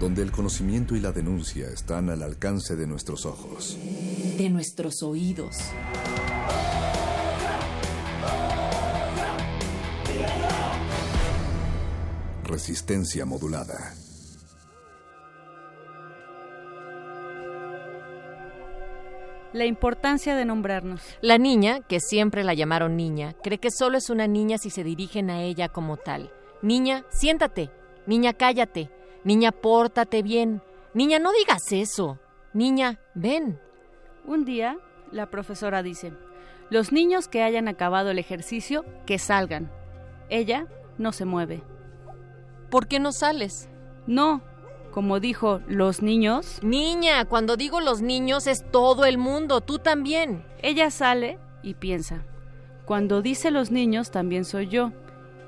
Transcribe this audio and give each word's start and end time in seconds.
Donde 0.00 0.22
el 0.22 0.32
conocimiento 0.32 0.96
y 0.96 1.00
la 1.00 1.12
denuncia 1.12 1.68
están 1.68 2.08
al 2.08 2.22
alcance 2.22 2.74
de 2.74 2.86
nuestros 2.86 3.26
ojos. 3.26 3.76
De 4.38 4.48
nuestros 4.48 5.02
oídos. 5.02 5.58
Resistencia 12.44 13.26
modulada. 13.26 13.92
La 19.52 19.66
importancia 19.66 20.34
de 20.34 20.46
nombrarnos. 20.46 21.02
La 21.20 21.36
niña, 21.36 21.80
que 21.80 22.00
siempre 22.00 22.42
la 22.42 22.54
llamaron 22.54 22.96
niña, 22.96 23.34
cree 23.42 23.58
que 23.58 23.70
solo 23.70 23.98
es 23.98 24.08
una 24.08 24.26
niña 24.26 24.56
si 24.56 24.70
se 24.70 24.82
dirigen 24.82 25.28
a 25.28 25.42
ella 25.42 25.68
como 25.68 25.98
tal. 25.98 26.32
Niña, 26.62 27.04
siéntate. 27.10 27.70
Niña, 28.06 28.32
cállate. 28.32 28.90
Niña, 29.24 29.52
pórtate 29.52 30.22
bien. 30.22 30.62
Niña, 30.94 31.18
no 31.18 31.32
digas 31.32 31.72
eso. 31.72 32.18
Niña, 32.52 32.98
ven. 33.14 33.60
Un 34.24 34.44
día, 34.44 34.78
la 35.12 35.26
profesora 35.30 35.82
dice, 35.82 36.12
los 36.70 36.92
niños 36.92 37.28
que 37.28 37.42
hayan 37.42 37.68
acabado 37.68 38.10
el 38.10 38.18
ejercicio, 38.18 38.84
que 39.06 39.18
salgan. 39.18 39.70
Ella 40.28 40.66
no 40.98 41.12
se 41.12 41.24
mueve. 41.24 41.62
¿Por 42.70 42.86
qué 42.86 43.00
no 43.00 43.12
sales? 43.12 43.68
No, 44.06 44.42
como 44.90 45.20
dijo, 45.20 45.60
los 45.66 46.02
niños. 46.02 46.60
Niña, 46.62 47.24
cuando 47.24 47.56
digo 47.56 47.80
los 47.80 48.02
niños 48.02 48.46
es 48.46 48.64
todo 48.70 49.04
el 49.04 49.18
mundo, 49.18 49.60
tú 49.60 49.78
también. 49.78 50.44
Ella 50.62 50.90
sale 50.90 51.38
y 51.62 51.74
piensa. 51.74 52.24
Cuando 52.84 53.22
dice 53.22 53.50
los 53.50 53.70
niños 53.70 54.10
también 54.10 54.44
soy 54.44 54.68
yo. 54.68 54.92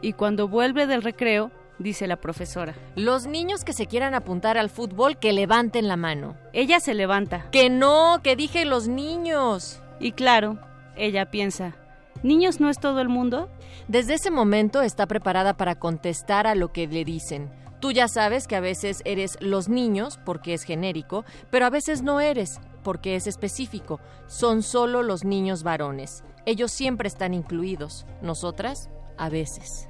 Y 0.00 0.12
cuando 0.12 0.48
vuelve 0.48 0.86
del 0.86 1.02
recreo, 1.02 1.50
dice 1.78 2.06
la 2.06 2.16
profesora. 2.16 2.74
Los 2.96 3.26
niños 3.26 3.64
que 3.64 3.72
se 3.72 3.86
quieran 3.86 4.14
apuntar 4.14 4.58
al 4.58 4.70
fútbol, 4.70 5.18
que 5.18 5.32
levanten 5.32 5.88
la 5.88 5.96
mano. 5.96 6.36
Ella 6.52 6.80
se 6.80 6.94
levanta. 6.94 7.48
Que 7.50 7.70
no, 7.70 8.20
que 8.22 8.36
dije 8.36 8.64
los 8.64 8.88
niños. 8.88 9.80
Y 10.00 10.12
claro, 10.12 10.58
ella 10.96 11.30
piensa, 11.30 11.76
¿niños 12.22 12.60
no 12.60 12.68
es 12.70 12.78
todo 12.78 13.00
el 13.00 13.08
mundo? 13.08 13.48
Desde 13.88 14.14
ese 14.14 14.30
momento 14.30 14.82
está 14.82 15.06
preparada 15.06 15.54
para 15.56 15.76
contestar 15.76 16.46
a 16.46 16.54
lo 16.54 16.72
que 16.72 16.86
le 16.86 17.04
dicen. 17.04 17.50
Tú 17.80 17.90
ya 17.90 18.06
sabes 18.06 18.46
que 18.46 18.54
a 18.54 18.60
veces 18.60 19.02
eres 19.04 19.36
los 19.40 19.68
niños 19.68 20.18
porque 20.24 20.54
es 20.54 20.62
genérico, 20.62 21.24
pero 21.50 21.66
a 21.66 21.70
veces 21.70 22.02
no 22.02 22.20
eres 22.20 22.60
porque 22.84 23.16
es 23.16 23.26
específico. 23.26 24.00
Son 24.28 24.62
solo 24.62 25.02
los 25.02 25.24
niños 25.24 25.62
varones. 25.64 26.22
Ellos 26.46 26.70
siempre 26.70 27.08
están 27.08 27.34
incluidos. 27.34 28.06
Nosotras, 28.20 28.88
a 29.18 29.28
veces. 29.28 29.88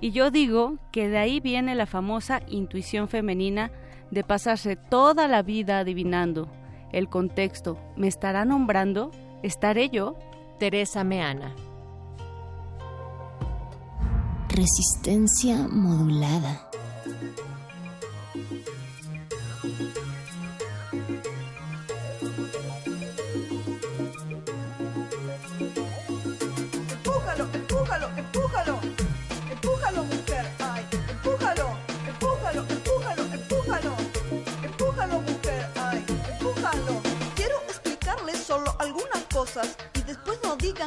Y 0.00 0.10
yo 0.10 0.30
digo 0.30 0.76
que 0.92 1.08
de 1.08 1.18
ahí 1.18 1.40
viene 1.40 1.74
la 1.74 1.86
famosa 1.86 2.40
intuición 2.48 3.08
femenina 3.08 3.70
de 4.10 4.24
pasarse 4.24 4.76
toda 4.76 5.28
la 5.28 5.42
vida 5.42 5.78
adivinando 5.78 6.48
el 6.92 7.08
contexto. 7.08 7.78
¿Me 7.96 8.06
estará 8.06 8.44
nombrando? 8.44 9.10
¿Estaré 9.42 9.90
yo? 9.90 10.16
Teresa 10.58 11.04
Meana. 11.04 11.54
Resistencia 14.48 15.66
modulada. 15.68 16.63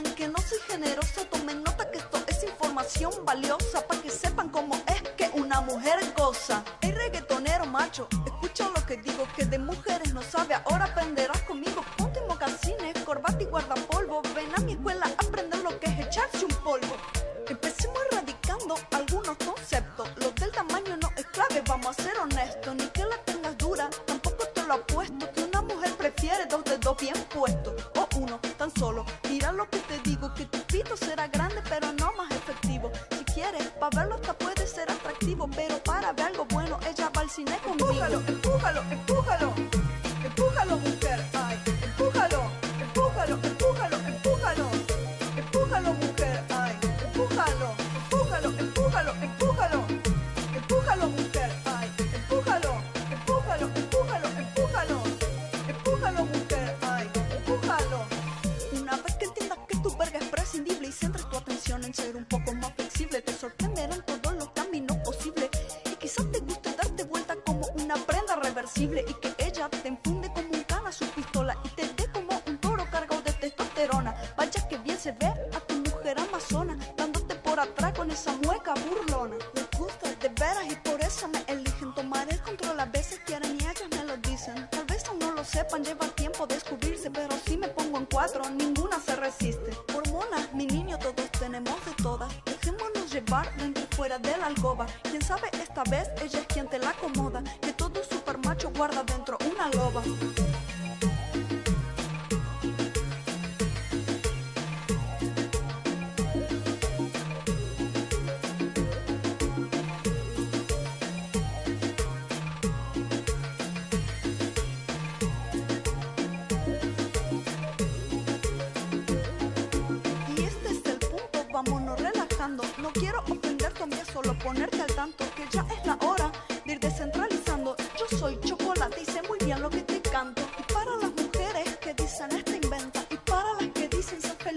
Que 0.03 0.27
no 0.27 0.37
soy 0.39 0.59
generosa. 0.67 1.25
Tomen 1.29 1.63
nota 1.63 1.89
que 1.89 1.97
esto 1.97 2.17
es 2.27 2.43
información 2.43 3.11
valiosa 3.25 3.85
para 3.87 4.01
que 4.01 4.09
sepan 4.09 4.49
cómo 4.49 4.75
es 4.87 5.01
que 5.17 5.29
una 5.33 5.61
mujer 5.61 5.99
goza. 6.15 6.63
El 6.81 6.93
reggaetonero 6.95 7.65
macho, 7.65 8.07
escucha 8.25 8.69
lo 8.69 8.85
que 8.85 8.97
digo, 8.97 9.27
que 9.35 9.45
de 9.45 9.57
mujeres 9.57 10.13
no 10.13 10.21
sabe. 10.21 10.55
Ahora 10.55 10.85
aprenderás 10.85 11.41
conmigo. 11.43 11.83
Ponte 11.97 12.21
mocasines, 12.27 12.97
corbata 13.05 13.41
y 13.41 13.45
guardapolvo. 13.45 14.21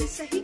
Dicen 0.01 0.40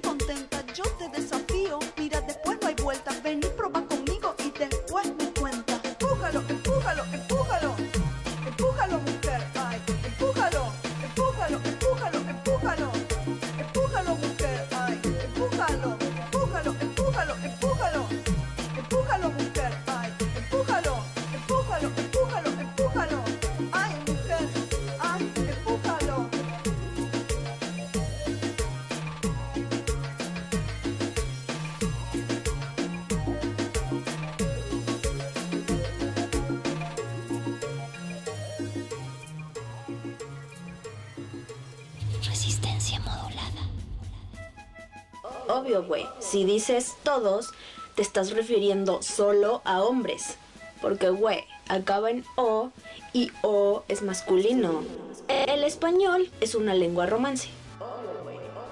Si 46.20 46.44
dices 46.44 46.94
todos, 47.02 47.50
te 47.94 48.02
estás 48.02 48.31
refiriendo 48.31 49.02
solo 49.02 49.62
a 49.64 49.82
hombres. 49.82 50.37
Porque, 50.81 51.08
güey, 51.11 51.44
acaba 51.69 52.11
en 52.11 52.25
O 52.37 52.70
y 53.12 53.31
O 53.43 53.82
es 53.88 54.02
masculino. 54.02 54.82
El 55.28 55.64
español 55.64 56.31
es 56.40 56.55
una 56.55 56.75
lengua 56.75 57.06
romance. 57.06 57.49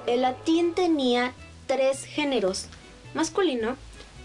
El 0.06 0.22
latín 0.22 0.74
tenía 0.74 1.32
tres 1.66 2.04
géneros, 2.04 2.66
masculino, 3.14 3.76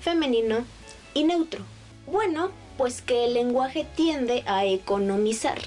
femenino 0.01 0.65
y 1.13 1.23
neutro. 1.23 1.63
Bueno, 2.05 2.51
pues 2.77 3.01
que 3.01 3.25
el 3.25 3.33
lenguaje 3.33 3.85
tiende 3.95 4.43
a 4.45 4.65
economizar. 4.65 5.59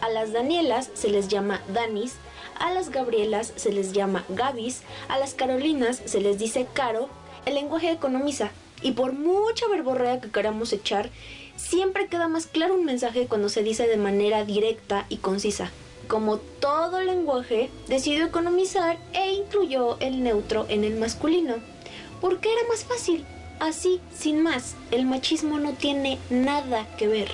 A 0.00 0.08
las 0.08 0.32
Danielas 0.32 0.90
se 0.94 1.08
les 1.08 1.28
llama 1.28 1.62
Danis, 1.72 2.14
a 2.58 2.72
las 2.72 2.90
Gabrielas 2.90 3.52
se 3.56 3.72
les 3.72 3.92
llama 3.92 4.24
Gabis, 4.28 4.82
a 5.08 5.18
las 5.18 5.34
Carolinas 5.34 6.02
se 6.04 6.20
les 6.20 6.38
dice 6.38 6.66
Caro. 6.72 7.08
El 7.44 7.54
lenguaje 7.54 7.90
economiza 7.90 8.50
y 8.82 8.92
por 8.92 9.12
mucha 9.12 9.68
verborrea 9.68 10.20
que 10.20 10.30
queramos 10.30 10.72
echar, 10.72 11.10
siempre 11.56 12.08
queda 12.08 12.28
más 12.28 12.46
claro 12.46 12.74
un 12.74 12.84
mensaje 12.84 13.26
cuando 13.26 13.48
se 13.48 13.62
dice 13.62 13.86
de 13.86 13.96
manera 13.96 14.44
directa 14.44 15.06
y 15.08 15.16
concisa. 15.16 15.70
Como 16.08 16.38
todo 16.38 17.00
lenguaje, 17.00 17.70
decidió 17.88 18.26
economizar 18.26 18.98
e 19.12 19.32
incluyó 19.32 19.98
el 20.00 20.22
neutro 20.22 20.66
en 20.68 20.84
el 20.84 20.96
masculino, 20.96 21.54
porque 22.20 22.52
era 22.52 22.68
más 22.68 22.84
fácil. 22.84 23.24
Así, 23.58 24.00
sin 24.14 24.42
más, 24.42 24.76
el 24.90 25.06
machismo 25.06 25.58
no 25.58 25.72
tiene 25.72 26.18
nada 26.30 26.86
que 26.96 27.08
ver. 27.08 27.30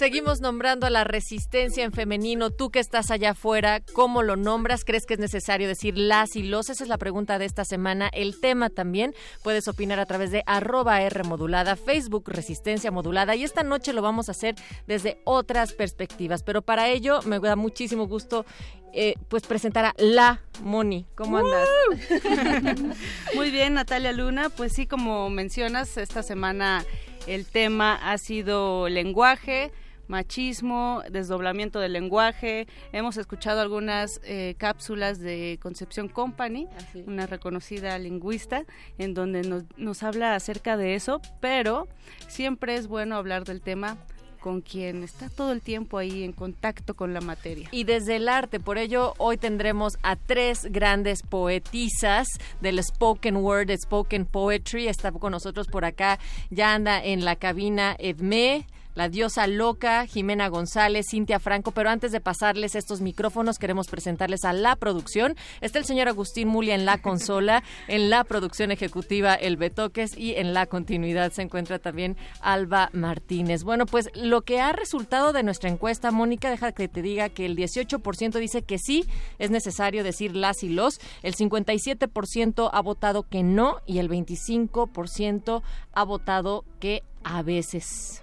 Seguimos 0.00 0.40
nombrando 0.40 0.86
a 0.86 0.90
la 0.90 1.04
resistencia 1.04 1.84
en 1.84 1.92
femenino. 1.92 2.48
Tú 2.48 2.70
que 2.70 2.78
estás 2.78 3.10
allá 3.10 3.32
afuera, 3.32 3.82
¿cómo 3.92 4.22
lo 4.22 4.34
nombras? 4.34 4.86
¿Crees 4.86 5.04
que 5.04 5.12
es 5.12 5.20
necesario 5.20 5.68
decir 5.68 5.98
las 5.98 6.36
y 6.36 6.42
los? 6.42 6.70
Esa 6.70 6.84
es 6.84 6.88
la 6.88 6.96
pregunta 6.96 7.38
de 7.38 7.44
esta 7.44 7.66
semana. 7.66 8.08
El 8.14 8.40
tema 8.40 8.70
también 8.70 9.14
puedes 9.42 9.68
opinar 9.68 10.00
a 10.00 10.06
través 10.06 10.30
de 10.30 10.42
arroba 10.46 11.02
R 11.02 11.22
modulada, 11.24 11.76
Facebook 11.76 12.30
Resistencia 12.30 12.90
Modulada. 12.90 13.36
Y 13.36 13.44
esta 13.44 13.62
noche 13.62 13.92
lo 13.92 14.00
vamos 14.00 14.30
a 14.30 14.32
hacer 14.32 14.54
desde 14.86 15.20
otras 15.24 15.74
perspectivas. 15.74 16.42
Pero 16.44 16.62
para 16.62 16.88
ello 16.88 17.20
me 17.26 17.38
da 17.38 17.54
muchísimo 17.54 18.08
gusto 18.08 18.46
eh, 18.94 19.16
pues 19.28 19.42
presentar 19.42 19.84
a 19.84 19.94
la 19.98 20.40
Moni. 20.62 21.04
¿Cómo 21.14 21.36
andas? 21.36 21.68
Muy 23.34 23.50
bien, 23.50 23.74
Natalia 23.74 24.12
Luna. 24.12 24.48
Pues 24.48 24.72
sí, 24.72 24.86
como 24.86 25.28
mencionas, 25.28 25.98
esta 25.98 26.22
semana 26.22 26.86
el 27.26 27.44
tema 27.44 27.96
ha 27.96 28.16
sido 28.16 28.88
lenguaje, 28.88 29.70
machismo, 30.10 31.02
desdoblamiento 31.10 31.78
del 31.80 31.94
lenguaje. 31.94 32.66
Hemos 32.92 33.16
escuchado 33.16 33.60
algunas 33.60 34.20
eh, 34.24 34.56
cápsulas 34.58 35.20
de 35.20 35.58
Concepción 35.62 36.08
Company, 36.08 36.68
una 37.06 37.26
reconocida 37.26 37.96
lingüista, 37.98 38.64
en 38.98 39.14
donde 39.14 39.42
nos, 39.42 39.64
nos 39.76 40.02
habla 40.02 40.34
acerca 40.34 40.76
de 40.76 40.94
eso, 40.94 41.22
pero 41.40 41.88
siempre 42.26 42.74
es 42.74 42.88
bueno 42.88 43.16
hablar 43.16 43.44
del 43.44 43.62
tema 43.62 43.96
con 44.40 44.62
quien 44.62 45.02
está 45.04 45.28
todo 45.28 45.52
el 45.52 45.60
tiempo 45.60 45.98
ahí 45.98 46.24
en 46.24 46.32
contacto 46.32 46.94
con 46.94 47.14
la 47.14 47.20
materia. 47.20 47.68
Y 47.70 47.84
desde 47.84 48.16
el 48.16 48.28
arte, 48.28 48.58
por 48.58 48.78
ello 48.78 49.14
hoy 49.18 49.36
tendremos 49.36 49.98
a 50.02 50.16
tres 50.16 50.66
grandes 50.70 51.22
poetisas 51.22 52.26
del 52.60 52.82
spoken 52.82 53.36
word, 53.36 53.70
spoken 53.78 54.24
poetry. 54.24 54.88
Está 54.88 55.12
con 55.12 55.32
nosotros 55.32 55.68
por 55.68 55.84
acá, 55.84 56.18
ya 56.48 56.74
anda 56.74 57.04
en 57.04 57.24
la 57.24 57.36
cabina 57.36 57.94
Edme 57.98 58.66
la 59.00 59.08
diosa 59.08 59.46
loca, 59.46 60.04
Jimena 60.04 60.48
González, 60.48 61.06
Cintia 61.08 61.40
Franco, 61.40 61.70
pero 61.70 61.88
antes 61.88 62.12
de 62.12 62.20
pasarles 62.20 62.74
estos 62.74 63.00
micrófonos 63.00 63.58
queremos 63.58 63.86
presentarles 63.86 64.44
a 64.44 64.52
la 64.52 64.76
producción. 64.76 65.36
Está 65.62 65.78
el 65.78 65.86
señor 65.86 66.08
Agustín 66.08 66.48
Mulia 66.48 66.74
en 66.74 66.84
la 66.84 66.98
consola, 66.98 67.62
en 67.88 68.10
la 68.10 68.24
producción 68.24 68.70
ejecutiva 68.70 69.32
El 69.32 69.56
Betoques 69.56 70.18
y 70.18 70.34
en 70.34 70.52
la 70.52 70.66
continuidad 70.66 71.32
se 71.32 71.40
encuentra 71.40 71.78
también 71.78 72.18
Alba 72.42 72.90
Martínez. 72.92 73.64
Bueno, 73.64 73.86
pues 73.86 74.10
lo 74.14 74.42
que 74.42 74.60
ha 74.60 74.74
resultado 74.74 75.32
de 75.32 75.44
nuestra 75.44 75.70
encuesta, 75.70 76.10
Mónica, 76.10 76.50
deja 76.50 76.72
que 76.72 76.86
te 76.86 77.00
diga 77.00 77.30
que 77.30 77.46
el 77.46 77.56
18% 77.56 78.38
dice 78.38 78.60
que 78.60 78.76
sí 78.76 79.06
es 79.38 79.50
necesario 79.50 80.04
decir 80.04 80.36
las 80.36 80.62
y 80.62 80.68
los, 80.68 81.00
el 81.22 81.34
57% 81.36 82.68
ha 82.70 82.82
votado 82.82 83.22
que 83.22 83.42
no 83.42 83.78
y 83.86 83.96
el 83.96 84.10
25% 84.10 85.62
ha 85.94 86.04
votado 86.04 86.66
que 86.80 87.02
a 87.24 87.40
veces. 87.40 88.22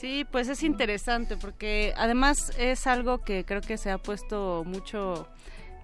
Sí, 0.00 0.24
pues 0.30 0.46
es 0.46 0.62
interesante 0.62 1.36
porque 1.36 1.92
además 1.96 2.52
es 2.56 2.86
algo 2.86 3.18
que 3.24 3.44
creo 3.44 3.60
que 3.60 3.76
se 3.76 3.90
ha 3.90 3.98
puesto 3.98 4.62
mucho, 4.64 5.26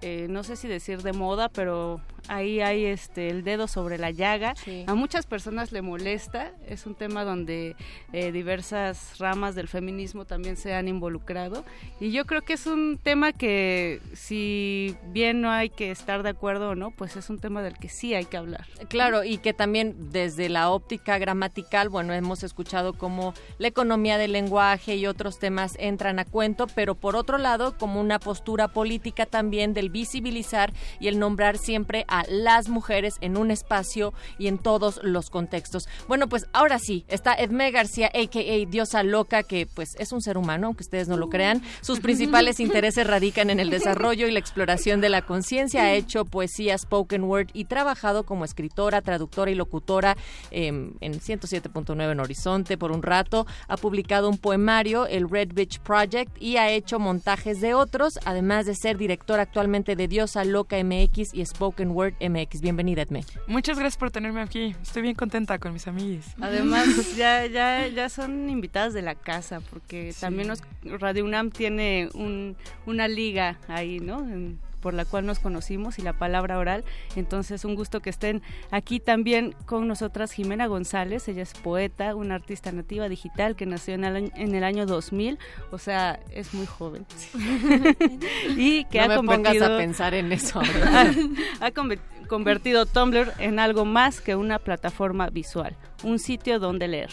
eh, 0.01 0.27
no 0.29 0.45
sé 0.45 0.55
si 0.55 0.69
decir 0.69 1.01
de 1.01 1.11
moda, 1.11 1.49
pero 1.49 1.99
ahí 2.27 2.61
hay 2.61 2.85
este 2.85 3.29
el 3.29 3.43
dedo 3.43 3.67
sobre 3.67 3.97
la 3.97 4.11
llaga. 4.11 4.53
A 4.87 4.95
muchas 4.95 5.25
personas 5.25 5.71
le 5.71 5.81
molesta. 5.81 6.51
Es 6.67 6.85
un 6.85 6.95
tema 6.95 7.23
donde 7.23 7.75
eh, 8.13 8.31
diversas 8.31 9.17
ramas 9.19 9.55
del 9.55 9.67
feminismo 9.67 10.25
también 10.25 10.57
se 10.57 10.73
han 10.73 10.87
involucrado. 10.87 11.65
Y 11.99 12.11
yo 12.11 12.25
creo 12.25 12.41
que 12.41 12.53
es 12.53 12.65
un 12.67 12.99
tema 13.01 13.33
que, 13.33 14.01
si 14.13 14.95
bien 15.07 15.41
no 15.41 15.51
hay 15.51 15.69
que 15.69 15.91
estar 15.91 16.23
de 16.23 16.29
acuerdo 16.29 16.69
o 16.69 16.75
no, 16.75 16.91
pues 16.91 17.15
es 17.15 17.29
un 17.29 17.39
tema 17.39 17.61
del 17.61 17.77
que 17.77 17.89
sí 17.89 18.13
hay 18.13 18.25
que 18.25 18.37
hablar. 18.37 18.65
Claro, 18.87 19.23
y 19.23 19.37
que 19.37 19.53
también 19.53 20.11
desde 20.11 20.49
la 20.49 20.69
óptica 20.69 21.17
gramatical, 21.17 21.89
bueno, 21.89 22.13
hemos 22.13 22.43
escuchado 22.43 22.93
cómo 22.93 23.33
la 23.57 23.67
economía 23.67 24.17
del 24.17 24.31
lenguaje 24.31 24.95
y 24.95 25.07
otros 25.07 25.39
temas 25.39 25.75
entran 25.79 26.19
a 26.19 26.25
cuento, 26.25 26.67
pero 26.67 26.95
por 26.95 27.15
otro 27.15 27.37
lado, 27.37 27.77
como 27.77 27.99
una 28.01 28.19
postura 28.19 28.67
política 28.67 29.25
también 29.25 29.73
del 29.73 29.89
visibilizar 29.89 30.73
y 30.99 31.07
el 31.07 31.19
nombrar 31.19 31.57
siempre 31.57 32.05
a 32.07 32.14
las 32.29 32.69
mujeres 32.69 33.15
en 33.21 33.37
un 33.37 33.51
espacio 33.51 34.13
y 34.37 34.47
en 34.47 34.57
todos 34.57 34.99
los 35.03 35.29
contextos. 35.29 35.87
Bueno, 36.07 36.27
pues 36.27 36.47
ahora 36.53 36.79
sí, 36.79 37.05
está 37.07 37.33
Edme 37.33 37.71
García, 37.71 38.07
a.k.a. 38.07 38.69
Diosa 38.69 39.03
Loca, 39.03 39.43
que 39.43 39.67
pues 39.67 39.95
es 39.99 40.11
un 40.11 40.21
ser 40.21 40.37
humano, 40.37 40.67
aunque 40.67 40.83
ustedes 40.83 41.07
no 41.07 41.17
lo 41.17 41.29
crean. 41.29 41.61
Sus 41.81 41.99
principales 41.99 42.59
intereses 42.59 43.07
radican 43.07 43.49
en 43.49 43.59
el 43.59 43.69
desarrollo 43.69 44.27
y 44.27 44.31
la 44.31 44.39
exploración 44.39 45.01
de 45.01 45.09
la 45.09 45.21
conciencia. 45.23 45.83
Ha 45.83 45.93
hecho 45.93 46.25
poesía, 46.25 46.77
spoken 46.77 47.23
word 47.23 47.47
y 47.53 47.65
trabajado 47.65 48.23
como 48.23 48.45
escritora, 48.45 49.01
traductora 49.01 49.51
y 49.51 49.55
locutora 49.55 50.17
eh, 50.51 50.67
en 50.67 50.99
107.9 51.01 52.11
en 52.11 52.19
Horizonte 52.19 52.77
por 52.77 52.91
un 52.91 53.03
rato. 53.03 53.45
Ha 53.67 53.77
publicado 53.77 54.29
un 54.29 54.37
poemario, 54.37 55.07
el 55.07 55.29
Red 55.29 55.53
Beach 55.53 55.79
Project, 55.79 56.31
y 56.39 56.57
ha 56.57 56.69
hecho 56.69 56.99
montajes 56.99 57.61
de 57.61 57.73
otros, 57.73 58.19
además 58.25 58.65
de 58.65 58.75
ser 58.75 58.97
directora 58.97 59.43
actualmente 59.43 59.95
de 59.95 60.07
Diosa 60.07 60.43
Loca 60.43 60.77
MX 60.81 61.33
y 61.33 61.45
Spoken 61.45 61.91
Word 61.91 62.04
MX. 62.19 62.61
Bienvenida, 62.61 63.01
Edme. 63.03 63.23
Muchas 63.47 63.77
gracias 63.77 63.97
por 63.97 64.11
tenerme 64.11 64.41
aquí. 64.41 64.75
Estoy 64.81 65.01
bien 65.01 65.15
contenta 65.15 65.59
con 65.59 65.73
mis 65.73 65.87
amigos. 65.87 66.25
Además, 66.39 66.87
ya, 67.17 67.45
ya, 67.45 67.87
ya 67.87 68.09
son 68.09 68.49
invitadas 68.49 68.93
de 68.93 69.01
la 69.01 69.15
casa, 69.15 69.61
porque 69.69 70.13
también 70.19 70.47
nos, 70.47 70.61
Radio 70.83 71.25
UNAM 71.25 71.51
tiene 71.51 72.09
un, 72.13 72.55
una 72.85 73.07
liga 73.07 73.59
ahí, 73.67 73.99
¿no? 73.99 74.19
En- 74.21 74.59
por 74.85 74.93
la 74.93 75.03
cual 75.03 75.25
nos 75.25 75.39
conocimos 75.39 75.97
y 75.97 76.03
la 76.03 76.13
palabra 76.13 76.59
oral. 76.59 76.83
Entonces, 77.15 77.65
un 77.65 77.73
gusto 77.73 78.01
que 78.01 78.11
estén 78.11 78.43
aquí 78.69 78.99
también 78.99 79.55
con 79.65 79.87
nosotras 79.87 80.31
Jimena 80.31 80.67
González. 80.67 81.27
Ella 81.27 81.41
es 81.41 81.53
poeta, 81.53 82.13
una 82.13 82.35
artista 82.35 82.71
nativa 82.71 83.09
digital 83.09 83.55
que 83.55 83.65
nació 83.65 83.95
en 83.95 84.03
el, 84.03 84.31
en 84.35 84.53
el 84.53 84.63
año 84.63 84.85
2000, 84.85 85.39
o 85.71 85.79
sea, 85.79 86.19
es 86.29 86.53
muy 86.53 86.67
joven. 86.67 87.03
y 88.57 88.85
que 88.85 88.99
no 88.99 89.05
ha 89.05 89.07
me 89.07 89.15
convertido 89.15 89.65
pongas 89.65 89.71
a 89.71 89.77
pensar 89.77 90.13
en 90.13 90.31
eso. 90.31 90.59
ha 91.61 91.71
conver- 91.71 92.27
convertido 92.27 92.85
Tumblr 92.85 93.33
en 93.39 93.57
algo 93.57 93.85
más 93.85 94.21
que 94.21 94.35
una 94.35 94.59
plataforma 94.59 95.31
visual, 95.31 95.75
un 96.03 96.19
sitio 96.19 96.59
donde 96.59 96.87
leer. 96.87 97.09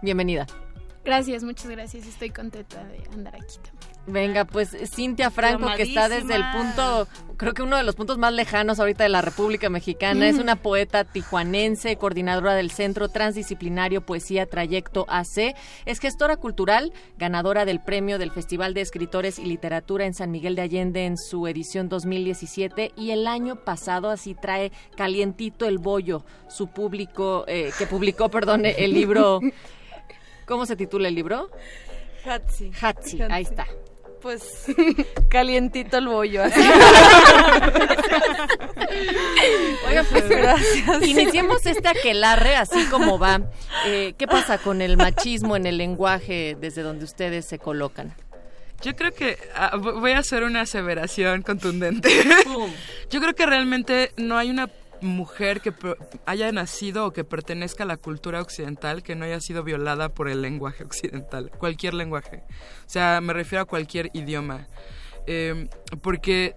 Bienvenida. 0.00 0.46
Gracias, 1.04 1.44
muchas 1.44 1.68
gracias. 1.68 2.06
Estoy 2.06 2.30
contenta 2.30 2.82
de 2.84 3.02
andar 3.12 3.34
aquí 3.34 3.56
también. 3.56 3.71
Venga, 4.06 4.44
pues 4.44 4.76
Cintia 4.92 5.30
Franco, 5.30 5.68
que 5.76 5.84
está 5.84 6.08
desde 6.08 6.34
el 6.34 6.42
punto, 6.52 7.06
creo 7.36 7.54
que 7.54 7.62
uno 7.62 7.76
de 7.76 7.84
los 7.84 7.94
puntos 7.94 8.18
más 8.18 8.32
lejanos 8.32 8.80
ahorita 8.80 9.04
de 9.04 9.08
la 9.08 9.22
República 9.22 9.70
Mexicana, 9.70 10.28
es 10.28 10.38
una 10.38 10.56
poeta 10.56 11.04
tijuanense, 11.04 11.94
coordinadora 11.96 12.54
del 12.54 12.72
Centro 12.72 13.08
Transdisciplinario 13.08 14.00
Poesía 14.00 14.46
Trayecto 14.46 15.06
AC, 15.08 15.54
es 15.86 16.00
gestora 16.00 16.36
cultural, 16.36 16.92
ganadora 17.16 17.64
del 17.64 17.80
premio 17.80 18.18
del 18.18 18.32
Festival 18.32 18.74
de 18.74 18.80
Escritores 18.80 19.38
y 19.38 19.44
Literatura 19.44 20.04
en 20.04 20.14
San 20.14 20.32
Miguel 20.32 20.56
de 20.56 20.62
Allende 20.62 21.06
en 21.06 21.16
su 21.16 21.46
edición 21.46 21.88
2017 21.88 22.92
y 22.96 23.12
el 23.12 23.28
año 23.28 23.54
pasado 23.54 24.10
así 24.10 24.34
trae 24.34 24.72
calientito 24.96 25.68
el 25.68 25.78
bollo, 25.78 26.24
su 26.48 26.66
público, 26.66 27.44
eh, 27.46 27.70
que 27.78 27.86
publicó, 27.86 28.28
perdón, 28.30 28.64
el 28.66 28.92
libro, 28.92 29.38
¿cómo 30.46 30.66
se 30.66 30.74
titula 30.74 31.06
el 31.06 31.14
libro? 31.14 31.50
Hatsi. 32.24 32.72
Hatsi, 32.80 33.22
ahí 33.22 33.42
está. 33.42 33.66
Pues 34.22 34.66
calientito 35.28 35.98
el 35.98 36.06
bollo. 36.08 36.44
Así. 36.44 36.60
Oiga, 39.88 40.04
pues 40.10 40.28
Gracias. 40.28 41.02
Iniciemos 41.06 41.64
este 41.66 41.88
aquelarre 41.88 42.56
así 42.56 42.84
como 42.86 43.18
va. 43.18 43.40
Eh, 43.86 44.14
¿Qué 44.16 44.26
pasa 44.26 44.58
con 44.58 44.80
el 44.82 44.96
machismo 44.96 45.56
en 45.56 45.66
el 45.66 45.78
lenguaje 45.78 46.56
desde 46.60 46.82
donde 46.82 47.04
ustedes 47.04 47.44
se 47.46 47.58
colocan? 47.58 48.14
Yo 48.82 48.96
creo 48.96 49.12
que 49.12 49.38
ah, 49.54 49.76
vo- 49.76 50.00
voy 50.00 50.12
a 50.12 50.18
hacer 50.18 50.42
una 50.42 50.62
aseveración 50.62 51.42
contundente. 51.42 52.10
Yo 53.10 53.20
creo 53.20 53.34
que 53.34 53.46
realmente 53.46 54.10
no 54.16 54.36
hay 54.38 54.50
una 54.50 54.68
mujer 55.02 55.60
que 55.60 55.72
haya 56.26 56.50
nacido 56.52 57.06
o 57.06 57.12
que 57.12 57.24
pertenezca 57.24 57.84
a 57.84 57.86
la 57.86 57.96
cultura 57.96 58.40
occidental 58.40 59.02
que 59.02 59.14
no 59.14 59.24
haya 59.24 59.40
sido 59.40 59.62
violada 59.62 60.08
por 60.08 60.28
el 60.28 60.42
lenguaje 60.42 60.84
occidental, 60.84 61.50
cualquier 61.50 61.94
lenguaje. 61.94 62.42
O 62.86 62.90
sea, 62.90 63.20
me 63.20 63.32
refiero 63.32 63.62
a 63.62 63.66
cualquier 63.66 64.10
idioma. 64.14 64.66
Eh, 65.26 65.68
porque 66.00 66.54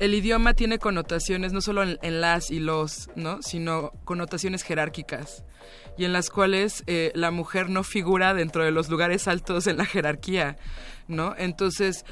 el 0.00 0.14
idioma 0.14 0.54
tiene 0.54 0.78
connotaciones 0.78 1.52
no 1.52 1.60
solo 1.60 1.82
en, 1.82 1.98
en 2.02 2.20
las 2.20 2.50
y 2.50 2.58
los, 2.58 3.10
¿no? 3.14 3.42
sino 3.42 3.92
connotaciones 4.04 4.62
jerárquicas 4.62 5.44
y 5.96 6.04
en 6.04 6.12
las 6.12 6.30
cuales 6.30 6.84
eh, 6.86 7.12
la 7.14 7.30
mujer 7.30 7.68
no 7.68 7.84
figura 7.84 8.34
dentro 8.34 8.64
de 8.64 8.70
los 8.70 8.88
lugares 8.88 9.28
altos 9.28 9.66
en 9.66 9.76
la 9.76 9.84
jerarquía, 9.84 10.56
¿no? 11.08 11.34
Entonces, 11.36 12.04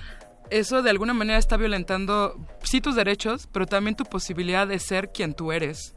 eso 0.50 0.82
de 0.82 0.90
alguna 0.90 1.14
manera 1.14 1.38
está 1.38 1.56
violentando, 1.56 2.38
sí, 2.62 2.80
tus 2.80 2.96
derechos, 2.96 3.48
pero 3.52 3.66
también 3.66 3.96
tu 3.96 4.04
posibilidad 4.04 4.66
de 4.66 4.78
ser 4.78 5.10
quien 5.12 5.34
tú 5.34 5.52
eres, 5.52 5.94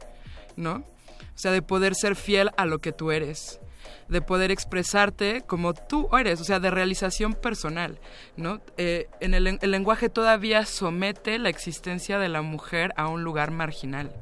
¿no? 0.56 0.84
O 1.18 1.38
sea, 1.38 1.50
de 1.50 1.62
poder 1.62 1.94
ser 1.94 2.16
fiel 2.16 2.50
a 2.56 2.64
lo 2.64 2.80
que 2.80 2.92
tú 2.92 3.10
eres, 3.10 3.60
de 4.08 4.22
poder 4.22 4.50
expresarte 4.50 5.42
como 5.42 5.74
tú 5.74 6.08
eres, 6.16 6.40
o 6.40 6.44
sea, 6.44 6.60
de 6.60 6.70
realización 6.70 7.34
personal, 7.34 7.98
¿no? 8.36 8.60
Eh, 8.76 9.08
en 9.20 9.34
el, 9.34 9.58
el 9.60 9.70
lenguaje 9.70 10.08
todavía 10.08 10.64
somete 10.64 11.38
la 11.38 11.48
existencia 11.48 12.18
de 12.18 12.28
la 12.28 12.42
mujer 12.42 12.92
a 12.96 13.08
un 13.08 13.24
lugar 13.24 13.50
marginal. 13.50 14.12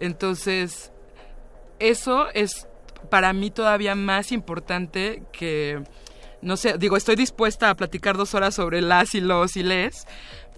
Entonces, 0.00 0.92
eso 1.78 2.28
es 2.34 2.66
para 3.10 3.32
mí 3.32 3.50
todavía 3.50 3.94
más 3.94 4.32
importante 4.32 5.22
que, 5.32 5.82
no 6.44 6.56
sé, 6.56 6.78
digo, 6.78 6.96
estoy 6.96 7.16
dispuesta 7.16 7.70
a 7.70 7.74
platicar 7.74 8.16
dos 8.16 8.34
horas 8.34 8.54
sobre 8.54 8.80
las 8.80 9.14
y 9.14 9.20
los 9.20 9.56
y 9.56 9.62
les, 9.62 10.06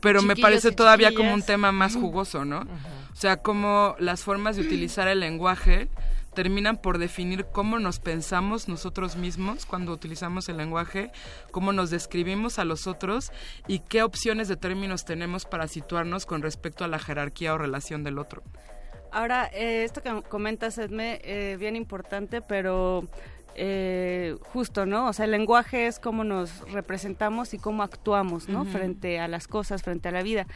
pero 0.01 0.23
me 0.23 0.37
parece 0.37 0.73
todavía 0.73 1.15
como 1.15 1.33
un 1.33 1.43
tema 1.43 1.73
más 1.73 1.95
jugoso, 1.95 2.45
¿no? 2.45 2.61
O 2.61 3.17
sea, 3.17 3.39
como 3.39 3.97
las 3.99 4.23
formas 4.23 4.57
de 4.57 4.63
utilizar 4.63 5.09
el 5.09 5.21
lenguaje 5.21 5.89
terminan 6.35 6.77
por 6.77 6.99
definir 6.99 7.47
cómo 7.47 7.79
nos 7.79 7.99
pensamos 7.99 8.69
nosotros 8.69 9.17
mismos 9.17 9.65
cuando 9.65 9.93
utilizamos 9.93 10.51
el 10.51 10.59
lenguaje, 10.59 11.11
cómo 11.51 11.73
nos 11.73 11.89
describimos 11.89 12.59
a 12.59 12.67
los 12.67 12.87
otros 12.87 13.33
y 13.67 13.79
qué 13.79 14.03
opciones 14.03 14.47
de 14.47 14.57
términos 14.57 15.07
tenemos 15.07 15.47
para 15.47 15.67
situarnos 15.67 16.27
con 16.27 16.43
respecto 16.43 16.85
a 16.85 16.89
la 16.89 16.99
jerarquía 16.99 17.55
o 17.55 17.59
relación 17.59 18.05
del 18.05 18.19
otro. 18.19 18.43
Ahora, 19.13 19.49
eh, 19.55 19.85
esto 19.85 20.03
que 20.03 20.23
comentas, 20.29 20.77
Edme, 20.77 21.21
eh, 21.25 21.57
bien 21.59 21.75
importante, 21.75 22.43
pero 22.43 23.09
eh, 23.59 24.37
justo, 24.53 24.85
¿no? 24.85 25.09
O 25.09 25.13
sea, 25.15 25.25
el 25.25 25.31
lenguaje 25.31 25.87
es 25.87 25.99
cómo 25.99 26.25
nos 26.25 26.71
representamos 26.71 27.55
y 27.55 27.59
cómo 27.59 27.83
actuamos, 27.83 28.51
¿no? 28.51 28.67
Frente 28.67 29.19
a 29.19 29.29
las 29.29 29.49
cosas, 29.49 29.83
frente 29.83 30.11
a 30.11 30.13
la 30.13 30.23
vida. 30.23 30.47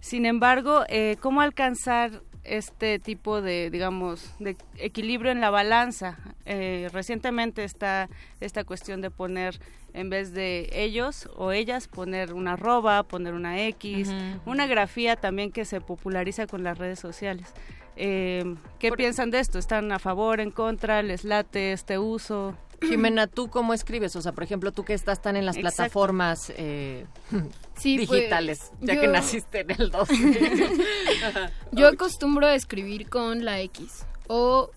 Sin 0.00 0.24
embargo, 0.24 0.84
eh, 0.88 1.16
¿cómo 1.20 1.42
alcanzar 1.42 2.22
este 2.44 2.98
tipo 2.98 3.42
de, 3.42 3.68
digamos, 3.70 4.32
de 4.38 4.56
equilibrio 4.78 5.32
en 5.32 5.42
la 5.42 5.50
balanza? 5.50 6.18
Eh, 6.46 6.88
recientemente 6.94 7.62
está 7.62 8.08
esta 8.40 8.64
cuestión 8.64 9.02
de 9.02 9.10
poner, 9.10 9.60
en 9.92 10.08
vez 10.08 10.32
de 10.32 10.70
ellos 10.72 11.28
o 11.36 11.52
ellas, 11.52 11.88
poner 11.88 12.32
una 12.32 12.54
arroba, 12.54 13.02
poner 13.02 13.34
una 13.34 13.66
X, 13.66 14.10
una 14.46 14.66
grafía 14.66 15.16
también 15.16 15.52
que 15.52 15.66
se 15.66 15.82
populariza 15.82 16.46
con 16.46 16.62
las 16.62 16.78
redes 16.78 17.00
sociales. 17.00 17.52
Eh, 17.96 18.54
¿Qué 18.78 18.92
piensan 18.92 19.30
de 19.30 19.40
esto? 19.40 19.58
¿Están 19.58 19.90
a 19.92 19.98
favor, 19.98 20.40
en 20.40 20.50
contra? 20.50 21.02
¿Les 21.02 21.24
late 21.24 21.72
este 21.72 21.98
uso? 21.98 22.54
Jimena, 22.82 23.26
¿tú 23.26 23.48
cómo 23.48 23.72
escribes? 23.72 24.14
O 24.16 24.20
sea, 24.22 24.32
por 24.32 24.44
ejemplo, 24.44 24.70
tú 24.70 24.84
que 24.84 24.92
estás 24.92 25.22
tan 25.22 25.34
en 25.36 25.46
las 25.46 25.56
Exacto. 25.56 25.76
plataformas 25.76 26.52
eh, 26.58 27.06
Sí, 27.76 27.96
pues, 27.96 28.10
digitales, 28.10 28.70
ya 28.80 28.94
yo- 28.94 29.00
que 29.00 29.08
naciste 29.08 29.60
en 29.60 29.70
el 29.70 29.90
2. 29.90 30.08
Yo 31.72 31.88
acostumbro 31.88 32.46
a 32.46 32.54
escribir 32.54 33.08
con 33.08 33.44
la 33.44 33.60
X 33.60 34.04
o 34.28 34.70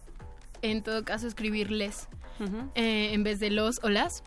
en 0.61 0.81
todo 0.83 1.03
caso 1.03 1.27
escribirles 1.27 2.07
eh, 2.75 3.09
en 3.13 3.23
vez 3.23 3.39
de 3.41 3.49
los 3.49 3.79
o 3.83 3.89
las 3.89 4.23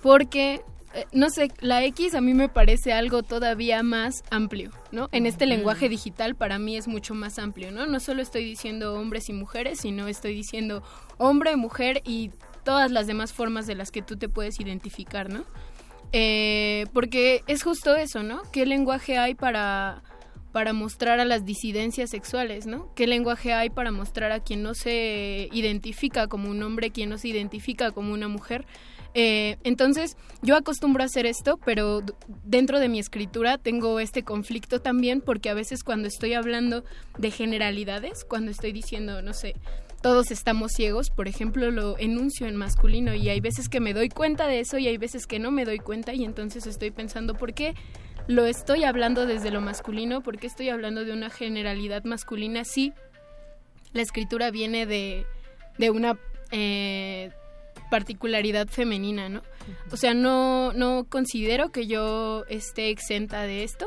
porque 0.00 0.62
eh, 0.94 1.04
no 1.12 1.28
sé, 1.28 1.50
la 1.60 1.84
X 1.84 2.14
a 2.14 2.20
mí 2.20 2.32
me 2.32 2.48
parece 2.48 2.92
algo 2.92 3.22
todavía 3.22 3.82
más 3.82 4.22
amplio, 4.30 4.70
¿no? 4.90 5.08
En 5.12 5.26
este 5.26 5.46
lenguaje 5.46 5.88
digital 5.88 6.34
para 6.34 6.58
mí 6.58 6.76
es 6.76 6.88
mucho 6.88 7.14
más 7.14 7.38
amplio, 7.38 7.70
¿no? 7.70 7.86
No 7.86 8.00
solo 8.00 8.22
estoy 8.22 8.44
diciendo 8.44 8.94
hombres 8.94 9.28
y 9.28 9.34
mujeres, 9.34 9.80
sino 9.80 10.08
estoy 10.08 10.34
diciendo 10.34 10.82
hombre, 11.18 11.56
mujer 11.56 12.00
y 12.04 12.30
todas 12.64 12.90
las 12.90 13.06
demás 13.06 13.32
formas 13.32 13.66
de 13.66 13.74
las 13.74 13.90
que 13.90 14.02
tú 14.02 14.16
te 14.16 14.28
puedes 14.28 14.60
identificar, 14.60 15.30
¿no? 15.30 15.44
Eh, 16.12 16.86
porque 16.94 17.42
es 17.46 17.62
justo 17.62 17.94
eso, 17.96 18.22
¿no? 18.22 18.40
¿Qué 18.50 18.64
lenguaje 18.64 19.18
hay 19.18 19.34
para, 19.34 20.02
para 20.52 20.72
mostrar 20.72 21.20
a 21.20 21.26
las 21.26 21.44
disidencias 21.44 22.08
sexuales, 22.10 22.66
¿no? 22.66 22.94
¿Qué 22.94 23.06
lenguaje 23.06 23.52
hay 23.52 23.68
para 23.68 23.90
mostrar 23.90 24.32
a 24.32 24.40
quien 24.40 24.62
no 24.62 24.72
se 24.72 25.50
identifica 25.52 26.28
como 26.28 26.48
un 26.48 26.62
hombre, 26.62 26.90
quien 26.90 27.10
no 27.10 27.18
se 27.18 27.28
identifica 27.28 27.90
como 27.90 28.14
una 28.14 28.28
mujer? 28.28 28.64
Eh, 29.14 29.56
entonces, 29.64 30.16
yo 30.42 30.56
acostumbro 30.56 31.02
a 31.02 31.06
hacer 31.06 31.26
esto, 31.26 31.58
pero 31.64 32.02
dentro 32.44 32.78
de 32.78 32.88
mi 32.88 32.98
escritura 32.98 33.58
tengo 33.58 34.00
este 34.00 34.22
conflicto 34.22 34.80
también 34.80 35.20
porque 35.20 35.50
a 35.50 35.54
veces 35.54 35.82
cuando 35.82 36.08
estoy 36.08 36.34
hablando 36.34 36.84
de 37.18 37.30
generalidades, 37.30 38.24
cuando 38.24 38.50
estoy 38.50 38.72
diciendo, 38.72 39.22
no 39.22 39.32
sé, 39.32 39.54
todos 40.02 40.30
estamos 40.30 40.72
ciegos, 40.72 41.10
por 41.10 41.26
ejemplo, 41.26 41.70
lo 41.70 41.98
enuncio 41.98 42.46
en 42.46 42.56
masculino 42.56 43.14
y 43.14 43.28
hay 43.30 43.40
veces 43.40 43.68
que 43.68 43.80
me 43.80 43.94
doy 43.94 44.08
cuenta 44.08 44.46
de 44.46 44.60
eso 44.60 44.78
y 44.78 44.86
hay 44.86 44.96
veces 44.96 45.26
que 45.26 45.38
no 45.38 45.50
me 45.50 45.64
doy 45.64 45.78
cuenta 45.78 46.14
y 46.14 46.24
entonces 46.24 46.66
estoy 46.66 46.90
pensando, 46.90 47.34
¿por 47.34 47.52
qué 47.52 47.74
lo 48.28 48.44
estoy 48.44 48.84
hablando 48.84 49.26
desde 49.26 49.50
lo 49.50 49.60
masculino? 49.60 50.20
¿Por 50.22 50.38
qué 50.38 50.46
estoy 50.46 50.68
hablando 50.68 51.04
de 51.04 51.12
una 51.12 51.30
generalidad 51.30 52.04
masculina? 52.04 52.64
Sí, 52.64 52.92
la 53.92 54.02
escritura 54.02 54.50
viene 54.50 54.86
de, 54.86 55.26
de 55.78 55.90
una 55.90 56.18
eh, 56.52 57.30
particularidad 57.90 58.68
femenina, 58.68 59.28
¿no? 59.28 59.42
O 59.92 59.96
sea, 59.96 60.14
no, 60.14 60.72
no 60.72 61.06
considero 61.08 61.70
que 61.70 61.86
yo 61.86 62.44
esté 62.48 62.90
exenta 62.90 63.42
de 63.42 63.64
esto, 63.64 63.86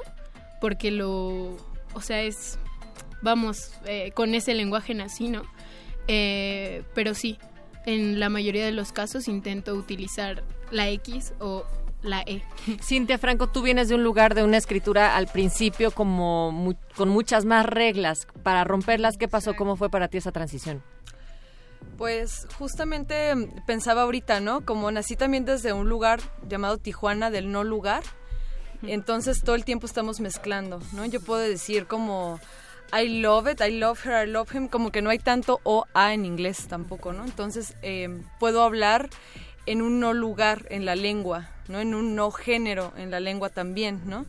porque 0.60 0.92
lo, 0.92 1.58
o 1.94 2.02
sea, 2.02 2.22
es, 2.22 2.58
vamos, 3.22 3.72
eh, 3.86 4.12
con 4.14 4.34
ese 4.36 4.54
lenguaje 4.54 4.94
nací, 4.94 5.30
¿no? 5.30 5.44
Eh, 6.08 6.84
pero 6.94 7.14
sí, 7.14 7.38
en 7.86 8.20
la 8.20 8.30
mayoría 8.30 8.66
de 8.66 8.72
los 8.72 8.92
casos 8.92 9.28
intento 9.28 9.74
utilizar 9.76 10.44
la 10.72 10.90
X 10.90 11.34
o 11.40 11.64
la 12.02 12.22
E. 12.26 12.44
Cintia 12.82 13.18
Franco, 13.20 13.48
tú 13.48 13.62
vienes 13.62 13.88
de 13.90 13.96
un 13.96 14.04
lugar 14.04 14.34
de 14.34 14.44
una 14.44 14.58
escritura 14.58 15.16
al 15.16 15.28
principio 15.28 15.92
como 15.92 16.52
mu- 16.52 16.74
con 16.96 17.10
muchas 17.10 17.46
más 17.46 17.66
reglas. 17.66 18.28
Para 18.44 18.64
romperlas, 18.64 19.18
¿qué 19.18 19.28
pasó? 19.28 19.56
¿Cómo 19.56 19.76
fue 19.76 19.90
para 19.90 20.08
ti 20.08 20.18
esa 20.18 20.32
transición? 20.32 20.82
Pues 21.98 22.48
justamente 22.58 23.36
mm, 23.36 23.66
pensaba 23.66 24.04
ahorita, 24.04 24.40
¿no? 24.40 24.66
Como 24.66 24.92
nací 24.92 25.16
también 25.16 25.46
desde 25.46 25.74
un 25.74 25.90
lugar 25.90 26.20
llamado 26.48 26.78
Tijuana 26.78 27.30
del 27.30 27.52
no 27.52 27.64
lugar, 27.64 28.04
Entonces 28.84 29.42
todo 29.44 29.56
el 29.56 29.64
tiempo 29.64 29.86
estamos 29.86 30.20
mezclando, 30.20 30.82
¿no? 30.94 31.06
Yo 31.06 31.22
puedo 31.22 31.40
decir 31.40 31.86
como 31.86 32.40
I 32.94 33.22
love 33.22 33.48
it, 33.52 33.62
I 33.62 33.80
love 33.80 34.06
her, 34.06 34.28
I 34.28 34.30
love 34.30 34.54
him, 34.54 34.68
como 34.68 34.92
que 34.92 35.02
no 35.02 35.10
hay 35.10 35.20
tanto 35.20 35.62
o 35.64 35.86
a 35.94 36.14
en 36.14 36.26
inglés 36.26 36.68
tampoco, 36.68 37.14
¿no? 37.14 37.24
Entonces 37.24 37.76
eh, 37.84 38.10
puedo 38.40 38.64
hablar 38.64 39.10
en 39.66 39.82
un 39.82 40.00
no 40.00 40.14
lugar 40.14 40.66
en 40.70 40.86
la 40.86 40.96
lengua, 40.96 41.50
¿no? 41.68 41.80
En 41.80 41.96
un 41.96 42.16
no 42.16 42.32
género 42.32 42.92
en 42.98 43.12
la 43.12 43.20
lengua 43.20 43.50
también, 43.50 44.02
¿no? 44.06 44.26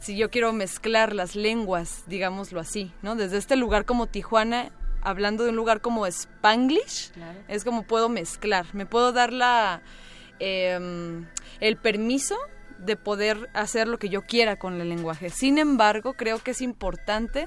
Si 0.00 0.16
yo 0.16 0.30
quiero 0.30 0.52
mezclar 0.54 1.14
las 1.14 1.34
lenguas, 1.34 2.04
digámoslo 2.06 2.60
así, 2.60 2.90
¿no? 3.02 3.16
Desde 3.16 3.36
este 3.36 3.56
lugar 3.56 3.84
como 3.84 4.06
Tijuana, 4.06 4.70
hablando 5.02 5.44
de 5.44 5.50
un 5.50 5.56
lugar 5.56 5.80
como 5.80 6.06
Spanglish, 6.06 7.12
es 7.48 7.64
como 7.64 7.82
puedo 7.82 8.08
mezclar, 8.08 8.66
me 8.72 8.86
puedo 8.86 9.12
dar 9.12 9.32
la, 9.32 9.82
em, 10.38 11.26
el 11.60 11.76
permiso 11.76 12.36
de 12.78 12.96
poder 12.96 13.50
hacer 13.52 13.88
lo 13.88 13.98
que 13.98 14.08
yo 14.08 14.22
quiera 14.22 14.56
con 14.56 14.80
el 14.80 14.88
lenguaje. 14.88 15.30
Sin 15.30 15.58
embargo, 15.58 16.14
creo 16.14 16.38
que 16.38 16.52
es 16.52 16.62
importante 16.62 17.46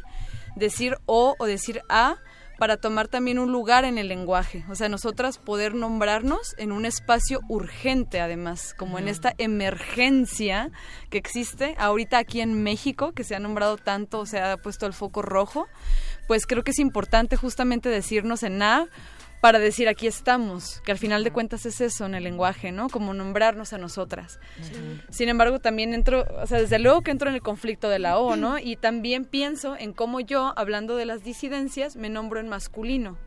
decir 0.56 0.98
o 1.06 1.36
o 1.40 1.46
decir 1.46 1.82
a 1.90 2.18
para 2.58 2.78
tomar 2.78 3.08
también 3.08 3.40
un 3.40 3.52
lugar 3.52 3.84
en 3.84 3.98
el 3.98 4.08
lenguaje. 4.08 4.64
O 4.70 4.76
sea, 4.76 4.90
nosotras 4.90 5.38
poder 5.38 5.74
nombrarnos 5.76 6.56
en 6.58 6.72
un 6.72 6.86
espacio 6.86 7.42
urgente, 7.50 8.22
además, 8.22 8.74
como 8.78 9.00
en 9.00 9.08
esta 9.08 9.34
emergencia 9.38 10.72
que 11.10 11.18
existe 11.18 11.76
ahorita 11.78 12.18
aquí 12.18 12.42
en 12.42 12.64
México, 12.64 13.12
que 13.12 13.24
se 13.24 13.36
ha 13.36 13.40
nombrado 13.40 13.78
tanto, 13.78 14.26
se 14.26 14.40
ha 14.40 14.58
puesto 14.58 14.86
el 14.86 14.94
foco 14.94 15.22
rojo, 15.22 15.68
pues 16.28 16.46
creo 16.46 16.64
que 16.64 16.72
es 16.72 16.80
importante 16.80 17.36
justamente 17.36 17.90
decirnos 17.90 18.44
en 18.44 18.62
A 18.62 18.88
para 19.42 19.60
decir 19.60 19.90
aquí 19.90 20.08
estamos, 20.08 20.82
que 20.86 20.94
al 20.94 20.98
final 20.98 21.26
de 21.26 21.32
cuentas 21.32 21.66
es 21.66 21.82
eso 21.82 22.06
en 22.06 22.16
el 22.16 22.24
lenguaje, 22.24 22.72
¿no? 22.72 22.88
Como 22.88 23.14
nombrarnos 23.14 23.74
a 23.74 23.78
nosotras. 23.78 24.40
Sin 25.10 25.28
embargo, 25.28 25.60
también 25.60 25.94
entro, 25.94 26.26
o 26.42 26.48
sea, 26.48 26.62
desde 26.62 26.80
luego 26.80 27.02
que 27.02 27.12
entro 27.12 27.28
en 27.28 27.36
el 27.36 27.42
conflicto 27.42 27.90
de 27.90 28.00
la 28.00 28.20
O, 28.20 28.38
¿no? 28.38 28.58
Y 28.58 28.78
también 28.78 29.26
pienso 29.26 29.76
en 29.76 29.92
cómo 29.92 30.22
yo, 30.22 30.54
hablando 30.56 30.96
de 30.96 31.06
las 31.06 31.26
disidencias, 31.26 31.98
me 31.98 32.10
nombro 32.10 32.40
en 32.40 32.48
masculino. 32.48 33.18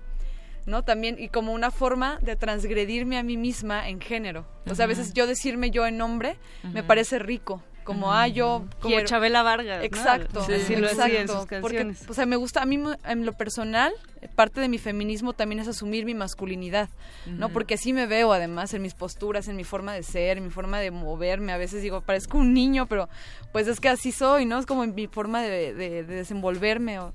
¿no? 0.64 0.82
También, 0.82 1.16
y 1.18 1.28
como 1.28 1.52
una 1.52 1.70
forma 1.70 2.18
de 2.22 2.34
transgredirme 2.34 3.18
a 3.18 3.22
mí 3.22 3.36
misma 3.36 3.88
en 3.88 4.00
género. 4.00 4.46
O 4.68 4.74
sea, 4.74 4.86
a 4.86 4.88
veces 4.88 5.12
yo 5.12 5.26
decirme 5.26 5.70
yo 5.70 5.86
en 5.86 5.96
nombre 5.96 6.38
me 6.72 6.82
parece 6.82 7.18
rico, 7.18 7.62
como 7.87 8.12
ah 8.12 8.28
yo 8.28 8.64
como 8.81 9.00
Chabela 9.00 9.43
Vargas 9.43 9.83
exacto 9.83 10.40
¿no? 10.40 10.59
sí, 10.59 10.76
lo 10.76 10.88
decía 10.88 11.21
en 11.21 11.28
sus 11.28 11.47
porque 11.61 11.95
o 12.09 12.12
sea 12.12 12.26
me 12.26 12.37
gusta 12.37 12.61
a 12.61 12.66
mí 12.66 12.78
en 13.07 13.25
lo 13.25 13.33
personal 13.33 13.93
parte 14.35 14.61
de 14.61 14.69
mi 14.69 14.78
feminismo 14.78 15.33
también 15.33 15.61
es 15.61 15.69
asumir 15.69 16.05
mi 16.05 16.14
masculinidad 16.14 16.90
no 17.26 17.49
porque 17.49 17.75
así 17.75 17.93
me 17.93 18.07
veo 18.07 18.33
además 18.33 18.75
en 18.75 18.83
mis 18.83 18.95
posturas 18.95 19.49
en 19.49 19.57
mi 19.57 19.64
forma 19.64 19.95
de 19.95 20.02
ser 20.02 20.37
en 20.37 20.45
mi 20.45 20.50
forma 20.50 20.81
de 20.81 20.90
moverme. 20.90 21.52
A 21.52 21.57
veces 21.57 21.83
digo 21.83 22.00
parezco 22.00 22.38
un 22.38 22.52
niño 22.52 22.87
pero 22.87 23.09
pues 23.52 23.69
es 23.69 23.81
que 23.81 23.88
así 23.88 24.12
soy 24.12 24.45
no 24.45 24.59
es 24.59 24.66
como 24.66 24.85
en 24.85 24.95
mi 24.95 25.07
forma 25.07 25.40
de, 25.43 25.73
de, 25.73 26.02
de 26.02 26.14
desenvolverme 26.14 26.99
o 26.99 27.12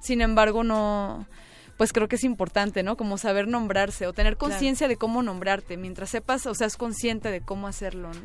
sin 0.00 0.20
embargo 0.20 0.62
no 0.62 1.26
pues 1.76 1.92
creo 1.92 2.08
que 2.08 2.16
es 2.16 2.24
importante, 2.24 2.82
¿no? 2.82 2.96
Como 2.96 3.18
saber 3.18 3.48
nombrarse 3.48 4.06
o 4.06 4.12
tener 4.12 4.36
conciencia 4.36 4.88
de 4.88 4.96
cómo 4.96 5.22
nombrarte, 5.22 5.76
mientras 5.76 6.10
sepas 6.10 6.46
o 6.46 6.54
seas 6.54 6.76
consciente 6.76 7.30
de 7.30 7.40
cómo 7.40 7.66
hacerlo, 7.66 8.10
¿no? 8.12 8.20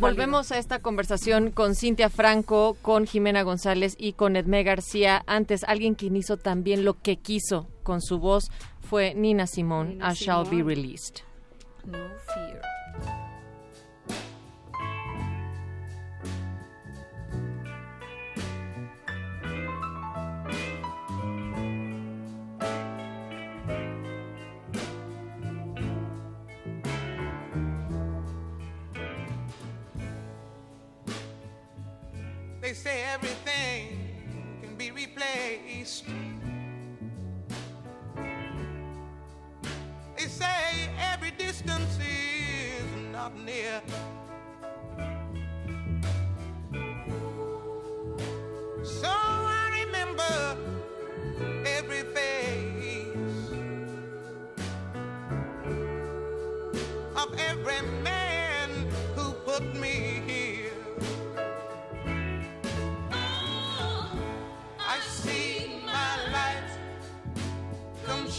Volvemos 0.00 0.52
a 0.52 0.58
esta 0.58 0.80
conversación 0.80 1.50
con 1.50 1.74
Cintia 1.74 2.10
Franco, 2.10 2.76
con 2.82 3.06
Jimena 3.06 3.42
González 3.42 3.94
y 3.98 4.14
con 4.14 4.36
Edmé 4.36 4.62
García. 4.62 5.22
Antes, 5.26 5.64
alguien 5.64 5.94
quien 5.94 6.16
hizo 6.16 6.36
también 6.36 6.84
lo 6.84 7.00
que 7.00 7.16
quiso 7.16 7.68
con 7.82 8.00
su 8.00 8.18
voz 8.18 8.50
fue 8.80 9.14
Nina 9.14 9.46
Simone, 9.46 9.98
I 10.00 10.14
Shall 10.14 10.48
Be 10.48 10.62
Released. 10.62 11.22
No 11.84 11.98
fear. 12.34 13.25
Say 32.76 33.02
everything 33.14 33.98
can 34.60 34.76
be 34.76 34.90
replaced. 34.90 36.04
They 40.16 40.26
say 40.26 40.90
every 41.12 41.30
distance 41.32 41.98
is 41.98 42.84
not 43.12 43.32
near. 43.44 43.80
So 48.84 49.08
I 49.08 49.84
remember 49.84 50.56
every 51.78 52.02
face 52.14 53.50
of 57.16 57.28
every 57.38 57.80
man 58.02 58.25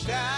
come 0.07 0.36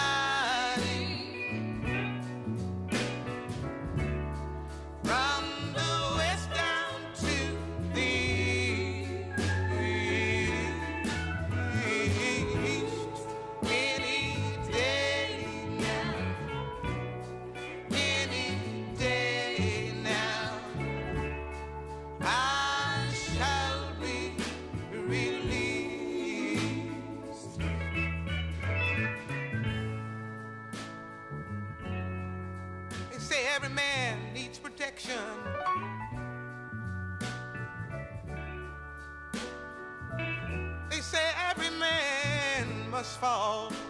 must 42.99 43.17
fall. 43.17 43.88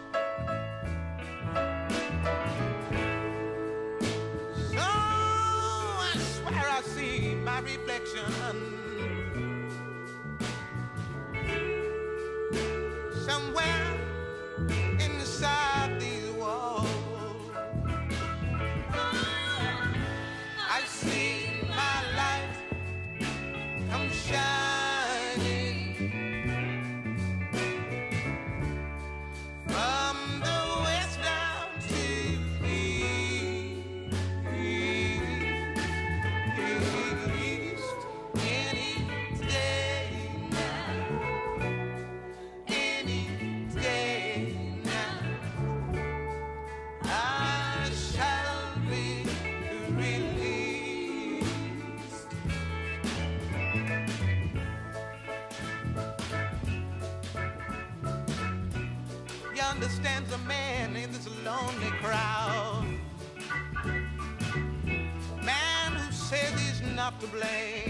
To 67.19 67.27
blame. 67.27 67.88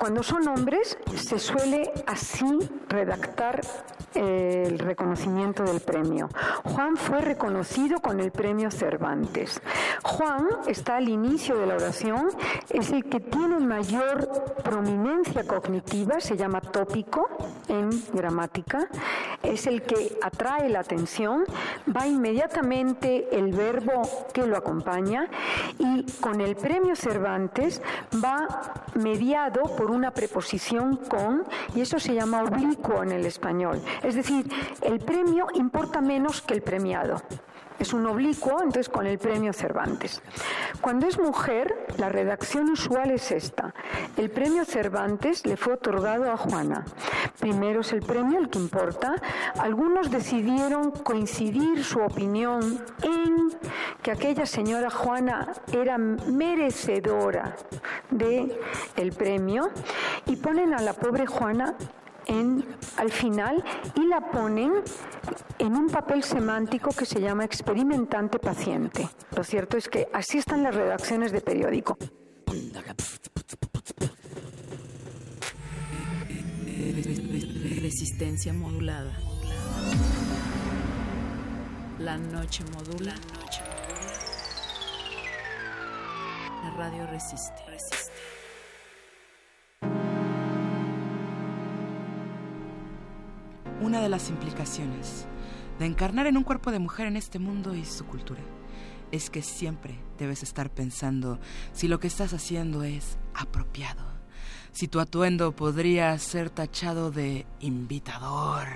Cuando 0.00 0.22
son 0.22 0.48
hombres 0.48 0.96
se 1.30 1.38
suele 1.38 1.92
así 2.08 2.58
redactar 2.88 3.60
eh, 4.16 4.64
el 4.66 4.80
reconocimiento 4.80 5.62
del 5.62 5.78
premio. 5.78 6.28
Juan 6.64 6.96
fue 6.96 7.20
reconocido 7.20 8.00
con 8.00 8.18
el 8.18 8.32
premio 8.32 8.72
Cervantes. 8.72 9.62
Juan 10.02 10.48
está 10.66 10.96
al 10.96 11.08
inicio 11.08 11.56
de 11.56 11.66
la 11.66 11.76
oración, 11.76 12.30
es 12.68 12.90
el 12.90 13.04
que 13.04 13.20
tiene 13.20 13.60
mayor 13.60 14.56
prominencia 14.64 15.44
cognitiva, 15.44 16.18
se 16.18 16.36
llama 16.36 16.60
tópico 16.60 17.28
en 17.68 17.90
gramática, 18.12 18.88
es 19.44 19.68
el 19.68 19.82
que 19.82 20.18
atrae 20.22 20.68
la 20.68 20.80
atención, 20.80 21.44
va 21.96 22.08
inmediatamente 22.08 23.28
el 23.30 23.52
verbo 23.52 24.02
que 24.34 24.48
lo 24.48 24.56
acompaña 24.56 25.28
y 25.78 26.02
con 26.20 26.40
el 26.40 26.56
premio 26.56 26.96
Cervantes 26.96 27.80
va 28.12 28.48
mediado 28.96 29.62
por 29.76 29.92
una 29.92 30.10
preposición 30.10 30.96
con 30.96 31.19
y 31.74 31.80
eso 31.80 31.98
se 31.98 32.14
llama 32.14 32.42
oblicuo 32.42 33.02
en 33.02 33.12
el 33.12 33.26
español. 33.26 33.80
Es 34.02 34.14
decir, 34.14 34.50
el 34.82 34.98
premio 35.00 35.46
importa 35.54 36.00
menos 36.00 36.42
que 36.42 36.54
el 36.54 36.62
premiado. 36.62 37.22
Es 37.78 37.94
un 37.94 38.06
oblicuo, 38.06 38.58
entonces 38.58 38.90
con 38.90 39.06
el 39.06 39.18
premio 39.18 39.54
Cervantes. 39.54 40.20
Cuando 40.82 41.06
es 41.06 41.18
mujer, 41.18 41.86
la 41.96 42.10
redacción 42.10 42.68
usual 42.68 43.10
es 43.10 43.32
esta. 43.32 43.74
El 44.18 44.28
premio 44.30 44.66
Cervantes 44.66 45.46
le 45.46 45.56
fue 45.56 45.72
otorgado 45.72 46.30
a 46.30 46.36
Juana. 46.36 46.84
Primero 47.38 47.80
es 47.80 47.94
el 47.94 48.02
premio 48.02 48.38
el 48.38 48.50
que 48.50 48.58
importa. 48.58 49.14
Algunos 49.58 50.10
decidieron 50.10 50.90
coincidir 50.90 51.82
su 51.82 52.00
opinión 52.00 52.84
en 53.02 53.48
que 54.02 54.10
aquella 54.10 54.44
señora 54.44 54.90
Juana 54.90 55.48
era 55.72 55.96
merecedora 55.96 57.56
de 58.10 58.60
premio 59.12 59.70
y 60.30 60.36
ponen 60.36 60.72
a 60.74 60.80
la 60.80 60.92
pobre 60.92 61.26
Juana 61.26 61.74
en, 62.26 62.64
al 62.96 63.10
final 63.10 63.64
y 63.96 64.06
la 64.06 64.30
ponen 64.30 64.72
en 65.58 65.74
un 65.74 65.88
papel 65.88 66.22
semántico 66.22 66.90
que 66.90 67.04
se 67.04 67.20
llama 67.20 67.44
experimentante 67.44 68.38
paciente. 68.38 69.08
Lo 69.36 69.42
cierto 69.42 69.76
es 69.76 69.88
que 69.88 70.08
así 70.12 70.38
están 70.38 70.62
las 70.62 70.74
redacciones 70.74 71.32
de 71.32 71.40
periódico. 71.40 71.98
Resistencia 77.82 78.52
modulada. 78.52 79.12
La 81.98 82.16
noche 82.16 82.62
modula. 82.72 83.14
La 86.62 86.70
radio 86.76 87.06
resiste. 87.08 87.69
Una 93.90 94.02
de 94.02 94.08
las 94.08 94.28
implicaciones 94.30 95.26
de 95.80 95.84
encarnar 95.84 96.28
en 96.28 96.36
un 96.36 96.44
cuerpo 96.44 96.70
de 96.70 96.78
mujer 96.78 97.08
en 97.08 97.16
este 97.16 97.40
mundo 97.40 97.74
y 97.74 97.84
su 97.84 98.06
cultura. 98.06 98.40
Es 99.10 99.30
que 99.30 99.42
siempre 99.42 99.98
debes 100.16 100.44
estar 100.44 100.70
pensando 100.70 101.40
si 101.72 101.88
lo 101.88 101.98
que 101.98 102.06
estás 102.06 102.32
haciendo 102.32 102.84
es 102.84 103.18
apropiado, 103.34 104.04
si 104.70 104.86
tu 104.86 105.00
atuendo 105.00 105.56
podría 105.56 106.16
ser 106.18 106.50
tachado 106.50 107.10
de 107.10 107.46
invitador, 107.58 108.68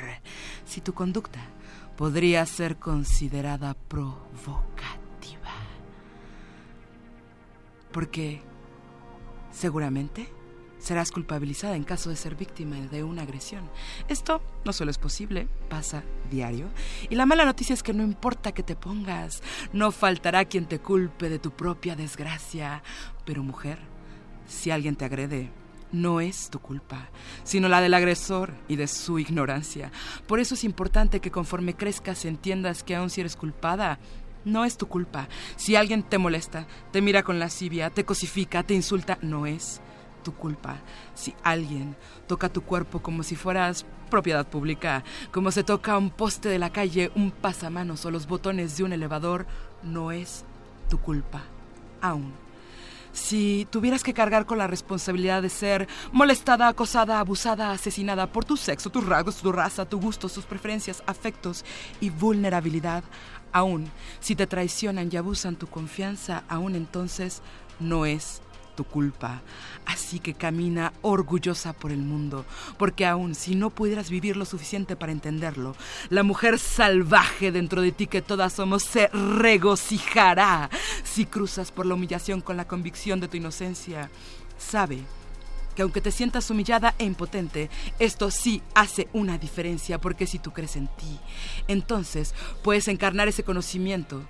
si 0.65 0.81
tu 0.81 0.95
conducta 0.95 1.39
podría 1.97 2.45
ser 2.45 2.79
considerada 2.79 3.75
provocativa. 3.75 5.53
Porque 7.93 8.43
seguramente 9.53 10.29
serás 10.85 11.11
culpabilizada 11.11 11.77
en 11.77 11.83
caso 11.83 12.11
de 12.11 12.17
ser 12.17 12.35
víctima 12.35 12.77
de 12.77 13.03
una 13.03 13.23
agresión. 13.23 13.71
Esto 14.07 14.43
no 14.67 14.73
solo 14.75 14.91
es 14.91 14.99
posible, 14.99 15.49
pasa 15.71 16.05
diario. 16.31 16.69
Y 17.09 17.15
la 17.15 17.25
mala 17.25 17.47
noticia 17.47 17.73
es 17.73 17.83
que 17.83 17.95
no 17.95 18.03
importa 18.03 18.53
que 18.53 18.63
te 18.63 18.77
pongas, 18.77 19.43
no 19.73 19.91
faltará 19.93 20.45
quien 20.45 20.67
te 20.67 20.81
culpe 20.81 21.31
de 21.31 21.39
tu 21.39 21.53
propia 21.53 21.97
desgracia. 21.97 22.83
Pero 23.25 23.43
mujer, 23.43 23.79
si 24.47 24.71
alguien 24.71 24.95
te 24.95 25.07
agrede, 25.07 25.51
no 25.91 26.21
es 26.21 26.51
tu 26.51 26.59
culpa, 26.59 27.09
sino 27.45 27.69
la 27.69 27.81
del 27.81 27.95
agresor 27.95 28.53
y 28.69 28.77
de 28.77 28.87
su 28.87 29.19
ignorancia. 29.19 29.91
Por 30.27 30.39
eso 30.39 30.55
es 30.55 30.65
importante 30.65 31.21
que 31.21 31.31
conforme 31.31 31.75
crezcas 31.75 32.27
entiendas 32.27 32.83
que 32.83 32.95
aun 32.95 33.09
si 33.09 33.23
eres 33.23 33.37
culpada, 33.37 33.99
no 34.45 34.67
es 34.67 34.77
tu 34.77 34.87
culpa. 34.87 35.29
Si 35.57 35.77
alguien 35.77 36.03
te 36.03 36.19
molesta, 36.19 36.67
te 36.93 37.01
mira 37.01 37.23
con 37.23 37.39
lascivia, 37.39 37.89
te 37.89 38.05
cosifica, 38.05 38.63
te 38.63 38.75
insulta, 38.75 39.17
no 39.23 39.47
es 39.47 39.81
tu 40.25 40.35
culpa. 40.35 40.79
Si 41.15 41.33
alguien 41.45 41.95
toca 42.27 42.49
tu 42.49 42.63
cuerpo 42.63 43.01
como 43.01 43.23
si 43.23 43.37
fueras 43.37 43.87
propiedad 44.11 44.47
pública, 44.47 45.05
como 45.31 45.53
se 45.53 45.63
toca 45.63 45.97
un 45.97 46.11
poste 46.11 46.49
de 46.49 46.59
la 46.59 46.71
calle, 46.71 47.13
un 47.15 47.31
pasamanos 47.31 48.05
o 48.05 48.11
los 48.11 48.27
botones 48.27 48.77
de 48.77 48.83
un 48.83 48.93
elevador, 48.93 49.47
no 49.85 50.11
es 50.11 50.45
tu 50.89 50.99
culpa. 50.99 51.43
Aún. 52.01 52.33
Si 53.13 53.69
tuvieras 53.71 54.03
que 54.03 54.13
cargar 54.13 54.45
con 54.45 54.59
la 54.59 54.67
responsabilidad 54.67 55.41
de 55.41 55.49
ser 55.49 55.87
molestada, 56.11 56.67
acosada, 56.67 57.21
abusada, 57.21 57.71
asesinada 57.71 58.27
por 58.27 58.45
tu 58.45 58.57
sexo, 58.57 58.91
tus 58.91 59.07
rasgos, 59.07 59.37
tu 59.37 59.53
raza, 59.53 59.89
tu 59.89 60.01
gusto, 60.01 60.29
tus 60.29 60.45
preferencias, 60.45 61.01
afectos 61.07 61.65
y 62.01 62.11
vulnerabilidad, 62.11 63.05
aún 63.53 63.89
si 64.19 64.35
te 64.35 64.49
traicionan 64.49 65.09
y 65.13 65.17
abusan 65.17 65.55
tu 65.55 65.69
confianza, 65.69 66.43
aún 66.49 66.75
entonces 66.75 67.41
no 67.79 68.05
es 68.05 68.43
tu 68.75 68.85
culpa. 68.85 69.43
Así 69.87 70.19
que 70.19 70.35
camina 70.35 70.93
orgullosa 71.03 71.73
por 71.73 71.93
el 71.93 71.99
mundo, 71.99 72.45
porque 72.79 73.07
aun 73.07 73.35
si 73.35 73.55
no 73.55 73.71
pudieras 73.71 74.11
vivir 74.11 74.37
lo 74.37 74.45
suficiente 74.45 74.97
para 74.97 75.13
entenderlo, 75.13 75.77
la 76.09 76.23
mujer 76.23 76.59
salvaje 76.59 77.53
dentro 77.53 77.83
de 77.83 77.93
ti 77.93 78.07
que 78.07 78.23
todas 78.23 78.55
somos 78.55 78.83
se 78.83 79.09
regocijará 79.09 80.71
si 81.03 81.27
cruzas 81.27 81.71
por 81.71 81.87
la 81.87 81.95
humillación 81.95 82.41
con 82.41 82.57
la 82.57 82.67
convicción 82.67 83.21
de 83.21 83.29
tu 83.29 83.37
inocencia. 83.37 84.11
Sabe 84.59 85.01
que 85.75 85.83
aunque 85.83 86.01
te 86.01 86.11
sientas 86.11 86.51
humillada 86.51 86.95
e 86.99 87.05
impotente, 87.05 87.69
esto 87.99 88.31
sí 88.31 88.63
hace 88.75 89.09
una 89.13 89.39
diferencia, 89.39 90.01
porque 90.01 90.27
si 90.27 90.39
tú 90.39 90.53
crees 90.53 90.77
en 90.77 90.87
ti, 90.87 91.19
entonces 91.69 92.35
puedes 92.63 92.89
encarnar 92.89 93.29
ese 93.29 93.43
conocimiento 93.43 94.23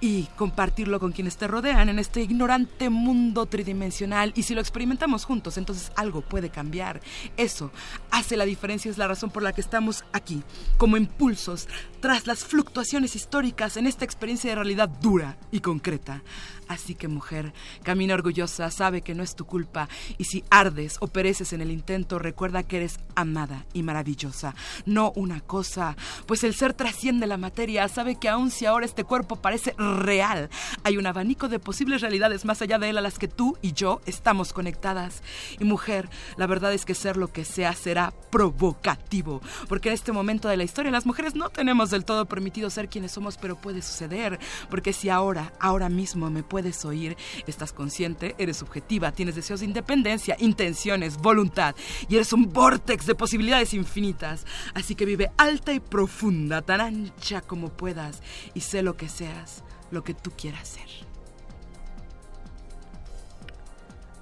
y 0.00 0.24
compartirlo 0.36 1.00
con 1.00 1.12
quienes 1.12 1.36
te 1.36 1.48
rodean 1.48 1.88
en 1.88 1.98
este 1.98 2.22
ignorante 2.22 2.88
mundo 2.90 3.46
tridimensional. 3.46 4.32
Y 4.36 4.44
si 4.44 4.54
lo 4.54 4.60
experimentamos 4.60 5.24
juntos, 5.24 5.58
entonces 5.58 5.92
algo 5.96 6.20
puede 6.20 6.50
cambiar. 6.50 7.00
Eso 7.36 7.70
hace 8.10 8.36
la 8.36 8.44
diferencia, 8.44 8.90
es 8.90 8.98
la 8.98 9.08
razón 9.08 9.30
por 9.30 9.42
la 9.42 9.52
que 9.52 9.60
estamos 9.60 10.04
aquí, 10.12 10.42
como 10.76 10.96
impulsos, 10.96 11.68
tras 12.00 12.26
las 12.26 12.44
fluctuaciones 12.44 13.16
históricas 13.16 13.76
en 13.76 13.86
esta 13.86 14.04
experiencia 14.04 14.50
de 14.50 14.56
realidad 14.56 14.88
dura 14.88 15.36
y 15.50 15.60
concreta. 15.60 16.22
Así 16.68 16.94
que 16.94 17.08
mujer, 17.08 17.52
camina 17.82 18.14
orgullosa, 18.14 18.70
sabe 18.70 19.00
que 19.00 19.14
no 19.14 19.22
es 19.22 19.34
tu 19.34 19.46
culpa 19.46 19.88
y 20.18 20.24
si 20.24 20.44
ardes 20.50 20.98
o 21.00 21.06
pereces 21.06 21.52
en 21.54 21.62
el 21.62 21.70
intento, 21.70 22.18
recuerda 22.18 22.62
que 22.62 22.76
eres 22.76 23.00
amada 23.14 23.64
y 23.72 23.82
maravillosa, 23.82 24.54
no 24.84 25.12
una 25.16 25.40
cosa, 25.40 25.96
pues 26.26 26.44
el 26.44 26.54
ser 26.54 26.74
trasciende 26.74 27.26
la 27.26 27.38
materia, 27.38 27.88
sabe 27.88 28.16
que 28.16 28.28
aun 28.28 28.50
si 28.50 28.66
ahora 28.66 28.84
este 28.84 29.04
cuerpo 29.04 29.36
parece 29.36 29.74
real, 29.96 30.50
hay 30.84 30.96
un 30.96 31.06
abanico 31.06 31.48
de 31.48 31.58
posibles 31.58 32.00
realidades 32.00 32.44
más 32.44 32.62
allá 32.62 32.78
de 32.78 32.90
él 32.90 32.98
a 32.98 33.02
las 33.02 33.18
que 33.18 33.28
tú 33.28 33.56
y 33.62 33.72
yo 33.72 34.00
estamos 34.06 34.52
conectadas. 34.52 35.22
Y 35.58 35.64
mujer, 35.64 36.08
la 36.36 36.46
verdad 36.46 36.72
es 36.72 36.84
que 36.84 36.94
ser 36.94 37.16
lo 37.16 37.28
que 37.28 37.44
sea 37.44 37.72
será 37.72 38.12
provocativo, 38.30 39.40
porque 39.68 39.88
en 39.88 39.94
este 39.94 40.12
momento 40.12 40.48
de 40.48 40.56
la 40.56 40.64
historia 40.64 40.90
las 40.90 41.06
mujeres 41.06 41.34
no 41.34 41.50
tenemos 41.50 41.90
del 41.90 42.04
todo 42.04 42.26
permitido 42.26 42.70
ser 42.70 42.88
quienes 42.88 43.12
somos, 43.12 43.36
pero 43.36 43.56
puede 43.56 43.82
suceder, 43.82 44.38
porque 44.70 44.92
si 44.92 45.08
ahora, 45.08 45.52
ahora 45.60 45.88
mismo 45.88 46.30
me 46.30 46.42
puedes 46.42 46.84
oír, 46.84 47.16
estás 47.46 47.72
consciente, 47.72 48.34
eres 48.38 48.58
subjetiva, 48.58 49.12
tienes 49.12 49.34
deseos 49.34 49.60
de 49.60 49.66
independencia, 49.66 50.36
intenciones, 50.38 51.16
voluntad, 51.16 51.74
y 52.08 52.16
eres 52.16 52.32
un 52.32 52.52
vortex 52.52 53.06
de 53.06 53.14
posibilidades 53.14 53.74
infinitas. 53.74 54.44
Así 54.74 54.94
que 54.94 55.04
vive 55.04 55.30
alta 55.36 55.72
y 55.72 55.80
profunda, 55.80 56.62
tan 56.62 56.80
ancha 56.80 57.40
como 57.40 57.70
puedas, 57.70 58.22
y 58.54 58.60
sé 58.60 58.82
lo 58.82 58.96
que 58.96 59.08
seas, 59.08 59.62
lo 59.90 60.04
que 60.04 60.14
tú 60.14 60.30
quieras 60.36 60.68
ser. 60.68 60.88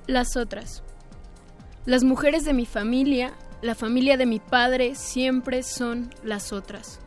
Las 0.06 0.36
otras. 0.36 0.82
Las 1.84 2.04
mujeres 2.04 2.44
de 2.44 2.52
mi 2.52 2.66
familia, 2.66 3.32
la 3.62 3.74
familia 3.74 4.16
de 4.16 4.26
mi 4.26 4.40
padre, 4.40 4.94
siempre 4.94 5.62
son 5.62 6.14
las 6.22 6.52
otras. 6.52 7.00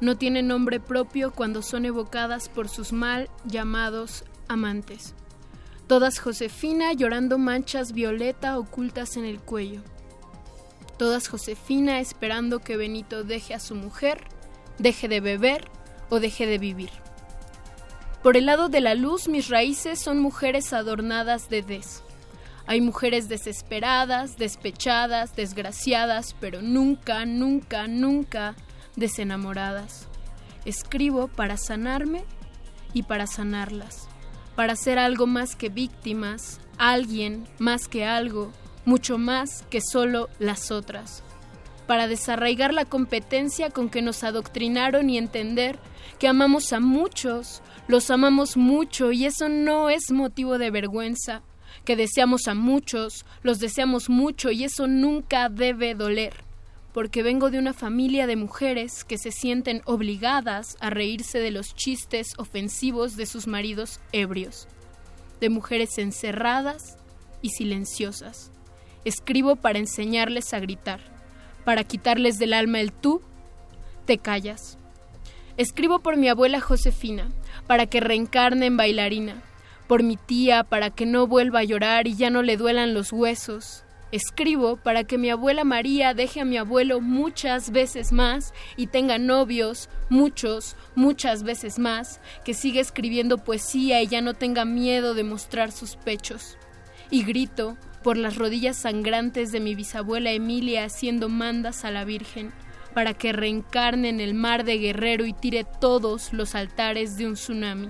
No 0.00 0.16
tienen 0.16 0.48
nombre 0.48 0.80
propio 0.80 1.32
cuando 1.32 1.60
son 1.62 1.84
evocadas 1.84 2.48
por 2.48 2.68
sus 2.68 2.92
mal 2.92 3.28
llamados 3.44 4.24
amantes. 4.48 5.14
Todas 5.88 6.18
Josefina 6.18 6.92
llorando 6.92 7.38
manchas 7.38 7.92
violeta 7.92 8.58
ocultas 8.58 9.16
en 9.16 9.24
el 9.24 9.40
cuello. 9.40 9.82
Todas 10.98 11.28
Josefina 11.28 12.00
esperando 12.00 12.58
que 12.60 12.76
Benito 12.76 13.24
deje 13.24 13.54
a 13.54 13.60
su 13.60 13.74
mujer, 13.74 14.24
deje 14.78 15.08
de 15.08 15.20
beber 15.20 15.70
o 16.10 16.20
deje 16.20 16.46
de 16.46 16.58
vivir. 16.58 16.90
Por 18.22 18.36
el 18.36 18.46
lado 18.46 18.68
de 18.68 18.80
la 18.80 18.94
luz, 18.94 19.28
mis 19.28 19.48
raíces 19.48 20.00
son 20.00 20.20
mujeres 20.20 20.72
adornadas 20.72 21.48
de 21.48 21.62
des. 21.62 22.02
Hay 22.66 22.80
mujeres 22.80 23.28
desesperadas, 23.28 24.36
despechadas, 24.36 25.34
desgraciadas, 25.36 26.34
pero 26.40 26.60
nunca, 26.60 27.24
nunca, 27.24 27.86
nunca 27.86 28.56
desenamoradas. 28.96 30.08
Escribo 30.64 31.28
para 31.28 31.56
sanarme 31.56 32.24
y 32.92 33.04
para 33.04 33.26
sanarlas, 33.26 34.08
para 34.56 34.74
ser 34.76 34.98
algo 34.98 35.26
más 35.26 35.54
que 35.54 35.68
víctimas, 35.68 36.60
alguien 36.76 37.46
más 37.58 37.86
que 37.86 38.04
algo, 38.04 38.52
mucho 38.84 39.16
más 39.16 39.62
que 39.70 39.80
solo 39.80 40.28
las 40.38 40.70
otras, 40.70 41.22
para 41.86 42.08
desarraigar 42.08 42.74
la 42.74 42.84
competencia 42.84 43.70
con 43.70 43.88
que 43.88 44.02
nos 44.02 44.24
adoctrinaron 44.24 45.08
y 45.08 45.18
entender 45.18 45.78
que 46.18 46.28
amamos 46.28 46.72
a 46.72 46.80
muchos, 46.80 47.62
los 47.88 48.10
amamos 48.10 48.58
mucho 48.58 49.12
y 49.12 49.24
eso 49.24 49.48
no 49.48 49.88
es 49.88 50.10
motivo 50.12 50.58
de 50.58 50.70
vergüenza, 50.70 51.42
que 51.86 51.96
deseamos 51.96 52.46
a 52.46 52.54
muchos, 52.54 53.24
los 53.42 53.60
deseamos 53.60 54.10
mucho 54.10 54.50
y 54.50 54.64
eso 54.64 54.86
nunca 54.86 55.48
debe 55.48 55.94
doler, 55.94 56.34
porque 56.92 57.22
vengo 57.22 57.50
de 57.50 57.58
una 57.58 57.72
familia 57.72 58.26
de 58.26 58.36
mujeres 58.36 59.04
que 59.04 59.16
se 59.16 59.32
sienten 59.32 59.80
obligadas 59.86 60.76
a 60.80 60.90
reírse 60.90 61.38
de 61.38 61.50
los 61.50 61.74
chistes 61.74 62.34
ofensivos 62.36 63.16
de 63.16 63.24
sus 63.24 63.46
maridos 63.46 64.00
ebrios, 64.12 64.68
de 65.40 65.48
mujeres 65.48 65.96
encerradas 65.96 66.98
y 67.40 67.50
silenciosas. 67.50 68.52
Escribo 69.06 69.56
para 69.56 69.78
enseñarles 69.78 70.52
a 70.52 70.60
gritar, 70.60 71.00
para 71.64 71.84
quitarles 71.84 72.38
del 72.38 72.52
alma 72.52 72.80
el 72.80 72.92
tú, 72.92 73.22
te 74.04 74.18
callas. 74.18 74.76
Escribo 75.56 76.00
por 76.00 76.16
mi 76.16 76.28
abuela 76.28 76.60
Josefina, 76.60 77.30
para 77.68 77.86
que 77.86 78.00
reencarne 78.00 78.66
en 78.66 78.76
bailarina, 78.76 79.40
por 79.86 80.02
mi 80.02 80.16
tía 80.16 80.64
para 80.64 80.90
que 80.90 81.06
no 81.06 81.28
vuelva 81.28 81.60
a 81.60 81.64
llorar 81.64 82.08
y 82.08 82.16
ya 82.16 82.30
no 82.30 82.42
le 82.42 82.56
duelan 82.56 82.94
los 82.94 83.12
huesos. 83.12 83.84
Escribo 84.10 84.78
para 84.78 85.04
que 85.04 85.18
mi 85.18 85.28
abuela 85.28 85.64
María 85.64 86.14
deje 86.14 86.40
a 86.40 86.46
mi 86.46 86.56
abuelo 86.56 87.02
muchas 87.02 87.70
veces 87.70 88.10
más 88.10 88.54
y 88.78 88.86
tenga 88.86 89.18
novios, 89.18 89.90
muchos, 90.08 90.76
muchas 90.94 91.42
veces 91.42 91.78
más, 91.78 92.20
que 92.42 92.54
siga 92.54 92.80
escribiendo 92.80 93.36
poesía 93.36 94.00
y 94.00 94.06
ya 94.06 94.22
no 94.22 94.32
tenga 94.32 94.64
miedo 94.64 95.12
de 95.12 95.24
mostrar 95.24 95.70
sus 95.70 95.96
pechos. 95.96 96.56
Y 97.10 97.22
grito 97.22 97.76
por 98.02 98.16
las 98.16 98.36
rodillas 98.36 98.78
sangrantes 98.78 99.52
de 99.52 99.60
mi 99.60 99.74
bisabuela 99.74 100.32
Emilia 100.32 100.84
haciendo 100.84 101.28
mandas 101.28 101.84
a 101.84 101.90
la 101.90 102.04
Virgen, 102.04 102.50
para 102.94 103.14
que 103.14 103.32
reencarne 103.32 104.08
en 104.08 104.20
el 104.20 104.34
mar 104.34 104.64
de 104.64 104.78
Guerrero 104.78 105.26
y 105.26 105.32
tire 105.32 105.64
todos 105.64 106.32
los 106.32 106.54
altares 106.54 107.16
de 107.16 107.26
un 107.26 107.34
tsunami. 107.34 107.88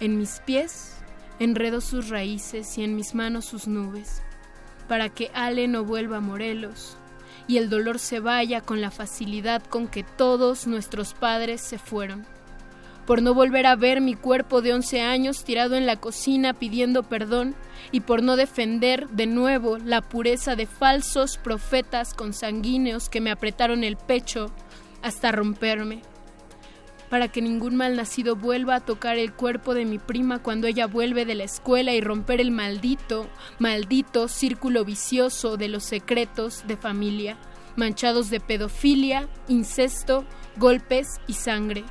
En 0.00 0.18
mis 0.18 0.40
pies 0.44 0.96
enredo 1.38 1.80
sus 1.80 2.08
raíces 2.08 2.78
y 2.78 2.84
en 2.84 2.94
mis 2.94 3.14
manos 3.14 3.44
sus 3.44 3.66
nubes, 3.66 4.22
para 4.88 5.08
que 5.08 5.30
Ale 5.34 5.68
no 5.68 5.84
vuelva 5.84 6.18
a 6.18 6.20
Morelos 6.20 6.96
y 7.46 7.58
el 7.58 7.68
dolor 7.68 7.98
se 7.98 8.20
vaya 8.20 8.60
con 8.60 8.80
la 8.80 8.90
facilidad 8.90 9.62
con 9.62 9.88
que 9.88 10.04
todos 10.04 10.66
nuestros 10.66 11.14
padres 11.14 11.60
se 11.60 11.78
fueron. 11.78 12.24
Por 13.06 13.20
no 13.20 13.34
volver 13.34 13.66
a 13.66 13.76
ver 13.76 14.00
mi 14.00 14.14
cuerpo 14.14 14.62
de 14.62 14.72
once 14.72 15.00
años 15.00 15.44
tirado 15.44 15.74
en 15.74 15.86
la 15.86 15.96
cocina 15.96 16.54
pidiendo 16.54 17.02
perdón 17.02 17.56
y 17.90 18.00
por 18.00 18.22
no 18.22 18.36
defender 18.36 19.08
de 19.08 19.26
nuevo 19.26 19.78
la 19.78 20.02
pureza 20.02 20.54
de 20.54 20.66
falsos 20.66 21.36
profetas 21.36 22.14
consanguíneos 22.14 23.08
que 23.08 23.20
me 23.20 23.30
apretaron 23.30 23.82
el 23.82 23.96
pecho 23.96 24.52
hasta 25.02 25.32
romperme 25.32 26.02
para 27.12 27.28
que 27.28 27.42
ningún 27.42 27.76
mal 27.76 27.94
nacido 27.94 28.36
vuelva 28.36 28.76
a 28.76 28.80
tocar 28.80 29.18
el 29.18 29.34
cuerpo 29.34 29.74
de 29.74 29.84
mi 29.84 29.98
prima 29.98 30.38
cuando 30.38 30.66
ella 30.66 30.86
vuelve 30.86 31.26
de 31.26 31.34
la 31.34 31.44
escuela 31.44 31.92
y 31.92 32.00
romper 32.00 32.40
el 32.40 32.50
maldito, 32.50 33.28
maldito 33.58 34.28
círculo 34.28 34.86
vicioso 34.86 35.58
de 35.58 35.68
los 35.68 35.84
secretos 35.84 36.66
de 36.66 36.78
familia, 36.78 37.36
manchados 37.76 38.30
de 38.30 38.40
pedofilia, 38.40 39.28
incesto, 39.46 40.24
golpes 40.56 41.20
y 41.26 41.34
sangre. 41.34 41.84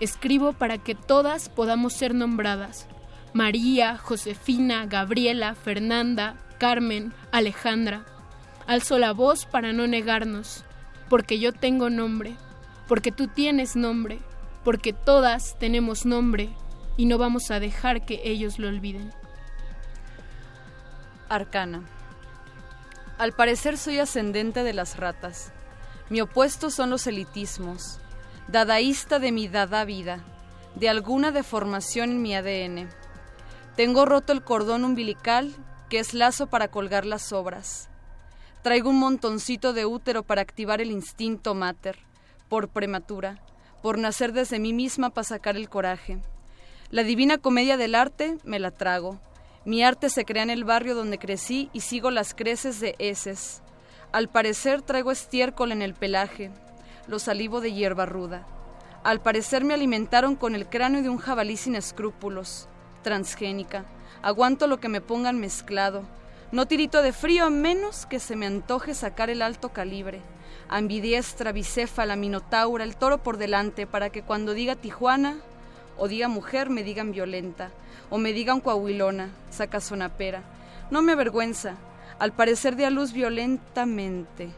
Escribo 0.00 0.52
para 0.52 0.78
que 0.78 0.94
todas 0.94 1.48
podamos 1.48 1.92
ser 1.92 2.14
nombradas. 2.14 2.86
María, 3.32 3.96
Josefina, 3.98 4.86
Gabriela, 4.86 5.54
Fernanda, 5.54 6.36
Carmen, 6.58 7.12
Alejandra. 7.32 8.04
Alzo 8.66 8.98
la 8.98 9.12
voz 9.12 9.46
para 9.46 9.72
no 9.72 9.86
negarnos, 9.86 10.64
porque 11.08 11.38
yo 11.38 11.52
tengo 11.52 11.90
nombre, 11.90 12.36
porque 12.86 13.12
tú 13.12 13.28
tienes 13.28 13.76
nombre, 13.76 14.18
porque 14.64 14.92
todas 14.92 15.58
tenemos 15.58 16.04
nombre 16.04 16.50
y 16.96 17.06
no 17.06 17.18
vamos 17.18 17.50
a 17.50 17.60
dejar 17.60 18.04
que 18.04 18.20
ellos 18.24 18.58
lo 18.58 18.68
olviden. 18.68 19.12
Arcana. 21.28 21.82
Al 23.18 23.32
parecer 23.32 23.78
soy 23.78 23.98
ascendente 23.98 24.62
de 24.62 24.72
las 24.72 24.96
ratas. 24.96 25.52
Mi 26.08 26.20
opuesto 26.20 26.70
son 26.70 26.90
los 26.90 27.06
elitismos. 27.06 28.00
Dadaísta 28.48 29.18
de 29.18 29.32
mi 29.32 29.48
dada 29.48 29.84
vida, 29.84 30.24
de 30.74 30.88
alguna 30.88 31.30
deformación 31.30 32.10
en 32.10 32.22
mi 32.22 32.34
ADN. 32.34 32.88
Tengo 33.76 34.06
roto 34.06 34.32
el 34.32 34.42
cordón 34.42 34.84
umbilical, 34.84 35.54
que 35.88 35.98
es 35.98 36.14
lazo 36.14 36.46
para 36.48 36.68
colgar 36.68 37.06
las 37.06 37.32
obras. 37.32 37.88
Traigo 38.62 38.90
un 38.90 38.98
montoncito 38.98 39.72
de 39.72 39.86
útero 39.86 40.22
para 40.22 40.42
activar 40.42 40.80
el 40.80 40.90
instinto 40.90 41.54
mater, 41.54 41.98
por 42.48 42.68
prematura 42.68 43.40
por 43.82 43.98
nacer 43.98 44.32
desde 44.32 44.58
mí 44.58 44.72
misma 44.72 45.10
para 45.10 45.24
sacar 45.24 45.56
el 45.56 45.68
coraje. 45.68 46.18
La 46.90 47.02
divina 47.02 47.38
comedia 47.38 47.76
del 47.76 47.94
arte 47.94 48.38
me 48.44 48.58
la 48.58 48.70
trago. 48.70 49.20
Mi 49.64 49.82
arte 49.82 50.08
se 50.08 50.24
crea 50.24 50.42
en 50.42 50.50
el 50.50 50.64
barrio 50.64 50.94
donde 50.94 51.18
crecí 51.18 51.68
y 51.72 51.80
sigo 51.80 52.10
las 52.10 52.34
creces 52.34 52.80
de 52.80 52.94
heces. 52.98 53.62
Al 54.12 54.28
parecer 54.28 54.82
traigo 54.82 55.10
estiércol 55.10 55.72
en 55.72 55.82
el 55.82 55.94
pelaje, 55.94 56.50
lo 57.08 57.18
salivo 57.18 57.60
de 57.60 57.72
hierba 57.72 58.06
ruda. 58.06 58.46
Al 59.02 59.20
parecer 59.20 59.64
me 59.64 59.74
alimentaron 59.74 60.36
con 60.36 60.54
el 60.54 60.68
cráneo 60.68 61.02
de 61.02 61.08
un 61.08 61.18
jabalí 61.18 61.56
sin 61.56 61.74
escrúpulos. 61.74 62.68
Transgénica. 63.02 63.84
Aguanto 64.22 64.66
lo 64.66 64.78
que 64.78 64.88
me 64.88 65.00
pongan 65.00 65.40
mezclado. 65.40 66.02
No 66.52 66.66
tirito 66.66 67.02
de 67.02 67.12
frío 67.12 67.46
a 67.46 67.50
menos 67.50 68.06
que 68.06 68.20
se 68.20 68.36
me 68.36 68.46
antoje 68.46 68.94
sacar 68.94 69.30
el 69.30 69.42
alto 69.42 69.70
calibre 69.70 70.22
ambidiestra, 70.68 71.52
bicéfala, 71.52 72.16
minotaura, 72.16 72.84
el 72.84 72.96
toro 72.96 73.18
por 73.18 73.38
delante, 73.38 73.86
para 73.86 74.10
que 74.10 74.22
cuando 74.22 74.54
diga 74.54 74.76
Tijuana 74.76 75.38
o 75.96 76.08
diga 76.08 76.28
mujer 76.28 76.70
me 76.70 76.84
digan 76.84 77.10
violenta, 77.10 77.70
o 78.10 78.18
me 78.18 78.32
digan 78.32 78.60
coahuilona, 78.60 79.30
saca 79.50 79.80
sonapera. 79.80 80.42
No 80.90 81.02
me 81.02 81.12
avergüenza, 81.12 81.76
al 82.18 82.32
parecer 82.32 82.76
de 82.76 82.86
a 82.86 82.90
luz 82.90 83.12
violentamente, 83.12 84.50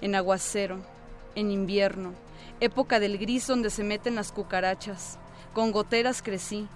en 0.00 0.14
aguacero, 0.14 0.78
en 1.36 1.52
invierno, 1.52 2.14
época 2.58 2.98
del 2.98 3.18
gris 3.18 3.46
donde 3.46 3.70
se 3.70 3.84
meten 3.84 4.16
las 4.16 4.32
cucarachas, 4.32 5.18
con 5.54 5.70
goteras 5.70 6.22
crecí, 6.22 6.66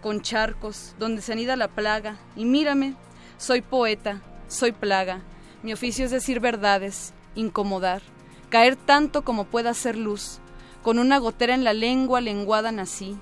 con 0.00 0.22
charcos, 0.22 0.94
donde 1.00 1.22
se 1.22 1.32
anida 1.32 1.56
la 1.56 1.66
plaga, 1.66 2.18
y 2.36 2.44
mírame, 2.44 2.94
soy 3.36 3.62
poeta, 3.62 4.22
soy 4.46 4.70
plaga, 4.70 5.22
mi 5.62 5.72
oficio 5.72 6.04
es 6.04 6.10
decir 6.10 6.40
verdades, 6.40 7.12
incomodar, 7.34 8.00
caer 8.48 8.76
tanto 8.76 9.22
como 9.22 9.44
pueda 9.44 9.74
ser 9.74 9.96
luz. 9.96 10.38
Con 10.82 10.98
una 10.98 11.18
gotera 11.18 11.54
en 11.54 11.64
la 11.64 11.74
lengua, 11.74 12.22
lenguada 12.22 12.72
nací. 12.72 13.16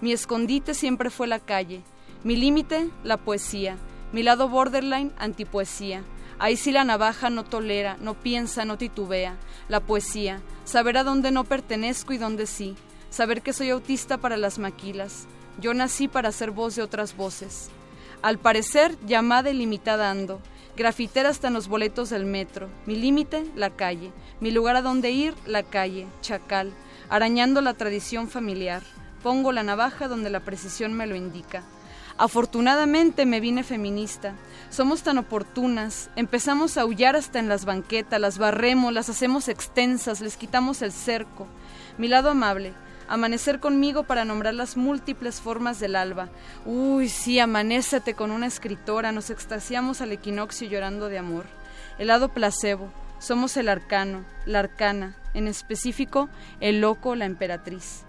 Mi 0.00 0.12
escondite 0.12 0.74
siempre 0.74 1.10
fue 1.10 1.28
la 1.28 1.38
calle. 1.38 1.82
Mi 2.24 2.36
límite, 2.36 2.90
la 3.04 3.16
poesía. 3.16 3.76
Mi 4.12 4.24
lado 4.24 4.48
borderline, 4.48 5.12
antipoesía. 5.18 6.02
Ahí 6.38 6.56
sí 6.56 6.72
la 6.72 6.84
navaja 6.84 7.30
no 7.30 7.44
tolera, 7.44 7.96
no 8.00 8.14
piensa, 8.14 8.64
no 8.64 8.78
titubea. 8.78 9.36
La 9.68 9.80
poesía, 9.80 10.40
saber 10.64 10.98
a 10.98 11.04
dónde 11.04 11.30
no 11.30 11.44
pertenezco 11.44 12.12
y 12.12 12.18
dónde 12.18 12.46
sí. 12.46 12.76
Saber 13.10 13.42
que 13.42 13.52
soy 13.52 13.70
autista 13.70 14.18
para 14.18 14.36
las 14.36 14.58
maquilas. 14.58 15.26
Yo 15.60 15.72
nací 15.74 16.08
para 16.08 16.32
ser 16.32 16.50
voz 16.50 16.74
de 16.74 16.82
otras 16.82 17.16
voces. 17.16 17.70
Al 18.22 18.38
parecer, 18.38 18.96
llamada 19.06 19.50
ilimitada 19.50 20.10
ando 20.10 20.40
grafitera 20.76 21.28
hasta 21.28 21.48
en 21.48 21.54
los 21.54 21.68
boletos 21.68 22.10
del 22.10 22.26
metro. 22.26 22.68
Mi 22.86 22.96
límite, 22.96 23.44
la 23.54 23.70
calle. 23.70 24.12
Mi 24.40 24.50
lugar 24.50 24.76
a 24.76 24.82
donde 24.82 25.10
ir, 25.10 25.34
la 25.46 25.62
calle. 25.62 26.06
Chacal. 26.20 26.72
Arañando 27.08 27.60
la 27.60 27.74
tradición 27.74 28.28
familiar. 28.28 28.82
Pongo 29.22 29.52
la 29.52 29.62
navaja 29.62 30.08
donde 30.08 30.30
la 30.30 30.40
precisión 30.40 30.92
me 30.94 31.06
lo 31.06 31.14
indica. 31.14 31.62
Afortunadamente 32.16 33.26
me 33.26 33.40
vine 33.40 33.64
feminista. 33.64 34.34
Somos 34.70 35.02
tan 35.02 35.18
oportunas. 35.18 36.10
Empezamos 36.16 36.76
a 36.76 36.82
aullar 36.82 37.16
hasta 37.16 37.38
en 37.38 37.48
las 37.48 37.64
banquetas, 37.64 38.20
las 38.20 38.38
barremos, 38.38 38.92
las 38.92 39.08
hacemos 39.08 39.48
extensas, 39.48 40.20
les 40.20 40.36
quitamos 40.36 40.82
el 40.82 40.92
cerco. 40.92 41.46
Mi 41.98 42.08
lado 42.08 42.30
amable, 42.30 42.72
Amanecer 43.06 43.60
conmigo 43.60 44.04
para 44.04 44.24
nombrar 44.24 44.54
las 44.54 44.78
múltiples 44.78 45.40
formas 45.40 45.78
del 45.78 45.94
alba. 45.94 46.30
Uy, 46.64 47.10
sí, 47.10 47.38
amanécete 47.38 48.14
con 48.14 48.30
una 48.30 48.46
escritora, 48.46 49.12
nos 49.12 49.28
extasiamos 49.28 50.00
al 50.00 50.12
equinoccio 50.12 50.68
llorando 50.68 51.10
de 51.10 51.18
amor. 51.18 51.44
El 51.98 52.06
lado 52.06 52.30
placebo, 52.30 52.88
somos 53.18 53.58
el 53.58 53.68
arcano, 53.68 54.24
la 54.46 54.60
arcana, 54.60 55.16
en 55.34 55.48
específico, 55.48 56.30
el 56.60 56.80
loco, 56.80 57.14
la 57.14 57.26
emperatriz. 57.26 58.03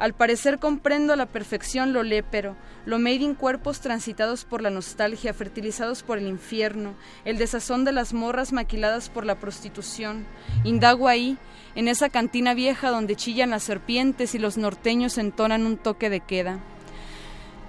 Al 0.00 0.14
parecer 0.14 0.58
comprendo 0.58 1.12
a 1.12 1.16
la 1.16 1.26
perfección 1.26 1.92
lo 1.92 2.02
lépero, 2.02 2.56
lo 2.86 2.98
made 2.98 3.16
in 3.16 3.34
cuerpos 3.34 3.80
transitados 3.80 4.46
por 4.46 4.62
la 4.62 4.70
nostalgia, 4.70 5.34
fertilizados 5.34 6.02
por 6.02 6.16
el 6.16 6.26
infierno, 6.26 6.94
el 7.26 7.36
desazón 7.36 7.84
de 7.84 7.92
las 7.92 8.14
morras 8.14 8.54
maquiladas 8.54 9.10
por 9.10 9.26
la 9.26 9.34
prostitución. 9.34 10.24
Indago 10.64 11.06
ahí, 11.06 11.36
en 11.74 11.86
esa 11.86 12.08
cantina 12.08 12.54
vieja 12.54 12.88
donde 12.88 13.14
chillan 13.14 13.50
las 13.50 13.62
serpientes 13.62 14.34
y 14.34 14.38
los 14.38 14.56
norteños 14.56 15.18
entonan 15.18 15.66
un 15.66 15.76
toque 15.76 16.08
de 16.08 16.20
queda. 16.20 16.60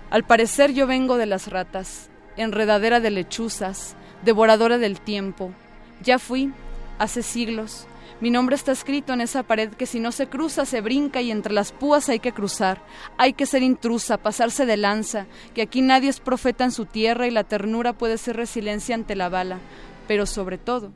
Al 0.09 0.23
parecer 0.23 0.71
yo 0.71 0.87
vengo 0.87 1.17
de 1.17 1.25
las 1.25 1.49
ratas, 1.49 2.09
enredadera 2.37 3.01
de 3.01 3.11
lechuzas, 3.11 3.97
devoradora 4.23 4.77
del 4.77 5.01
tiempo. 5.01 5.51
Ya 6.01 6.17
fui, 6.17 6.53
hace 6.97 7.23
siglos, 7.23 7.87
mi 8.21 8.29
nombre 8.29 8.55
está 8.55 8.71
escrito 8.71 9.13
en 9.13 9.21
esa 9.21 9.41
pared 9.41 9.71
que 9.71 9.87
si 9.87 9.99
no 9.99 10.11
se 10.11 10.27
cruza 10.27 10.65
se 10.65 10.81
brinca 10.81 11.21
y 11.21 11.31
entre 11.31 11.53
las 11.53 11.71
púas 11.71 12.07
hay 12.07 12.19
que 12.19 12.33
cruzar. 12.33 12.85
Hay 13.17 13.33
que 13.33 13.47
ser 13.47 13.63
intrusa, 13.63 14.17
pasarse 14.17 14.67
de 14.67 14.77
lanza, 14.77 15.25
que 15.55 15.63
aquí 15.63 15.81
nadie 15.81 16.09
es 16.09 16.19
profeta 16.19 16.63
en 16.63 16.71
su 16.71 16.85
tierra 16.85 17.25
y 17.25 17.31
la 17.31 17.43
ternura 17.43 17.93
puede 17.93 18.19
ser 18.19 18.35
resiliencia 18.35 18.93
ante 18.93 19.15
la 19.15 19.29
bala. 19.29 19.59
Pero 20.07 20.27
sobre 20.27 20.59
todo, 20.59 20.91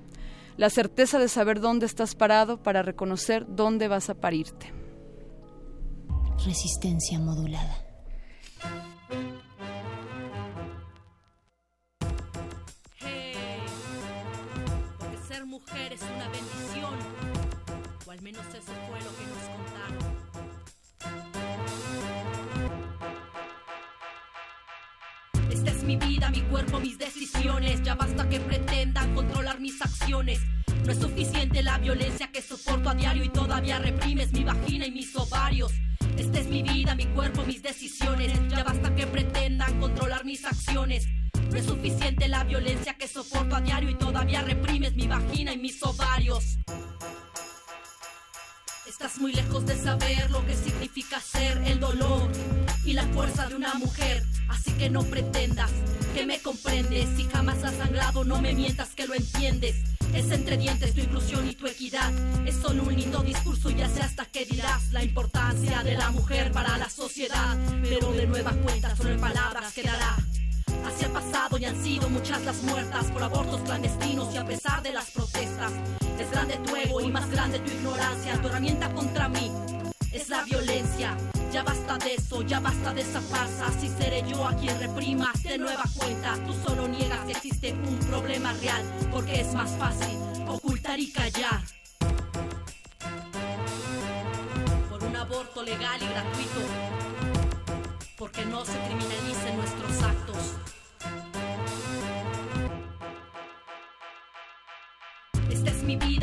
la 0.55 0.69
certeza 0.69 1.17
de 1.17 1.27
saber 1.27 1.59
dónde 1.59 1.87
estás 1.87 2.13
parado 2.13 2.61
para 2.61 2.83
reconocer 2.83 3.45
dónde 3.49 3.87
vas 3.87 4.09
a 4.11 4.15
parirte. 4.15 4.71
Resistencia 6.45 7.19
modulada. 7.19 7.85
porque 14.97 15.17
ser 15.27 15.45
mujer 15.45 15.93
es 15.93 16.01
una 16.01 16.29
bendición, 16.29 16.54
mis 26.85 26.99
decisiones. 26.99 27.81
Ya 27.81 27.95
basta 27.95 28.29
que 28.29 28.39
pretendan 28.39 29.15
controlar 29.15 29.59
mis 29.59 29.81
acciones. 29.81 30.39
No 30.85 30.91
es 30.91 30.99
suficiente 30.99 31.63
la 31.63 31.79
violencia 31.79 32.31
que 32.31 32.43
soporto 32.43 32.89
a 32.89 32.93
diario 32.93 33.23
y 33.23 33.29
todavía 33.29 33.79
reprimes 33.79 34.31
mi 34.31 34.43
vagina 34.43 34.85
y 34.85 34.91
mis 34.91 35.15
ovarios. 35.15 35.71
Esta 36.15 36.39
es 36.39 36.45
mi 36.45 36.61
vida, 36.61 36.93
mi 36.93 37.05
cuerpo, 37.05 37.43
mis 37.43 37.63
decisiones. 37.63 38.31
Ya 38.49 38.63
basta 38.63 38.95
que 38.95 39.07
pretendan 39.07 39.79
controlar 39.79 40.25
mis 40.25 40.45
acciones. 40.45 41.07
No 41.49 41.57
es 41.57 41.65
suficiente 41.65 42.27
la 42.27 42.43
violencia 42.43 42.93
que 42.93 43.07
soporto 43.07 43.55
a 43.55 43.61
diario 43.61 43.89
y 43.89 43.95
todavía 43.95 44.43
reprimes 44.43 44.93
mi 44.93 45.07
vagina 45.07 45.53
y 45.53 45.57
mis 45.57 45.81
ovarios. 45.81 46.59
Estás 48.97 49.19
muy 49.19 49.33
lejos 49.33 49.65
de 49.65 49.75
saber 49.77 50.31
lo 50.31 50.45
que 50.45 50.55
significa 50.55 51.19
ser 51.19 51.61
el 51.65 51.81
dolor 51.81 52.31
y 52.85 52.93
la 52.93 53.03
fuerza 53.07 53.45
de 53.45 53.55
una 53.55 53.73
mujer. 53.73 54.23
Así 54.47 54.71
que 54.71 54.89
no 54.89 55.03
pretendas 55.03 55.69
que 56.13 56.25
me 56.25 56.39
comprendes. 56.39 57.09
Si 57.17 57.25
jamás 57.25 57.61
has 57.65 57.75
sangrado, 57.75 58.23
no 58.23 58.41
me 58.41 58.53
mientas 58.53 58.95
que 58.95 59.05
lo 59.05 59.13
entiendes. 59.13 59.75
Es 60.13 60.31
entre 60.31 60.55
dientes 60.55 60.93
tu 60.93 61.01
inclusión 61.01 61.45
y 61.45 61.55
tu 61.55 61.67
equidad. 61.67 62.09
Es 62.47 62.55
solo 62.55 62.83
un 62.83 62.95
lindo 62.95 63.21
discurso 63.21 63.69
ya 63.69 63.89
sé 63.89 64.01
hasta 64.01 64.23
qué 64.27 64.45
dirás 64.45 64.89
la 64.93 65.03
importancia 65.03 65.83
de 65.83 65.95
la 65.95 66.11
mujer 66.11 66.53
para 66.53 66.77
la 66.77 66.89
sociedad. 66.89 67.57
Pero 67.83 68.13
de 68.13 68.27
nueva 68.27 68.53
cuenta, 68.53 68.95
solo 68.95 69.09
en 69.09 69.19
palabras 69.19 69.73
quedará. 69.73 70.15
Así 70.85 71.03
ha 71.03 71.11
pasado 71.11 71.57
y 71.57 71.65
han 71.65 71.83
sido 71.83 72.09
muchas 72.09 72.41
las 72.45 72.63
muertas 72.63 73.07
por 73.07 73.23
abortos 73.23 73.59
clandestinos 73.63 74.33
y 74.33 74.37
a 74.37 74.45
pesar 74.45 74.81
de 74.81 74.93
las 74.93 75.11
protestas. 75.11 75.73
Es 76.19 76.31
grande 76.31 76.57
tu 76.57 76.75
ego 76.75 77.01
y 77.01 77.11
más 77.11 77.29
grande 77.29 77.59
tu 77.59 77.71
ignorancia. 77.71 78.39
Tu 78.41 78.47
herramienta 78.47 78.89
contra 78.93 79.27
mí 79.27 79.51
es 80.11 80.29
la 80.29 80.43
violencia. 80.43 81.15
Ya 81.51 81.63
basta 81.63 81.97
de 81.97 82.15
eso, 82.15 82.41
ya 82.41 82.59
basta 82.59 82.93
de 82.93 83.01
esa 83.01 83.21
farsa. 83.21 83.67
Así 83.67 83.89
seré 83.89 84.23
yo 84.27 84.45
a 84.45 84.53
quien 84.53 84.79
reprimas 84.79 85.43
de 85.43 85.57
nueva 85.57 85.83
cuenta. 85.97 86.35
Tú 86.45 86.53
solo 86.65 86.87
niegas 86.87 87.19
que 87.25 87.31
existe 87.33 87.73
un 87.73 87.99
problema 88.07 88.53
real 88.53 88.83
porque 89.11 89.41
es 89.41 89.53
más 89.53 89.71
fácil 89.71 90.17
ocultar 90.47 90.99
y 90.99 91.11
callar. 91.11 91.61
Por 94.89 95.03
un 95.03 95.15
aborto 95.15 95.63
legal 95.63 96.01
y 96.01 96.07
gratuito. 96.07 96.61
Porque 98.17 98.45
no 98.45 98.63
se 98.65 98.77
criminalicen 98.79 99.57
nuestros 99.57 100.01
actos. 100.01 100.74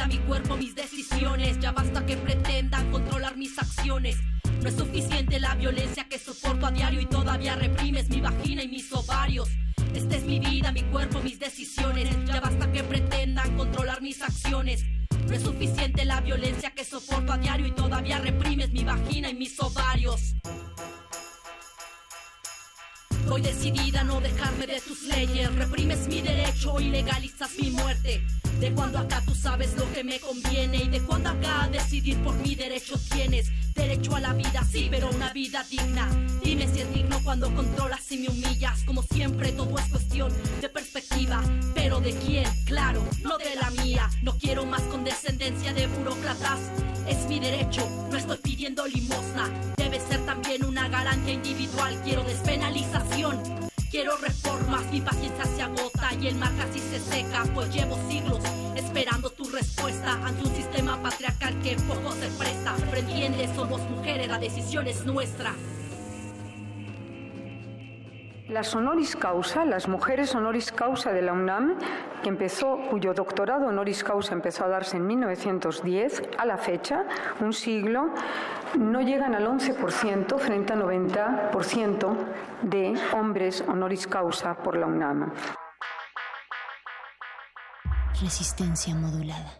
Mi 0.06 0.18
cuerpo, 0.18 0.56
mis 0.56 0.74
decisiones. 0.74 1.58
Ya 1.60 1.72
basta 1.72 2.04
que 2.04 2.16
pretendan 2.16 2.90
controlar 2.90 3.36
mis 3.36 3.58
acciones. 3.58 4.16
No 4.62 4.68
es 4.68 4.76
suficiente 4.76 5.40
la 5.40 5.54
violencia 5.54 6.04
que 6.08 6.18
soporto 6.18 6.66
a 6.66 6.70
diario 6.70 7.00
y 7.00 7.06
todavía 7.06 7.56
reprimes 7.56 8.08
mi 8.08 8.20
vagina 8.20 8.62
y 8.62 8.68
mis 8.68 8.92
ovarios. 8.92 9.48
Esta 9.94 10.16
es 10.16 10.24
mi 10.24 10.38
vida, 10.38 10.72
mi 10.72 10.82
cuerpo, 10.82 11.20
mis 11.20 11.38
decisiones. 11.38 12.08
Ya 12.26 12.40
basta 12.40 12.70
que 12.72 12.82
pretendan 12.82 13.56
controlar 13.56 14.00
mis 14.02 14.22
acciones. 14.22 14.84
No 15.26 15.34
es 15.34 15.42
suficiente 15.42 16.04
la 16.04 16.20
violencia 16.20 16.70
que 16.70 16.84
soporto 16.84 17.32
a 17.32 17.38
diario 17.38 17.66
y 17.66 17.72
todavía 17.72 18.18
reprimes 18.18 18.70
mi 18.70 18.84
vagina 18.84 19.30
y 19.30 19.34
mis 19.34 19.58
ovarios. 19.60 20.34
Voy 23.28 23.40
decidida 23.40 24.00
a 24.00 24.04
no 24.04 24.20
dejarme 24.20 24.66
de 24.66 24.80
tus 24.80 25.02
leyes. 25.04 25.54
Reprimes 25.54 26.06
mi 26.08 26.20
derecho 26.20 26.80
y 26.80 26.90
legalizas 26.90 27.50
mi 27.60 27.70
muerte. 27.70 28.22
De 28.60 28.72
cuando 28.72 28.98
acá 28.98 29.22
tú 29.26 29.34
sabes 29.34 29.74
lo 29.76 29.90
que 29.92 30.04
me 30.04 30.20
conviene 30.20 30.84
y 30.84 30.88
de 30.88 31.00
cuando 31.00 31.30
acá 31.30 31.68
decidir 31.72 32.18
por 32.22 32.34
mi 32.36 32.54
derecho 32.54 32.98
tienes. 33.12 33.50
Derecho 33.74 34.14
a 34.14 34.20
la 34.20 34.34
vida, 34.34 34.62
sí, 34.70 34.88
pero 34.90 35.08
una 35.10 35.32
vida 35.32 35.64
digna. 35.70 36.08
Dime 36.44 36.68
si 36.68 36.80
es 36.80 36.94
digno 36.94 37.18
cuando 37.24 37.52
controlas 37.54 38.10
y 38.12 38.18
me 38.18 38.28
humillas. 38.28 38.82
Como 38.84 39.02
siempre, 39.02 39.52
todo 39.52 39.78
es 39.78 39.86
cuestión 39.86 40.32
de 40.60 40.68
perspectiva. 40.68 41.42
Pero 41.74 42.00
de 42.00 42.12
quién, 42.12 42.44
claro, 42.66 43.02
no 43.22 43.38
de 43.38 43.56
la 43.56 43.70
mía. 43.82 44.10
No 44.22 44.36
quiero 44.38 44.66
más 44.66 44.82
condescendencia 44.82 45.72
de 45.72 45.86
burócratas. 45.86 46.60
Es 47.08 47.26
mi 47.28 47.40
derecho, 47.40 47.88
no 48.10 48.16
estoy 48.16 48.38
pidiendo 48.38 48.86
limosna. 48.86 49.50
Debe 49.76 49.98
ser 49.98 50.24
también 50.24 50.64
una 50.64 50.88
garantía 50.88 51.34
individual. 51.34 52.00
Quiero 52.04 52.22
despenalización. 52.24 53.11
Quiero 53.90 54.16
reformas, 54.16 54.90
mi 54.90 55.02
paciencia 55.02 55.44
se 55.44 55.60
agota 55.60 56.14
y 56.18 56.28
el 56.28 56.36
mar 56.36 56.50
casi 56.56 56.78
se 56.78 56.98
seca, 56.98 57.44
pues 57.52 57.68
llevo 57.70 57.98
siglos 58.08 58.40
esperando 58.74 59.28
tu 59.28 59.44
respuesta 59.50 60.14
ante 60.24 60.48
un 60.48 60.56
sistema 60.56 60.96
patriarcal 61.02 61.60
que 61.60 61.76
poco 61.76 62.12
se 62.12 62.28
presta. 62.38 62.74
Pero 62.88 62.96
entiende, 62.96 63.54
somos 63.54 63.82
mujeres, 63.90 64.28
la 64.28 64.38
decisión 64.38 64.86
es 64.86 65.04
nuestra. 65.04 65.54
Las 68.52 68.74
honoris 68.74 69.16
causa, 69.16 69.64
las 69.64 69.88
mujeres 69.88 70.34
honoris 70.34 70.72
causa 70.72 71.10
de 71.10 71.22
la 71.22 71.32
UNAM, 71.32 71.78
que 72.22 72.28
empezó, 72.28 72.76
cuyo 72.90 73.14
doctorado 73.14 73.66
honoris 73.66 74.04
causa 74.04 74.34
empezó 74.34 74.66
a 74.66 74.68
darse 74.68 74.98
en 74.98 75.06
1910, 75.06 76.22
a 76.36 76.44
la 76.44 76.58
fecha, 76.58 77.06
un 77.40 77.54
siglo, 77.54 78.10
no 78.78 79.00
llegan 79.00 79.34
al 79.34 79.46
11% 79.46 80.38
frente 80.38 80.74
al 80.74 80.82
90% 80.82 82.14
de 82.60 82.94
hombres 83.14 83.64
honoris 83.66 84.06
causa 84.06 84.54
por 84.54 84.76
la 84.76 84.86
UNAM. 84.86 85.32
Resistencia 88.20 88.94
modulada. 88.94 89.50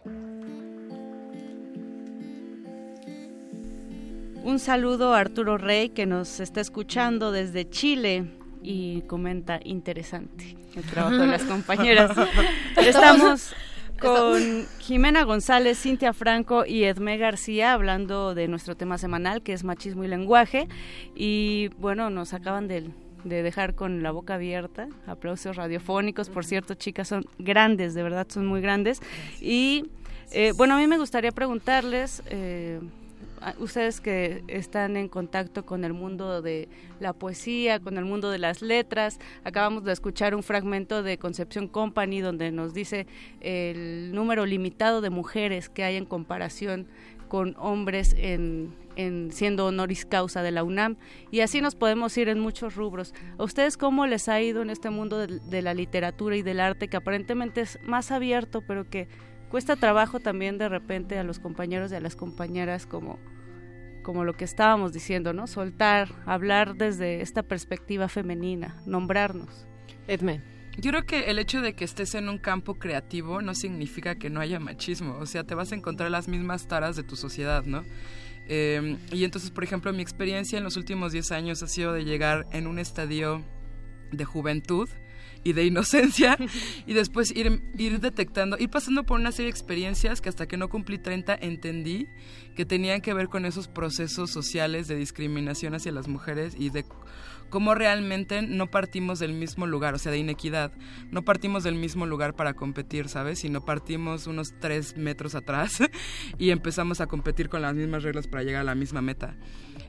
Un 4.43 4.59
saludo 4.59 5.15
a 5.15 5.19
Arturo 5.19 5.57
Rey 5.57 5.89
que 5.89 6.05
nos 6.05 6.39
está 6.39 6.61
escuchando 6.61 7.31
desde 7.31 7.67
Chile 7.67 8.42
y 8.63 9.01
comenta 9.01 9.59
interesante 9.63 10.57
el 10.75 10.83
trabajo 10.83 11.17
de 11.17 11.27
las 11.27 11.43
compañeras. 11.53 12.11
Estamos 12.77 13.53
con 13.99 14.65
Jimena 14.79 15.23
González, 15.23 15.79
Cintia 15.79 16.13
Franco 16.13 16.65
y 16.65 16.83
Edmé 16.83 17.17
García 17.17 17.73
hablando 17.73 18.33
de 18.33 18.47
nuestro 18.47 18.75
tema 18.75 18.97
semanal 18.97 19.41
que 19.41 19.53
es 19.53 19.63
machismo 19.63 20.03
y 20.03 20.07
lenguaje. 20.07 20.67
Y 21.15 21.69
bueno, 21.77 22.09
nos 22.09 22.33
acaban 22.33 22.67
de, 22.67 22.89
de 23.23 23.43
dejar 23.43 23.75
con 23.75 24.03
la 24.03 24.11
boca 24.11 24.35
abierta, 24.35 24.87
aplausos 25.05 25.55
radiofónicos, 25.55 26.29
por 26.29 26.45
cierto, 26.45 26.73
chicas 26.73 27.07
son 27.07 27.25
grandes, 27.37 27.93
de 27.93 28.03
verdad 28.03 28.27
son 28.29 28.45
muy 28.45 28.61
grandes. 28.61 29.01
Y 29.39 29.85
eh, 30.31 30.53
bueno, 30.55 30.75
a 30.75 30.77
mí 30.77 30.87
me 30.87 30.97
gustaría 30.97 31.31
preguntarles... 31.31 32.23
Eh, 32.27 32.79
ustedes 33.59 34.01
que 34.01 34.43
están 34.47 34.97
en 34.97 35.07
contacto 35.07 35.65
con 35.65 35.83
el 35.83 35.93
mundo 35.93 36.41
de 36.41 36.69
la 36.99 37.13
poesía, 37.13 37.79
con 37.79 37.97
el 37.97 38.05
mundo 38.05 38.29
de 38.31 38.39
las 38.39 38.61
letras, 38.61 39.19
acabamos 39.43 39.83
de 39.83 39.93
escuchar 39.93 40.35
un 40.35 40.43
fragmento 40.43 41.03
de 41.03 41.17
Concepción 41.17 41.67
Company 41.67 42.21
donde 42.21 42.51
nos 42.51 42.73
dice 42.73 43.07
el 43.41 44.13
número 44.13 44.45
limitado 44.45 45.01
de 45.01 45.09
mujeres 45.09 45.69
que 45.69 45.83
hay 45.83 45.95
en 45.95 46.05
comparación 46.05 46.87
con 47.27 47.55
hombres 47.57 48.15
en, 48.17 48.75
en 48.95 49.31
siendo 49.31 49.65
honoris 49.65 50.05
causa 50.05 50.43
de 50.43 50.51
la 50.51 50.63
UNAM 50.63 50.97
y 51.31 51.39
así 51.39 51.61
nos 51.61 51.73
podemos 51.75 52.15
ir 52.17 52.29
en 52.29 52.39
muchos 52.39 52.75
rubros. 52.75 53.13
¿A 53.37 53.43
ustedes 53.43 53.75
cómo 53.75 54.05
les 54.05 54.29
ha 54.29 54.39
ido 54.39 54.61
en 54.61 54.69
este 54.69 54.89
mundo 54.89 55.17
de 55.25 55.61
la 55.61 55.73
literatura 55.73 56.35
y 56.35 56.43
del 56.43 56.59
arte 56.59 56.87
que 56.87 56.97
aparentemente 56.97 57.61
es 57.61 57.79
más 57.85 58.11
abierto 58.11 58.61
pero 58.61 58.87
que 58.89 59.07
cuesta 59.53 59.75
trabajo 59.75 60.19
también 60.19 60.57
de 60.57 60.67
repente 60.67 61.19
a 61.19 61.23
los 61.23 61.37
compañeros 61.37 61.91
y 61.91 61.95
a 61.95 61.99
las 61.99 62.15
compañeras 62.15 62.87
como 62.87 63.19
como 64.01 64.23
lo 64.23 64.33
que 64.33 64.45
estábamos 64.45 64.93
diciendo, 64.93 65.31
¿no? 65.31 65.45
Soltar, 65.45 66.09
hablar 66.25 66.73
desde 66.73 67.21
esta 67.21 67.43
perspectiva 67.43 68.09
femenina, 68.09 68.81
nombrarnos. 68.87 69.67
Edme. 70.07 70.41
Yo 70.79 70.89
creo 70.89 71.05
que 71.05 71.29
el 71.29 71.37
hecho 71.37 71.61
de 71.61 71.75
que 71.75 71.85
estés 71.85 72.15
en 72.15 72.29
un 72.29 72.39
campo 72.39 72.79
creativo 72.79 73.43
no 73.43 73.53
significa 73.53 74.15
que 74.15 74.31
no 74.31 74.41
haya 74.41 74.59
machismo. 74.59 75.17
O 75.19 75.27
sea, 75.27 75.43
te 75.43 75.53
vas 75.53 75.71
a 75.71 75.75
encontrar 75.75 76.09
las 76.09 76.27
mismas 76.27 76.67
taras 76.67 76.95
de 76.95 77.03
tu 77.03 77.15
sociedad, 77.15 77.63
¿no? 77.63 77.83
Eh, 78.47 78.97
y 79.11 79.23
entonces, 79.23 79.51
por 79.51 79.63
ejemplo, 79.63 79.93
mi 79.93 80.01
experiencia 80.01 80.57
en 80.57 80.63
los 80.63 80.77
últimos 80.77 81.11
10 81.11 81.31
años 81.31 81.61
ha 81.61 81.67
sido 81.67 81.93
de 81.93 82.05
llegar 82.05 82.47
en 82.51 82.65
un 82.65 82.79
estadio 82.79 83.43
de 84.11 84.25
juventud 84.25 84.89
y 85.43 85.53
de 85.53 85.65
inocencia 85.65 86.37
y 86.85 86.93
después 86.93 87.31
ir, 87.35 87.61
ir 87.77 87.99
detectando, 87.99 88.57
ir 88.57 88.69
pasando 88.69 89.05
por 89.05 89.19
una 89.19 89.31
serie 89.31 89.45
de 89.45 89.51
experiencias 89.51 90.21
que 90.21 90.29
hasta 90.29 90.47
que 90.47 90.57
no 90.57 90.69
cumplí 90.69 90.97
30 90.97 91.35
entendí 91.41 92.07
que 92.55 92.65
tenían 92.65 93.01
que 93.01 93.13
ver 93.13 93.29
con 93.29 93.45
esos 93.45 93.67
procesos 93.67 94.29
sociales 94.31 94.87
de 94.87 94.95
discriminación 94.95 95.73
hacia 95.75 95.91
las 95.91 96.07
mujeres 96.07 96.55
y 96.57 96.69
de 96.69 96.85
cómo 97.53 97.75
realmente 97.75 98.41
no 98.41 98.71
partimos 98.71 99.19
del 99.19 99.33
mismo 99.33 99.67
lugar, 99.67 99.93
o 99.93 99.99
sea, 99.99 100.11
de 100.11 100.17
inequidad. 100.17 100.71
No 101.11 101.23
partimos 101.23 101.63
del 101.63 101.75
mismo 101.75 102.07
lugar 102.07 102.35
para 102.35 102.55
competir, 102.55 103.09
¿sabes? 103.09 103.37
Sino 103.37 103.63
partimos 103.63 104.25
unos 104.25 104.55
tres 104.59 104.97
metros 104.97 105.35
atrás 105.35 105.77
y 106.39 106.49
empezamos 106.49 106.99
a 106.99 107.05
competir 107.05 107.49
con 107.49 107.61
las 107.61 107.75
mismas 107.75 108.01
reglas 108.01 108.25
para 108.25 108.41
llegar 108.41 108.61
a 108.61 108.63
la 108.63 108.73
misma 108.73 109.03
meta. 109.03 109.35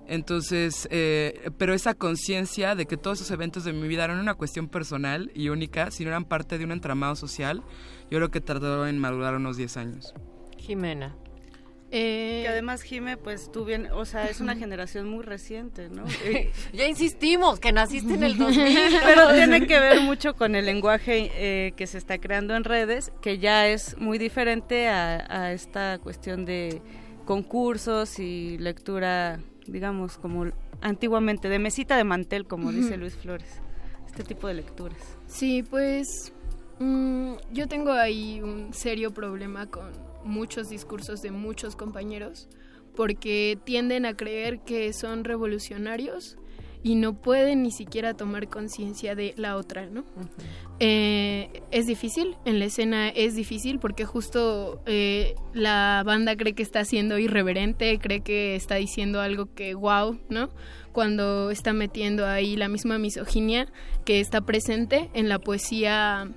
Entonces, 0.07 0.87
eh, 0.91 1.51
pero 1.57 1.73
esa 1.75 1.95
conciencia 1.95 2.75
de 2.75 2.87
que 2.87 2.97
todos 2.97 3.21
esos 3.21 3.31
eventos 3.31 3.65
de 3.65 3.73
mi 3.73 3.89
vida 3.89 4.05
eran 4.05 4.19
una 4.19 4.35
cuestión 4.35 4.69
personal 4.69 5.31
y 5.35 5.49
única, 5.49 5.91
sino 5.91 6.11
eran 6.11 6.25
parte 6.25 6.59
de 6.59 6.65
un 6.65 6.73
entramado 6.73 7.17
social, 7.17 7.63
yo 8.11 8.19
creo 8.19 8.31
que 8.31 8.41
tardó 8.41 8.87
en 8.87 8.99
madurar 8.99 9.35
unos 9.35 9.57
10 9.57 9.77
años. 9.77 10.15
Jimena. 10.59 11.17
Eh, 11.97 12.41
que 12.43 12.49
además 12.49 12.83
Jime, 12.83 13.17
pues 13.17 13.53
tú 13.53 13.65
bien, 13.65 13.89
o 13.93 14.05
sea, 14.05 14.29
es 14.29 14.41
una 14.41 14.57
generación 14.59 15.09
muy 15.09 15.23
reciente, 15.23 15.89
¿no? 15.89 16.05
ya 16.73 16.89
insistimos, 16.89 17.61
que 17.61 17.71
naciste 17.71 18.15
en 18.15 18.25
el 18.25 18.37
2000. 18.37 19.01
Pero 19.05 19.33
tiene 19.33 19.67
que 19.67 19.79
ver 19.79 20.01
mucho 20.01 20.35
con 20.35 20.57
el 20.57 20.67
lenguaje 20.67 21.31
eh, 21.35 21.73
que 21.77 21.87
se 21.87 21.99
está 21.99 22.19
creando 22.19 22.57
en 22.57 22.65
redes, 22.65 23.13
que 23.23 23.39
ya 23.39 23.69
es 23.69 23.97
muy 23.97 24.19
diferente 24.19 24.89
a, 24.89 25.25
a 25.29 25.53
esta 25.53 25.99
cuestión 26.01 26.45
de 26.45 26.83
concursos 27.25 28.19
y 28.19 28.59
lectura, 28.59 29.39
digamos, 29.67 30.19
como 30.19 30.47
antiguamente, 30.81 31.49
de 31.49 31.59
mesita 31.59 31.97
de 31.97 32.05
mantel, 32.05 32.47
como 32.47 32.73
dice 32.73 32.97
Luis 32.97 33.15
Flores. 33.17 33.61
Este 34.07 34.23
tipo 34.23 34.47
de 34.47 34.55
lecturas. 34.55 34.99
Sí, 35.27 35.63
pues 35.63 36.33
mm, 36.79 37.33
yo 37.53 37.67
tengo 37.67 37.93
ahí 37.93 38.41
un 38.41 38.73
serio 38.73 39.13
problema 39.13 39.67
con 39.67 39.91
muchos 40.25 40.69
discursos 40.69 41.21
de 41.21 41.31
muchos 41.31 41.77
compañeros 41.77 42.49
porque 42.95 43.59
tienden 43.65 44.07
a 44.07 44.17
creer 44.17 44.61
que 44.61 44.93
son 44.93 45.25
revolucionarios 45.25 46.37
y 46.85 46.97
no 46.97 47.15
pueden 47.15 47.63
ni 47.63 47.73
siquiera 47.73 48.15
tomar 48.15 48.47
conciencia 48.49 49.17
de 49.17 49.33
la 49.37 49.57
otra, 49.57 49.87
¿no? 49.87 50.05
eh, 50.81 51.63
es 51.71 51.87
difícil, 51.87 52.37
en 52.45 52.59
la 52.59 52.67
escena 52.67 53.09
es 53.09 53.35
difícil 53.35 53.79
porque 53.79 54.05
justo 54.05 54.83
eh, 54.85 55.35
la 55.55 56.03
banda 56.05 56.37
cree 56.37 56.53
que 56.53 56.63
está 56.63 56.85
siendo 56.85 57.19
irreverente, 57.19 57.99
cree 57.99 58.21
que 58.21 58.55
está 58.55 58.75
diciendo 58.75 59.23
algo 59.23 59.53
que 59.55 59.75
wow, 59.75 60.21
¿no? 60.29 60.51
Cuando 60.93 61.51
está 61.51 61.73
metiendo 61.73 62.27
ahí 62.27 62.55
la 62.55 62.69
misma 62.69 62.99
misoginia 62.99 63.67
que 64.05 64.21
está 64.21 64.43
presente 64.43 65.11
en 65.15 65.31
la 65.31 65.39
poesía 65.39 66.29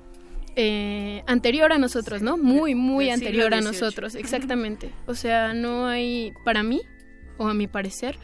eh, 0.55 1.23
anterior 1.27 1.73
a 1.73 1.77
nosotros, 1.77 2.21
¿no? 2.21 2.37
Muy, 2.37 2.73
muy 2.73 3.09
anterior 3.09 3.53
a 3.53 3.59
nosotros, 3.59 4.15
exactamente. 4.15 4.91
O 5.07 5.13
sea, 5.13 5.53
no 5.53 5.87
hay, 5.87 6.31
para 6.45 6.63
mí, 6.63 6.81
o 7.37 7.47
a 7.49 7.53
mi 7.53 7.67
parecer, 7.67 8.17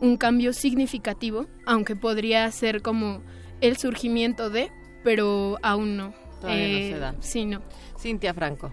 un 0.00 0.16
cambio 0.16 0.52
significativo, 0.52 1.46
aunque 1.66 1.96
podría 1.96 2.50
ser 2.50 2.82
como 2.82 3.22
el 3.60 3.76
surgimiento 3.76 4.50
de, 4.50 4.70
pero 5.02 5.58
aún 5.62 5.96
no. 5.96 6.14
Todavía 6.40 6.68
no 6.68 6.94
se 6.94 6.98
da. 6.98 7.14
Sí, 7.20 7.44
no. 7.44 7.62
Cintia 7.98 8.32
Franco. 8.32 8.72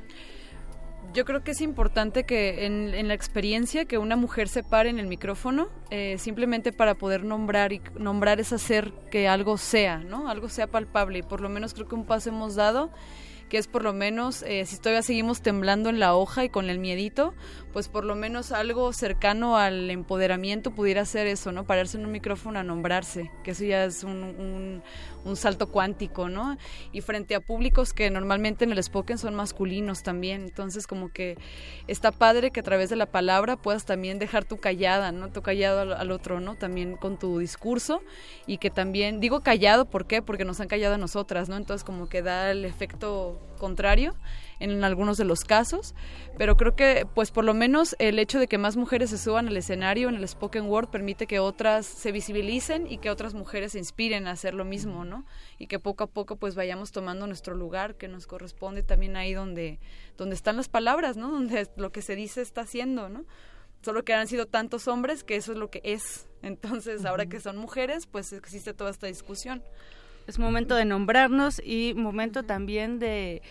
Yo 1.14 1.24
creo 1.24 1.44
que 1.44 1.52
es 1.52 1.62
importante 1.62 2.26
que 2.26 2.66
en, 2.66 2.94
en, 2.94 3.08
la 3.08 3.14
experiencia 3.14 3.86
que 3.86 3.98
una 3.98 4.18
mujer 4.18 4.50
se 4.50 4.64
pare 4.64 4.90
en 4.90 5.00
el 5.00 5.08
micrófono 5.08 5.70
eh, 5.90 6.18
simplemente 6.18 6.74
para 6.74 6.96
poder 6.96 7.24
nombrar 7.24 7.72
y 7.72 7.82
nombrar 7.98 8.42
es 8.42 8.52
hacer 8.52 8.92
que 9.12 9.30
algo 9.30 9.58
sea, 9.58 10.00
¿no? 10.00 10.28
Algo 10.28 10.50
sea 10.50 10.68
palpable 10.68 11.20
y 11.20 11.24
por 11.24 11.40
lo 11.40 11.48
menos 11.48 11.74
creo 11.74 11.88
que 11.88 11.96
un 11.96 12.06
paso 12.06 12.30
hemos 12.30 12.56
dado 12.56 12.92
que 13.50 13.58
es 13.58 13.68
por 13.68 13.84
lo 13.84 13.94
menos, 13.94 14.44
eh, 14.44 14.66
si 14.66 14.78
todavía 14.78 15.04
seguimos 15.04 15.42
temblando 15.42 15.90
en 15.90 16.00
la 16.00 16.16
hoja 16.16 16.44
y 16.44 16.50
con 16.50 16.70
el 16.70 16.80
miedito, 16.80 17.34
pues 17.74 17.90
por 17.90 18.06
lo 18.06 18.16
menos 18.16 18.52
algo 18.52 18.92
cercano 18.94 19.58
al 19.58 19.92
empoderamiento 19.92 20.72
pudiera 20.72 21.06
ser 21.06 21.28
eso, 21.28 21.52
¿no? 21.52 21.66
Pararse 21.66 21.98
en 21.98 22.06
un 22.06 22.12
micrófono 22.12 22.58
a 22.60 22.64
nombrarse, 22.64 23.32
que 23.44 23.52
eso 23.52 23.66
ya 23.66 23.86
es 23.86 24.04
un, 24.04 24.82
un, 25.26 25.36
salto 25.36 25.68
cuántico, 25.68 26.30
¿no? 26.30 26.58
Y 26.94 27.02
frente 27.02 27.36
a 27.36 27.42
públicos 27.42 27.92
que 27.92 28.10
normalmente 28.10 28.64
en 28.64 28.72
el 28.72 28.82
spoken 28.82 29.18
son 29.18 29.36
masculinos 29.36 30.04
también, 30.04 30.44
entonces 30.44 30.88
como 30.88 31.12
que 31.12 31.38
está 31.88 32.12
padre 32.12 32.52
que 32.52 32.62
a 32.62 32.64
través 32.64 32.90
de 32.90 32.96
la 32.96 33.08
palabra 33.08 33.58
puedas 33.58 33.86
también 33.86 34.20
dejar 34.20 34.46
tu 34.46 34.58
callada, 34.58 35.12
¿no? 35.12 35.30
Tu 35.30 35.42
callado 35.42 35.82
al, 35.82 35.94
al 35.94 36.12
otro, 36.12 36.40
¿no? 36.40 36.56
También 36.56 36.96
con 36.96 37.20
tu 37.20 37.40
discurso 37.40 38.02
y 38.48 38.58
que 38.58 38.70
también, 38.70 39.20
digo 39.20 39.42
callado, 39.42 39.86
¿por 39.86 40.08
qué? 40.08 40.22
Porque 40.22 40.46
nos 40.46 40.62
han 40.62 40.70
callado 40.70 40.96
a 40.96 40.98
nosotras, 40.98 41.50
¿no? 41.50 41.58
Entonces 41.58 41.84
como 41.84 42.08
que 42.08 42.22
da 42.22 42.52
el 42.52 42.64
efecto 42.64 43.35
contrario 43.58 44.16
en 44.60 44.84
algunos 44.84 45.18
de 45.18 45.26
los 45.26 45.42
casos, 45.42 45.96
pero 46.38 46.56
creo 46.56 46.76
que 46.76 47.06
pues 47.14 47.32
por 47.32 47.44
lo 47.44 47.54
menos 47.54 47.96
el 48.00 48.20
hecho 48.20 48.40
de 48.40 48.48
que 48.48 48.58
más 48.58 48.78
mujeres 48.78 49.10
se 49.10 49.18
suban 49.18 49.48
al 49.48 49.58
escenario 49.58 50.10
en 50.10 50.16
el 50.16 50.28
spoken 50.28 50.68
word 50.68 50.90
permite 50.90 51.28
que 51.28 51.40
otras 51.40 51.86
se 51.86 52.12
visibilicen 52.12 52.88
y 52.90 52.98
que 52.98 53.10
otras 53.10 53.34
mujeres 53.34 53.74
se 53.74 53.80
inspiren 53.80 54.28
a 54.28 54.32
hacer 54.32 54.54
lo 54.54 54.66
mismo, 54.66 55.04
¿no? 55.04 55.26
Y 55.58 55.68
que 55.68 55.80
poco 55.80 56.06
a 56.06 56.08
poco 56.08 56.38
pues 56.38 56.56
vayamos 56.56 56.92
tomando 56.92 57.28
nuestro 57.28 57.56
lugar 57.56 57.96
que 57.96 58.08
nos 58.08 58.28
corresponde 58.28 58.84
también 58.84 59.16
ahí 59.18 59.34
donde 59.34 59.80
donde 60.18 60.36
están 60.36 60.58
las 60.58 60.70
palabras, 60.70 61.18
¿no? 61.18 61.32
Donde 61.36 61.68
lo 61.76 61.92
que 61.92 62.02
se 62.02 62.16
dice 62.16 62.42
está 62.42 62.62
haciendo, 62.62 63.10
¿no? 63.10 63.26
Solo 63.82 64.04
que 64.04 64.14
han 64.14 64.28
sido 64.28 64.48
tantos 64.48 64.88
hombres 64.88 65.24
que 65.24 65.36
eso 65.36 65.52
es 65.52 65.58
lo 65.58 65.70
que 65.70 65.82
es. 65.84 66.28
Entonces, 66.42 67.06
ahora 67.06 67.26
que 67.26 67.40
son 67.40 67.58
mujeres, 67.58 68.08
pues 68.08 68.34
existe 68.34 68.74
toda 68.74 68.90
esta 68.90 69.08
discusión. 69.08 69.64
Es 70.28 70.40
momento 70.40 70.76
de 70.76 70.86
nombrarnos 70.86 71.62
y 71.64 71.94
momento 71.96 72.44
también 72.44 73.00
de 73.00 73.42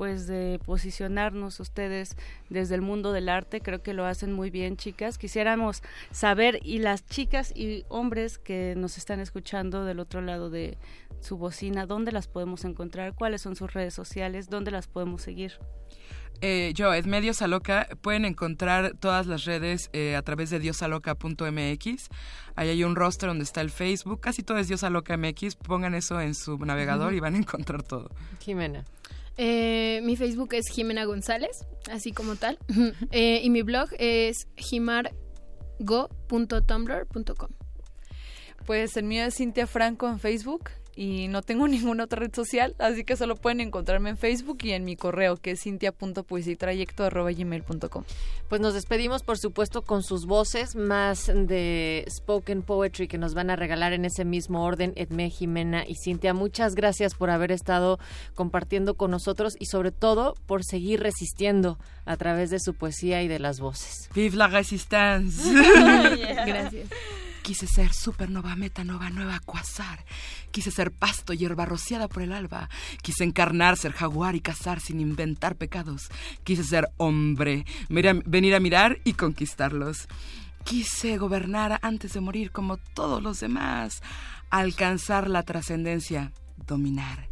pues 0.00 0.26
de 0.26 0.58
posicionarnos 0.64 1.60
ustedes 1.60 2.16
desde 2.48 2.74
el 2.74 2.80
mundo 2.80 3.12
del 3.12 3.28
arte, 3.28 3.60
creo 3.60 3.82
que 3.82 3.92
lo 3.92 4.06
hacen 4.06 4.32
muy 4.32 4.48
bien, 4.48 4.78
chicas. 4.78 5.18
Quisiéramos 5.18 5.82
saber 6.10 6.58
y 6.62 6.78
las 6.78 7.04
chicas 7.04 7.52
y 7.54 7.84
hombres 7.90 8.38
que 8.38 8.72
nos 8.78 8.96
están 8.96 9.20
escuchando 9.20 9.84
del 9.84 10.00
otro 10.00 10.22
lado 10.22 10.48
de 10.48 10.78
su 11.20 11.36
bocina, 11.36 11.86
¿dónde 11.86 12.12
las 12.12 12.28
podemos 12.28 12.64
encontrar? 12.64 13.14
¿Cuáles 13.14 13.42
son 13.42 13.56
sus 13.56 13.72
redes 13.72 13.94
sociales? 13.94 14.48
¿Dónde 14.48 14.70
las 14.70 14.86
podemos 14.86 15.22
seguir? 15.22 15.58
Eh, 16.42 16.72
yo, 16.74 16.94
Edme 16.94 17.20
Diosaloca, 17.20 17.86
pueden 18.00 18.24
encontrar 18.24 18.96
todas 18.98 19.26
las 19.26 19.44
redes 19.44 19.90
eh, 19.92 20.16
a 20.16 20.22
través 20.22 20.48
de 20.50 20.58
diosaloca.mx. 20.58 22.08
Ahí 22.56 22.68
hay 22.68 22.82
un 22.82 22.96
roster 22.96 23.28
donde 23.28 23.44
está 23.44 23.60
el 23.60 23.70
Facebook, 23.70 24.20
casi 24.20 24.42
todo 24.42 24.58
es 24.58 24.68
Diosaloca 24.68 25.16
MX. 25.16 25.56
Pongan 25.56 25.94
eso 25.94 26.20
en 26.20 26.34
su 26.34 26.58
navegador 26.58 27.12
y 27.12 27.20
van 27.20 27.34
a 27.34 27.38
encontrar 27.38 27.82
todo. 27.82 28.10
Jimena. 28.40 28.84
Eh, 29.36 30.00
mi 30.02 30.16
Facebook 30.16 30.54
es 30.54 30.68
Jimena 30.68 31.04
González, 31.04 31.66
así 31.90 32.12
como 32.12 32.36
tal. 32.36 32.58
eh, 33.10 33.40
y 33.42 33.50
mi 33.50 33.60
blog 33.62 33.90
es 33.98 34.48
jimargo.tumblr.com. 34.56 37.50
Pues 38.66 38.96
el 38.96 39.04
mío 39.04 39.24
es 39.24 39.34
Cintia 39.34 39.66
Franco 39.66 40.08
en 40.08 40.20
Facebook 40.20 40.70
y 41.00 41.28
no 41.28 41.40
tengo 41.40 41.66
ninguna 41.68 42.04
otra 42.04 42.20
red 42.20 42.34
social, 42.34 42.76
así 42.78 43.04
que 43.04 43.16
solo 43.16 43.36
pueden 43.36 43.60
encontrarme 43.60 44.10
en 44.10 44.18
Facebook 44.18 44.58
y 44.64 44.72
en 44.72 44.84
mi 44.84 44.96
correo 44.96 45.38
que 45.38 45.52
es 45.52 45.62
cintia.poesitrayecto.gmail.com. 45.62 48.04
Pues 48.50 48.60
nos 48.60 48.74
despedimos, 48.74 49.22
por 49.22 49.38
supuesto, 49.38 49.80
con 49.80 50.02
sus 50.02 50.26
voces 50.26 50.76
más 50.76 51.32
de 51.34 52.04
spoken 52.10 52.60
poetry 52.60 53.08
que 53.08 53.16
nos 53.16 53.32
van 53.32 53.48
a 53.48 53.56
regalar 53.56 53.94
en 53.94 54.04
ese 54.04 54.26
mismo 54.26 54.62
orden 54.62 54.92
Edme, 54.94 55.30
Jimena 55.30 55.86
y 55.88 55.94
Cintia. 55.94 56.34
Muchas 56.34 56.74
gracias 56.74 57.14
por 57.14 57.30
haber 57.30 57.50
estado 57.50 57.98
compartiendo 58.34 58.98
con 58.98 59.10
nosotros 59.10 59.56
y 59.58 59.64
sobre 59.66 59.92
todo 59.92 60.34
por 60.44 60.64
seguir 60.64 61.00
resistiendo 61.00 61.78
a 62.04 62.18
través 62.18 62.50
de 62.50 62.60
su 62.60 62.74
poesía 62.74 63.22
y 63.22 63.28
de 63.28 63.38
las 63.38 63.60
voces. 63.60 64.10
¡Vive 64.14 64.36
la 64.36 64.48
resistencia! 64.48 65.50
Gracias. 66.46 66.88
Quise 67.50 67.66
ser 67.66 67.92
supernova, 67.92 68.54
metanova, 68.54 69.10
nueva 69.10 69.40
quasar. 69.40 70.04
Quise 70.52 70.70
ser 70.70 70.92
pasto, 70.92 71.32
hierba 71.32 71.66
rociada 71.66 72.06
por 72.06 72.22
el 72.22 72.32
alba. 72.32 72.68
Quise 73.02 73.24
encarnar, 73.24 73.76
ser 73.76 73.90
jaguar 73.90 74.36
y 74.36 74.40
cazar 74.40 74.78
sin 74.78 75.00
inventar 75.00 75.56
pecados. 75.56 76.10
Quise 76.44 76.62
ser 76.62 76.88
hombre, 76.96 77.66
venir 77.88 78.54
a 78.54 78.60
mirar 78.60 79.00
y 79.02 79.14
conquistarlos. 79.14 80.06
Quise 80.62 81.18
gobernar 81.18 81.80
antes 81.82 82.12
de 82.12 82.20
morir 82.20 82.52
como 82.52 82.76
todos 82.76 83.20
los 83.20 83.40
demás. 83.40 84.00
Alcanzar 84.50 85.28
la 85.28 85.42
trascendencia, 85.42 86.30
dominar. 86.68 87.29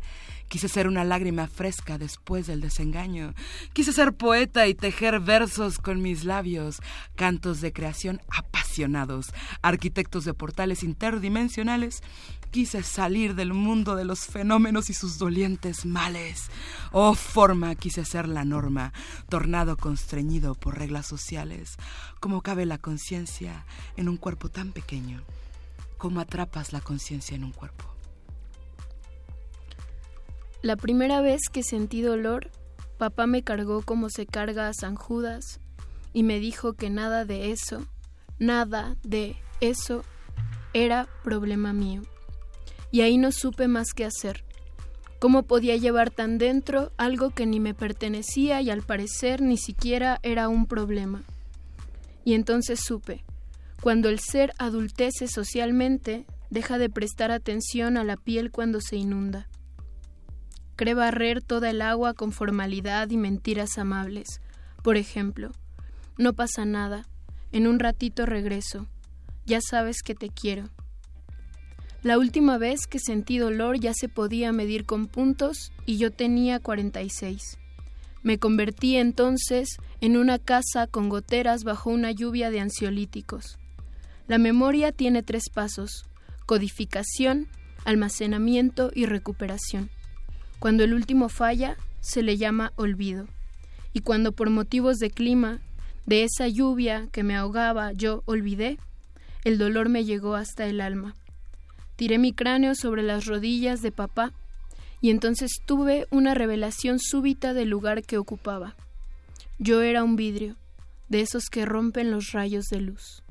Quise 0.48 0.68
ser 0.68 0.88
una 0.88 1.04
lágrima 1.04 1.46
fresca 1.46 1.98
después 1.98 2.46
del 2.46 2.62
desengaño. 2.62 3.34
Quise 3.74 3.92
ser 3.92 4.14
poeta 4.14 4.66
y 4.66 4.74
tejer 4.74 5.20
versos 5.20 5.78
con 5.78 6.00
mis 6.00 6.24
labios, 6.24 6.80
cantos 7.16 7.60
de 7.60 7.74
creación 7.74 8.22
apasionados, 8.30 9.34
arquitectos 9.60 10.24
de 10.24 10.32
portales 10.32 10.82
interdimensionales. 10.82 12.02
Quise 12.50 12.82
salir 12.82 13.34
del 13.34 13.52
mundo 13.52 13.94
de 13.94 14.06
los 14.06 14.20
fenómenos 14.20 14.88
y 14.88 14.94
sus 14.94 15.18
dolientes 15.18 15.84
males. 15.84 16.48
Oh 16.92 17.14
forma, 17.14 17.74
quise 17.74 18.06
ser 18.06 18.26
la 18.26 18.46
norma, 18.46 18.94
tornado 19.28 19.76
constreñido 19.76 20.54
por 20.54 20.78
reglas 20.78 21.06
sociales. 21.06 21.76
¿Cómo 22.20 22.40
cabe 22.40 22.64
la 22.64 22.78
conciencia 22.78 23.66
en 23.98 24.08
un 24.08 24.16
cuerpo 24.16 24.48
tan 24.48 24.72
pequeño? 24.72 25.22
¿Cómo 25.98 26.20
atrapas 26.20 26.72
la 26.72 26.80
conciencia 26.80 27.36
en 27.36 27.44
un 27.44 27.52
cuerpo? 27.52 27.97
La 30.60 30.74
primera 30.74 31.20
vez 31.20 31.42
que 31.52 31.62
sentí 31.62 32.02
dolor, 32.02 32.50
papá 32.98 33.28
me 33.28 33.44
cargó 33.44 33.82
como 33.82 34.10
se 34.10 34.26
carga 34.26 34.66
a 34.66 34.74
San 34.74 34.96
Judas 34.96 35.60
y 36.12 36.24
me 36.24 36.40
dijo 36.40 36.72
que 36.72 36.90
nada 36.90 37.24
de 37.24 37.52
eso, 37.52 37.86
nada 38.40 38.96
de 39.04 39.36
eso 39.60 40.02
era 40.74 41.08
problema 41.22 41.72
mío. 41.72 42.02
Y 42.90 43.02
ahí 43.02 43.18
no 43.18 43.30
supe 43.30 43.68
más 43.68 43.94
qué 43.94 44.04
hacer. 44.04 44.42
¿Cómo 45.20 45.44
podía 45.44 45.76
llevar 45.76 46.10
tan 46.10 46.38
dentro 46.38 46.90
algo 46.96 47.30
que 47.30 47.46
ni 47.46 47.60
me 47.60 47.72
pertenecía 47.72 48.60
y 48.60 48.70
al 48.70 48.82
parecer 48.82 49.40
ni 49.40 49.58
siquiera 49.58 50.18
era 50.24 50.48
un 50.48 50.66
problema? 50.66 51.22
Y 52.24 52.34
entonces 52.34 52.80
supe, 52.80 53.24
cuando 53.80 54.08
el 54.08 54.18
ser 54.18 54.52
adultece 54.58 55.28
socialmente, 55.28 56.26
deja 56.50 56.78
de 56.78 56.90
prestar 56.90 57.30
atención 57.30 57.96
a 57.96 58.02
la 58.02 58.16
piel 58.16 58.50
cuando 58.50 58.80
se 58.80 58.96
inunda 58.96 59.48
cree 60.78 60.94
barrer 60.94 61.42
toda 61.42 61.70
el 61.70 61.82
agua 61.82 62.14
con 62.14 62.30
formalidad 62.30 63.10
y 63.10 63.16
mentiras 63.16 63.78
amables. 63.78 64.40
Por 64.84 64.96
ejemplo, 64.96 65.50
no 66.16 66.34
pasa 66.34 66.64
nada, 66.64 67.04
en 67.50 67.66
un 67.66 67.80
ratito 67.80 68.26
regreso, 68.26 68.86
ya 69.44 69.60
sabes 69.60 70.02
que 70.04 70.14
te 70.14 70.28
quiero. 70.28 70.70
La 72.04 72.16
última 72.16 72.58
vez 72.58 72.86
que 72.86 73.00
sentí 73.00 73.38
dolor 73.38 73.80
ya 73.80 73.92
se 73.92 74.08
podía 74.08 74.52
medir 74.52 74.86
con 74.86 75.08
puntos 75.08 75.72
y 75.84 75.98
yo 75.98 76.12
tenía 76.12 76.60
46. 76.60 77.58
Me 78.22 78.38
convertí 78.38 78.94
entonces 78.96 79.78
en 80.00 80.16
una 80.16 80.38
casa 80.38 80.86
con 80.86 81.08
goteras 81.08 81.64
bajo 81.64 81.90
una 81.90 82.12
lluvia 82.12 82.52
de 82.52 82.60
ansiolíticos. 82.60 83.58
La 84.28 84.38
memoria 84.38 84.92
tiene 84.92 85.24
tres 85.24 85.50
pasos, 85.52 86.04
codificación, 86.46 87.48
almacenamiento 87.84 88.92
y 88.94 89.06
recuperación. 89.06 89.90
Cuando 90.58 90.84
el 90.84 90.94
último 90.94 91.28
falla, 91.28 91.76
se 92.00 92.22
le 92.22 92.36
llama 92.36 92.72
olvido. 92.76 93.26
Y 93.92 94.00
cuando 94.00 94.32
por 94.32 94.50
motivos 94.50 94.98
de 94.98 95.10
clima, 95.10 95.60
de 96.06 96.24
esa 96.24 96.48
lluvia 96.48 97.08
que 97.12 97.22
me 97.22 97.36
ahogaba, 97.36 97.92
yo 97.92 98.22
olvidé, 98.24 98.78
el 99.44 99.58
dolor 99.58 99.88
me 99.88 100.04
llegó 100.04 100.34
hasta 100.34 100.66
el 100.66 100.80
alma. 100.80 101.14
Tiré 101.96 102.18
mi 102.18 102.32
cráneo 102.32 102.74
sobre 102.74 103.02
las 103.02 103.26
rodillas 103.26 103.82
de 103.82 103.92
papá 103.92 104.32
y 105.00 105.10
entonces 105.10 105.50
tuve 105.64 106.06
una 106.10 106.34
revelación 106.34 106.98
súbita 106.98 107.54
del 107.54 107.68
lugar 107.68 108.02
que 108.02 108.18
ocupaba. 108.18 108.74
Yo 109.58 109.82
era 109.82 110.02
un 110.02 110.16
vidrio, 110.16 110.56
de 111.08 111.20
esos 111.20 111.46
que 111.50 111.64
rompen 111.64 112.10
los 112.10 112.32
rayos 112.32 112.66
de 112.66 112.80
luz. 112.80 113.22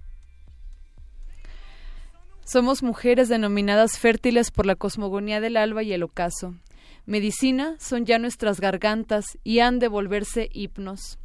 Somos 2.46 2.84
mujeres 2.84 3.28
denominadas 3.28 3.98
fértiles 4.00 4.52
por 4.52 4.66
la 4.66 4.76
cosmogonía 4.76 5.42
del 5.42 5.58
alba 5.58 5.84
y 5.84 5.94
el 5.94 6.04
ocaso, 6.04 6.56
medicina 7.08 7.76
son 7.80 8.06
ya 8.06 8.20
nuestras 8.20 8.60
gargantas 8.62 9.40
y 9.44 9.60
han 9.60 9.80
de 9.80 9.88
volverse 9.88 10.50
hipnos. 10.54 11.18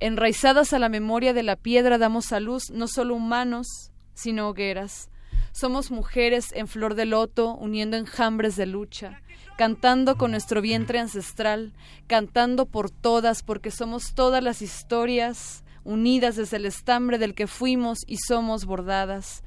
Enraizadas 0.00 0.72
a 0.72 0.78
la 0.78 0.88
memoria 0.88 1.34
de 1.34 1.42
la 1.42 1.56
piedra 1.56 1.98
damos 1.98 2.32
a 2.32 2.40
luz 2.40 2.70
no 2.70 2.88
solo 2.88 3.14
humanos, 3.14 3.66
sino 4.14 4.48
hogueras. 4.48 5.10
Somos 5.52 5.90
mujeres 5.90 6.52
en 6.52 6.68
flor 6.68 6.94
de 6.94 7.06
loto, 7.06 7.54
uniendo 7.54 7.96
enjambres 7.96 8.56
de 8.56 8.66
lucha, 8.66 9.20
cantando 9.58 10.16
con 10.16 10.30
nuestro 10.30 10.60
vientre 10.60 10.98
ancestral, 10.98 11.72
cantando 12.06 12.66
por 12.66 12.90
todas, 12.90 13.42
porque 13.42 13.70
somos 13.70 14.14
todas 14.14 14.42
las 14.42 14.62
historias 14.62 15.64
unidas 15.82 16.36
desde 16.36 16.58
el 16.58 16.66
estambre 16.66 17.18
del 17.18 17.34
que 17.34 17.46
fuimos 17.46 17.98
y 18.06 18.18
somos 18.18 18.64
bordadas 18.64 19.42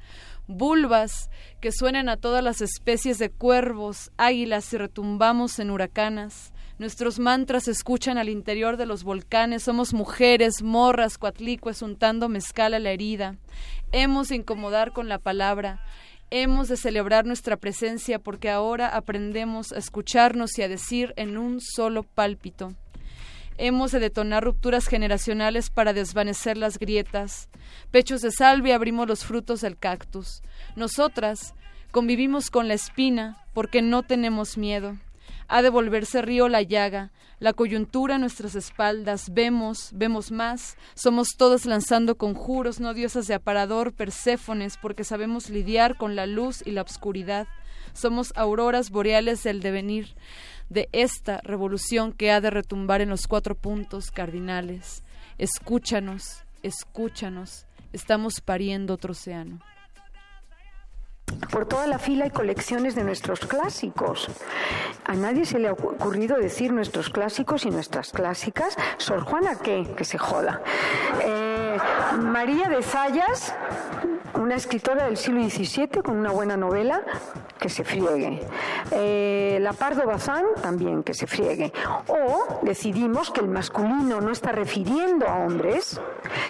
vulvas 0.50 1.30
que 1.60 1.72
suenan 1.72 2.08
a 2.08 2.16
todas 2.16 2.42
las 2.42 2.60
especies 2.60 3.18
de 3.18 3.30
cuervos, 3.30 4.10
águilas 4.16 4.72
y 4.72 4.76
retumbamos 4.76 5.58
en 5.58 5.70
huracanas. 5.70 6.52
Nuestros 6.78 7.18
mantras 7.18 7.64
se 7.64 7.72
escuchan 7.72 8.18
al 8.18 8.28
interior 8.28 8.76
de 8.76 8.86
los 8.86 9.04
volcanes. 9.04 9.62
Somos 9.62 9.92
mujeres, 9.92 10.62
morras, 10.62 11.18
cuatlicues, 11.18 11.82
untando 11.82 12.28
mezcal 12.28 12.74
a 12.74 12.78
la 12.78 12.90
herida. 12.90 13.36
Hemos 13.92 14.28
de 14.28 14.36
incomodar 14.36 14.92
con 14.92 15.08
la 15.08 15.18
palabra. 15.18 15.84
Hemos 16.30 16.68
de 16.68 16.76
celebrar 16.76 17.26
nuestra 17.26 17.56
presencia 17.56 18.18
porque 18.18 18.50
ahora 18.50 18.88
aprendemos 18.88 19.72
a 19.72 19.78
escucharnos 19.78 20.58
y 20.58 20.62
a 20.62 20.68
decir 20.68 21.12
en 21.16 21.36
un 21.36 21.60
solo 21.60 22.02
pálpito. 22.02 22.74
Hemos 23.62 23.92
de 23.92 24.00
detonar 24.00 24.42
rupturas 24.42 24.86
generacionales 24.86 25.68
para 25.68 25.92
desvanecer 25.92 26.56
las 26.56 26.78
grietas. 26.78 27.50
Pechos 27.90 28.22
de 28.22 28.30
salvia 28.30 28.74
abrimos 28.74 29.06
los 29.06 29.26
frutos 29.26 29.60
del 29.60 29.76
cactus. 29.76 30.40
Nosotras 30.76 31.52
convivimos 31.90 32.50
con 32.50 32.68
la 32.68 32.74
espina 32.74 33.44
porque 33.52 33.82
no 33.82 34.02
tenemos 34.02 34.56
miedo. 34.56 34.96
Ha 35.46 35.60
de 35.60 35.68
volverse 35.68 36.22
río 36.22 36.48
la 36.48 36.62
llaga, 36.62 37.10
la 37.38 37.52
coyuntura 37.52 38.14
en 38.14 38.22
nuestras 38.22 38.54
espaldas, 38.54 39.34
vemos, 39.34 39.90
vemos 39.92 40.30
más, 40.30 40.78
somos 40.94 41.36
todas 41.36 41.66
lanzando 41.66 42.16
conjuros, 42.16 42.80
no 42.80 42.94
diosas 42.94 43.26
de 43.26 43.34
aparador, 43.34 43.92
perséfones, 43.92 44.78
porque 44.80 45.04
sabemos 45.04 45.50
lidiar 45.50 45.98
con 45.98 46.16
la 46.16 46.24
luz 46.24 46.62
y 46.64 46.70
la 46.70 46.80
obscuridad. 46.80 47.46
Somos 47.92 48.32
auroras 48.36 48.88
boreales 48.90 49.42
del 49.42 49.60
devenir 49.60 50.14
de 50.70 50.88
esta 50.92 51.40
revolución 51.42 52.12
que 52.12 52.30
ha 52.30 52.40
de 52.40 52.48
retumbar 52.48 53.02
en 53.02 53.10
los 53.10 53.26
cuatro 53.26 53.54
puntos 53.54 54.10
cardinales. 54.10 55.02
Escúchanos, 55.36 56.44
escúchanos, 56.62 57.66
estamos 57.92 58.40
pariendo 58.40 58.94
otro 58.94 59.12
océano. 59.12 59.60
Por 61.52 61.66
toda 61.66 61.86
la 61.86 61.98
fila 61.98 62.24
hay 62.24 62.30
colecciones 62.30 62.94
de 62.94 63.04
nuestros 63.04 63.40
clásicos. 63.40 64.28
A 65.04 65.14
nadie 65.14 65.44
se 65.44 65.58
le 65.58 65.68
ha 65.68 65.72
ocurrido 65.72 66.36
decir 66.36 66.72
nuestros 66.72 67.08
clásicos 67.10 67.64
y 67.66 67.70
nuestras 67.70 68.10
clásicas. 68.10 68.76
Sor 68.98 69.20
Juana, 69.20 69.56
¿qué? 69.62 69.86
Que 69.96 70.04
se 70.04 70.18
joda. 70.18 70.62
Eh, 71.22 71.49
María 72.20 72.68
de 72.68 72.82
Zayas, 72.82 73.54
una 74.34 74.54
escritora 74.54 75.04
del 75.04 75.16
siglo 75.16 75.42
XVII 75.42 76.02
con 76.02 76.16
una 76.16 76.30
buena 76.30 76.56
novela, 76.56 77.02
que 77.60 77.68
se 77.68 77.84
friegue. 77.84 78.40
Eh, 78.90 79.58
la 79.60 79.74
Pardo 79.74 80.06
Bazán 80.06 80.44
también 80.62 81.02
que 81.02 81.14
se 81.14 81.26
friegue. 81.26 81.72
O 82.08 82.60
decidimos 82.62 83.30
que 83.30 83.40
el 83.40 83.48
masculino 83.48 84.20
no 84.20 84.32
está 84.32 84.50
refiriendo 84.50 85.28
a 85.28 85.36
hombres, 85.44 86.00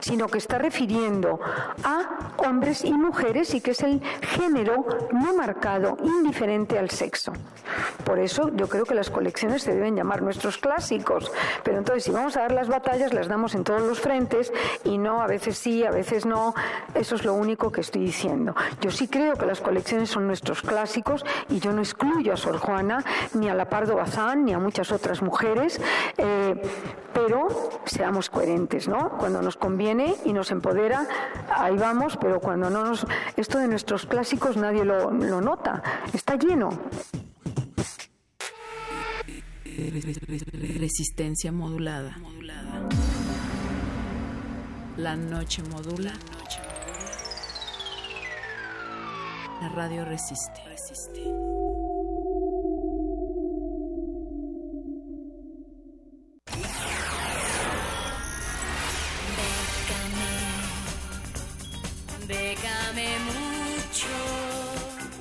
sino 0.00 0.28
que 0.28 0.38
está 0.38 0.58
refiriendo 0.58 1.40
a 1.82 2.34
hombres 2.38 2.84
y 2.84 2.92
mujeres 2.92 3.52
y 3.54 3.60
que 3.60 3.72
es 3.72 3.82
el 3.82 4.00
género 4.22 4.86
no 5.12 5.34
marcado, 5.34 5.96
indiferente 6.02 6.78
al 6.78 6.90
sexo. 6.90 7.32
Por 8.04 8.18
eso 8.18 8.50
yo 8.54 8.68
creo 8.68 8.84
que 8.84 8.94
las 8.94 9.10
colecciones 9.10 9.62
se 9.62 9.74
deben 9.74 9.96
llamar 9.96 10.22
nuestros 10.22 10.58
clásicos. 10.58 11.30
Pero 11.64 11.78
entonces 11.78 12.04
si 12.04 12.12
vamos 12.12 12.36
a 12.36 12.42
dar 12.42 12.52
las 12.52 12.68
batallas, 12.68 13.12
las 13.12 13.28
damos 13.28 13.54
en 13.54 13.64
todos 13.64 13.82
los 13.82 14.00
frentes 14.00 14.52
y 14.84 14.96
no, 14.98 15.09
a 15.18 15.26
veces 15.26 15.58
sí, 15.58 15.84
a 15.84 15.90
veces 15.90 16.26
no. 16.26 16.54
Eso 16.94 17.14
es 17.14 17.24
lo 17.24 17.34
único 17.34 17.72
que 17.72 17.80
estoy 17.80 18.02
diciendo. 18.02 18.54
Yo 18.80 18.90
sí 18.90 19.08
creo 19.08 19.34
que 19.34 19.46
las 19.46 19.60
colecciones 19.60 20.10
son 20.10 20.26
nuestros 20.26 20.62
clásicos 20.62 21.24
y 21.48 21.58
yo 21.60 21.72
no 21.72 21.80
excluyo 21.80 22.34
a 22.34 22.36
Sor 22.36 22.58
Juana, 22.58 23.02
ni 23.34 23.48
a 23.48 23.54
la 23.54 23.68
Pardo 23.68 23.96
Bazán, 23.96 24.44
ni 24.44 24.52
a 24.52 24.58
muchas 24.58 24.92
otras 24.92 25.22
mujeres, 25.22 25.80
eh, 26.18 26.60
pero 27.14 27.48
seamos 27.84 28.30
coherentes, 28.30 28.88
¿no? 28.88 29.10
Cuando 29.18 29.42
nos 29.42 29.56
conviene 29.56 30.14
y 30.24 30.32
nos 30.32 30.50
empodera, 30.50 31.06
ahí 31.48 31.76
vamos, 31.76 32.16
pero 32.20 32.40
cuando 32.40 32.70
no 32.70 32.84
nos... 32.84 33.06
Esto 33.36 33.58
de 33.58 33.68
nuestros 33.68 34.06
clásicos 34.06 34.56
nadie 34.56 34.84
lo, 34.84 35.10
lo 35.10 35.40
nota, 35.40 35.82
está 36.12 36.36
lleno. 36.36 36.70
Resistencia 40.78 41.52
modulada. 41.52 42.16
La 45.02 45.16
noche 45.16 45.60
modula. 45.70 46.12
La 49.62 49.68
radio 49.68 50.04
resiste. 50.04 50.52
resiste. 50.70 51.16
Déjame, 62.28 62.94
déjame. 62.94 63.39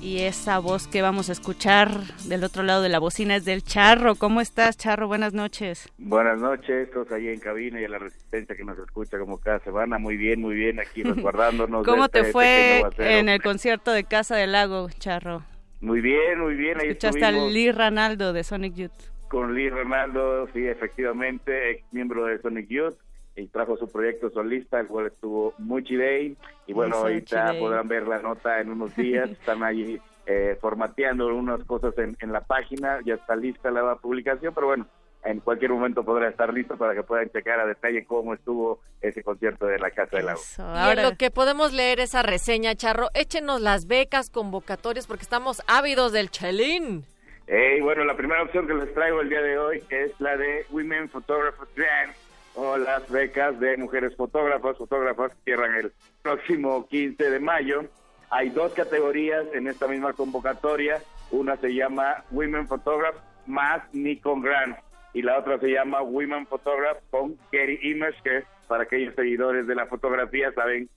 Y 0.00 0.20
esa 0.22 0.60
voz 0.60 0.86
que 0.86 1.02
vamos 1.02 1.28
a 1.28 1.32
escuchar 1.32 1.90
del 2.24 2.44
otro 2.44 2.62
lado 2.62 2.82
de 2.82 2.88
la 2.88 3.00
bocina 3.00 3.34
es 3.36 3.44
del 3.44 3.64
Charro. 3.64 4.14
¿Cómo 4.14 4.40
estás, 4.40 4.76
Charro? 4.76 5.08
Buenas 5.08 5.34
noches. 5.34 5.88
Buenas 5.98 6.40
noches, 6.40 6.88
todos 6.92 7.10
ahí 7.10 7.26
en 7.28 7.40
cabina 7.40 7.80
y 7.80 7.84
a 7.84 7.88
la 7.88 7.98
resistencia 7.98 8.54
que 8.54 8.64
nos 8.64 8.78
escucha 8.78 9.18
como 9.18 9.38
cada 9.38 9.58
semana. 9.60 9.98
Muy 9.98 10.16
bien, 10.16 10.40
muy 10.40 10.54
bien, 10.54 10.78
aquí 10.78 11.02
resguardándonos. 11.04 11.84
¿Cómo 11.84 12.04
este 12.04 12.22
te 12.22 12.32
fue 12.32 12.82
en 12.98 13.28
el 13.28 13.42
concierto 13.42 13.90
de 13.90 14.04
Casa 14.04 14.36
del 14.36 14.52
Lago, 14.52 14.88
Charro? 14.98 15.42
Muy 15.80 16.00
bien, 16.00 16.38
muy 16.40 16.54
bien. 16.54 16.78
Ahí 16.80 16.88
Escuchaste 16.88 17.24
a 17.24 17.32
Lee 17.32 17.72
Ranaldo 17.72 18.32
de 18.32 18.44
Sonic 18.44 18.74
Youth. 18.74 18.92
con 19.28 19.54
Lee 19.54 19.68
Ronaldo, 19.68 20.48
sí, 20.54 20.64
efectivamente, 20.66 21.70
ex 21.72 21.84
miembro 21.92 22.24
de 22.24 22.40
Sonic 22.40 22.68
Youth, 22.68 22.96
y 23.38 23.46
trajo 23.46 23.76
su 23.76 23.88
proyecto 23.88 24.30
solista, 24.30 24.80
el 24.80 24.86
cual 24.88 25.06
estuvo 25.06 25.54
muy 25.58 25.84
chidey. 25.84 26.36
Y 26.66 26.72
bueno, 26.72 26.96
Eso, 26.96 27.04
ahorita 27.04 27.46
chidey. 27.48 27.60
podrán 27.60 27.88
ver 27.88 28.06
la 28.06 28.20
nota 28.20 28.60
en 28.60 28.70
unos 28.70 28.94
días. 28.96 29.30
Están 29.30 29.62
ahí 29.62 30.00
eh, 30.26 30.56
formateando 30.60 31.26
unas 31.34 31.62
cosas 31.64 31.96
en, 31.98 32.16
en 32.20 32.32
la 32.32 32.40
página. 32.40 32.98
Ya 33.04 33.14
está 33.14 33.36
lista 33.36 33.70
la 33.70 33.94
publicación, 33.96 34.52
pero 34.54 34.66
bueno, 34.66 34.86
en 35.24 35.40
cualquier 35.40 35.70
momento 35.70 36.04
podrá 36.04 36.28
estar 36.28 36.52
listo 36.52 36.76
para 36.76 36.94
que 36.94 37.02
puedan 37.02 37.30
checar 37.30 37.60
a 37.60 37.66
detalle 37.66 38.04
cómo 38.04 38.34
estuvo 38.34 38.80
ese 39.00 39.22
concierto 39.22 39.66
de 39.66 39.78
la 39.78 39.90
Casa 39.90 40.16
del 40.16 40.26
Lago. 40.26 40.40
Y 40.58 40.90
en 40.98 41.02
lo 41.02 41.16
que 41.16 41.30
podemos 41.30 41.72
leer 41.72 42.00
esa 42.00 42.22
reseña, 42.22 42.74
Charro, 42.74 43.08
échenos 43.14 43.60
las 43.60 43.86
becas, 43.86 44.30
convocatorias, 44.30 45.06
porque 45.06 45.22
estamos 45.22 45.62
ávidos 45.66 46.12
del 46.12 46.30
chelín. 46.30 47.04
Eh, 47.46 47.76
y 47.78 47.80
bueno, 47.80 48.04
la 48.04 48.16
primera 48.16 48.42
opción 48.42 48.66
que 48.66 48.74
les 48.74 48.92
traigo 48.92 49.20
el 49.22 49.30
día 49.30 49.40
de 49.40 49.58
hoy 49.58 49.82
es 49.88 50.12
la 50.20 50.36
de 50.36 50.66
Women 50.70 51.08
Photographers 51.08 51.70
Grant 51.74 52.12
o 52.60 52.76
las 52.76 53.08
becas 53.08 53.58
de 53.60 53.76
mujeres 53.76 54.16
fotógrafas, 54.16 54.76
fotógrafas 54.76 55.30
que 55.30 55.42
cierran 55.44 55.76
el 55.76 55.92
próximo 56.22 56.88
15 56.88 57.30
de 57.30 57.38
mayo. 57.38 57.84
Hay 58.30 58.50
dos 58.50 58.72
categorías 58.72 59.46
en 59.54 59.68
esta 59.68 59.86
misma 59.86 60.12
convocatoria. 60.12 61.00
Una 61.30 61.56
se 61.56 61.72
llama 61.72 62.24
Women 62.32 62.66
Photograph 62.66 63.14
más 63.46 63.82
Nikon 63.92 64.42
Grant 64.42 64.76
y 65.14 65.22
la 65.22 65.38
otra 65.38 65.60
se 65.60 65.68
llama 65.68 66.02
Women 66.02 66.48
Photograph 66.48 66.98
con 67.10 67.38
Getty 67.52 67.90
Image, 67.90 68.20
que 68.24 68.42
para 68.66 68.82
aquellos 68.82 69.14
seguidores 69.14 69.68
de 69.68 69.76
la 69.76 69.86
fotografía 69.86 70.50
saben 70.52 70.90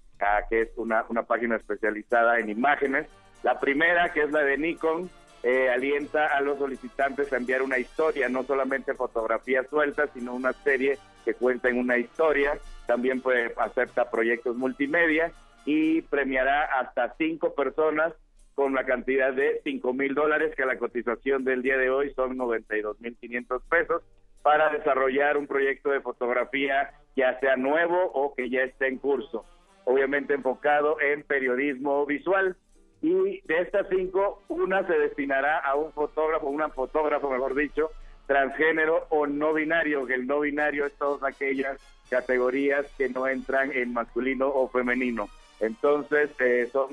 que 0.50 0.62
es 0.62 0.70
una, 0.78 1.06
una 1.10 1.24
página 1.24 1.58
especializada 1.58 2.40
en 2.40 2.50
imágenes. 2.50 3.08
La 3.44 3.60
primera, 3.60 4.12
que 4.14 4.24
es 4.24 4.32
la 4.32 4.42
de 4.42 4.58
Nikon, 4.58 5.12
eh, 5.44 5.70
alienta 5.70 6.26
a 6.28 6.42
los 6.42 6.58
solicitantes 6.58 7.32
a 7.32 7.38
enviar 7.38 7.62
una 7.62 7.78
historia, 7.78 8.30
no 8.30 8.44
solamente 8.44 8.94
fotografías 8.96 9.68
sueltas, 9.70 10.10
sino 10.14 10.34
una 10.34 10.54
serie 10.54 10.98
que 11.24 11.34
cuenta 11.34 11.70
en 11.70 11.80
una 11.80 11.98
historia. 11.98 12.58
También 12.88 13.22
puede 13.22 13.54
acepta 13.58 14.10
proyectos 14.10 14.56
multimedia 14.56 15.32
y 15.66 16.02
premiará 16.04 16.64
hasta 16.80 17.16
cinco 17.18 17.54
personas 17.54 18.14
con 18.56 18.74
la 18.74 18.86
cantidad 18.86 19.34
de 19.34 19.62
cinco 19.64 19.94
mil 19.94 20.14
dólares, 20.14 20.54
que 20.56 20.66
la 20.66 20.78
cotización 20.78 21.44
del 21.44 21.62
día 21.62 21.78
de 21.78 21.90
hoy 21.90 22.14
son 22.14 22.38
92 22.38 23.00
mil 23.00 23.16
500 23.18 23.64
pesos, 23.64 24.04
para 24.42 24.70
desarrollar 24.70 25.38
un 25.38 25.48
proyecto 25.48 25.90
de 25.92 26.02
fotografía, 26.02 26.92
ya 27.16 27.40
sea 27.40 27.56
nuevo 27.56 28.12
o 28.14 28.34
que 28.34 28.50
ya 28.50 28.64
esté 28.64 28.88
en 28.88 28.98
curso. 28.98 29.46
Obviamente 29.86 30.34
enfocado 30.34 31.00
en 31.00 31.24
periodismo 31.24 32.06
visual. 32.06 32.56
Y 33.02 33.42
de 33.42 33.62
estas 33.62 33.88
cinco, 33.90 34.44
una 34.48 34.86
se 34.86 34.94
destinará 34.94 35.58
a 35.60 35.76
un 35.76 35.92
fotógrafo, 35.92 36.48
una 36.48 36.70
fotógrafo, 36.70 37.32
mejor 37.32 37.56
dicho, 37.56 37.90
transgénero 38.32 39.08
o 39.10 39.28
no 39.28 39.54
binario, 39.54 40.06
que 40.06 40.14
el 40.14 40.26
no 40.26 40.40
binario 40.40 40.86
es 40.86 40.94
todas 40.94 41.22
aquellas 41.22 41.78
categorías 42.10 42.86
que 42.98 43.10
no 43.10 43.28
entran 43.28 43.74
en 43.74 43.92
masculino 43.92 44.48
o 44.48 44.70
femenino. 44.70 45.28
Entonces, 45.60 46.30
eh, 46.40 46.70
son 46.72 46.88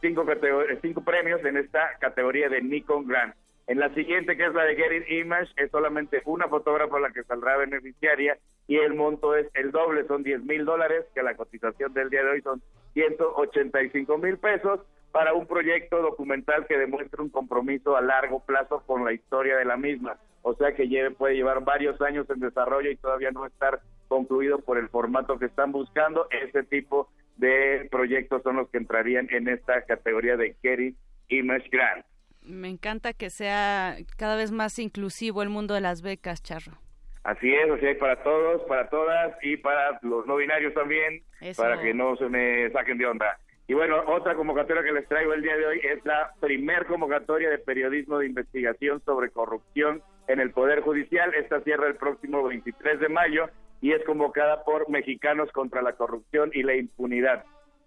cinco, 0.00 0.24
categor- 0.24 0.78
cinco 0.80 1.00
premios 1.02 1.44
en 1.44 1.56
esta 1.56 1.98
categoría 1.98 2.48
de 2.48 2.62
Nikon 2.62 3.08
Grand. 3.08 3.34
En 3.66 3.80
la 3.80 3.92
siguiente, 3.94 4.36
que 4.36 4.46
es 4.46 4.54
la 4.54 4.62
de 4.62 4.76
Getting 4.76 5.18
Image, 5.18 5.50
es 5.56 5.72
solamente 5.72 6.22
una 6.24 6.46
fotógrafa 6.46 7.00
la 7.00 7.10
que 7.10 7.24
saldrá 7.24 7.56
beneficiaria 7.56 8.38
y 8.68 8.76
el 8.76 8.94
monto 8.94 9.34
es 9.34 9.48
el 9.54 9.72
doble, 9.72 10.06
son 10.06 10.22
10 10.22 10.44
mil 10.44 10.64
dólares, 10.64 11.04
que 11.16 11.22
la 11.24 11.34
cotización 11.34 11.92
del 11.94 12.10
día 12.10 12.22
de 12.22 12.30
hoy 12.30 12.42
son 12.42 12.62
185 12.94 14.18
mil 14.18 14.38
pesos 14.38 14.80
para 15.16 15.32
un 15.32 15.46
proyecto 15.46 16.02
documental 16.02 16.66
que 16.66 16.76
demuestre 16.76 17.22
un 17.22 17.30
compromiso 17.30 17.96
a 17.96 18.02
largo 18.02 18.40
plazo 18.40 18.82
con 18.86 19.02
la 19.02 19.14
historia 19.14 19.56
de 19.56 19.64
la 19.64 19.78
misma. 19.78 20.18
O 20.42 20.54
sea 20.56 20.74
que 20.74 20.88
lleve, 20.88 21.10
puede 21.10 21.36
llevar 21.36 21.64
varios 21.64 21.98
años 22.02 22.28
en 22.28 22.40
desarrollo 22.40 22.90
y 22.90 22.96
todavía 22.96 23.30
no 23.30 23.46
estar 23.46 23.80
concluido 24.08 24.58
por 24.58 24.76
el 24.76 24.90
formato 24.90 25.38
que 25.38 25.46
están 25.46 25.72
buscando. 25.72 26.28
Ese 26.30 26.64
tipo 26.64 27.08
de 27.38 27.88
proyectos 27.90 28.42
son 28.42 28.56
los 28.56 28.68
que 28.68 28.76
entrarían 28.76 29.26
en 29.30 29.48
esta 29.48 29.80
categoría 29.86 30.36
de 30.36 30.54
Getty 30.60 30.94
Image 31.28 31.70
Grant. 31.70 32.04
Me 32.42 32.68
encanta 32.68 33.14
que 33.14 33.30
sea 33.30 33.96
cada 34.18 34.36
vez 34.36 34.52
más 34.52 34.78
inclusivo 34.78 35.42
el 35.42 35.48
mundo 35.48 35.72
de 35.72 35.80
las 35.80 36.02
becas, 36.02 36.42
Charro. 36.42 36.74
Así 37.24 37.54
es, 37.54 37.70
así 37.70 37.86
hay 37.86 37.94
para 37.94 38.22
todos, 38.22 38.62
para 38.68 38.90
todas 38.90 39.34
y 39.42 39.56
para 39.56 39.98
los 40.02 40.26
no 40.26 40.36
binarios 40.36 40.74
también, 40.74 41.22
Eso. 41.40 41.62
para 41.62 41.80
que 41.80 41.94
no 41.94 42.16
se 42.16 42.28
me 42.28 42.70
saquen 42.70 42.98
de 42.98 43.06
onda. 43.06 43.38
Y 43.68 43.74
bueno, 43.74 44.00
otra 44.06 44.36
convocatoria 44.36 44.84
que 44.84 44.92
les 44.92 45.08
traigo 45.08 45.32
el 45.32 45.42
día 45.42 45.56
de 45.56 45.66
hoy 45.66 45.80
es 45.82 46.04
la 46.04 46.32
primer 46.40 46.86
convocatoria 46.86 47.50
de 47.50 47.58
periodismo 47.58 48.18
de 48.18 48.26
investigación 48.26 49.02
sobre 49.04 49.30
corrupción 49.30 50.02
en 50.28 50.38
el 50.38 50.52
Poder 50.52 50.82
Judicial. 50.82 51.34
Esta 51.34 51.60
cierra 51.62 51.88
el 51.88 51.96
próximo 51.96 52.44
23 52.44 53.00
de 53.00 53.08
mayo 53.08 53.48
y 53.80 53.92
es 53.92 54.04
convocada 54.04 54.62
por 54.62 54.88
Mexicanos 54.88 55.50
contra 55.50 55.82
la 55.82 55.94
Corrupción 55.94 56.50
y 56.54 56.62
la 56.62 56.76
Impunidad. 56.76 57.44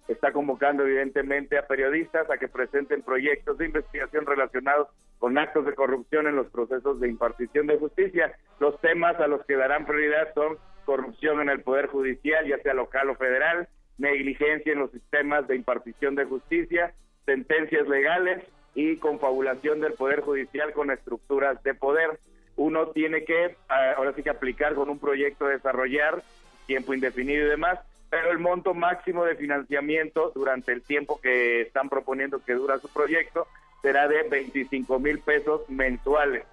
Está 0.10 0.34
convocando 0.34 0.84
evidentemente 0.84 1.58
a 1.58 1.68
periodistas 1.68 2.30
a 2.30 2.38
que 2.38 2.50
presenten 2.50 3.02
proyectos 3.02 3.58
de 3.58 3.68
investigación 3.68 4.26
relacionados 4.26 4.90
con 5.18 5.38
actos 5.38 5.66
de 5.66 5.76
corrupción 5.76 6.28
en 6.28 6.36
los 6.36 6.48
procesos 6.48 7.00
de 7.00 7.08
impartición 7.08 7.68
de 7.68 7.78
justicia. 7.78 8.34
Los 8.60 8.80
temas 8.82 9.18
a 9.20 9.28
los 9.28 9.46
que 9.46 9.56
darán 9.56 9.86
prioridad 9.86 10.34
son 10.34 10.58
corrupción 10.84 11.40
en 11.42 11.50
el 11.50 11.62
Poder 11.62 11.88
Judicial, 11.88 12.46
ya 12.48 12.58
sea 12.58 12.74
local 12.74 13.12
o 13.12 13.16
federal, 13.16 13.70
negligencia 14.00 14.74
en 14.74 14.80
los 14.80 14.92
sistemas 14.92 15.48
de 15.48 15.56
impartición 15.56 16.16
de 16.16 16.26
justicia, 16.26 16.94
sentencias 17.26 17.88
legales 17.88 18.44
y 18.74 18.98
confabulación 18.98 19.82
del 19.82 19.94
Poder 19.94 20.22
Judicial 20.22 20.74
con 20.74 20.90
estructuras 20.90 21.62
de 21.64 21.74
poder. 21.74 22.20
Uno 22.56 22.88
tiene 22.88 23.24
que, 23.24 23.56
ah, 23.70 23.94
ahora 23.98 24.14
sí 24.14 24.24
que 24.24 24.30
aplicar 24.30 24.74
con 24.74 24.90
un 24.90 25.00
proyecto 25.00 25.46
a 25.46 25.50
desarrollar, 25.50 26.24
tiempo 26.66 26.94
indefinido 26.94 27.46
y 27.46 27.50
demás, 27.50 27.80
pero 28.10 28.32
el 28.32 28.40
monto 28.40 28.74
máximo 28.74 29.24
de 29.24 29.36
financiamiento 29.36 30.32
durante 30.34 30.72
el 30.72 30.82
tiempo 30.82 31.20
que 31.22 31.62
están 31.62 31.90
proponiendo 31.90 32.44
que 32.44 32.54
dura 32.54 32.80
su 32.80 32.90
proyecto 32.90 33.48
será 33.82 34.08
de 34.08 34.24
25 34.24 35.00
mil 35.00 35.20
pesos 35.20 35.70
mensuales, 35.70 36.44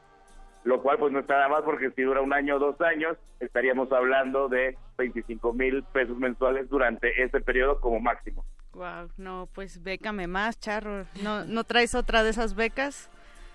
lo 0.66 0.82
cual 0.82 0.98
pues 0.98 1.12
no 1.12 1.20
está 1.20 1.34
nada 1.34 1.48
más 1.48 1.62
porque 1.62 1.92
si 1.92 2.02
dura 2.02 2.20
un 2.20 2.32
año 2.32 2.56
o 2.56 2.58
dos 2.58 2.80
años 2.80 3.16
estaríamos 3.38 3.90
hablando 3.92 4.48
de 4.48 4.76
25 4.98 5.52
mil 5.52 5.84
pesos 5.84 6.18
mensuales 6.18 6.68
durante 6.68 7.22
ese 7.22 7.40
periodo 7.40 7.80
como 7.80 8.00
máximo. 8.00 8.44
Wow, 8.72 9.08
no, 9.16 9.48
pues 9.54 9.82
bécame 9.84 10.26
más, 10.26 10.58
Charro. 10.58 11.06
¿No, 11.22 11.44
¿No 11.44 11.62
traes 11.62 11.94
otra 11.94 12.24
de 12.24 12.30
esas 12.30 12.56
becas? 12.56 13.08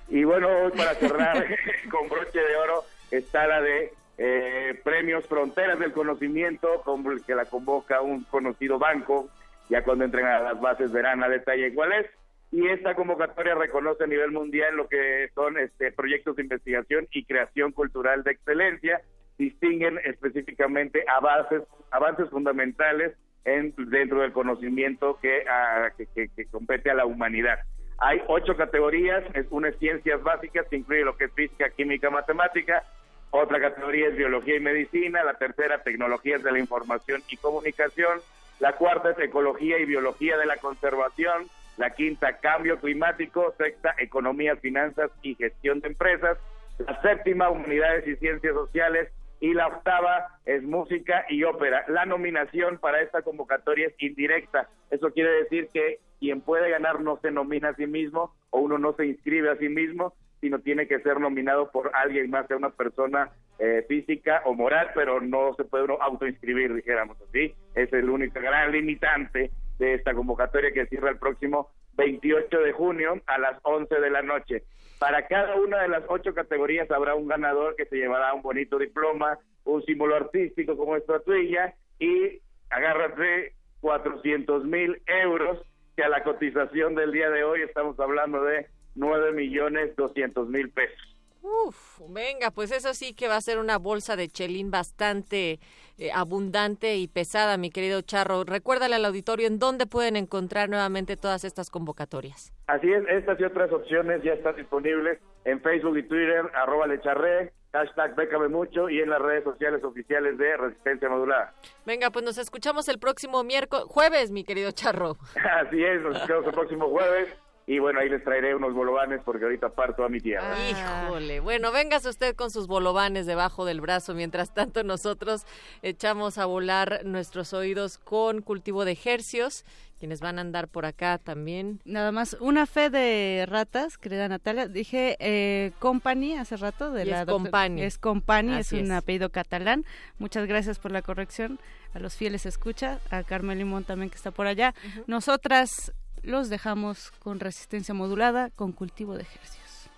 Y 0.08 0.24
bueno, 0.24 0.48
hoy 0.48 0.72
para 0.72 0.96
cerrar 0.96 1.46
con 1.92 2.08
broche 2.08 2.40
de 2.40 2.56
oro 2.56 2.86
está 3.12 3.46
la 3.46 3.62
de 3.62 3.94
eh, 4.18 4.80
premios 4.82 5.26
Fronteras 5.28 5.80
del 5.80 5.92
Conocimiento, 5.92 6.82
como 6.86 7.12
el 7.12 7.24
que 7.26 7.36
la 7.36 7.44
convoca 7.44 8.02
un 8.02 8.24
conocido 8.24 8.80
banco. 8.80 9.28
Ya 9.70 9.84
cuando 9.84 10.06
entren 10.06 10.26
a 10.26 10.40
las 10.40 10.62
bases 10.62 10.94
verán 10.94 11.24
a 11.24 11.28
detalle 11.28 11.74
cuál 11.74 11.92
es. 11.92 12.06
Y 12.52 12.68
esta 12.68 12.96
convocatoria 12.96 13.56
reconoce 13.56 14.04
a 14.04 14.08
nivel 14.08 14.32
mundial 14.32 14.76
lo 14.76 14.88
que 14.90 15.30
son 15.34 15.58
este, 15.58 15.92
proyectos 15.92 16.36
de 16.36 16.44
investigación 16.44 17.08
y 17.12 17.24
creación 17.24 17.72
cultural 17.72 18.24
de 18.24 18.32
excelencia. 18.32 19.02
Distinguen 19.38 20.00
específicamente 20.04 21.04
avances, 21.08 21.64
avances 21.92 22.30
fundamentales 22.30 23.14
en, 23.46 23.74
dentro 23.90 24.22
del 24.22 24.34
conocimiento 24.34 25.18
que, 25.22 25.46
ah, 25.50 25.90
que- 25.98 26.28
que 26.30 26.46
compete 26.48 26.92
a 26.92 26.94
la 26.94 27.06
humanidad. 27.06 27.60
Hay 28.00 28.22
ocho 28.28 28.58
categorías, 28.58 29.24
es 29.34 29.46
una 29.50 29.70
es 29.70 29.78
ciencias 29.80 30.22
básicas 30.22 30.68
que 30.70 30.76
incluye 30.78 31.04
lo 31.06 31.16
que 31.16 31.26
es 31.26 31.32
física, 31.34 31.70
química, 31.70 32.10
matemática, 32.10 32.84
otra 33.30 33.62
categoría 33.62 34.10
es 34.10 34.16
biología 34.18 34.56
y 34.58 34.60
medicina, 34.60 35.24
la 35.24 35.36
tercera 35.36 35.82
tecnologías 35.84 36.44
de 36.44 36.52
la 36.52 36.60
información 36.60 37.24
y 37.30 37.38
comunicación, 37.38 38.20
La 38.60 38.74
cuarta 38.76 39.10
es 39.12 39.20
ecología 39.20 39.80
y 39.80 39.86
biología 39.86 40.38
de 40.38 40.46
la 40.46 40.58
conservación. 40.58 41.48
La 41.78 41.92
quinta, 41.92 42.38
cambio 42.40 42.80
climático. 42.80 43.54
Sexta, 43.58 43.96
economía, 43.98 44.56
finanzas 44.58 45.12
y 45.22 45.36
gestión 45.36 45.80
de 45.80 45.90
empresas. 45.90 46.38
La 46.80 47.02
séptima, 47.02 47.50
humanidades 47.50 48.08
y 48.08 48.16
ciencias 48.18 48.54
sociales. 48.54 49.10
Y 49.40 49.54
la 49.54 49.68
octava 49.68 50.40
es 50.46 50.62
música 50.62 51.26
y 51.28 51.44
ópera. 51.44 51.84
La 51.88 52.06
nominación 52.06 52.78
para 52.78 53.02
esta 53.02 53.24
convocatoria 53.24 53.88
es 53.88 53.96
indirecta. 53.98 54.70
Eso 54.92 55.12
quiere 55.12 55.32
decir 55.32 55.68
que 55.74 56.00
quien 56.20 56.42
puede 56.42 56.70
ganar 56.70 57.02
no 57.02 57.18
se 57.22 57.32
nomina 57.32 57.70
a 57.70 57.76
sí 57.76 57.88
mismo 57.88 58.36
o 58.52 58.60
uno 58.60 58.78
no 58.78 58.94
se 58.94 59.08
inscribe 59.08 59.50
a 59.50 59.56
sí 59.56 59.70
mismo, 59.70 60.14
sino 60.40 60.60
tiene 60.60 60.88
que 60.88 61.00
ser 61.00 61.20
nominado 61.20 61.72
por 61.72 61.92
alguien 61.96 62.30
más, 62.30 62.48
sea 62.48 62.58
una 62.58 62.70
persona 62.70 63.32
eh, 63.58 63.86
física 63.88 64.42
o 64.46 64.54
moral, 64.54 64.90
pero 64.94 65.22
no 65.22 65.54
se 65.56 65.64
puede 65.64 65.86
uno 65.86 65.98
autoinscribir, 66.02 66.74
dijéramos 66.74 67.18
así. 67.28 67.54
Es 67.74 67.92
el 67.94 68.10
único 68.10 68.40
gran 68.40 68.72
limitante 68.72 69.52
de 69.82 69.96
esta 69.96 70.14
convocatoria 70.14 70.72
que 70.72 70.86
cierra 70.86 71.10
el 71.10 71.18
próximo 71.18 71.72
28 71.94 72.56
de 72.60 72.72
junio 72.72 73.20
a 73.26 73.40
las 73.40 73.60
11 73.64 74.00
de 74.00 74.10
la 74.12 74.22
noche. 74.22 74.64
Para 75.00 75.28
cada 75.28 75.56
una 75.56 75.82
de 75.82 75.88
las 75.88 76.04
ocho 76.08 76.36
categorías 76.36 76.90
habrá 76.92 77.16
un 77.16 77.28
ganador 77.28 77.76
que 77.76 77.86
se 77.86 77.96
llevará 77.96 78.32
un 78.36 78.44
bonito 78.44 78.78
diploma, 78.78 79.40
un 79.66 79.84
símbolo 79.84 80.16
artístico 80.16 80.78
como 80.78 80.96
estatuilla 80.96 81.74
y 81.98 82.40
agárrate 82.70 83.56
400 83.80 84.66
mil 84.66 85.02
euros, 85.08 85.60
que 85.96 86.04
a 86.04 86.10
la 86.10 86.24
cotización 86.24 86.94
del 86.94 87.12
día 87.12 87.32
de 87.32 87.44
hoy 87.44 87.62
estamos 87.64 88.00
hablando 88.00 88.44
de 88.44 88.68
9 88.94 89.32
millones 89.32 89.96
200 89.96 90.48
mil 90.48 90.70
pesos. 90.70 91.18
Uf, 91.42 92.00
venga, 92.08 92.52
pues 92.52 92.72
eso 92.72 92.94
sí 92.94 93.16
que 93.16 93.28
va 93.28 93.36
a 93.36 93.42
ser 93.42 93.58
una 93.58 93.80
bolsa 93.80 94.16
de 94.16 94.30
chelín 94.30 94.70
bastante 94.70 95.60
eh, 96.02 96.10
abundante 96.12 96.96
y 96.96 97.08
pesada, 97.08 97.58
mi 97.58 97.70
querido 97.70 98.02
Charro. 98.02 98.44
Recuérdale 98.44 98.96
al 98.96 99.06
auditorio 99.06 99.46
en 99.46 99.60
dónde 99.60 99.86
pueden 99.86 100.16
encontrar 100.16 100.68
nuevamente 100.68 101.16
todas 101.16 101.44
estas 101.44 101.70
convocatorias. 101.70 102.52
Así 102.66 102.92
es, 102.92 103.04
estas 103.08 103.40
y 103.40 103.44
otras 103.44 103.72
opciones 103.72 104.24
ya 104.24 104.34
están 104.34 104.56
disponibles 104.56 105.20
en 105.46 105.62
Facebook 105.62 105.96
y 106.00 106.04
Twitter, 106.08 106.42
arroba 106.56 106.88
lecharre, 106.88 107.54
hashtag 107.72 108.16
Bécame 108.16 108.48
Mucho 108.48 108.90
y 108.90 109.00
en 109.00 109.12
las 109.12 109.22
redes 109.22 109.44
sociales 109.44 109.84
oficiales 109.84 110.40
de 110.40 110.58
Resistencia 110.58 111.08
Modulada. 111.08 111.54
Venga, 111.86 112.10
pues 112.10 112.26
nos 112.26 112.40
escuchamos 112.40 112.90
el 112.90 112.98
próximo 112.98 113.44
miércoles, 113.44 113.86
jueves, 113.88 114.32
mi 114.32 114.44
querido 114.44 114.72
Charro. 114.72 115.18
Así 115.36 115.84
es, 115.84 116.02
nos 116.02 116.16
escuchamos 116.16 116.48
el 116.48 116.54
próximo 116.54 116.90
jueves. 116.90 117.30
Y 117.68 117.80
bueno, 117.80 118.00
ahí 118.00 118.10
les 118.10 118.24
traeré 118.24 118.56
unos 118.56 118.74
bolovanes 118.74 119.22
porque 119.24 119.46
ahorita 119.46 119.70
parto 119.70 120.04
a 120.04 120.10
mi 120.10 120.20
tierra. 120.20 120.56
Híjole, 120.70 121.40
bueno, 121.40 121.72
véngase 121.72 122.10
usted 122.10 122.36
con 122.36 122.50
sus 122.50 122.68
bolovanes 122.68 123.26
debajo 123.26 123.66
del 123.66 123.82
brazo. 123.82 124.14
Mientras 124.14 124.54
tanto, 124.54 124.84
nosotros 124.84 125.46
echamos 125.82 126.38
a 126.38 126.46
volar 126.46 127.02
nuestros 127.06 127.54
oídos 127.54 127.98
con 128.00 128.42
cultivo 128.42 128.84
de 128.84 128.94
ejercios, 128.94 129.64
quienes 130.00 130.20
van 130.20 130.40
a 130.40 130.42
andar 130.42 130.68
por 130.68 130.86
acá 130.86 131.20
también. 131.20 131.80
Nada 131.86 132.12
más, 132.12 132.36
una 132.40 132.66
fe 132.66 132.90
de 132.90 133.46
ratas, 133.48 134.00
querida 134.00 134.28
Natalia. 134.28 134.68
Dije 134.68 135.16
eh, 135.20 135.72
Company 135.78 136.36
hace 136.36 136.58
rato. 136.58 136.92
De 136.92 137.04
Y 137.04 137.10
la 137.10 137.22
es 137.22 137.26
Company. 137.28 137.84
Es 137.84 137.98
Company, 138.00 138.56
es 138.56 138.72
un 138.72 138.86
es. 138.86 138.92
apellido 138.92 139.30
catalán. 139.30 139.86
Muchas 140.18 140.48
gracias 140.48 140.80
por 140.80 140.92
la 140.92 141.04
corrección. 141.04 141.60
A 141.94 142.00
los 142.00 142.16
fieles 142.16 142.46
escucha, 142.46 143.00
a 143.12 143.22
Carmen 143.24 143.60
Limón 143.60 143.84
también 143.84 144.10
que 144.10 144.16
está 144.16 144.32
por 144.32 144.48
allá. 144.48 144.74
Nosotras 145.06 145.94
los 146.24 146.50
dejamos 146.50 147.12
con 147.20 147.40
resistencia 147.40 147.94
modulada, 147.94 148.50
con 148.52 148.72
cultivo 148.72 149.16
de 149.16 149.24
ejercicios. 149.24 149.90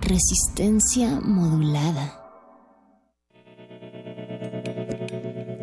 Resistencia 0.00 1.20
modulada. 1.20 2.22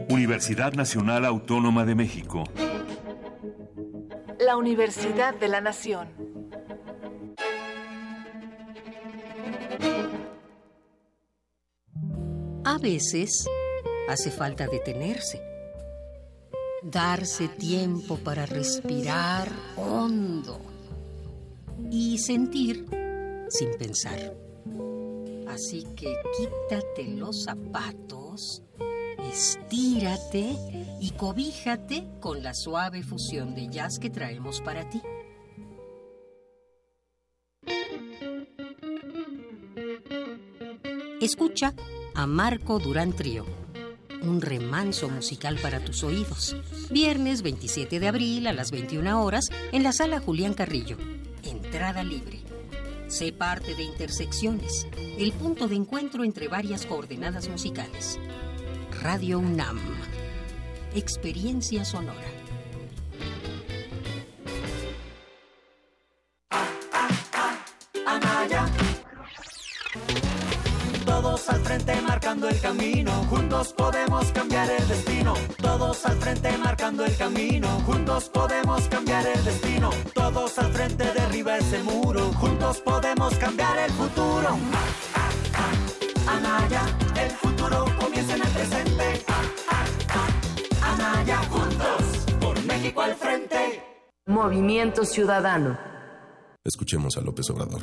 Universidad 0.09 0.73
Nacional 0.73 1.25
Autónoma 1.25 1.85
de 1.85 1.95
México. 1.95 2.43
La 4.39 4.57
Universidad 4.57 5.33
de 5.35 5.47
la 5.47 5.61
Nación. 5.61 6.09
A 12.65 12.77
veces 12.77 13.45
hace 14.09 14.31
falta 14.31 14.67
detenerse, 14.67 15.41
darse 16.83 17.47
tiempo 17.47 18.17
para 18.17 18.45
respirar 18.45 19.49
hondo 19.77 20.59
y 21.89 22.17
sentir 22.17 22.85
sin 23.49 23.71
pensar. 23.77 24.35
Así 25.47 25.85
que 25.95 26.13
quítate 26.37 27.05
los 27.15 27.43
zapatos, 27.43 28.63
estírate 29.31 30.57
y 30.99 31.11
cobíjate 31.11 32.07
con 32.19 32.41
la 32.41 32.53
suave 32.53 33.03
fusión 33.03 33.53
de 33.53 33.69
jazz 33.69 33.99
que 33.99 34.09
traemos 34.09 34.61
para 34.61 34.89
ti. 34.89 35.01
Escucha 41.21 41.73
a 42.15 42.27
Marco 42.27 42.79
Durán 42.79 43.13
un 44.23 44.41
remanso 44.41 45.09
musical 45.09 45.57
para 45.61 45.79
tus 45.79 46.03
oídos. 46.03 46.55
Viernes 46.89 47.41
27 47.41 47.99
de 47.99 48.07
abril 48.07 48.47
a 48.47 48.53
las 48.53 48.71
21 48.71 49.23
horas 49.23 49.49
en 49.71 49.83
la 49.83 49.93
sala 49.93 50.19
Julián 50.19 50.53
Carrillo. 50.53 50.97
Entrada 51.43 52.03
libre. 52.03 52.41
Sé 53.07 53.31
parte 53.31 53.75
de 53.75 53.83
Intersecciones, 53.83 54.87
el 55.19 55.33
punto 55.33 55.67
de 55.67 55.75
encuentro 55.75 56.23
entre 56.23 56.47
varias 56.47 56.85
coordenadas 56.85 57.47
musicales. 57.49 58.19
Radio 59.01 59.39
UNAM. 59.39 59.79
Experiencia 60.95 61.85
sonora. 61.85 62.32
Camino, 72.63 73.11
juntos 73.29 73.73
podemos 73.73 74.31
cambiar 74.31 74.69
el 74.71 74.87
destino. 74.87 75.33
Todos 75.57 76.05
al 76.05 76.15
frente 76.15 76.57
marcando 76.57 77.03
el 77.03 77.15
camino, 77.17 77.67
juntos 77.85 78.29
podemos 78.29 78.87
cambiar 78.87 79.27
el 79.27 79.43
destino. 79.43 79.89
Todos 80.13 80.57
al 80.57 80.71
frente 80.71 81.03
derriba 81.13 81.57
ese 81.57 81.83
muro, 81.83 82.31
juntos 82.33 82.79
podemos 82.79 83.35
cambiar 83.35 83.77
el 83.79 83.91
futuro. 83.91 84.57
Anaya, 86.25 86.83
el 87.19 87.31
futuro 87.31 87.85
comienza 87.99 88.35
en 88.35 88.41
el 88.41 88.49
presente. 88.49 89.25
Anaya, 90.81 91.37
juntos, 91.49 92.25
por 92.39 92.63
México 92.63 93.01
al 93.01 93.15
frente. 93.15 93.83
Movimiento 94.25 95.03
Ciudadano. 95.03 95.77
Escuchemos 96.63 97.17
a 97.17 97.21
López 97.21 97.49
Obrador. 97.49 97.81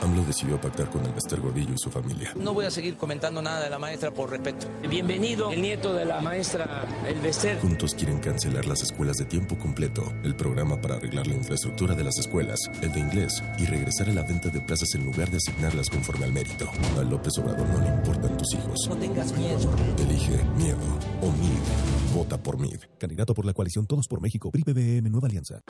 AMLO 0.00 0.24
decidió 0.24 0.60
pactar 0.60 0.88
con 0.90 1.04
el 1.04 1.12
Bester 1.12 1.40
Gordillo 1.40 1.74
y 1.74 1.78
su 1.78 1.90
familia. 1.90 2.32
No 2.36 2.54
voy 2.54 2.64
a 2.64 2.70
seguir 2.70 2.96
comentando 2.96 3.42
nada 3.42 3.62
de 3.62 3.70
la 3.70 3.78
maestra 3.78 4.10
por 4.10 4.30
respeto. 4.30 4.66
Bienvenido, 4.88 5.50
el 5.50 5.60
nieto 5.60 5.92
de 5.92 6.04
la 6.04 6.20
maestra 6.20 6.86
El 7.06 7.20
Bester. 7.20 7.60
Juntos 7.60 7.94
quieren 7.94 8.18
cancelar 8.18 8.66
las 8.66 8.82
escuelas 8.82 9.18
de 9.18 9.26
tiempo 9.26 9.58
completo, 9.58 10.02
el 10.24 10.34
programa 10.34 10.80
para 10.80 10.96
arreglar 10.96 11.26
la 11.26 11.34
infraestructura 11.34 11.94
de 11.94 12.04
las 12.04 12.18
escuelas, 12.18 12.58
el 12.80 12.92
de 12.92 13.00
inglés 13.00 13.42
y 13.58 13.66
regresar 13.66 14.08
a 14.08 14.12
la 14.12 14.22
venta 14.22 14.48
de 14.48 14.60
plazas 14.60 14.94
en 14.94 15.04
lugar 15.04 15.30
de 15.30 15.36
asignarlas 15.36 15.90
conforme 15.90 16.24
al 16.24 16.32
mérito. 16.32 16.70
A 16.98 17.02
López 17.02 17.36
Obrador 17.38 17.68
no 17.68 17.80
le 17.80 17.88
importan 17.88 18.36
tus 18.36 18.54
hijos. 18.54 18.88
No 18.88 18.96
tengas 18.96 19.36
miedo. 19.36 19.70
Elige 19.98 20.42
miedo 20.56 20.78
o 21.20 21.26
MID. 21.26 22.14
Vota 22.14 22.42
por 22.42 22.58
MID. 22.58 22.80
Candidato 22.98 23.34
por 23.34 23.44
la 23.44 23.52
coalición 23.52 23.86
Todos 23.86 24.08
por 24.08 24.20
México, 24.20 24.50
PRI 24.50 24.64
PBM 24.64 25.10
Nueva 25.10 25.28
Alianza. 25.28 25.60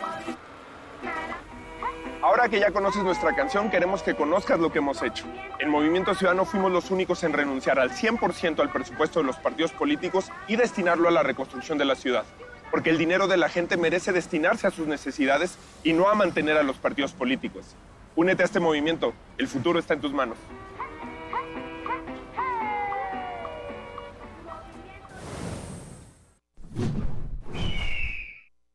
Ahora 2.40 2.50
que 2.50 2.60
ya 2.60 2.70
conoces 2.70 3.02
nuestra 3.02 3.36
canción, 3.36 3.68
queremos 3.68 4.02
que 4.02 4.14
conozcas 4.14 4.58
lo 4.58 4.72
que 4.72 4.78
hemos 4.78 5.02
hecho. 5.02 5.26
En 5.58 5.68
Movimiento 5.68 6.14
Ciudadano 6.14 6.46
fuimos 6.46 6.72
los 6.72 6.90
únicos 6.90 7.22
en 7.22 7.34
renunciar 7.34 7.78
al 7.78 7.90
100% 7.90 8.60
al 8.60 8.72
presupuesto 8.72 9.20
de 9.20 9.26
los 9.26 9.36
partidos 9.36 9.72
políticos 9.72 10.30
y 10.48 10.56
destinarlo 10.56 11.06
a 11.06 11.10
la 11.10 11.22
reconstrucción 11.22 11.76
de 11.76 11.84
la 11.84 11.96
ciudad. 11.96 12.24
Porque 12.70 12.88
el 12.88 12.96
dinero 12.96 13.28
de 13.28 13.36
la 13.36 13.50
gente 13.50 13.76
merece 13.76 14.12
destinarse 14.12 14.66
a 14.66 14.70
sus 14.70 14.86
necesidades 14.86 15.58
y 15.84 15.92
no 15.92 16.08
a 16.08 16.14
mantener 16.14 16.56
a 16.56 16.62
los 16.62 16.78
partidos 16.78 17.12
políticos. 17.12 17.76
Únete 18.16 18.42
a 18.42 18.46
este 18.46 18.58
movimiento, 18.58 19.12
el 19.36 19.46
futuro 19.46 19.78
está 19.78 19.92
en 19.92 20.00
tus 20.00 20.14
manos. 20.14 20.38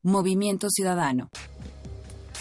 Movimiento 0.04 0.70
Ciudadano. 0.70 1.30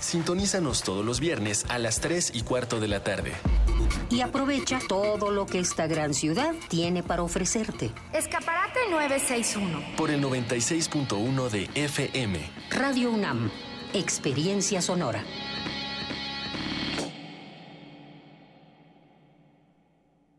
Sintonízanos 0.00 0.82
todos 0.82 1.04
los 1.04 1.20
viernes 1.20 1.64
a 1.68 1.78
las 1.78 2.00
3 2.00 2.30
y 2.34 2.42
cuarto 2.42 2.80
de 2.80 2.88
la 2.88 3.02
tarde. 3.02 3.32
y 4.10 4.20
aprovecha 4.22 4.78
todo 4.88 5.30
lo 5.30 5.44
que 5.46 5.58
esta 5.58 5.86
gran 5.86 6.14
ciudad 6.14 6.54
tiene 6.68 7.02
para 7.02 7.22
ofrecerte. 7.22 7.90
Escaparate 8.12 8.78
961. 8.90 9.96
Por 9.96 10.10
el 10.10 10.22
96.1 10.22 11.48
de 11.50 11.68
FM. 11.74 12.38
Radio 12.70 13.10
UNAM, 13.10 13.50
experiencia 13.92 14.80
sonora. 14.80 15.22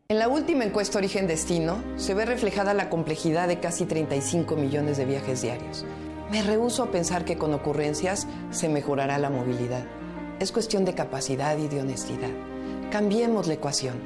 En 0.08 0.18
la 0.18 0.26
última 0.28 0.64
encuesta 0.64 0.98
Origen 0.98 1.28
Destino 1.28 1.82
se 1.96 2.14
ve 2.14 2.24
reflejada 2.24 2.74
la 2.74 2.90
complejidad 2.90 3.46
de 3.46 3.60
casi 3.60 3.84
35 3.84 4.56
millones 4.56 4.96
de 4.96 5.04
viajes 5.04 5.42
diarios. 5.42 5.84
Me 6.30 6.42
rehúso 6.42 6.84
a 6.84 6.90
pensar 6.92 7.24
que 7.24 7.36
con 7.36 7.52
ocurrencias 7.54 8.28
se 8.50 8.68
mejorará 8.68 9.18
la 9.18 9.30
movilidad. 9.30 9.84
Es 10.38 10.52
cuestión 10.52 10.84
de 10.84 10.94
capacidad 10.94 11.58
y 11.58 11.66
de 11.66 11.80
honestidad. 11.80 12.30
Cambiemos 12.92 13.48
la 13.48 13.54
ecuación. 13.54 13.96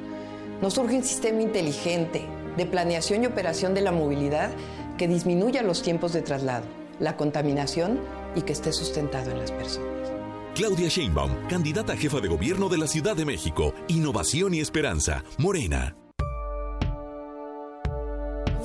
Nos 0.59 0.77
urge 0.79 0.95
un 0.95 1.03
sistema 1.03 1.41
inteligente 1.41 2.25
de 2.57 2.65
planeación 2.65 3.23
y 3.23 3.27
operación 3.27 3.75
de 3.75 3.81
la 3.81 3.91
movilidad 3.91 4.49
que 4.97 5.07
disminuya 5.07 5.61
los 5.61 5.83
tiempos 5.83 6.13
de 6.13 6.23
traslado, 6.23 6.65
la 6.99 7.15
contaminación 7.15 7.99
y 8.35 8.41
que 8.41 8.53
esté 8.53 8.71
sustentado 8.71 9.29
en 9.29 9.39
las 9.39 9.51
personas. 9.51 10.11
Claudia 10.55 10.87
Sheinbaum, 10.87 11.47
candidata 11.47 11.93
a 11.93 11.97
jefa 11.97 12.21
de 12.21 12.29
gobierno 12.29 12.69
de 12.69 12.77
la 12.77 12.87
Ciudad 12.87 13.15
de 13.15 13.25
México. 13.25 13.73
Innovación 13.87 14.53
y 14.55 14.61
esperanza. 14.61 15.23
Morena. 15.37 15.95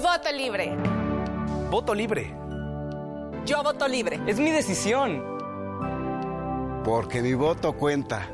Voto 0.01 0.33
libre. 0.33 0.77
Voto 1.71 1.95
libre. 1.95 2.40
Yo 3.47 3.63
voto 3.63 3.89
libre. 3.89 4.21
Es 4.27 4.39
mi 4.39 4.51
decisión. 4.51 5.23
Porque 6.85 7.23
mi 7.23 7.35
voto 7.35 7.73
cuenta. 7.73 8.29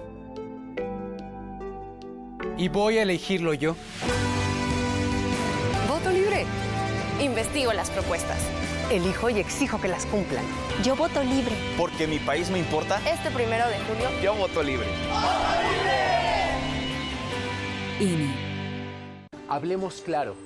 Y 2.56 2.68
voy 2.68 2.98
a 2.98 3.02
elegirlo 3.02 3.54
yo. 3.54 3.76
Voto 5.88 6.10
libre. 6.10 6.44
Investigo 7.20 7.72
las 7.72 7.90
propuestas. 7.90 8.38
Elijo 8.90 9.30
y 9.30 9.38
exijo 9.38 9.80
que 9.80 9.88
las 9.88 10.06
cumplan. 10.06 10.44
Yo 10.82 10.96
voto 10.96 11.22
libre. 11.22 11.54
Porque 11.76 12.06
mi 12.06 12.18
país 12.18 12.50
me 12.50 12.58
importa. 12.58 13.00
Este 13.08 13.30
primero 13.30 13.68
de 13.68 13.78
junio. 13.80 14.08
Yo 14.22 14.34
voto 14.34 14.62
libre. 14.62 14.86
¡Voto 15.08 15.62
libre! 15.62 16.06
INE. 17.98 18.34
Hablemos 19.48 20.02
claro. 20.02 20.45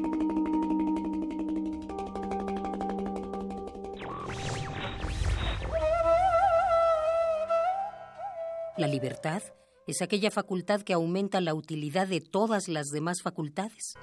La 8.81 8.87
libertad 8.87 9.43
es 9.85 10.01
aquella 10.01 10.31
facultad 10.31 10.81
que 10.81 10.93
aumenta 10.93 11.39
la 11.39 11.53
utilidad 11.53 12.07
de 12.07 12.19
todas 12.19 12.67
las 12.67 12.89
demás 12.89 13.21
facultades. 13.21 13.93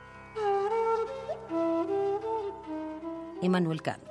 Emmanuel 3.42 3.82
Kant. 3.82 4.06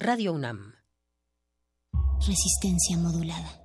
Radio 0.00 0.32
UNAM. 0.32 0.74
Resistencia 2.18 2.96
modulada. 2.96 3.62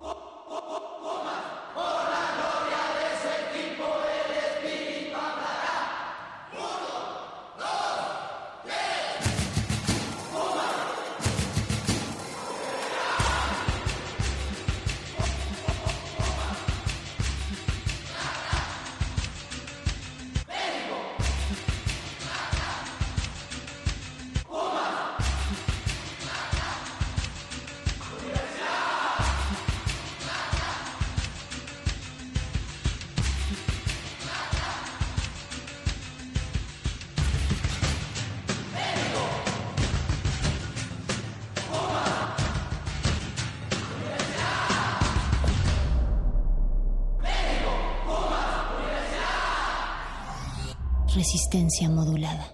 Resistencia 51.52 51.89
modulada. 51.89 52.47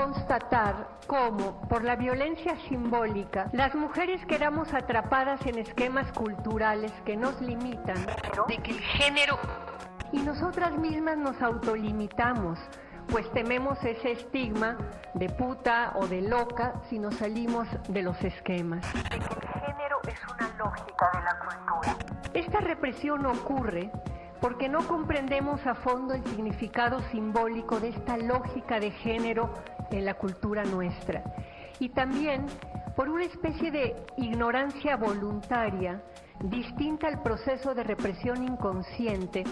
Constatar 0.00 0.88
cómo, 1.06 1.60
por 1.68 1.84
la 1.84 1.94
violencia 1.94 2.56
simbólica, 2.68 3.48
las 3.52 3.74
mujeres 3.74 4.24
quedamos 4.24 4.72
atrapadas 4.72 5.44
en 5.44 5.58
esquemas 5.58 6.10
culturales 6.12 6.90
que 7.04 7.16
nos 7.18 7.38
limitan, 7.42 7.98
de 8.48 8.56
que 8.58 8.70
el 8.70 8.80
género... 8.80 9.38
Y 10.12 10.20
nosotras 10.20 10.76
mismas 10.76 11.18
nos 11.18 11.40
autolimitamos, 11.40 12.58
pues 13.08 13.30
tememos 13.32 13.78
ese 13.84 14.12
estigma 14.12 14.76
de 15.14 15.28
puta 15.28 15.92
o 15.96 16.06
de 16.08 16.22
loca 16.22 16.72
si 16.88 16.98
nos 16.98 17.14
salimos 17.16 17.68
de 17.88 18.02
los 18.02 18.20
esquemas. 18.24 18.80
De 18.94 19.00
que 19.10 19.16
el 19.16 19.20
género 19.20 20.00
es 20.08 20.18
una 20.34 20.48
lógica 20.58 21.10
de 21.12 21.22
la 21.22 21.38
cultura. 21.38 21.96
Esta 22.34 22.60
represión 22.60 23.24
ocurre 23.26 23.92
porque 24.40 24.68
no 24.68 24.80
comprendemos 24.88 25.64
a 25.66 25.74
fondo 25.74 26.14
el 26.14 26.24
significado 26.24 27.00
simbólico 27.10 27.78
de 27.78 27.90
esta 27.90 28.16
lógica 28.16 28.80
de 28.80 28.90
género 28.90 29.52
en 29.90 30.04
la 30.04 30.14
cultura 30.14 30.64
nuestra. 30.64 31.22
Y 31.78 31.88
también 31.90 32.46
por 32.96 33.08
una 33.08 33.24
especie 33.24 33.70
de 33.70 33.96
ignorancia 34.16 34.96
voluntaria 34.96 36.02
distinta 36.44 37.06
al 37.06 37.22
proceso 37.22 37.74
de 37.74 37.84
represión 37.84 38.42
inconsciente, 38.42 39.44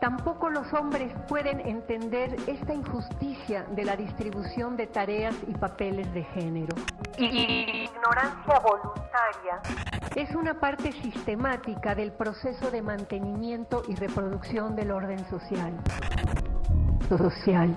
tampoco 0.00 0.48
los 0.48 0.72
hombres 0.72 1.12
pueden 1.28 1.60
entender 1.60 2.36
esta 2.46 2.74
injusticia 2.74 3.64
de 3.74 3.84
la 3.84 3.96
distribución 3.96 4.76
de 4.76 4.86
tareas 4.86 5.34
y 5.46 5.52
papeles 5.52 6.12
de 6.12 6.24
género. 6.24 6.74
Ignorancia 7.18 8.58
voluntaria 8.60 9.60
es 10.16 10.34
una 10.34 10.58
parte 10.58 10.92
sistemática 10.92 11.94
del 11.94 12.12
proceso 12.12 12.70
de 12.70 12.82
mantenimiento 12.82 13.82
y 13.88 13.94
reproducción 13.94 14.74
del 14.74 14.90
orden 14.90 15.24
social. 15.28 15.72
Social. 17.08 17.76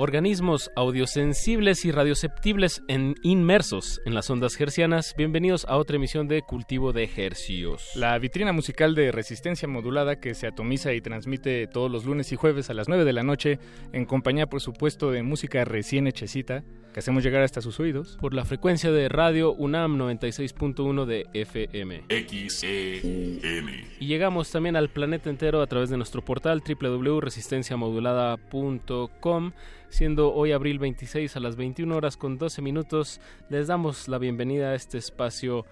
Organismos 0.00 0.70
audiosensibles 0.76 1.84
y 1.84 1.90
radioceptibles 1.90 2.82
en, 2.86 3.16
inmersos 3.24 4.00
en 4.06 4.14
las 4.14 4.30
ondas 4.30 4.58
hercianas. 4.60 5.12
Bienvenidos 5.18 5.64
a 5.68 5.76
otra 5.76 5.96
emisión 5.96 6.28
de 6.28 6.42
Cultivo 6.42 6.92
de 6.92 7.10
Hercios. 7.16 7.90
La 7.96 8.16
vitrina 8.20 8.52
musical 8.52 8.94
de 8.94 9.10
resistencia 9.10 9.66
modulada 9.66 10.20
que 10.20 10.34
se 10.34 10.46
atomiza 10.46 10.92
y 10.92 11.00
transmite 11.00 11.66
todos 11.66 11.90
los 11.90 12.04
lunes 12.04 12.30
y 12.30 12.36
jueves 12.36 12.70
a 12.70 12.74
las 12.74 12.88
9 12.88 13.04
de 13.04 13.12
la 13.12 13.24
noche 13.24 13.58
en 13.92 14.06
compañía, 14.06 14.46
por 14.46 14.60
supuesto, 14.60 15.10
de 15.10 15.24
música 15.24 15.64
recién 15.64 16.06
hechecita 16.06 16.62
que 16.98 17.00
hacemos 17.00 17.22
llegar 17.22 17.42
hasta 17.42 17.60
sus 17.60 17.78
oídos. 17.78 18.16
Por 18.20 18.34
la 18.34 18.44
frecuencia 18.44 18.90
de 18.90 19.08
radio 19.08 19.52
UNAM 19.52 19.96
96.1 19.96 21.04
de 21.04 21.28
FM. 21.32 22.02
XEM. 22.08 23.68
Y 24.00 24.06
llegamos 24.08 24.50
también 24.50 24.74
al 24.74 24.88
planeta 24.88 25.30
entero 25.30 25.62
a 25.62 25.68
través 25.68 25.90
de 25.90 25.96
nuestro 25.96 26.24
portal 26.24 26.60
www.resistenciamodulada.com 26.66 29.52
siendo 29.88 30.34
hoy 30.34 30.50
abril 30.50 30.80
26 30.80 31.36
a 31.36 31.40
las 31.40 31.54
21 31.54 31.96
horas 31.96 32.16
con 32.16 32.36
12 32.36 32.62
minutos. 32.62 33.20
Les 33.48 33.68
damos 33.68 34.08
la 34.08 34.18
bienvenida 34.18 34.70
a 34.70 34.74
este 34.74 34.98
espacio 34.98 35.66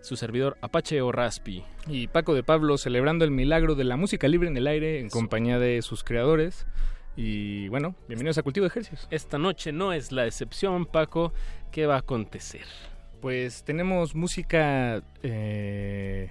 su 0.00 0.14
servidor 0.14 0.58
Apache 0.60 1.02
o 1.02 1.10
Raspi. 1.10 1.64
Y 1.88 2.06
Paco 2.06 2.34
de 2.34 2.44
Pablo 2.44 2.78
celebrando 2.78 3.24
el 3.24 3.32
milagro 3.32 3.74
de 3.74 3.82
la 3.82 3.96
música 3.96 4.28
libre 4.28 4.46
en 4.46 4.56
el 4.56 4.68
aire 4.68 5.00
en 5.00 5.10
compañía 5.10 5.58
de 5.58 5.82
sus 5.82 6.04
creadores. 6.04 6.68
Y 7.20 7.66
bueno, 7.66 7.96
bienvenidos 8.06 8.38
a 8.38 8.44
Cultivo 8.44 8.62
de 8.62 8.68
Ejercicios. 8.68 9.08
Esta 9.10 9.38
noche 9.38 9.72
no 9.72 9.92
es 9.92 10.12
la 10.12 10.24
excepción, 10.24 10.86
Paco. 10.86 11.32
¿Qué 11.72 11.84
va 11.84 11.96
a 11.96 11.98
acontecer? 11.98 12.62
Pues 13.20 13.64
tenemos 13.64 14.14
música 14.14 15.02
eh, 15.24 16.30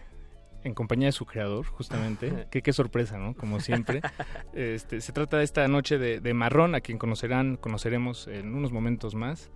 en 0.64 0.74
compañía 0.74 1.10
de 1.10 1.12
su 1.12 1.26
creador, 1.26 1.66
justamente. 1.66 2.48
qué, 2.50 2.62
qué 2.62 2.72
sorpresa, 2.72 3.18
¿no? 3.18 3.34
Como 3.34 3.60
siempre. 3.60 4.00
este, 4.54 5.02
se 5.02 5.12
trata 5.12 5.40
de 5.40 5.44
esta 5.44 5.68
noche 5.68 5.98
de, 5.98 6.34
Marrón, 6.34 6.74
a 6.74 6.80
quien 6.80 6.98
conocerán, 6.98 7.58
conoceremos 7.58 8.30
en 8.30 8.56
unos 8.56 8.72
momentos 8.72 9.14
más. 9.14 9.52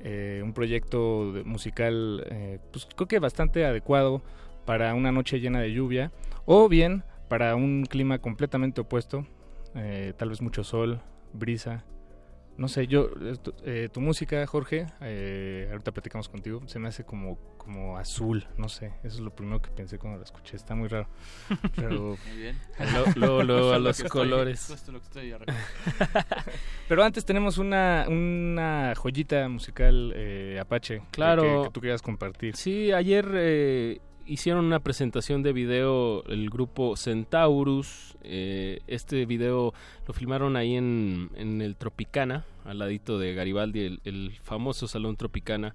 Eh, 0.00 0.40
un 0.42 0.52
proyecto 0.52 1.32
musical, 1.44 2.26
eh, 2.28 2.58
pues 2.72 2.88
creo 2.96 3.06
que 3.06 3.20
bastante 3.20 3.64
adecuado 3.64 4.20
para 4.64 4.96
una 4.96 5.12
noche 5.12 5.38
llena 5.38 5.60
de 5.60 5.72
lluvia, 5.72 6.10
o 6.44 6.68
bien 6.68 7.04
para 7.28 7.54
un 7.54 7.86
clima 7.86 8.18
completamente 8.18 8.80
opuesto, 8.80 9.24
eh, 9.74 10.14
tal 10.16 10.30
vez 10.30 10.40
mucho 10.40 10.64
sol, 10.64 11.00
brisa, 11.32 11.84
no 12.56 12.68
sé, 12.68 12.86
yo, 12.86 13.08
eh, 13.64 13.88
tu, 13.90 14.00
música, 14.00 14.46
Jorge, 14.46 14.86
eh, 15.00 15.68
ahorita 15.70 15.92
platicamos 15.92 16.28
contigo, 16.28 16.60
se 16.66 16.78
me 16.78 16.88
hace 16.88 17.02
como, 17.02 17.38
como 17.56 17.96
azul, 17.96 18.46
no 18.58 18.68
sé, 18.68 18.92
eso 19.02 19.16
es 19.16 19.20
lo 19.20 19.34
primero 19.34 19.62
que 19.62 19.70
pensé 19.70 19.98
cuando 19.98 20.18
la 20.18 20.24
escuché, 20.24 20.56
está 20.56 20.74
muy 20.74 20.88
raro. 20.88 21.08
Pero, 21.76 22.18
muy 22.26 22.36
bien. 22.36 22.58
Luego, 23.16 23.40
a 23.72 23.78
los 23.78 24.02
colores. 24.04 24.70
Pero 26.88 27.02
antes 27.02 27.24
tenemos 27.24 27.56
una, 27.56 28.04
una 28.08 28.92
joyita 28.96 29.48
musical 29.48 30.12
eh, 30.14 30.58
Apache 30.60 31.02
claro, 31.10 31.64
que, 31.64 31.70
tú 31.70 31.80
querías 31.80 32.02
compartir. 32.02 32.54
Sí, 32.54 32.92
ayer 32.92 33.30
eh, 33.34 34.00
hicieron 34.26 34.64
una 34.64 34.80
presentación 34.80 35.42
de 35.42 35.52
video 35.52 36.24
el 36.24 36.50
grupo 36.50 36.96
Centaurus. 36.96 38.16
Eh, 38.22 38.80
este 38.86 39.26
video 39.26 39.74
lo 40.06 40.14
filmaron 40.14 40.56
ahí 40.56 40.76
en, 40.76 41.30
el 41.36 41.76
Tropicana, 41.76 42.44
al 42.64 42.78
ladito 42.78 43.18
de 43.18 43.34
Garibaldi, 43.34 44.00
el, 44.04 44.32
famoso 44.42 44.88
Salón 44.88 45.16
Tropicana. 45.16 45.74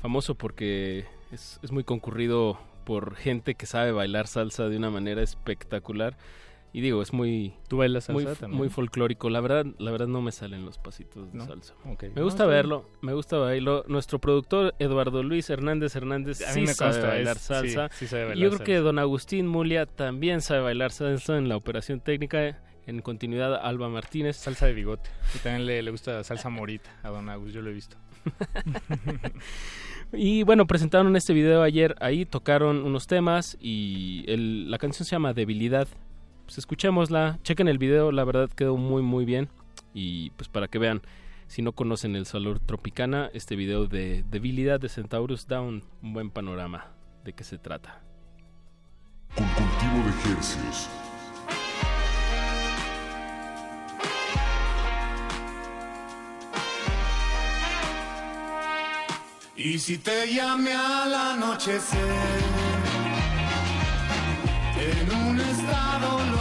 Famoso 0.00 0.34
porque 0.34 1.06
es, 1.32 1.58
es 1.62 1.72
muy 1.72 1.84
concurrido 1.84 2.58
por 2.84 3.16
gente 3.16 3.54
que 3.54 3.66
sabe 3.66 3.92
bailar 3.92 4.26
salsa 4.26 4.68
de 4.68 4.76
una 4.76 4.90
manera 4.90 5.22
espectacular 5.22 6.16
y 6.74 6.80
digo, 6.80 7.00
es 7.02 7.12
muy... 7.12 7.54
¿Tú 7.68 7.76
bailas 7.76 8.06
salsa 8.06 8.28
muy, 8.28 8.34
también? 8.34 8.58
Muy 8.58 8.68
folclórico. 8.68 9.30
La 9.30 9.40
verdad, 9.40 9.64
la 9.78 9.92
verdad 9.92 10.08
no 10.08 10.20
me 10.20 10.32
salen 10.32 10.64
los 10.64 10.76
pasitos 10.76 11.32
de 11.32 11.38
salsa. 11.38 11.72
Me 12.16 12.20
gusta 12.20 12.46
verlo, 12.46 12.90
me 13.00 13.12
gusta 13.12 13.38
bailarlo. 13.38 13.84
Nuestro 13.86 14.18
productor 14.18 14.74
Eduardo 14.80 15.22
Luis 15.22 15.48
Hernández 15.50 15.94
Hernández 15.94 16.38
sí 16.38 16.66
sabe 16.66 17.00
bailar 17.00 17.38
salsa. 17.38 17.90
Sí, 17.92 18.08
sabe 18.08 18.24
bailar 18.24 18.38
y 18.38 18.40
yo 18.40 18.50
creo 18.50 18.64
que 18.64 18.76
don 18.78 18.98
Agustín 18.98 19.46
Mulia 19.46 19.86
también 19.86 20.40
sabe 20.40 20.62
bailar 20.62 20.90
salsa 20.90 21.38
en 21.38 21.48
la 21.48 21.56
operación 21.56 22.00
técnica. 22.00 22.60
En 22.86 23.02
continuidad, 23.02 23.54
Alba 23.54 23.88
Martínez. 23.88 24.36
Salsa 24.36 24.66
de 24.66 24.72
bigote. 24.72 25.08
Y 25.32 25.38
también 25.38 25.66
le, 25.66 25.80
le 25.80 25.90
gusta 25.92 26.24
salsa 26.24 26.48
morita 26.48 26.90
a 27.04 27.10
don 27.10 27.28
Agus, 27.28 27.52
yo 27.52 27.62
lo 27.62 27.70
he 27.70 27.72
visto. 27.72 27.96
y 30.12 30.42
bueno, 30.42 30.66
presentaron 30.66 31.14
este 31.14 31.34
video 31.34 31.62
ayer, 31.62 31.94
ahí 32.00 32.26
tocaron 32.26 32.84
unos 32.84 33.06
temas 33.06 33.56
y 33.60 34.24
el, 34.26 34.72
la 34.72 34.78
canción 34.78 35.06
se 35.06 35.12
llama 35.12 35.34
Debilidad 35.34 35.86
pues 36.44 36.58
escuchémosla, 36.58 37.38
chequen 37.42 37.68
el 37.68 37.78
video, 37.78 38.12
la 38.12 38.24
verdad 38.24 38.50
quedó 38.50 38.76
muy 38.76 39.02
muy 39.02 39.24
bien 39.24 39.48
y 39.92 40.30
pues 40.30 40.48
para 40.48 40.68
que 40.68 40.78
vean, 40.78 41.02
si 41.46 41.62
no 41.62 41.72
conocen 41.72 42.16
el 42.16 42.26
Salor 42.26 42.58
Tropicana, 42.58 43.30
este 43.32 43.56
video 43.56 43.86
de 43.86 44.24
debilidad 44.30 44.80
de 44.80 44.88
Centaurus 44.88 45.46
da 45.46 45.60
un, 45.60 45.84
buen 46.02 46.30
panorama 46.30 46.92
de 47.24 47.32
qué 47.32 47.44
se 47.44 47.58
trata. 47.58 48.02
Con 49.34 49.46
cultivo 49.46 50.04
de 50.04 50.10
ejercicios. 50.10 50.88
Y 59.56 59.78
si 59.78 59.98
te 59.98 60.34
llame 60.34 60.74
al 60.74 61.14
anochecer 61.14 62.00
en 64.76 65.16
un 65.28 65.40
estado 65.40 66.33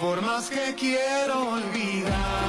por 0.00 0.22
más 0.22 0.48
que 0.48 0.74
quiero 0.74 1.50
olvidar 1.50 2.47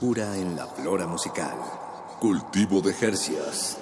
Frescura 0.00 0.34
en 0.34 0.56
la 0.56 0.66
flora 0.66 1.06
musical. 1.06 1.58
Cultivo 2.20 2.80
de 2.80 2.94
Jercias. 2.94 3.78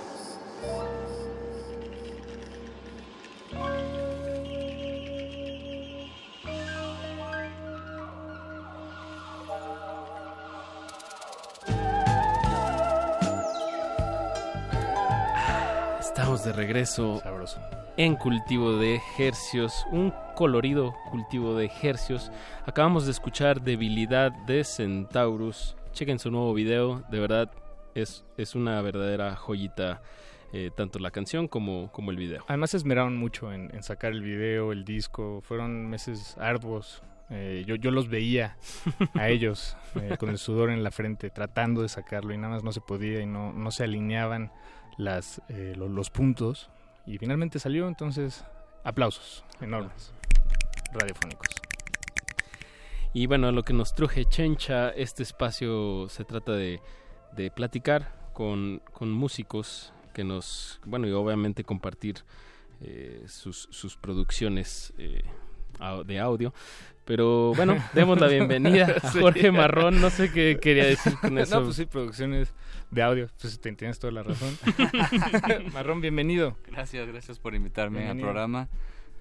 Estamos 16.00 16.42
de 16.42 16.52
regreso 16.52 17.22
en 17.96 18.16
cultivo 18.16 18.76
de 18.76 19.00
hercios, 19.18 19.86
un 19.92 20.12
colorido 20.34 20.96
cultivo 21.12 21.54
de 21.54 21.70
hercios. 21.80 22.32
Acabamos 22.66 23.04
de 23.04 23.12
escuchar 23.12 23.60
Debilidad 23.60 24.32
de 24.32 24.64
Centaurus. 24.64 25.77
Chequen 25.98 26.20
su 26.20 26.30
nuevo 26.30 26.54
video, 26.54 27.02
de 27.10 27.18
verdad 27.18 27.50
es, 27.96 28.24
es 28.36 28.54
una 28.54 28.80
verdadera 28.82 29.34
joyita, 29.34 30.00
eh, 30.52 30.70
tanto 30.76 31.00
la 31.00 31.10
canción 31.10 31.48
como, 31.48 31.90
como 31.90 32.12
el 32.12 32.16
video. 32.16 32.44
Además 32.46 32.70
se 32.70 32.76
esmeraron 32.76 33.16
mucho 33.16 33.52
en, 33.52 33.74
en 33.74 33.82
sacar 33.82 34.12
el 34.12 34.22
video, 34.22 34.70
el 34.70 34.84
disco, 34.84 35.40
fueron 35.42 35.90
meses 35.90 36.36
arduos. 36.38 37.02
Eh, 37.30 37.64
yo, 37.66 37.74
yo 37.74 37.90
los 37.90 38.08
veía 38.08 38.56
a 39.14 39.28
ellos 39.28 39.76
eh, 39.96 40.16
con 40.20 40.28
el 40.28 40.38
sudor 40.38 40.70
en 40.70 40.84
la 40.84 40.92
frente 40.92 41.30
tratando 41.30 41.82
de 41.82 41.88
sacarlo 41.88 42.32
y 42.32 42.38
nada 42.38 42.54
más 42.54 42.62
no 42.62 42.70
se 42.70 42.80
podía 42.80 43.20
y 43.20 43.26
no, 43.26 43.52
no 43.52 43.72
se 43.72 43.82
alineaban 43.82 44.52
las, 44.98 45.42
eh, 45.48 45.74
lo- 45.76 45.88
los 45.88 46.10
puntos 46.10 46.70
y 47.06 47.18
finalmente 47.18 47.58
salió, 47.58 47.88
entonces 47.88 48.44
aplausos 48.84 49.44
enormes, 49.60 50.12
radiofónicos. 50.92 51.48
Y 53.14 53.26
bueno, 53.26 53.50
lo 53.52 53.62
que 53.64 53.72
nos 53.72 53.94
truje 53.94 54.24
Chencha, 54.26 54.90
este 54.90 55.22
espacio 55.22 56.08
se 56.08 56.24
trata 56.24 56.52
de, 56.52 56.80
de 57.32 57.50
platicar 57.50 58.30
con, 58.34 58.82
con 58.92 59.10
músicos 59.12 59.92
que 60.14 60.24
nos, 60.24 60.80
bueno, 60.84 61.06
y 61.08 61.12
obviamente 61.12 61.64
compartir 61.64 62.16
eh, 62.80 63.24
sus, 63.26 63.68
sus 63.70 63.96
producciones 63.96 64.92
eh, 64.98 65.22
de 66.04 66.18
audio. 66.20 66.52
Pero 67.04 67.54
bueno, 67.56 67.76
demos 67.94 68.20
la 68.20 68.26
bienvenida 68.28 68.96
a 69.02 69.10
Sí. 69.10 69.20
Jorge 69.20 69.50
Marrón, 69.50 70.00
no 70.00 70.10
sé 70.10 70.30
qué 70.30 70.58
quería 70.60 70.84
decir 70.84 71.14
con 71.20 71.38
eso. 71.38 71.58
No, 71.58 71.64
pues 71.64 71.76
sí, 71.76 71.86
producciones 71.86 72.52
de 72.90 73.02
audio, 73.02 73.28
pues 73.40 73.58
te 73.58 73.72
tienes 73.72 73.98
toda 73.98 74.12
la 74.12 74.22
razón. 74.22 74.56
Marrón, 75.72 76.02
bienvenido. 76.02 76.56
Gracias, 76.66 77.08
gracias 77.08 77.38
por 77.38 77.54
invitarme 77.54 78.00
Bienvenido. 78.00 78.28
al 78.28 78.32
programa. 78.34 78.68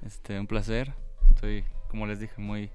Este, 0.05 0.37
un 0.37 0.45
placer. 0.47 0.93
Estoy, 1.33 1.63
como 1.87 2.05
les 2.05 2.19
dije, 2.19 2.33
muy 2.41 2.69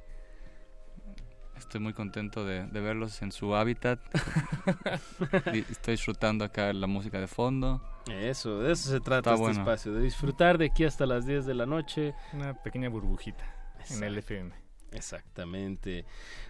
estoy 1.62 1.80
muy 1.80 1.92
contento 1.92 2.44
de, 2.44 2.66
de 2.66 2.80
verlos 2.80 3.22
en 3.22 3.32
su 3.32 3.54
hábitat. 3.54 3.98
Estoy 5.70 5.92
disfrutando 5.94 6.44
acá 6.44 6.72
la 6.72 6.86
música 6.86 7.18
de 7.20 7.26
fondo. 7.26 7.80
Eso, 8.10 8.60
de 8.60 8.72
eso 8.72 8.90
se 8.90 9.00
trata 9.00 9.30
Está 9.30 9.32
este 9.34 9.42
bueno. 9.42 9.58
espacio, 9.60 9.92
de 9.92 10.02
disfrutar 10.02 10.58
de 10.58 10.66
aquí 10.66 10.84
hasta 10.84 11.06
las 11.06 11.24
10 11.26 11.46
de 11.46 11.54
la 11.54 11.66
noche. 11.66 12.14
Una 12.32 12.54
pequeña 12.54 12.88
burbujita 12.88 13.44
en 13.90 14.02
el 14.04 14.18
FM. 14.18 14.50
Exactamente. 14.92 16.04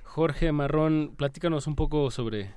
Jorge 0.04 0.50
Marrón, 0.52 1.14
platícanos 1.16 1.66
un 1.66 1.76
poco 1.76 2.10
sobre 2.10 2.50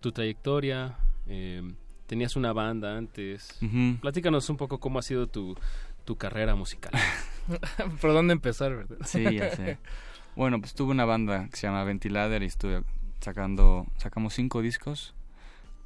tu 0.00 0.12
trayectoria. 0.12 0.96
eh, 1.26 1.62
tenías 2.06 2.34
una 2.36 2.52
banda 2.52 2.96
antes. 2.96 3.56
Ujú. 3.62 3.98
Platícanos 4.00 4.48
un 4.50 4.56
poco 4.56 4.80
cómo 4.80 4.98
ha 4.98 5.02
sido 5.02 5.26
tu, 5.28 5.56
tu 6.04 6.16
carrera 6.16 6.54
musical. 6.56 6.92
¿Por 8.00 8.12
dónde 8.12 8.32
empezar, 8.32 8.74
verdad? 8.74 8.96
Sí, 9.04 9.22
ya 9.36 9.50
sé. 9.54 9.78
Bueno, 10.36 10.60
pues 10.60 10.74
tuve 10.74 10.92
una 10.92 11.04
banda 11.04 11.48
que 11.50 11.56
se 11.56 11.66
llama 11.66 11.84
Ventilader 11.84 12.42
y 12.42 12.46
estuve 12.46 12.82
sacando, 13.20 13.86
sacamos 13.96 14.34
cinco 14.34 14.62
discos. 14.62 15.14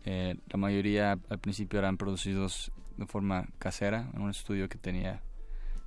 Eh, 0.04 0.36
la 0.48 0.58
mayoría 0.58 1.18
al 1.28 1.38
principio 1.38 1.78
eran 1.78 1.96
producidos 1.96 2.70
de 2.96 3.06
forma 3.06 3.46
casera 3.58 4.10
en 4.14 4.22
un 4.22 4.30
estudio 4.30 4.68
que 4.68 4.78
tenía, 4.78 5.22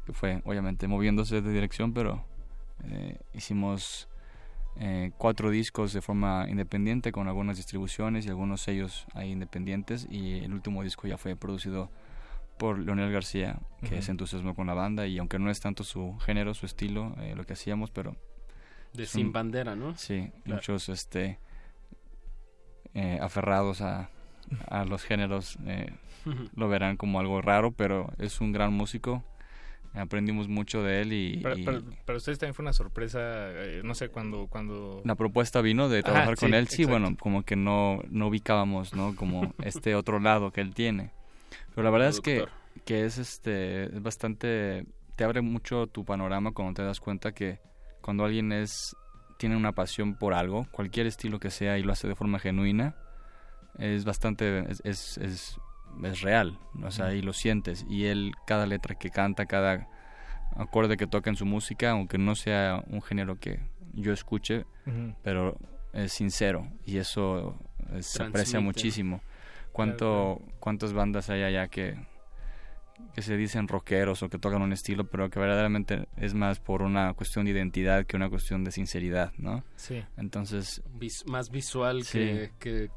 que 0.05 0.13
fue 0.13 0.41
obviamente 0.43 0.87
moviéndose 0.87 1.41
de 1.41 1.51
dirección, 1.51 1.93
pero 1.93 2.25
eh, 2.83 3.19
hicimos 3.33 4.09
eh, 4.79 5.11
cuatro 5.17 5.49
discos 5.49 5.93
de 5.93 6.01
forma 6.01 6.47
independiente 6.49 7.11
con 7.11 7.27
algunas 7.27 7.57
distribuciones 7.57 8.25
y 8.25 8.29
algunos 8.29 8.61
sellos 8.61 9.05
ahí 9.13 9.31
independientes 9.31 10.07
y 10.09 10.39
el 10.39 10.53
último 10.53 10.83
disco 10.83 11.07
ya 11.07 11.17
fue 11.17 11.35
producido 11.35 11.89
por 12.57 12.79
Leonel 12.79 13.11
García 13.11 13.59
que 13.81 13.95
Ujú. 13.95 14.01
se 14.03 14.11
entusiasmó 14.11 14.55
con 14.55 14.67
la 14.67 14.73
banda 14.73 15.05
y 15.07 15.19
aunque 15.19 15.39
no 15.39 15.49
es 15.51 15.59
tanto 15.59 15.83
su 15.83 16.17
género, 16.19 16.53
su 16.53 16.65
estilo, 16.65 17.15
eh, 17.19 17.33
lo 17.35 17.45
que 17.45 17.53
hacíamos, 17.53 17.91
pero 17.91 18.15
De 18.93 19.05
Sin 19.05 19.31
Bandera, 19.31 19.75
¿no? 19.75 19.95
Sí, 19.97 20.31
Claro. 20.43 20.55
muchos 20.55 20.89
este 20.89 21.39
eh, 22.93 23.19
aferrados 23.21 23.81
a, 23.81 24.09
a 24.67 24.85
los 24.85 25.03
géneros 25.03 25.57
eh, 25.65 25.91
lo 26.55 26.67
verán 26.67 26.97
como 26.97 27.19
algo 27.19 27.41
raro, 27.41 27.71
pero 27.71 28.11
es 28.17 28.41
un 28.41 28.51
gran 28.51 28.73
músico. 28.73 29.23
Aprendimos 29.93 30.47
mucho 30.47 30.83
de 30.83 31.01
él 31.01 31.13
y, 31.13 31.37
Para, 31.37 31.55
y 31.55 31.65
ustedes 32.17 32.37
también 32.37 32.53
fue 32.53 32.63
una 32.63 32.73
sorpresa, 32.73 33.19
eh, 33.51 33.81
no 33.83 33.95
sé, 33.95 34.09
cuando... 34.09 34.47
cuando... 34.47 35.01
la 35.05 35.15
propuesta 35.15 35.61
vino 35.61 35.89
de 35.89 35.99
Ajá, 35.99 36.05
trabajar 36.11 36.35
con 36.35 36.49
sí, 36.49 36.55
él. 36.55 36.67
Sí, 36.67 36.83
exacto. 36.83 36.99
bueno, 36.99 37.17
como 37.17 37.43
que 37.43 37.55
no, 37.55 38.01
no 38.09 38.27
ubicábamos, 38.27 38.93
¿no? 38.93 39.15
Como 39.15 39.53
este 39.63 39.95
otro 39.95 40.19
lado 40.19 40.51
que 40.51 40.61
él 40.61 40.73
tiene. 40.75 41.11
Pero 41.73 41.83
la 41.83 41.89
verdad 41.89 42.09
es 42.09 42.19
que, 42.19 42.45
que 42.85 43.05
es 43.05 43.17
este 43.17 43.85
es 43.85 44.01
bastante 44.03 44.85
te 45.15 45.23
abre 45.23 45.41
mucho 45.41 45.87
tu 45.87 46.05
panorama 46.05 46.51
cuando 46.51 46.75
te 46.75 46.83
das 46.83 46.99
cuenta 46.99 47.33
que 47.33 47.59
cuando 48.07 48.23
alguien 48.23 48.53
es 48.53 48.95
tiene 49.37 49.57
una 49.57 49.73
pasión 49.73 50.15
por 50.15 50.33
algo, 50.33 50.65
cualquier 50.71 51.07
estilo 51.07 51.41
que 51.41 51.51
sea 51.51 51.77
y 51.77 51.83
lo 51.83 51.91
hace 51.91 52.07
de 52.07 52.15
forma 52.15 52.39
genuina, 52.39 52.95
es 53.77 54.05
bastante 54.05 54.59
es 54.71 54.79
es, 54.85 55.17
es, 55.17 55.57
es 56.01 56.21
real, 56.21 56.57
o 56.81 56.89
sea, 56.89 57.13
y 57.13 57.21
lo 57.21 57.33
sientes. 57.33 57.85
Y 57.89 58.05
él 58.05 58.31
cada 58.45 58.65
letra 58.65 58.95
que 58.95 59.09
canta, 59.09 59.45
cada 59.45 59.89
acorde 60.55 60.95
que 60.95 61.05
toca 61.05 61.29
en 61.29 61.35
su 61.35 61.45
música, 61.45 61.91
aunque 61.91 62.17
no 62.17 62.35
sea 62.35 62.81
un 62.87 63.01
género 63.01 63.41
que 63.41 63.59
yo 63.91 64.13
escuche, 64.13 64.65
pero 65.21 65.57
es 65.91 66.13
sincero 66.13 66.65
y 66.85 66.99
eso 66.99 67.59
eh, 67.91 68.03
se 68.03 68.23
aprecia 68.23 68.61
muchísimo. 68.61 69.19
¿Cuánto, 69.73 70.41
¿Cuántas 70.61 70.93
bandas 70.93 71.29
hay 71.29 71.43
allá 71.43 71.67
que, 71.67 71.97
que 73.13 73.21
se 73.21 73.35
dicen 73.37 73.67
rockeros 73.67 74.21
o 74.23 74.29
que 74.29 74.37
tocan 74.37 74.61
un 74.61 74.73
estilo, 74.73 75.05
pero 75.07 75.29
que 75.29 75.39
verdaderamente 75.39 76.07
es 76.17 76.33
más 76.33 76.59
por 76.59 76.81
una 76.81 77.13
cuestión 77.13 77.45
de 77.45 77.51
identidad 77.51 78.05
que 78.05 78.15
una 78.15 78.29
cuestión 78.29 78.63
de 78.63 78.71
sinceridad, 78.71 79.33
¿no? 79.37 79.63
Sí. 79.75 80.03
Entonces, 80.17 80.81
Vis- 80.93 81.25
más 81.27 81.49
visual 81.49 82.03
Sí. 82.03 82.19
que, 82.19 82.51
que 82.59 82.89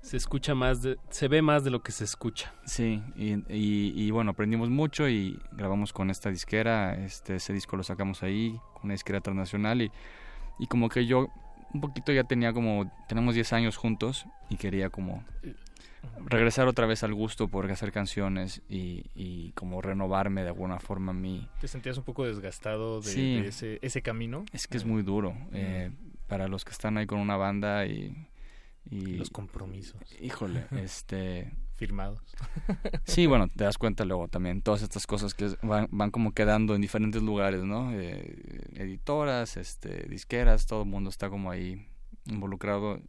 se 0.00 0.16
escucha 0.16 0.54
más, 0.54 0.80
de, 0.82 0.96
se 1.10 1.28
ve 1.28 1.42
más 1.42 1.64
de 1.64 1.70
lo 1.70 1.82
que 1.82 1.92
se 1.92 2.04
escucha. 2.04 2.54
Sí, 2.64 3.02
y, 3.16 3.32
y, 3.52 3.92
y 3.94 4.10
bueno, 4.10 4.30
aprendimos 4.30 4.70
mucho 4.70 5.08
y 5.08 5.38
grabamos 5.52 5.92
con 5.92 6.08
esta 6.10 6.30
disquera, 6.30 6.94
este 7.04 7.36
ese 7.36 7.52
disco 7.52 7.76
lo 7.76 7.82
sacamos 7.82 8.22
ahí, 8.22 8.52
con 8.74 8.84
una 8.84 8.94
disquera 8.94 9.18
internacional 9.18 9.82
y, 9.82 9.90
y 10.58 10.66
como 10.66 10.88
que 10.88 11.04
yo 11.06 11.28
un 11.74 11.80
poquito 11.82 12.12
ya 12.12 12.24
tenía 12.24 12.52
como, 12.54 12.90
tenemos 13.08 13.34
10 13.34 13.52
años 13.52 13.76
juntos 13.76 14.24
y 14.48 14.56
quería 14.56 14.88
como 14.88 15.22
regresar 16.26 16.66
otra 16.68 16.86
vez 16.86 17.02
al 17.02 17.14
gusto 17.14 17.48
por 17.48 17.70
hacer 17.70 17.92
canciones 17.92 18.62
y, 18.68 19.04
y 19.14 19.52
como 19.52 19.80
renovarme 19.82 20.42
de 20.42 20.48
alguna 20.48 20.78
forma 20.80 21.12
mi... 21.12 21.48
¿Te 21.60 21.68
sentías 21.68 21.98
un 21.98 22.04
poco 22.04 22.24
desgastado 22.24 23.00
de, 23.00 23.10
Sí. 23.10 23.40
de 23.40 23.48
ese, 23.48 23.78
ese 23.82 24.02
camino? 24.02 24.44
Es 24.52 24.66
que 24.66 24.76
es 24.76 24.84
muy 24.84 25.02
duro 25.02 25.36
eh, 25.52 25.90
para 26.26 26.48
los 26.48 26.64
que 26.64 26.72
están 26.72 26.96
ahí 26.98 27.06
con 27.06 27.18
una 27.18 27.36
banda 27.36 27.86
y... 27.86 28.26
y 28.90 29.16
Los 29.16 29.30
compromisos. 29.30 30.00
Híjole, 30.20 30.64
este... 30.82 31.52
Firmados. 31.76 32.20
Sí, 33.04 33.26
bueno, 33.28 33.46
te 33.56 33.62
das 33.62 33.78
cuenta 33.78 34.04
luego 34.04 34.26
también 34.26 34.62
todas 34.62 34.82
estas 34.82 35.06
cosas 35.06 35.32
que 35.34 35.48
van, 35.62 35.86
van 35.92 36.10
como 36.10 36.32
quedando 36.32 36.74
en 36.74 36.80
diferentes 36.80 37.22
lugares, 37.22 37.62
¿no? 37.62 37.92
Eh, 37.92 38.64
editoras, 38.74 39.56
este, 39.56 40.08
disqueras, 40.08 40.66
todo 40.66 40.82
el 40.82 40.88
mundo 40.88 41.08
está 41.08 41.30
como 41.30 41.52
ahí 41.52 41.86
involucrado 42.26 43.00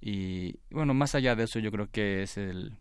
y 0.00 0.58
bueno, 0.70 0.94
más 0.94 1.14
allá 1.14 1.34
de 1.34 1.44
eso 1.44 1.58
yo 1.58 1.70
creo 1.70 1.90
que 1.90 2.22
es 2.22 2.36
el 2.36 2.76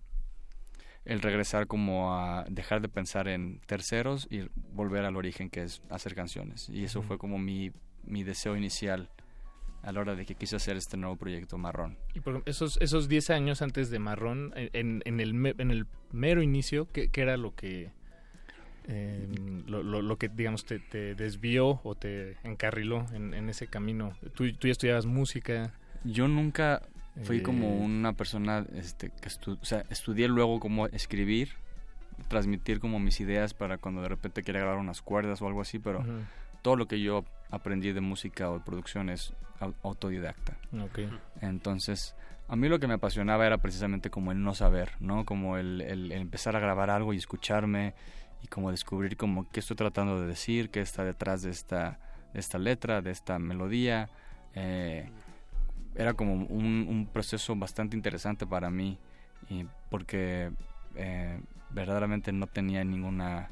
el 1.05 1.21
regresar 1.21 1.67
como 1.67 2.15
a 2.15 2.45
dejar 2.49 2.81
de 2.81 2.89
pensar 2.89 3.27
en 3.27 3.59
terceros 3.67 4.27
y 4.31 4.49
volver 4.71 5.05
al 5.05 5.15
origen 5.15 5.51
que 5.51 5.61
es 5.61 5.83
hacer 5.89 6.15
canciones 6.15 6.67
y 6.69 6.83
eso 6.83 7.03
fue 7.03 7.17
como 7.17 7.37
mi 7.37 7.71
mi 8.03 8.23
deseo 8.23 8.57
inicial 8.57 9.09
a 9.85 9.91
la 9.91 9.99
hora 9.99 10.15
de 10.15 10.25
que 10.25 10.33
quise 10.33 10.55
hacer 10.55 10.77
este 10.77 10.97
nuevo 10.97 11.15
proyecto 11.15 11.59
marrón. 11.59 11.97
Y 12.15 12.19
por 12.19 12.41
esos 12.47 12.77
esos 12.81 13.07
10 13.07 13.29
años 13.29 13.61
antes 13.61 13.91
de 13.91 13.99
Marrón, 13.99 14.51
en, 14.55 15.03
en, 15.05 15.19
el, 15.19 15.53
en 15.59 15.71
el 15.71 15.85
mero 16.11 16.41
inicio, 16.41 16.91
¿qué, 16.91 17.09
qué 17.09 17.21
era 17.21 17.37
lo 17.37 17.53
que 17.53 17.91
eh, 18.87 19.27
lo, 19.67 19.83
lo, 19.83 20.01
lo 20.01 20.17
que 20.17 20.27
digamos 20.27 20.65
te, 20.65 20.79
te 20.79 21.13
desvió 21.13 21.81
o 21.83 21.93
te 21.93 22.37
encarriló 22.43 23.05
en, 23.13 23.35
en 23.35 23.47
ese 23.47 23.67
camino? 23.67 24.17
¿Tú, 24.33 24.51
tú 24.53 24.67
ya 24.67 24.71
estudiabas 24.71 25.05
música? 25.05 25.71
Yo 26.03 26.27
nunca 26.27 26.81
fui 27.23 27.37
Eh, 27.37 27.43
como 27.43 27.77
una 27.79 28.13
persona 28.13 28.65
este, 28.75 29.09
que 29.09 29.29
estu- 29.29 29.57
o 29.61 29.65
sea, 29.65 29.83
estudié 29.89 30.27
luego 30.27 30.59
cómo 30.59 30.87
escribir, 30.87 31.49
transmitir 32.27 32.79
como 32.79 32.99
mis 32.99 33.19
ideas 33.19 33.53
para 33.53 33.77
cuando 33.77 34.01
de 34.01 34.09
repente 34.09 34.43
quiera 34.43 34.59
grabar 34.59 34.77
unas 34.79 35.01
cuerdas 35.01 35.41
o 35.41 35.47
algo 35.47 35.61
así, 35.61 35.79
pero 35.79 36.03
todo 36.61 36.75
lo 36.75 36.87
que 36.87 36.99
yo 37.01 37.23
aprendí 37.51 37.91
de 37.93 38.01
música 38.01 38.49
o 38.49 38.55
de 38.59 38.65
producción 38.65 39.09
es 39.09 39.33
au- 39.59 39.75
autodidacta. 39.83 40.57
Entonces, 41.41 42.15
a 42.47 42.55
mí 42.55 42.67
lo 42.69 42.79
que 42.79 42.87
me 42.87 42.95
apasionaba 42.95 43.45
era 43.45 43.57
precisamente 43.59 44.09
como 44.09 44.31
el 44.31 44.41
no 44.41 44.53
saber, 44.53 44.91
¿no? 44.99 45.25
Como 45.25 45.57
el, 45.57 45.81
el- 45.81 46.11
el 46.11 46.21
empezar 46.21 46.55
a 46.55 46.59
grabar 46.59 46.89
algo 46.89 47.13
y 47.13 47.17
escucharme 47.17 47.93
y 48.41 48.47
como 48.47 48.71
descubrir 48.71 49.17
como 49.17 49.49
qué 49.49 49.59
estoy 49.59 49.75
tratando 49.75 50.19
de 50.21 50.27
decir, 50.27 50.69
qué 50.69 50.81
está 50.81 51.03
detrás 51.03 51.41
de 51.43 51.49
esta, 51.51 51.99
de 52.33 52.39
esta 52.39 52.57
letra, 52.57 53.01
de 53.01 53.11
esta 53.11 53.39
melodía. 53.39 54.09
Eh, 54.53 55.09
era 55.95 56.13
como 56.13 56.33
un, 56.33 56.85
un 56.89 57.07
proceso 57.11 57.55
bastante 57.55 57.95
interesante 57.95 58.45
para 58.45 58.69
mí 58.69 58.97
y 59.49 59.65
porque 59.89 60.51
eh, 60.95 61.39
verdaderamente 61.69 62.31
no 62.31 62.47
tenía 62.47 62.83
ninguna 62.83 63.49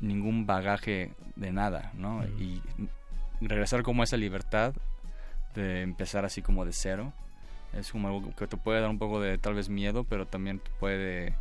ningún 0.00 0.46
bagaje 0.46 1.12
de 1.36 1.52
nada, 1.52 1.92
¿no? 1.94 2.24
Y 2.38 2.60
regresar 3.40 3.82
como 3.82 4.02
a 4.02 4.04
esa 4.04 4.16
libertad 4.16 4.74
de 5.54 5.82
empezar 5.82 6.24
así 6.24 6.42
como 6.42 6.64
de 6.64 6.72
cero 6.72 7.12
es 7.72 7.90
como 7.92 8.08
algo 8.08 8.34
que 8.34 8.46
te 8.46 8.56
puede 8.56 8.80
dar 8.80 8.90
un 8.90 8.98
poco 8.98 9.20
de 9.20 9.38
tal 9.38 9.54
vez 9.54 9.68
miedo, 9.68 10.04
pero 10.04 10.26
también 10.26 10.58
te 10.58 10.70
puede 10.80 11.34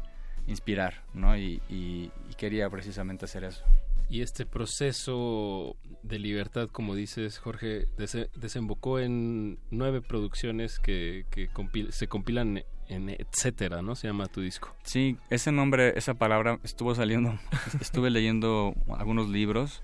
inspirar, 0.48 1.02
¿no? 1.14 1.36
Y, 1.38 1.62
y- 1.70 2.12
y 2.30 2.34
quería 2.38 2.70
precisamente 2.70 3.26
hacer 3.26 3.44
eso. 3.44 3.64
Y 4.12 4.22
este 4.22 4.46
proceso 4.46 5.78
de 6.04 6.20
libertad, 6.20 6.68
como 6.68 6.96
dices, 6.96 7.38
Jorge, 7.40 7.88
dese- 7.98 8.30
desembocó 8.36 9.00
en 9.00 9.58
nueve 9.70 10.02
producciones 10.02 10.80
que, 10.80 11.26
que 11.32 11.50
compil- 11.50 11.92
se 11.92 12.08
compilan 12.08 12.64
en 12.90 13.10
etcétera, 13.10 13.82
¿no? 13.82 13.96
Se 13.96 14.08
llama 14.08 14.26
tu 14.28 14.42
disco. 14.42 14.76
Sí, 14.84 15.16
ese 15.30 15.54
nombre, 15.54 15.94
esa 15.98 16.14
palabra 16.16 16.60
estuvo 16.64 16.94
saliendo, 16.94 17.40
estuve 17.80 18.10
leyendo 18.10 18.76
algunos 18.98 19.30
libros, 19.30 19.82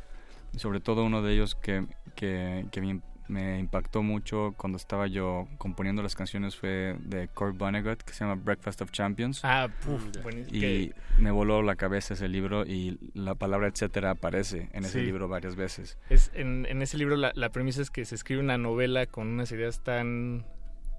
sobre 0.58 0.82
todo 0.82 1.06
uno 1.06 1.22
de 1.22 1.34
ellos 1.34 1.56
que, 1.56 1.86
que 2.16 2.82
me, 2.82 2.99
me 3.28 3.60
impactó 3.60 4.04
mucho 4.04 4.54
cuando 4.58 4.78
estaba 4.78 5.08
yo 5.08 5.48
componiendo 5.58 6.02
las 6.04 6.16
canciones 6.16 6.56
fue 6.56 6.95
de 6.99 7.28
Kurt 7.28 7.58
Vonnegut, 7.58 8.02
que 8.04 8.14
se 8.14 8.24
llama 8.24 8.36
Breakfast 8.41 8.82
of 8.82 8.91
Champions. 8.91 9.41
Ah, 9.44 9.68
puf, 9.86 10.04
buenísimo. 10.24 10.56
Y 10.58 10.60
Que- 10.60 10.94
me 11.20 11.32
voló 11.32 11.62
la 11.64 11.76
cabeza 11.76 12.14
ese 12.14 12.28
libro 12.28 12.66
y 12.66 12.99
la 13.14 13.36
palabra 13.36 13.68
etcétera 13.68 14.12
aparece 14.12 14.70
en 14.74 14.86
ese 14.86 14.99
Sí. 14.99 15.06
libro 15.06 15.28
varias 15.28 15.56
veces. 15.56 15.98
Es, 16.10 16.32
en, 16.36 16.66
en 16.68 16.82
ese 16.82 16.98
libro 16.98 17.16
la, 17.16 17.32
la 17.36 17.49
premisa 17.49 17.82
es 17.82 17.90
que 17.90 18.06
se 18.06 18.16
escribe 18.16 18.41
una 18.41 18.58
novela 18.58 19.06
con 19.08 19.28
unas 19.28 19.52
ideas 19.52 19.84
tan 19.84 20.45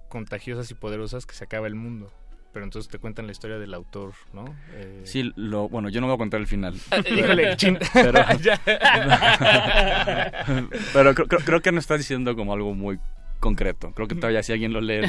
contagiosas 0.09 0.71
y 0.71 0.75
poderosas 0.75 1.27
que 1.27 1.35
se 1.35 1.45
acaba 1.45 1.67
el 1.67 1.75
mundo. 1.75 2.11
Pero 2.53 2.65
entonces 2.65 2.91
te 2.91 2.99
cuentan 2.99 3.27
la 3.27 3.33
historia 3.33 3.59
del 3.59 3.75
autor, 3.75 4.12
¿no? 4.33 4.45
Eh, 4.73 5.03
Sí, 5.05 5.33
lo, 5.37 5.69
bueno, 5.69 5.91
yo 5.91 6.01
no 6.01 6.07
voy 6.07 6.15
a 6.15 6.19
contar 6.19 6.41
el 6.41 6.47
final. 6.47 6.75
Ah, 6.91 6.99
híjole, 7.07 7.57
chin. 7.57 7.79
pero, 7.93 8.25
pero 10.93 11.15
creo, 11.15 11.27
creo- 11.29 11.41
creo 11.45 11.61
que 11.62 11.73
no 11.73 11.79
está 11.79 11.97
diciendo 11.97 12.35
como 12.37 12.53
algo 12.53 12.75
muy 12.75 12.99
concreto. 13.41 13.93
Creo 13.93 14.09
que 14.09 14.15
todavía 14.15 14.43
si 14.43 14.53
alguien 14.53 14.73
lo 14.73 14.81
lee... 14.81 15.03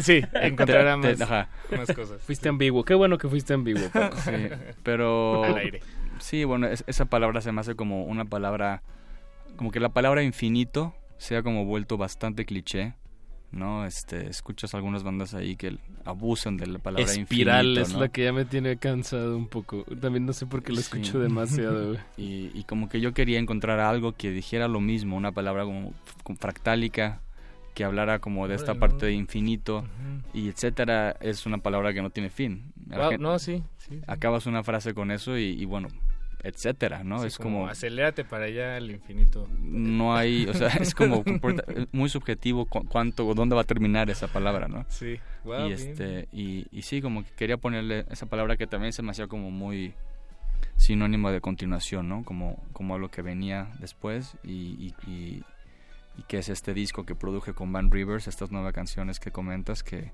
Sí, 0.00 0.22
encontrará 0.34 0.98
te- 1.00 1.16
te- 1.16 1.26
más- 1.26 1.48
cosas. 1.94 2.22
Fuiste 2.22 2.48
ambiguo. 2.48 2.84
Qué 2.84 2.94
bueno 2.94 3.18
que 3.18 3.28
fuiste 3.28 3.54
ambiguo, 3.54 3.88
Paco. 3.90 4.16
Sí, 4.18 4.48
pero... 4.82 5.44
Al 5.44 5.56
aire. 5.58 5.80
Sí, 6.18 6.44
bueno, 6.44 6.66
es- 6.68 6.84
esa 6.86 7.04
palabra 7.06 7.40
se 7.40 7.52
me 7.52 7.60
hace 7.60 7.74
como 7.74 8.04
una 8.04 8.24
palabra... 8.24 8.82
Como 9.56 9.70
que 9.70 9.80
la 9.80 9.90
palabra 9.90 10.22
infinito 10.22 10.94
se 11.18 11.36
ha 11.36 11.42
como 11.42 11.64
vuelto 11.64 11.96
bastante 11.96 12.44
cliché, 12.44 12.94
¿no? 13.56 13.84
Este, 13.86 14.28
escuchas 14.28 14.74
algunas 14.74 15.02
bandas 15.02 15.34
ahí 15.34 15.56
que 15.56 15.78
abusan 16.04 16.56
de 16.56 16.66
la 16.66 16.78
palabra 16.78 17.10
Espiral 17.12 17.66
infinito, 17.66 17.80
es 17.82 17.94
¿no? 17.94 18.00
la 18.00 18.08
que 18.08 18.24
ya 18.24 18.32
me 18.32 18.44
tiene 18.44 18.76
cansado 18.76 19.36
un 19.36 19.48
poco. 19.48 19.84
También 20.00 20.26
no 20.26 20.32
sé 20.32 20.46
por 20.46 20.62
qué 20.62 20.72
lo 20.72 20.80
escucho 20.80 21.12
Sí. 21.12 21.18
demasiado. 21.18 21.96
Y, 22.16 22.50
y 22.54 22.64
como 22.64 22.88
que 22.88 23.00
yo 23.00 23.12
quería 23.12 23.38
encontrar 23.38 23.78
algo 23.80 24.12
que 24.12 24.30
dijera 24.30 24.68
lo 24.68 24.80
mismo, 24.80 25.16
una 25.16 25.32
palabra 25.32 25.64
como, 25.64 25.92
como 26.22 26.38
fractálica, 26.38 27.20
que 27.74 27.84
hablara 27.84 28.20
como 28.20 28.48
de 28.48 28.54
esta 28.54 28.74
parte 28.74 28.96
¿no? 29.04 29.06
de 29.06 29.12
infinito, 29.12 29.84
y 30.32 30.48
etcétera, 30.48 31.16
es 31.20 31.44
una 31.44 31.58
palabra 31.58 31.92
que 31.92 32.00
no 32.00 32.08
tiene 32.10 32.30
fin. 32.30 32.72
Wow, 32.86 33.10
gente- 33.10 33.18
no, 33.22 33.38
sí, 33.38 33.62
sí, 33.76 33.96
sí. 33.96 34.00
Acabas 34.06 34.46
una 34.46 34.62
frase 34.62 34.94
con 34.94 35.10
eso 35.10 35.36
y, 35.36 35.42
y 35.60 35.64
bueno, 35.66 35.88
etcétera, 36.46 37.02
¿no? 37.02 37.20
Sí, 37.20 37.26
es 37.26 37.38
como, 37.38 37.66
acelérate 37.68 38.24
para 38.24 38.44
allá 38.44 38.76
al 38.76 38.90
infinito. 38.90 39.48
No 39.60 40.16
hay, 40.16 40.46
o 40.46 40.54
sea, 40.54 40.68
es 40.68 40.94
como 40.94 41.24
muy 41.92 42.08
subjetivo 42.08 42.66
cuánto 42.66 43.26
o 43.26 43.34
dónde 43.34 43.56
va 43.56 43.62
a 43.62 43.64
terminar 43.64 44.10
esa 44.10 44.28
palabra, 44.28 44.68
¿no? 44.68 44.84
Sí, 44.88 45.18
y 45.44 45.72
este 45.72 46.28
y, 46.32 46.66
y 46.70 46.82
sí, 46.82 47.02
como 47.02 47.24
que 47.24 47.30
quería 47.36 47.56
ponerle 47.56 48.06
esa 48.10 48.26
palabra 48.26 48.56
que 48.56 48.66
también 48.66 48.92
se 48.92 49.02
me 49.02 49.10
hacía 49.10 49.26
como 49.26 49.50
muy 49.50 49.94
sinónimo 50.76 51.30
de 51.32 51.40
continuación, 51.40 52.08
¿no? 52.08 52.24
Como, 52.24 52.62
como 52.72 52.98
lo 52.98 53.10
que 53.10 53.22
venía 53.22 53.72
después 53.80 54.36
y, 54.44 54.94
y, 55.06 55.44
que 56.28 56.38
es 56.38 56.48
este 56.48 56.72
disco 56.72 57.04
que 57.04 57.14
produje 57.14 57.52
con 57.52 57.72
Van 57.72 57.90
Rivers, 57.90 58.26
estas 58.26 58.50
nuevas 58.50 58.72
canciones 58.72 59.20
que 59.20 59.30
comentas, 59.30 59.82
que, 59.82 60.12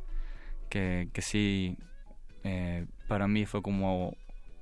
que, 0.69 1.09
que 1.13 1.23
sí, 1.23 1.77
eh, 2.43 2.87
para 3.07 3.29
mí 3.29 3.47
fue 3.47 3.63
como 3.63 4.17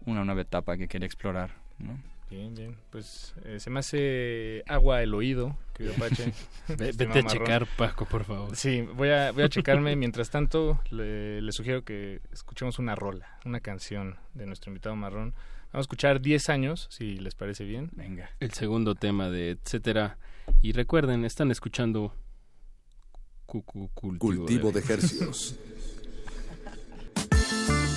una 0.04 0.24
nueva 0.24 0.42
etapa 0.42 0.76
que 0.76 0.88
quería 0.88 1.06
explorar, 1.06 1.59
¿no? 1.80 1.98
Bien, 2.30 2.54
bien. 2.54 2.76
Pues 2.90 3.34
eh, 3.44 3.58
se 3.58 3.70
me 3.70 3.80
hace 3.80 4.62
agua 4.68 5.02
el 5.02 5.14
oído, 5.14 5.58
querido 5.74 5.94
Pache. 5.94 6.32
Vete 6.78 7.18
a 7.18 7.26
checar, 7.26 7.66
Paco, 7.76 8.04
por 8.04 8.24
favor. 8.24 8.54
Sí, 8.54 8.82
voy 8.82 9.10
a, 9.10 9.32
voy 9.32 9.42
a 9.42 9.48
checarme. 9.48 9.96
Mientras 9.96 10.30
tanto, 10.30 10.80
le, 10.90 11.42
le, 11.42 11.52
sugiero 11.52 11.84
que 11.84 12.20
escuchemos 12.32 12.78
una 12.78 12.94
rola, 12.94 13.38
una 13.44 13.58
canción 13.58 14.16
de 14.34 14.46
nuestro 14.46 14.70
invitado 14.70 14.94
marrón. 14.94 15.34
Vamos 15.72 15.84
a 15.84 15.88
escuchar 15.88 16.20
10 16.20 16.48
años, 16.50 16.86
si 16.90 17.18
les 17.18 17.34
parece 17.34 17.64
bien. 17.64 17.90
Venga. 17.92 18.30
El 18.38 18.52
segundo 18.52 18.94
tema 18.94 19.28
de 19.28 19.50
etcétera. 19.50 20.16
Y 20.62 20.72
recuerden, 20.72 21.24
están 21.24 21.50
escuchando 21.50 22.14
Cultivo, 23.46 23.90
cultivo 24.18 24.70
de 24.70 24.78
ejercicios. 24.78 25.56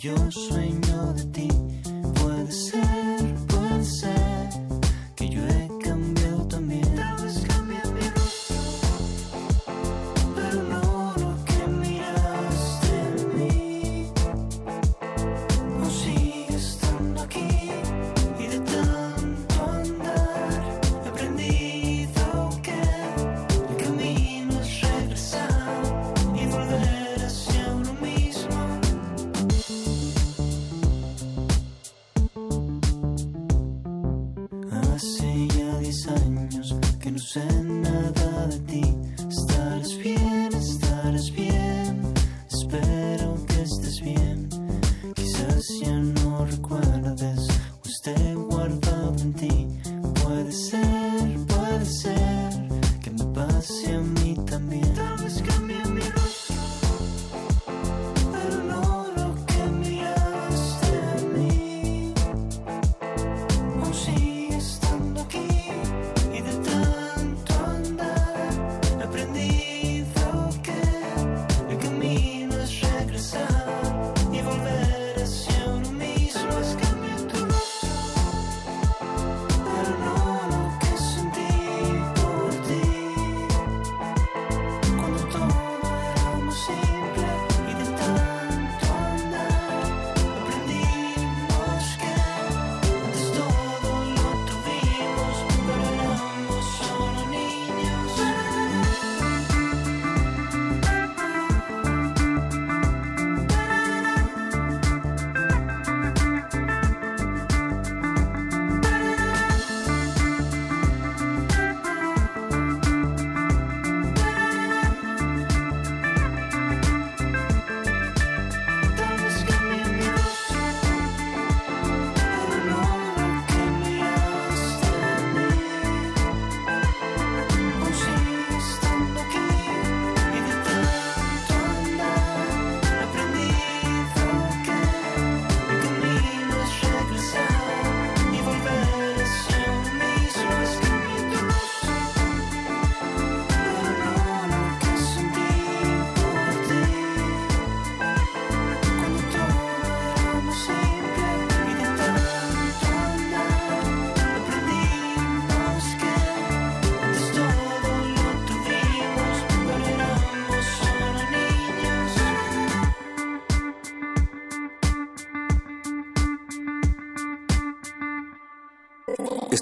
yo 0.00 0.30
soy 0.30 0.67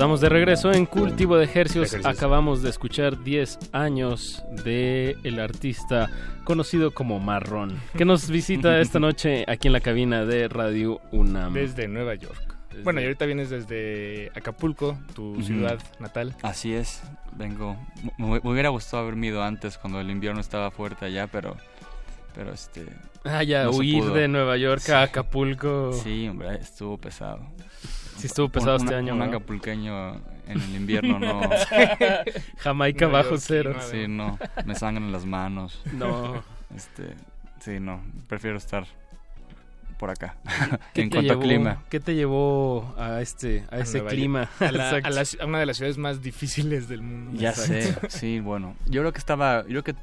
Estamos 0.00 0.22
de 0.22 0.30
regreso 0.30 0.72
en 0.72 0.86
Cultivo 0.86 1.36
de 1.36 1.44
Ejercicios. 1.44 2.06
Acabamos 2.06 2.62
de 2.62 2.70
escuchar 2.70 3.22
10 3.22 3.58
años 3.72 4.42
de 4.64 5.18
el 5.24 5.38
artista 5.38 6.08
conocido 6.44 6.94
como 6.94 7.20
Marrón, 7.20 7.78
que 7.94 8.06
nos 8.06 8.30
visita 8.30 8.80
esta 8.80 8.98
noche 8.98 9.44
aquí 9.46 9.68
en 9.68 9.74
la 9.74 9.80
cabina 9.80 10.24
de 10.24 10.48
Radio 10.48 11.02
UNAM. 11.12 11.52
Desde 11.52 11.86
Nueva 11.86 12.14
York. 12.14 12.56
Bueno, 12.82 13.02
y 13.02 13.04
ahorita 13.04 13.26
vienes 13.26 13.50
desde 13.50 14.32
Acapulco, 14.34 14.98
tu 15.14 15.32
Ujú. 15.32 15.42
ciudad 15.42 15.78
natal. 15.98 16.34
Así 16.40 16.72
es, 16.72 17.02
vengo. 17.36 17.76
Me, 18.16 18.40
me 18.42 18.50
hubiera 18.50 18.70
gustado 18.70 19.02
haberme 19.02 19.26
ido 19.26 19.42
antes 19.42 19.76
cuando 19.76 20.00
el 20.00 20.10
invierno 20.10 20.40
estaba 20.40 20.70
fuerte 20.70 21.04
allá, 21.04 21.26
pero. 21.26 21.58
Pero 22.34 22.54
este. 22.54 22.86
Ah, 23.24 23.42
ya, 23.42 23.64
no 23.64 23.72
huir 23.72 24.04
de 24.12 24.28
Nueva 24.28 24.56
York 24.56 24.88
a 24.88 25.02
Acapulco. 25.02 25.92
Sí, 25.92 26.26
hombre, 26.26 26.54
estuvo 26.54 26.96
pesado. 26.96 27.40
Sí, 28.20 28.26
estuvo 28.26 28.48
pesado 28.48 28.76
Un- 28.76 28.82
este 28.82 28.94
año, 28.94 29.12
Un 29.14 29.18
¿no? 29.20 29.24
acapulqueño 29.26 30.14
en 30.46 30.60
el 30.60 30.74
invierno 30.76 31.18
no. 31.18 31.40
Jamaica 32.58 33.06
bajo 33.06 33.36
cero. 33.38 33.76
Sí, 33.90 34.06
no. 34.08 34.38
Me 34.64 34.74
sangran 34.74 35.12
las 35.12 35.24
manos. 35.24 35.80
No. 35.92 36.42
Este. 36.74 37.14
Sí, 37.60 37.78
no. 37.80 38.00
Prefiero 38.28 38.56
estar 38.56 38.84
por 39.98 40.10
acá. 40.10 40.36
¿Qué 40.94 41.02
en 41.02 41.10
cuanto 41.10 41.34
llevó- 41.34 41.40
a 41.40 41.42
clima. 41.42 41.82
¿Qué 41.90 42.00
te 42.00 42.14
llevó 42.14 42.94
a 42.98 43.20
este 43.20 43.64
a 43.70 43.78
ese 43.78 43.98
Nueva 43.98 44.10
clima? 44.10 44.48
A, 44.60 44.72
la- 44.72 44.90
a 45.04 45.10
la 45.10 45.22
a 45.40 45.46
una 45.46 45.58
de 45.60 45.66
las 45.66 45.76
ciudades 45.76 45.98
más 45.98 46.22
difíciles 46.22 46.88
del 46.88 47.02
mundo. 47.02 47.40
Ya 47.40 47.50
Exacto. 47.50 48.08
sé, 48.08 48.18
sí, 48.18 48.40
bueno. 48.40 48.76
Yo 48.86 49.02
creo 49.02 49.12
que 49.12 49.18
estaba, 49.18 49.62
yo 49.68 49.82
creo 49.82 49.84
que 49.84 49.94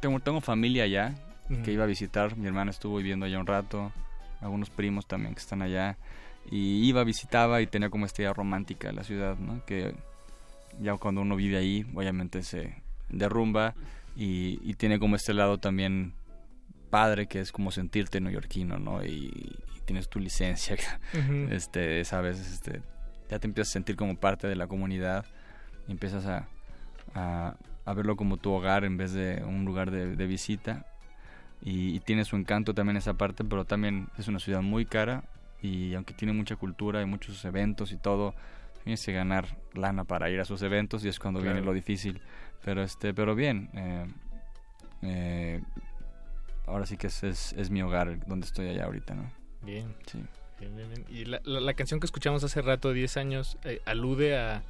tengo, 0.00 0.20
tengo 0.20 0.40
familia 0.40 0.84
allá 0.84 1.14
Ujú. 1.50 1.62
que 1.62 1.72
iba 1.72 1.84
a 1.84 1.86
visitar. 1.86 2.36
Mi 2.36 2.46
hermana 2.46 2.70
estuvo 2.70 2.96
viviendo 2.98 3.26
allá 3.26 3.38
un 3.38 3.46
rato, 3.46 3.92
algunos 4.40 4.68
primos 4.70 5.06
también 5.06 5.34
que 5.34 5.40
están 5.40 5.62
allá. 5.62 5.96
Y 6.50 6.84
iba, 6.88 7.04
visitaba 7.04 7.60
y 7.60 7.66
tenía 7.66 7.90
como 7.90 8.06
esta 8.06 8.22
idea 8.22 8.32
romántica 8.32 8.88
de 8.88 8.94
la 8.94 9.04
ciudad, 9.04 9.36
¿no? 9.38 9.64
Que 9.64 9.94
ya 10.80 10.96
cuando 10.96 11.20
uno 11.20 11.36
vive 11.36 11.56
ahí, 11.56 11.86
obviamente 11.94 12.42
se 12.42 12.82
derrumba 13.08 13.74
y, 14.16 14.58
y 14.62 14.74
tiene 14.74 14.98
como 14.98 15.16
este 15.16 15.34
lado 15.34 15.58
también 15.58 16.12
padre 16.90 17.26
que 17.26 17.40
es 17.40 17.52
como 17.52 17.70
sentirte 17.70 18.20
neoyorquino, 18.20 18.78
¿no? 18.78 19.04
Y, 19.04 19.56
y 19.76 19.80
tienes 19.84 20.08
tu 20.08 20.18
licencia, 20.18 20.76
Ujú. 21.14 21.52
este, 21.52 22.04
sabes, 22.04 22.40
este, 22.40 22.82
ya 23.30 23.38
te 23.38 23.46
empiezas 23.46 23.70
a 23.70 23.74
sentir 23.74 23.96
como 23.96 24.16
parte 24.16 24.48
de 24.48 24.56
la 24.56 24.66
comunidad 24.66 25.24
y 25.86 25.92
empiezas 25.92 26.26
a, 26.26 26.48
a, 27.14 27.54
a 27.84 27.94
verlo 27.94 28.16
como 28.16 28.36
tu 28.38 28.50
hogar 28.52 28.84
en 28.84 28.96
vez 28.96 29.12
de 29.12 29.42
un 29.44 29.64
lugar 29.64 29.90
de, 29.92 30.16
de 30.16 30.26
visita 30.26 30.84
y, 31.62 31.94
y 31.94 32.00
tiene 32.00 32.24
su 32.24 32.34
encanto 32.36 32.74
también 32.74 32.96
esa 32.96 33.14
parte, 33.14 33.44
pero 33.44 33.64
también 33.64 34.08
es 34.18 34.26
una 34.26 34.40
ciudad 34.40 34.62
muy 34.62 34.84
cara 34.84 35.22
y 35.62 35.94
aunque 35.94 36.14
tiene 36.14 36.32
mucha 36.32 36.56
cultura 36.56 37.02
y 37.02 37.06
muchos 37.06 37.44
eventos 37.44 37.92
y 37.92 37.96
todo, 37.96 38.34
tienes 38.84 39.04
que 39.04 39.12
ganar 39.12 39.46
lana 39.74 40.04
para 40.04 40.30
ir 40.30 40.40
a 40.40 40.44
sus 40.44 40.62
eventos 40.62 41.04
y 41.04 41.08
es 41.08 41.18
cuando 41.18 41.40
viene 41.40 41.60
lo 41.62 41.72
difícil, 41.72 42.20
pero 42.64 42.82
este, 42.82 43.12
pero 43.14 43.34
bien, 43.34 43.68
eh, 43.74 44.06
eh, 45.02 45.62
ahora 46.66 46.86
sí 46.86 46.96
que 46.96 47.08
es, 47.08 47.22
es, 47.22 47.52
es 47.54 47.70
mi 47.70 47.82
hogar 47.82 48.24
donde 48.26 48.46
estoy 48.46 48.68
allá 48.68 48.84
ahorita, 48.84 49.14
¿no? 49.14 49.30
Bien. 49.62 49.94
Sí. 50.06 50.22
Bien, 50.58 50.76
bien, 50.76 50.88
bien. 50.90 51.04
Y 51.08 51.24
la, 51.24 51.40
la- 51.44 51.60
la 51.60 51.74
canción 51.74 52.00
que 52.00 52.06
escuchamos 52.06 52.44
hace 52.44 52.60
rato, 52.62 52.92
10 52.92 53.16
años, 53.16 53.56
eh, 53.64 53.80
alude 53.86 54.38
a 54.38 54.62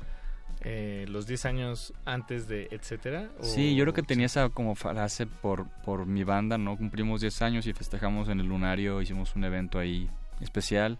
eh, 0.63 1.07
los 1.09 1.27
10 1.27 1.47
años 1.47 1.93
antes 2.05 2.47
de 2.47 2.69
etcétera. 2.71 3.29
¿O- 3.41 3.45
Sí, 3.45 3.75
yo 3.75 3.85
creo 3.85 3.95
que 3.95 4.03
tenía 4.03 4.27
esa 4.27 4.49
como 4.51 4.75
frase 4.75 5.27
por, 5.27 5.69
por 5.85 6.07
mi 6.07 6.23
banda, 6.23 6.59
¿no? 6.59 6.77
Cumplimos 6.77 7.21
10 7.23 7.41
años 7.43 7.67
y 7.67 7.73
festejamos 7.73 8.29
en 8.29 8.41
el 8.41 8.47
Lunario, 8.47 9.01
hicimos 9.03 9.35
un 9.37 9.45
evento 9.45 9.79
ahí 9.79 10.09
especial 10.41 10.99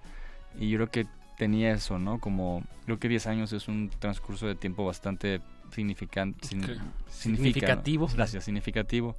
y 0.59 0.69
yo 0.71 0.79
creo 0.79 0.91
que 0.91 1.07
tenía 1.39 1.73
eso, 1.73 1.99
¿no? 1.99 2.19
Como, 2.21 2.63
creo 2.85 2.99
que 2.99 3.09
10 3.09 3.27
años 3.29 3.53
es 3.53 3.69
un 3.69 3.89
transcurso 3.99 4.47
de 4.47 4.55
tiempo 4.55 4.85
bastante 4.85 5.41
significante. 5.73 6.47
Ok. 6.57 6.81
Significativo. 7.09 8.09
Gracias, 8.15 8.45
significativo. 8.45 9.17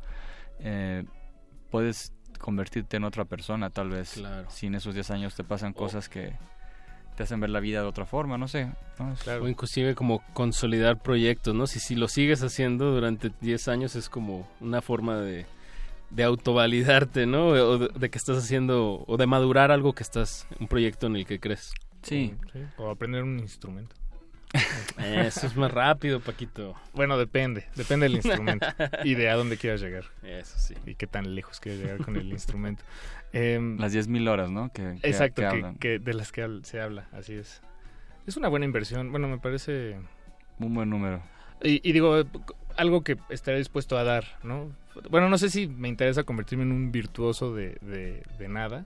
Eh, 0.60 1.03
puedes 1.69 2.14
convertirte 2.39 2.98
en 2.98 3.03
otra 3.06 3.26
persona, 3.26 3.69
tal 3.69 3.89
vez. 3.89 4.14
Claro. 4.14 4.49
Si 4.49 4.68
en 4.68 4.76
esos 4.76 4.93
10 4.93 5.10
años 5.11 5.35
te 5.35 5.43
pasan 5.43 5.73
cosas 5.73 6.10
que 6.10 6.34
te 7.15 7.23
hacen 7.23 7.39
ver 7.39 7.49
la 7.49 7.60
vida 7.60 7.81
de 7.81 7.88
otra 7.88 8.06
forma, 8.06 8.38
no 8.38 8.48
sé. 8.48 8.72
¿no? 8.99 9.14
Es- 9.14 9.27
O 9.27 9.48
inclusive 9.48 9.95
como 9.95 10.22
consolidar 10.34 11.02
proyectos, 11.02 11.53
¿no? 11.56 11.68
Si, 11.68 11.80
si 11.80 11.95
lo 11.95 12.07
sigues 12.07 12.41
haciendo 12.43 12.91
durante 12.91 13.31
10 13.41 13.68
años 13.68 13.95
es 13.95 14.10
como 14.10 14.48
una 14.60 14.81
forma 14.81 15.18
de, 15.18 15.45
de 16.11 16.23
autovalidarte, 16.23 17.25
¿no? 17.25 17.47
O 17.47 17.77
de, 17.77 17.88
de 17.99 18.09
que 18.09 18.17
estás 18.17 18.38
haciendo, 18.38 19.03
o 19.07 19.17
de 19.17 19.27
madurar 19.27 19.71
algo 19.71 19.93
que 19.93 20.03
estás, 20.03 20.47
un 20.59 20.67
proyecto 20.67 21.07
en 21.07 21.15
el 21.15 21.25
que 21.25 21.39
crees. 21.39 21.73
Sí. 22.03 22.35
O 22.77 22.89
aprender 22.89 23.23
un 23.23 23.39
instrumento. 23.39 23.95
Eso 24.97 25.47
es 25.47 25.55
más 25.55 25.71
rápido, 25.71 26.19
Paquito. 26.19 26.75
Bueno, 26.93 27.17
depende, 27.17 27.65
depende 27.75 28.05
del 28.07 28.15
instrumento 28.15 28.67
y 29.05 29.15
de 29.15 29.29
a 29.29 29.35
dónde 29.35 29.55
quieras 29.57 29.79
llegar. 29.81 30.05
Eso 30.23 30.57
sí. 30.59 30.75
Y 30.85 30.95
qué 30.95 31.07
tan 31.07 31.35
lejos 31.35 31.59
quieras 31.61 31.81
llegar 31.81 31.97
con 32.03 32.17
el 32.17 32.27
instrumento. 32.31 32.83
Em, 33.31 33.77
Las 33.79 33.93
10.000 33.93 34.27
horas, 34.29 34.51
¿no? 34.51 34.69
Que, 34.73 34.97
que- 35.01 35.07
Exacto, 35.07 35.41
que 35.49 35.75
que, 35.79 35.99
de 35.99 36.13
las 36.13 36.33
que 36.33 36.59
se 36.63 36.81
habla, 36.81 37.07
así 37.13 37.33
es. 37.35 37.61
Es 38.27 38.35
una 38.35 38.49
buena 38.49 38.65
inversión, 38.65 39.11
bueno, 39.11 39.27
me 39.29 39.38
parece... 39.38 39.97
Un 40.59 40.73
buen 40.75 40.89
número. 40.89 41.23
Y, 41.63 41.88
y 41.88 41.93
digo, 41.93 42.19
eh, 42.19 42.25
algo 42.75 43.03
que 43.03 43.17
estaré 43.29 43.57
dispuesto 43.57 43.97
a 43.97 44.03
dar, 44.03 44.25
¿no? 44.43 44.69
Bueno, 45.09 45.30
no 45.30 45.38
sé 45.38 45.49
si 45.49 45.68
me 45.68 45.88
interesa 45.88 46.23
convertirme 46.23 46.63
en 46.63 46.72
un 46.72 46.91
virtuoso 46.91 47.53
de, 47.53 47.77
de, 47.81 48.23
de 48.38 48.47
nada, 48.47 48.85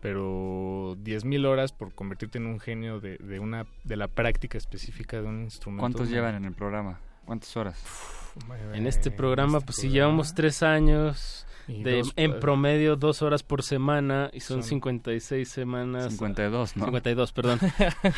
pero 0.00 0.96
10.000 0.96 1.46
horas 1.46 1.72
por 1.72 1.94
convertirte 1.94 2.38
en 2.38 2.46
un 2.46 2.60
genio 2.60 3.00
de, 3.00 3.16
de, 3.18 3.38
una, 3.40 3.66
de 3.84 3.96
la 3.96 4.08
práctica 4.08 4.58
específica 4.58 5.20
de 5.20 5.26
un 5.28 5.42
instrumento. 5.42 5.80
¿Cuántos 5.82 6.10
llevan 6.10 6.34
en 6.36 6.44
el 6.44 6.54
programa? 6.54 7.00
¿Cuántas 7.24 7.56
horas? 7.56 7.82
En 8.72 8.86
este 8.86 9.10
programa, 9.10 9.58
este 9.58 9.66
pues 9.66 9.76
sí, 9.76 9.82
programa. 9.82 9.94
llevamos 9.94 10.34
tres 10.34 10.62
años, 10.62 11.46
Y 11.66 11.82
de, 11.82 11.98
dos, 11.98 12.12
en 12.16 12.30
eh, 12.30 12.34
promedio 12.34 12.96
dos 12.96 13.20
horas 13.22 13.42
por 13.42 13.62
semana, 13.62 14.30
y 14.32 14.40
son, 14.40 14.62
son- 14.62 14.68
56 14.70 15.48
semanas. 15.48 16.08
52, 16.12 16.76
¿no? 16.76 16.84
52, 16.86 17.32
perdón. 17.32 17.58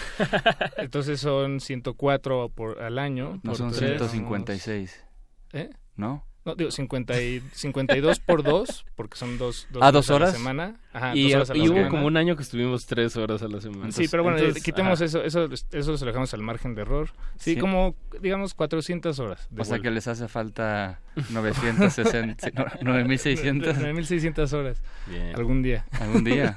Entonces 0.77 1.21
son 1.21 1.61
104 1.61 2.51
por, 2.51 2.83
al 2.83 2.99
año. 2.99 3.41
No 3.43 3.51
por 3.53 3.57
son 3.57 3.71
tres, 3.73 3.99
156. 4.11 5.07
¿Eh? 5.55 5.71
¿No? 5.97 6.25
No, 6.43 6.55
digo 6.55 6.71
50 6.71 7.21
y, 7.21 7.43
52 7.53 8.19
por 8.21 8.43
2, 8.45 8.87
porque 8.97 9.19
son 9.19 9.37
dos, 9.37 9.67
dos 9.71 9.83
Ah, 9.85 9.93
¿dos 9.93 10.09
a 10.09 10.13
la 10.13 10.17
horas? 10.17 10.33
semana. 10.33 10.81
Ajá, 10.93 11.15
y 11.15 11.25
dos 11.25 11.35
horas 11.35 11.51
a 11.51 11.55
la 11.55 11.65
y 11.65 11.69
hubo 11.69 11.89
como 11.91 12.07
un 12.07 12.17
año 12.17 12.35
que 12.35 12.43
estuvimos 12.43 12.87
tres 12.87 13.15
horas 13.19 13.43
a 13.43 13.49
la 13.49 13.61
semana. 13.61 13.93
Sí, 13.93 14.07
pero 14.11 14.23
bueno, 14.23 14.39
Entonces, 14.39 14.63
quitemos 14.63 15.01
ajá. 15.01 15.05
eso, 15.05 15.23
eso, 15.23 15.45
eso 15.53 15.97
se 15.99 16.05
lo 16.05 16.11
dejamos 16.11 16.33
al 16.33 16.41
margen 16.43 16.75
de 16.75 16.81
error. 16.83 17.11
Sí, 17.37 17.55
Sí. 17.55 17.61
como, 17.61 17.95
digamos, 18.23 18.55
400 18.55 19.19
horas. 19.19 19.49
de 19.51 19.61
O 19.61 19.65
sea 19.67 19.81
que 19.81 19.91
les 19.91 20.09
hace 20.09 20.29
falta 20.29 21.01
960, 21.31 22.47
sí, 22.49 22.53
no, 22.83 22.93
9600. 22.95 23.77
9600 23.79 24.53
horas. 24.55 24.83
Bien. 25.09 25.37
Algún 25.37 25.63
día. 25.63 25.85
Algún 26.01 26.25
día. 26.25 26.57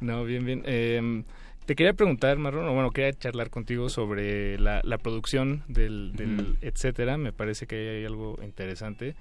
no, 0.00 0.24
bien, 0.24 0.44
bien. 0.44 0.62
Eh, 0.66 1.24
te 1.66 1.74
quería 1.74 1.92
preguntar, 1.94 2.38
Marrón, 2.38 2.68
o 2.68 2.72
bueno, 2.74 2.90
quería 2.90 3.12
charlar 3.12 3.50
contigo 3.50 3.88
sobre 3.88 4.58
la, 4.58 4.80
la 4.84 4.98
producción 4.98 5.62
del, 5.68 6.12
del 6.14 6.56
etcétera. 6.60 7.16
Me 7.18 7.32
parece 7.32 7.66
que 7.66 7.76
hay 7.98 8.04
algo 8.04 8.38
interesante. 8.42 9.14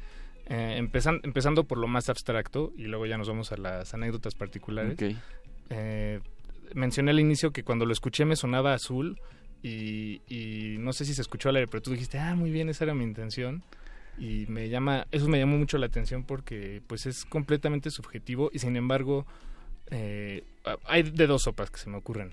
Eh, 0.47 0.75
empezan- 0.77 1.21
empezando 1.23 1.63
por 1.63 1.77
lo 1.77 1.87
más 1.87 2.09
abstracto 2.09 2.73
y 2.77 2.83
luego 2.83 3.05
ya 3.05 3.17
nos 3.17 3.27
vamos 3.29 3.51
a 3.51 3.57
las 3.57 3.93
anécdotas 3.93 4.35
particulares. 4.35 4.93
Ok. 4.93 5.15
Eh, 5.69 6.19
mencioné 6.73 7.11
al 7.11 7.19
inicio 7.19 7.51
que 7.51 7.63
cuando 7.63 7.85
lo 7.85 7.93
escuché 7.93 8.25
me 8.25 8.35
sonaba 8.35 8.73
azul 8.73 9.19
y, 9.61 10.21
y 10.27 10.75
no 10.79 10.91
sé 10.91 11.05
si 11.05 11.13
se 11.13 11.21
escuchó 11.21 11.49
al 11.49 11.55
aire, 11.55 11.67
pero 11.69 11.81
tú 11.81 11.91
dijiste, 11.91 12.19
ah, 12.19 12.35
muy 12.35 12.51
bien, 12.51 12.67
esa 12.67 12.83
era 12.83 12.93
mi 12.93 13.03
intención. 13.05 13.63
Y 14.17 14.45
me 14.47 14.69
llama, 14.69 15.07
eso 15.11 15.27
me 15.27 15.39
llamó 15.39 15.57
mucho 15.57 15.77
la 15.77 15.85
atención 15.87 16.23
porque 16.23 16.81
pues 16.87 17.05
es 17.05 17.25
completamente 17.25 17.89
subjetivo 17.89 18.51
y 18.53 18.59
sin 18.59 18.75
embargo 18.75 19.25
eh, 19.93 20.43
hay 20.85 21.03
de 21.03 21.27
dos 21.27 21.43
sopas 21.43 21.69
que 21.69 21.77
se 21.77 21.89
me 21.89 21.97
ocurren. 21.97 22.31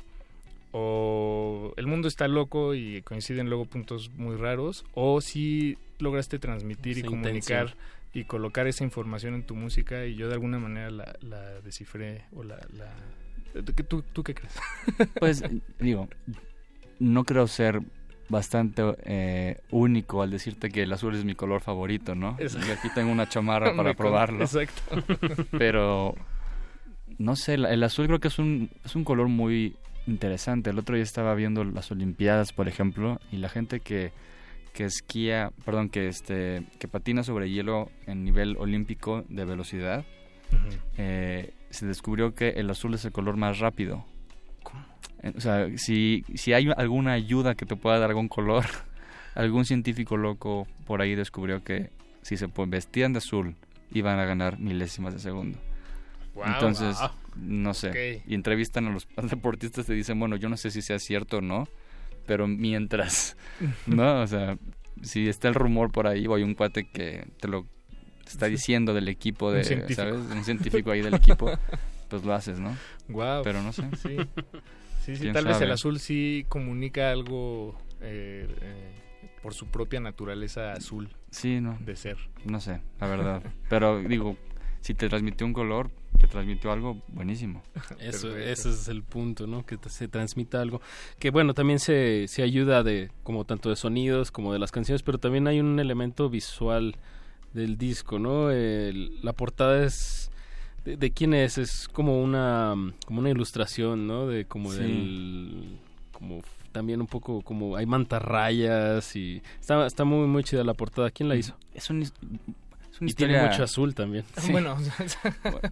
O 0.73 1.74
el 1.77 1.87
mundo 1.87 2.09
está 2.09 2.27
loco 2.27 2.74
y 2.74 3.03
coinciden 3.03 3.49
luego 3.49 3.66
puntos 3.66 4.11
muy 4.16 4.37
raros, 4.37 4.85
o 4.95 5.20
si 5.20 5.77
lograste 5.99 6.39
transmitir 6.39 6.99
y 6.99 7.03
comunicar 7.03 7.32
intención. 7.32 7.74
y 8.15 8.24
colocar 8.24 8.66
esa 8.66 8.85
información 8.85 9.35
en 9.35 9.43
tu 9.43 9.55
música 9.55 10.07
y 10.07 10.15
yo 10.15 10.28
de 10.28 10.35
alguna 10.35 10.59
manera 10.59 10.91
la, 10.91 11.16
la 11.20 11.61
descifré 11.61 12.24
o 12.35 12.43
la... 12.43 12.57
la... 12.77 12.93
¿Tú, 13.89 14.03
¿Tú 14.03 14.23
qué 14.23 14.35
crees? 14.35 14.55
Pues 15.19 15.43
digo, 15.81 16.09
no 17.01 17.24
creo 17.24 17.49
ser 17.49 17.82
bastante 18.28 18.82
eh, 19.03 19.59
único 19.70 20.23
al 20.23 20.31
decirte 20.31 20.70
que 20.70 20.85
el 20.85 20.93
azul 20.93 21.16
es 21.16 21.24
mi 21.24 21.35
color 21.35 21.61
favorito, 21.61 22.15
¿no? 22.15 22.37
Exacto. 22.39 22.69
Y 22.69 22.70
aquí 22.70 22.89
tengo 22.95 23.11
una 23.11 23.28
chamarra 23.28 23.74
para 23.77 23.95
probarlo. 23.95 24.45
Exacto. 24.45 24.82
Pero 25.59 26.15
no 27.21 27.37
sé, 27.37 27.55
el 27.55 27.83
azul 27.85 28.07
creo 28.07 28.19
que 28.19 28.29
es 28.29 28.39
un, 28.39 28.71
es 28.83 28.97
un 28.97 29.05
color 29.05 29.29
muy 29.29 29.77
interesante. 30.07 30.71
El 30.71 30.79
otro 30.79 30.95
día 30.95 31.05
estaba 31.05 31.35
viendo 31.35 31.65
las 31.65 31.91
Olimpiadas, 31.91 32.55
por 32.55 32.67
ejemplo, 32.67 33.21
y 33.31 33.37
la 33.37 33.51
gente 33.51 33.81
que, 33.81 34.11
que 34.73 34.85
esquía, 34.85 35.53
perdón, 35.67 35.91
que 35.91 36.09
este 36.09 36.65
que 36.79 36.89
patina 36.89 37.23
sobre 37.23 37.51
hielo 37.51 37.91
en 38.07 38.25
nivel 38.25 38.57
olímpico 38.57 39.23
de 39.29 39.45
velocidad, 39.45 40.07
eh, 40.97 41.53
se 41.69 41.87
descubrió 41.87 42.35
que 42.35 42.49
el 42.51 42.71
azul 42.71 42.95
es 42.95 43.05
el 43.05 43.13
color 43.13 43.37
más 43.37 43.59
rápido. 43.59 44.07
Eh, 45.23 45.35
O 45.37 45.41
sea, 45.43 45.69
si, 45.77 46.25
si 46.35 46.55
hay 46.55 46.71
alguna 46.75 47.13
ayuda 47.13 47.55
que 47.55 47.67
te 47.67 47.77
pueda 47.77 47.99
dar 47.99 48.09
algún 48.09 48.29
color, 48.29 48.65
algún 49.35 49.67
científico 49.67 50.17
loco 50.17 50.67
por 50.87 51.03
ahí 51.03 51.15
descubrió 51.15 51.63
que 51.63 51.91
si 52.23 52.39
se 52.39 52.47
vestían 52.67 53.13
de 53.13 53.19
azul 53.19 53.57
iban 53.93 54.19
a 54.19 54.25
ganar 54.25 54.59
milésimas 54.59 55.13
de 55.13 55.21
segundo. 55.21 55.59
Wow, 56.35 56.44
Entonces, 56.47 56.97
wow. 56.98 57.11
no 57.36 57.74
sé. 57.74 58.23
Y 58.27 58.35
entrevistan 58.35 58.86
a 58.86 58.90
los 58.90 59.07
deportistas 59.31 59.89
y 59.89 59.94
dicen, 59.94 60.19
bueno, 60.19 60.36
yo 60.36 60.48
no 60.48 60.57
sé 60.57 60.70
si 60.70 60.82
sea 60.82 60.98
cierto 60.98 61.39
o 61.39 61.40
no, 61.40 61.69
pero 62.27 62.47
mientras, 62.47 63.36
¿no? 63.86 64.23
O 64.23 64.27
sea, 64.27 64.57
si 65.02 65.28
está 65.28 65.48
el 65.48 65.55
rumor 65.55 65.90
por 65.90 66.07
ahí 66.07 66.27
o 66.27 66.35
hay 66.35 66.43
un 66.43 66.55
cuate 66.55 66.89
que 66.89 67.27
te 67.40 67.48
lo 67.48 67.66
está 68.27 68.47
diciendo 68.47 68.94
del 68.94 69.09
equipo, 69.09 69.51
de. 69.51 69.65
¿sabes? 69.94 70.15
Un 70.15 70.44
científico 70.44 70.90
ahí 70.93 71.01
del 71.02 71.15
equipo, 71.23 71.51
pues 72.09 72.24
lo 72.24 72.32
haces, 72.32 72.61
¿no? 72.61 72.77
Wow. 73.09 73.43
Pero 73.43 73.62
no 73.62 73.73
sé. 73.73 73.82
Sí, 73.97 74.16
sí, 75.05 75.16
sí 75.16 75.23
¿Quién 75.23 75.32
tal 75.32 75.47
vez 75.47 75.61
el 75.61 75.73
azul 75.73 75.98
sí 75.98 76.47
comunica 76.48 77.11
algo 77.11 77.77
eh, 78.01 78.47
eh, 78.61 78.94
por 79.43 79.55
su 79.55 79.66
propia 79.66 79.98
naturaleza 80.01 80.73
azul 80.73 81.09
Sí, 81.31 81.61
no. 81.61 81.77
de 81.81 81.97
ser. 81.97 82.19
No 82.44 82.61
sé, 82.61 82.81
la 83.01 83.07
verdad. 83.09 83.43
Pero 83.69 84.01
digo, 84.02 84.36
si 84.81 84.94
te 84.94 85.09
transmitió 85.09 85.47
un 85.47 85.52
color, 85.52 85.90
te 86.19 86.27
transmitió 86.27 86.73
algo 86.73 87.02
buenísimo. 87.09 87.62
Eso, 88.01 88.36
ese 88.36 88.70
es 88.70 88.89
el 88.89 89.02
punto, 89.02 89.47
¿no? 89.47 89.65
Que 89.65 89.77
te- 89.77 89.89
se 89.89 90.09
transmita 90.09 90.61
algo. 90.61 90.81
Que 91.19 91.31
bueno, 91.31 91.55
también 91.55 91.78
se, 91.78 92.27
se 92.28 92.43
ayuda 92.43 92.82
de, 92.82 93.11
como 93.23 93.44
tanto 93.44 93.69
de 93.70 93.77
sonidos 93.77 94.31
como 94.31 94.52
de 94.52 94.59
las 94.59 94.70
canciones, 94.73 95.02
pero 95.02 95.19
también 95.19 95.47
hay 95.47 95.61
un 95.61 95.78
elemento 95.81 96.28
visual 96.31 96.97
del 97.52 97.77
disco, 97.78 98.19
¿no? 98.19 98.51
El- 98.51 99.19
la 99.23 99.32
portada 99.32 99.85
es... 99.85 100.31
De, 100.85 100.97
de 100.97 101.11
quién 101.11 101.35
es? 101.35 101.59
Es 101.59 101.89
como 101.89 102.23
una, 102.23 102.74
como 103.07 103.20
una 103.20 103.28
ilustración, 103.31 104.07
¿no? 104.07 104.27
De 104.27 104.47
como 104.47 104.73
Sí. 104.73 104.78
del... 104.78 105.78
Como 106.12 106.43
también 106.73 107.01
un 107.01 107.07
poco 107.07 107.43
como 107.43 107.74
hay 107.77 107.85
mantarrayas 107.86 109.16
y 109.16 109.43
está, 109.59 109.85
está 109.86 110.05
muy 110.05 110.27
muy 110.28 110.44
chida 110.44 110.62
la 110.65 110.74
portada. 110.74 111.11
¿Quién 111.11 111.28
la 111.28 111.35
hizo? 111.36 111.57
Es 111.74 111.90
un, 111.90 112.05
y 113.01 113.15
tiene 113.15 113.33
historia- 113.35 113.51
mucho 113.51 113.63
azul 113.65 113.95
también. 113.95 114.25
Sí. 114.39 114.53
Bueno, 114.53 114.77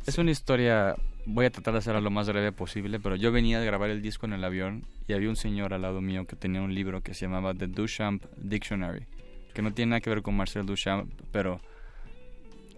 Es 0.07 0.19
una 0.19 0.31
historia, 0.31 0.95
voy 1.27 1.47
a 1.47 1.51
tratar 1.51 1.75
de 1.75 1.79
hacerla 1.79 2.01
lo 2.01 2.11
más 2.11 2.29
breve 2.29 2.53
posible, 2.53 2.99
pero 3.01 3.17
yo 3.17 3.31
venía 3.33 3.61
de 3.61 3.67
grabar 3.67 3.91
el 3.91 4.01
disco 4.03 4.27
en 4.27 4.33
el 4.33 4.45
avión 4.45 4.85
y 5.07 5.13
había 5.13 5.29
un 5.29 5.37
señor 5.37 5.75
al 5.75 5.83
lado 5.83 6.01
mío 6.01 6.27
que 6.27 6.37
tenía 6.37 6.63
un 6.63 6.75
libro 6.75 7.03
que 7.03 7.15
se 7.15 7.27
llamaba 7.27 7.55
The 7.55 7.67
Duchamp 7.67 8.25
Dictionary, 8.37 9.07
que 9.55 9.63
no 9.63 9.73
tiene 9.73 9.91
nada 9.91 10.01
que 10.01 10.11
ver 10.11 10.23
con 10.23 10.37
Marcel 10.37 10.67
Duchamp, 10.67 11.11
pero 11.33 11.61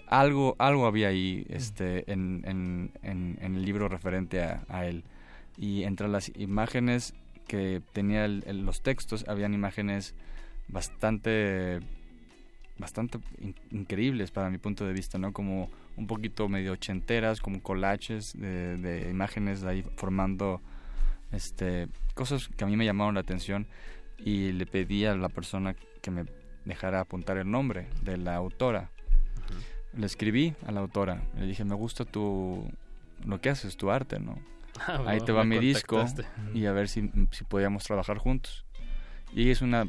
algo, 0.09 0.57
algo 0.59 0.87
había 0.87 1.09
ahí 1.09 1.47
este, 1.49 2.11
en, 2.13 2.43
en- 2.45 2.91
en- 3.03 3.39
en 3.41 3.55
el 3.57 3.65
libro 3.65 3.89
referente 3.89 4.43
a, 4.43 4.65
a 4.69 4.87
él. 4.87 5.05
Y 5.57 5.85
entre 5.85 6.09
las 6.09 6.33
imágenes 6.37 7.15
que 7.47 7.81
tenía 7.93 8.25
el- 8.25 8.43
el- 8.47 8.65
los 8.65 8.83
textos, 8.83 9.25
habían 9.29 9.55
imágenes 9.55 10.15
bastante 10.69 11.81
bastante 12.81 13.19
in- 13.41 13.55
increíbles 13.71 14.31
para 14.31 14.51
mi 14.51 14.59
punto 14.59 14.85
de 14.87 14.93
vista, 14.93 15.19
¿no? 15.19 15.33
Como 15.33 15.71
un 15.97 16.07
poquito 16.07 16.49
medio 16.49 16.73
ochenteras, 16.73 17.41
como 17.41 17.63
collages 17.63 18.33
de, 18.39 18.77
de 18.79 19.11
imágenes 19.11 19.63
ahí 19.65 19.85
formando 19.97 20.61
este 21.33 21.89
cosas 22.15 22.49
que 22.57 22.65
a 22.65 22.67
mí 22.67 22.77
me 22.77 22.85
llamaron 22.85 23.15
la 23.15 23.21
atención 23.21 23.67
y 24.19 24.53
le 24.53 24.67
pedí 24.67 25.05
a 25.05 25.15
la 25.15 25.29
persona 25.29 25.75
que 26.03 26.11
me 26.11 26.25
dejara 26.65 27.01
apuntar 27.01 27.37
el 27.37 27.51
nombre 27.51 27.87
de 28.03 28.17
la 28.17 28.35
autora. 28.37 28.91
Le 29.97 30.07
escribí 30.07 30.55
a 30.67 30.73
la 30.73 30.81
autora, 30.81 31.23
le 31.39 31.47
dije, 31.47 31.65
me 31.65 31.75
gusta 31.75 32.05
tu 32.05 32.69
lo 33.25 33.41
que 33.41 33.51
haces, 33.51 33.77
tu 33.77 33.91
arte, 33.91 34.19
¿no? 34.19 34.39
Ah, 34.87 35.03
Ahí 35.07 35.21
te 35.21 35.33
va 35.33 35.45
mi 35.45 35.57
disco 35.59 35.99
y 36.55 36.65
a 36.67 36.73
ver 36.73 36.89
si, 36.89 37.11
si 37.33 37.45
podíamos 37.45 37.85
trabajar 37.85 38.17
juntos. 38.19 38.65
Y 39.35 39.43
ella 39.43 39.53
es 39.53 39.63
una 39.63 39.87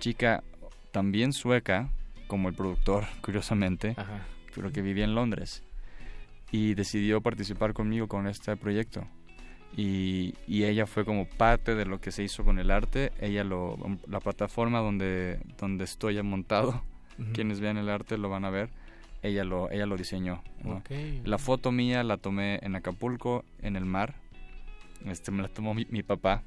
chica 0.00 0.42
también 0.90 1.32
sueca, 1.32 1.90
como 2.32 2.48
el 2.48 2.54
productor, 2.54 3.04
curiosamente, 3.20 3.94
Ajá. 3.94 4.26
pero 4.54 4.72
que 4.72 4.80
vivía 4.80 5.04
en 5.04 5.14
Londres. 5.14 5.62
Y 6.50 6.72
decidió 6.72 7.20
participar 7.20 7.74
conmigo 7.74 8.08
con 8.08 8.26
este 8.26 8.56
proyecto. 8.56 9.06
Y, 9.76 10.34
y 10.46 10.64
ella 10.64 10.86
fue 10.86 11.04
como 11.04 11.26
parte 11.26 11.74
de 11.74 11.84
lo 11.84 12.00
que 12.00 12.10
se 12.10 12.22
hizo 12.22 12.42
con 12.42 12.58
el 12.58 12.70
arte. 12.70 13.12
Ella 13.20 13.44
lo, 13.44 13.76
la 14.08 14.20
plataforma 14.20 14.78
donde, 14.80 15.40
donde 15.58 15.84
estoy 15.84 16.22
montado, 16.22 16.82
Ujú. 17.18 17.32
quienes 17.34 17.60
vean 17.60 17.76
el 17.76 17.90
arte 17.90 18.16
lo 18.16 18.30
van 18.30 18.46
a 18.46 18.50
ver. 18.50 18.70
Ella 19.22 19.44
lo, 19.44 19.70
ella 19.70 19.84
lo 19.84 19.98
diseñó. 19.98 20.42
La 21.24 21.36
foto 21.36 21.70
mía 21.70 22.02
la 22.02 22.16
tomé 22.16 22.60
en 22.62 22.76
Acapulco, 22.76 23.44
en 23.60 23.76
el 23.76 23.84
mar. 23.84 24.14
Este, 25.04 25.30
me 25.32 25.42
la 25.42 25.48
tomó 25.48 25.74
mi, 25.74 25.86
mi 25.90 26.02
papá. 26.02 26.42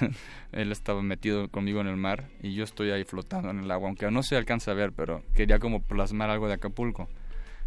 Él 0.52 0.72
estaba 0.72 1.02
metido 1.02 1.48
conmigo 1.48 1.80
en 1.80 1.86
el 1.86 1.96
mar 1.96 2.28
y 2.42 2.54
yo 2.54 2.64
estoy 2.64 2.90
ahí 2.90 3.04
flotando 3.04 3.50
en 3.50 3.60
el 3.60 3.70
agua, 3.70 3.88
aunque 3.88 4.10
no 4.10 4.22
se 4.22 4.36
alcanza 4.36 4.70
a 4.70 4.74
ver, 4.74 4.92
pero 4.92 5.22
quería 5.34 5.58
como 5.58 5.82
plasmar 5.82 6.30
algo 6.30 6.48
de 6.48 6.54
Acapulco. 6.54 7.08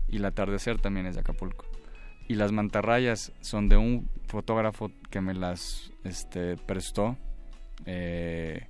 Y 0.07 0.17
el 0.17 0.25
atardecer 0.25 0.79
también 0.79 1.05
es 1.05 1.15
de 1.15 1.21
Acapulco. 1.21 1.65
Y 2.27 2.35
las 2.35 2.51
mantarrayas 2.51 3.31
son 3.41 3.69
de 3.69 3.77
un 3.77 4.09
fotógrafo 4.27 4.91
que 5.09 5.21
me 5.21 5.33
las 5.33 5.91
este, 6.03 6.57
prestó. 6.57 7.17
Eh, 7.85 8.67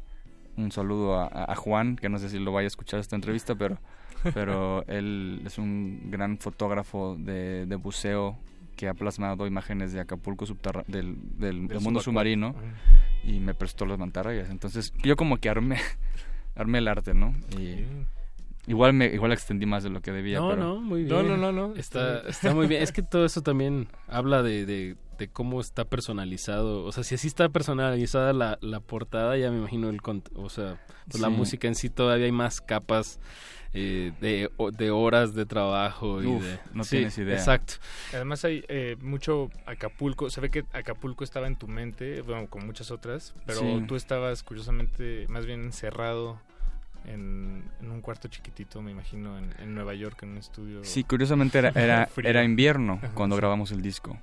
un 0.56 0.72
saludo 0.72 1.20
a, 1.20 1.28
a 1.28 1.56
Juan, 1.56 1.96
que 1.96 2.10
no 2.10 2.20
sé 2.20 2.30
si 2.30 2.40
lo 2.40 2.52
vaya 2.52 2.66
a 2.66 2.68
escuchar 2.68 3.00
esta 3.00 3.16
entrevista, 3.16 3.56
pero, 3.56 3.78
pero 4.34 4.86
él 4.88 5.42
es 5.46 5.58
un 5.58 6.12
gran 6.12 6.38
fotógrafo 6.38 7.16
de, 7.18 7.66
de 7.66 7.76
buceo 7.76 8.38
que 8.80 8.88
ha 8.88 8.94
plasmado 8.94 9.46
imágenes 9.46 9.92
de 9.92 10.00
Acapulco 10.00 10.46
subterra- 10.46 10.86
del, 10.88 11.18
del, 11.38 11.68
del 11.68 11.82
mundo 11.82 12.00
submarino 12.00 12.56
y 13.26 13.42
me 13.42 13.54
prestó 13.54 13.86
las 13.86 14.00
mantarrayas. 14.00 14.50
Entonces 14.50 14.94
yo 15.04 15.18
como 15.18 15.36
que 15.36 15.50
armé, 15.50 15.78
armé 16.56 16.78
el 16.78 16.88
arte, 16.88 17.14
¿no? 17.14 17.36
Y 17.60 17.84
igual 18.72 18.94
me 18.94 19.08
igual 19.08 19.34
extendí 19.34 19.66
más 19.66 19.84
de 19.84 19.90
lo 19.90 20.02
que 20.02 20.14
debía. 20.14 20.40
No, 20.40 20.50
pero- 20.52 20.64
no, 20.64 20.80
muy 20.80 21.04
bien. 21.04 21.10
No, 21.14 21.24
no, 21.24 21.36
no, 21.36 21.52
no. 21.52 21.76
Está, 21.76 22.22
está 22.22 22.56
muy 22.56 22.68
bien. 22.68 22.82
Es 22.82 22.94
que 22.94 23.02
todo 23.04 23.26
eso 23.26 23.42
también 23.42 23.90
habla 24.08 24.44
de, 24.44 24.66
de, 24.66 24.96
de 25.18 25.28
cómo 25.28 25.60
está 25.60 25.84
personalizado. 25.84 26.86
O 26.86 26.94
sea, 26.94 27.04
si 27.04 27.16
así 27.16 27.28
está 27.28 27.50
personalizada 27.50 28.32
la, 28.32 28.58
la 28.62 28.80
portada, 28.80 29.36
ya 29.38 29.52
me 29.52 29.58
imagino 29.58 29.90
el 29.90 30.02
cont- 30.02 30.32
o 30.36 30.48
sea, 30.50 30.80
pues 31.12 31.20
la 31.22 31.28
música 31.30 31.68
en 31.68 31.76
sí 31.76 31.90
todavía 31.90 32.28
hay 32.28 32.32
más 32.32 32.62
capas 32.62 33.20
eh, 33.74 34.12
de, 34.20 34.50
de 34.74 34.92
horas 34.92 35.34
de 35.36 35.46
trabajo 35.46 36.24
y 36.24 36.28
Uf, 36.28 36.44
de 36.44 36.60
no 36.74 36.84
Sí, 36.84 36.98
tienes 36.98 37.18
idea. 37.18 37.36
Exacto. 37.36 37.76
Además 38.14 38.44
hay 38.46 38.64
eh, 38.68 38.96
mucho 39.02 39.50
Acapulco, 39.66 40.30
se 40.30 40.42
ve 40.42 40.50
que 40.50 40.66
Acapulco 40.74 41.24
estaba 41.24 41.48
en 41.48 41.56
tu 41.56 41.68
mente, 41.68 42.22
bueno, 42.22 42.48
con 42.50 42.66
muchas 42.66 42.90
otras, 42.92 43.34
pero 43.46 43.60
Sí. 43.62 43.84
tú 43.88 43.96
estabas 43.96 44.42
curiosamente 44.44 45.28
más 45.30 45.46
bien 45.46 45.64
encerrado 45.64 46.40
en, 47.06 47.64
en 47.82 47.92
un 47.92 48.02
cuarto 48.02 48.28
chiquitito, 48.28 48.82
me 48.82 48.92
imagino, 48.92 49.38
en, 49.38 49.54
en 49.60 49.74
Nueva 49.74 49.94
York, 49.94 50.22
en 50.24 50.30
un 50.30 50.38
estudio. 50.38 50.84
Sí, 50.84 51.04
curiosamente 51.04 51.58
era, 51.60 51.70
era, 51.76 52.10
era 52.24 52.44
invierno 52.44 53.00
Ajá, 53.02 53.12
cuando 53.14 53.36
sí. 53.36 53.40
grabamos 53.40 53.72
el 53.72 53.82
disco. 53.82 54.20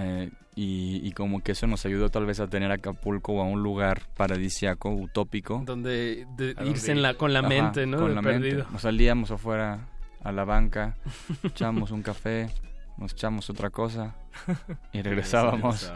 Eh, 0.00 0.30
y, 0.54 1.00
y 1.06 1.10
como 1.12 1.40
que 1.42 1.52
eso 1.52 1.66
nos 1.66 1.84
ayudó 1.86 2.08
tal 2.08 2.24
vez 2.24 2.38
a 2.40 2.46
tener 2.46 2.70
Acapulco 2.70 3.40
a 3.40 3.44
un 3.44 3.62
lugar 3.62 4.02
paradisiaco, 4.16 4.90
utópico. 4.90 5.62
Donde 5.66 6.24
de- 6.36 6.54
¿A 6.56 6.64
irse 6.64 6.92
en 6.92 7.02
la, 7.02 7.14
con 7.14 7.32
la 7.32 7.40
Ajá, 7.40 7.48
mente, 7.48 7.86
¿no? 7.86 7.98
Con 7.98 8.08
De 8.10 8.14
la 8.14 8.22
perdido. 8.22 8.58
mente. 8.58 8.72
Nos 8.72 8.82
salíamos 8.82 9.30
afuera 9.32 9.88
a 10.22 10.32
la 10.32 10.44
banca, 10.44 10.96
echábamos 11.42 11.90
un 11.90 12.02
café, 12.02 12.48
nos 12.96 13.12
echamos 13.12 13.48
otra 13.50 13.70
cosa 13.70 14.14
y 14.92 15.02
regresábamos. 15.02 15.92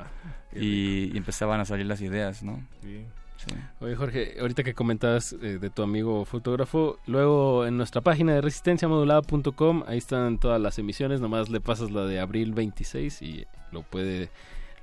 Y, 0.55 1.11
y 1.13 1.17
empezaban 1.17 1.61
a 1.61 1.65
salir 1.65 1.87
las 1.87 2.01
ideas, 2.01 2.43
¿no? 2.43 2.61
Sí. 2.83 3.05
Sí. 3.37 3.55
Oye 3.81 3.97
Jorge, 3.97 4.37
ahorita 4.41 4.63
que 4.63 4.73
comentabas 4.73 5.33
eh, 5.33 5.59
de 5.59 5.69
tu 5.71 5.83
amigo 5.83 6.25
fotógrafo, 6.25 6.99
luego 7.07 7.67
en 7.67 7.77
nuestra 7.77 8.01
página 8.01 8.35
de 8.35 8.41
resistenciamodulada.com, 8.41 9.83
ahí 9.89 9.99
están 9.99 10.39
todas 10.39 10.61
las 10.61 10.79
emisiones, 10.79 11.21
nomás 11.21 11.49
le 11.49 11.61
pasas 11.61 11.91
la 11.91 12.05
de 12.05 12.21
abril 12.21 12.53
26 12.53 13.21
y 13.23 13.47
lo 13.73 13.83
puede 13.83 14.31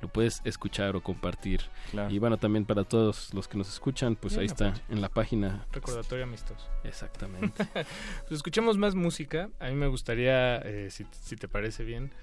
lo 0.01 0.07
puedes 0.07 0.41
escuchar 0.45 0.95
o 0.95 1.01
compartir. 1.03 1.59
Claro. 1.91 2.09
Y 2.09 2.19
bueno, 2.19 2.37
también 2.37 2.63
para 2.65 2.85
todos 2.85 3.33
los 3.33 3.49
que 3.49 3.57
nos 3.57 3.67
escuchan, 3.67 4.15
pues 4.15 4.31
Bien, 4.33 4.39
ahí 4.41 4.45
está 4.45 4.73
en 4.87 5.01
la 5.01 5.09
página. 5.09 5.65
Recordatorio 5.73 6.23
amistoso. 6.23 6.65
Exactamente. 6.85 7.65
Pues 7.73 8.31
escuchemos 8.31 8.77
más 8.77 8.95
música. 8.95 9.49
A 9.59 9.67
mí 9.67 9.75
me 9.75 9.87
gustaría, 9.87 10.57
eh, 10.59 10.89
si, 10.89 11.05
si 11.11 11.35
te 11.35 11.49
parece 11.49 11.83
bien, 11.83 12.13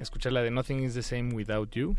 escuchar 0.00 0.32
la 0.32 0.42
de 0.42 0.50
Nothing 0.50 0.82
is 0.82 0.94
the 0.94 1.02
Same 1.02 1.32
Without 1.32 1.70
You. 1.70 1.94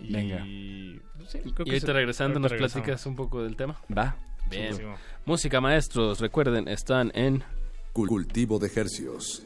Y, 0.00 0.12
Venga. 0.12 0.42
sí, 0.44 1.38
y 1.44 1.52
creo 1.52 1.64
que 1.64 1.70
ahorita 1.70 1.86
se- 1.86 1.92
regresando 1.92 2.38
ahorita 2.38 2.40
nos 2.40 2.50
regresamos. 2.50 2.84
platicas 2.84 3.06
un 3.06 3.14
poco 3.14 3.44
del 3.44 3.54
tema. 3.54 3.80
Va. 3.96 4.16
Bien. 4.50 4.76
Música 5.24 5.60
maestros, 5.60 6.18
recuerden, 6.20 6.66
están 6.66 7.12
en 7.14 7.44
Cultivo 7.92 8.58
de 8.58 8.70
hercios. 8.74 9.42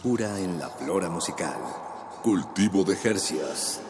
Frescura 0.00 0.40
en 0.40 0.58
la 0.58 0.70
flora 0.70 1.10
musical. 1.10 1.60
Cultivo 2.22 2.84
de 2.84 2.96
Jercias. 2.96 3.82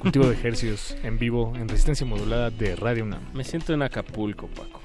Cultivo 0.00 0.26
de 0.26 0.32
ejercicios 0.32 0.96
en 1.04 1.16
vivo 1.16 1.52
en 1.54 1.68
resistencia 1.68 2.04
modulada 2.04 2.50
de 2.50 2.74
Radio 2.74 3.04
UNAM. 3.04 3.22
Me 3.32 3.44
siento 3.44 3.72
en 3.72 3.82
Acapulco, 3.82 4.48
Paco. 4.48 4.80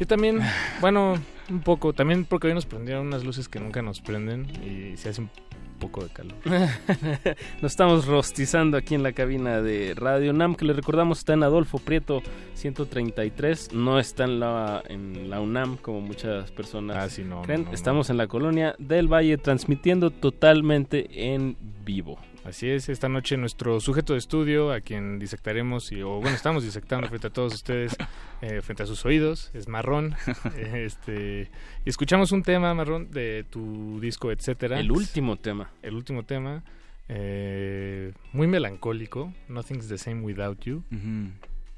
Yo 0.00 0.06
también, 0.06 0.40
bueno, 0.80 1.16
un 1.50 1.60
poco, 1.60 1.92
también 1.92 2.24
porque 2.24 2.46
hoy 2.46 2.54
nos 2.54 2.64
prendieron 2.64 3.08
unas 3.08 3.22
luces 3.22 3.50
que 3.50 3.60
nunca 3.60 3.82
nos 3.82 4.00
prenden 4.00 4.46
y 4.64 4.96
se 4.96 5.10
hace 5.10 5.20
un 5.20 5.30
poco 5.78 6.02
de 6.04 6.10
calor. 6.10 6.34
Nos 7.62 7.72
estamos 7.72 8.06
rostizando 8.06 8.76
aquí 8.76 8.94
en 8.94 9.02
la 9.02 9.12
cabina 9.12 9.60
de 9.62 9.94
Radio 9.94 10.30
UNAM, 10.32 10.54
que 10.54 10.64
le 10.64 10.72
recordamos 10.72 11.18
está 11.18 11.34
en 11.34 11.42
Adolfo 11.42 11.78
Prieto 11.78 12.22
133, 12.54 13.72
no 13.72 13.98
está 13.98 14.24
en 14.24 14.40
la, 14.40 14.82
en 14.88 15.30
la 15.30 15.40
UNAM 15.40 15.76
como 15.76 16.00
muchas 16.00 16.50
personas 16.50 16.96
Ah, 16.96 17.08
sí, 17.08 17.22
no, 17.24 17.42
creen. 17.42 17.62
no, 17.62 17.68
no, 17.68 17.74
Estamos 17.74 18.10
en 18.10 18.16
la 18.16 18.26
colonia 18.26 18.74
del 18.78 19.08
Valle 19.12 19.38
transmitiendo 19.38 20.10
totalmente 20.10 21.32
en 21.34 21.56
vivo. 21.84 22.18
Así 22.48 22.70
es, 22.70 22.88
esta 22.88 23.10
noche 23.10 23.36
nuestro 23.36 23.78
sujeto 23.78 24.14
de 24.14 24.18
estudio, 24.20 24.72
a 24.72 24.80
quien 24.80 25.18
disectaremos, 25.18 25.92
y, 25.92 26.00
o 26.00 26.12
bueno, 26.18 26.30
estamos 26.30 26.64
disectando 26.64 27.06
frente 27.06 27.26
a 27.26 27.30
todos 27.30 27.52
ustedes, 27.52 27.94
eh, 28.40 28.62
frente 28.62 28.84
a 28.84 28.86
sus 28.86 29.04
oídos, 29.04 29.50
es 29.52 29.68
Marrón. 29.68 30.14
Eh, 30.56 30.84
este, 30.86 31.50
y 31.84 31.88
escuchamos 31.90 32.32
un 32.32 32.42
tema, 32.42 32.72
Marrón, 32.72 33.10
de 33.10 33.44
tu 33.50 34.00
disco, 34.00 34.32
etcétera. 34.32 34.80
El 34.80 34.90
último 34.90 35.36
tema. 35.36 35.70
El 35.82 35.94
último 35.94 36.24
tema, 36.24 36.64
eh, 37.08 38.14
muy 38.32 38.46
melancólico, 38.46 39.34
Nothing's 39.48 39.88
the 39.88 39.98
Same 39.98 40.22
Without 40.22 40.58
You. 40.64 40.82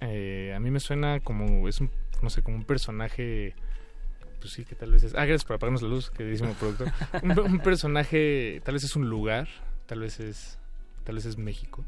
Eh, 0.01 0.53
a 0.55 0.61
mí 0.61 0.71
me 0.71 0.79
suena 0.79 1.19
como, 1.19 1.69
es 1.69 1.81
un, 1.81 1.91
no 2.23 2.31
sé, 2.31 2.43
como 2.43 2.57
un 2.57 2.65
personaje... 2.65 3.57
Pues 4.39 4.53
sí, 4.53 4.65
que 4.65 4.77
tal 4.77 4.93
vez 4.93 5.03
es... 5.03 5.15
Ah, 5.15 5.25
gracias 5.25 5.45
por 5.45 5.57
apagarnos 5.57 5.83
la 5.83 5.89
luz, 5.89 6.11
queridísimo 6.11 6.53
productor. 6.55 6.93
Un, 7.23 7.39
un 7.39 7.59
personaje, 7.59 8.63
tal 8.65 8.75
vez 8.75 8.85
es 8.85 8.97
un 8.97 9.11
lugar, 9.11 9.49
tal 9.87 10.01
vez 10.01 10.21
es 10.21 10.60
tal 11.11 11.17
vez 11.17 11.25
es 11.27 11.39
México. 11.39 11.85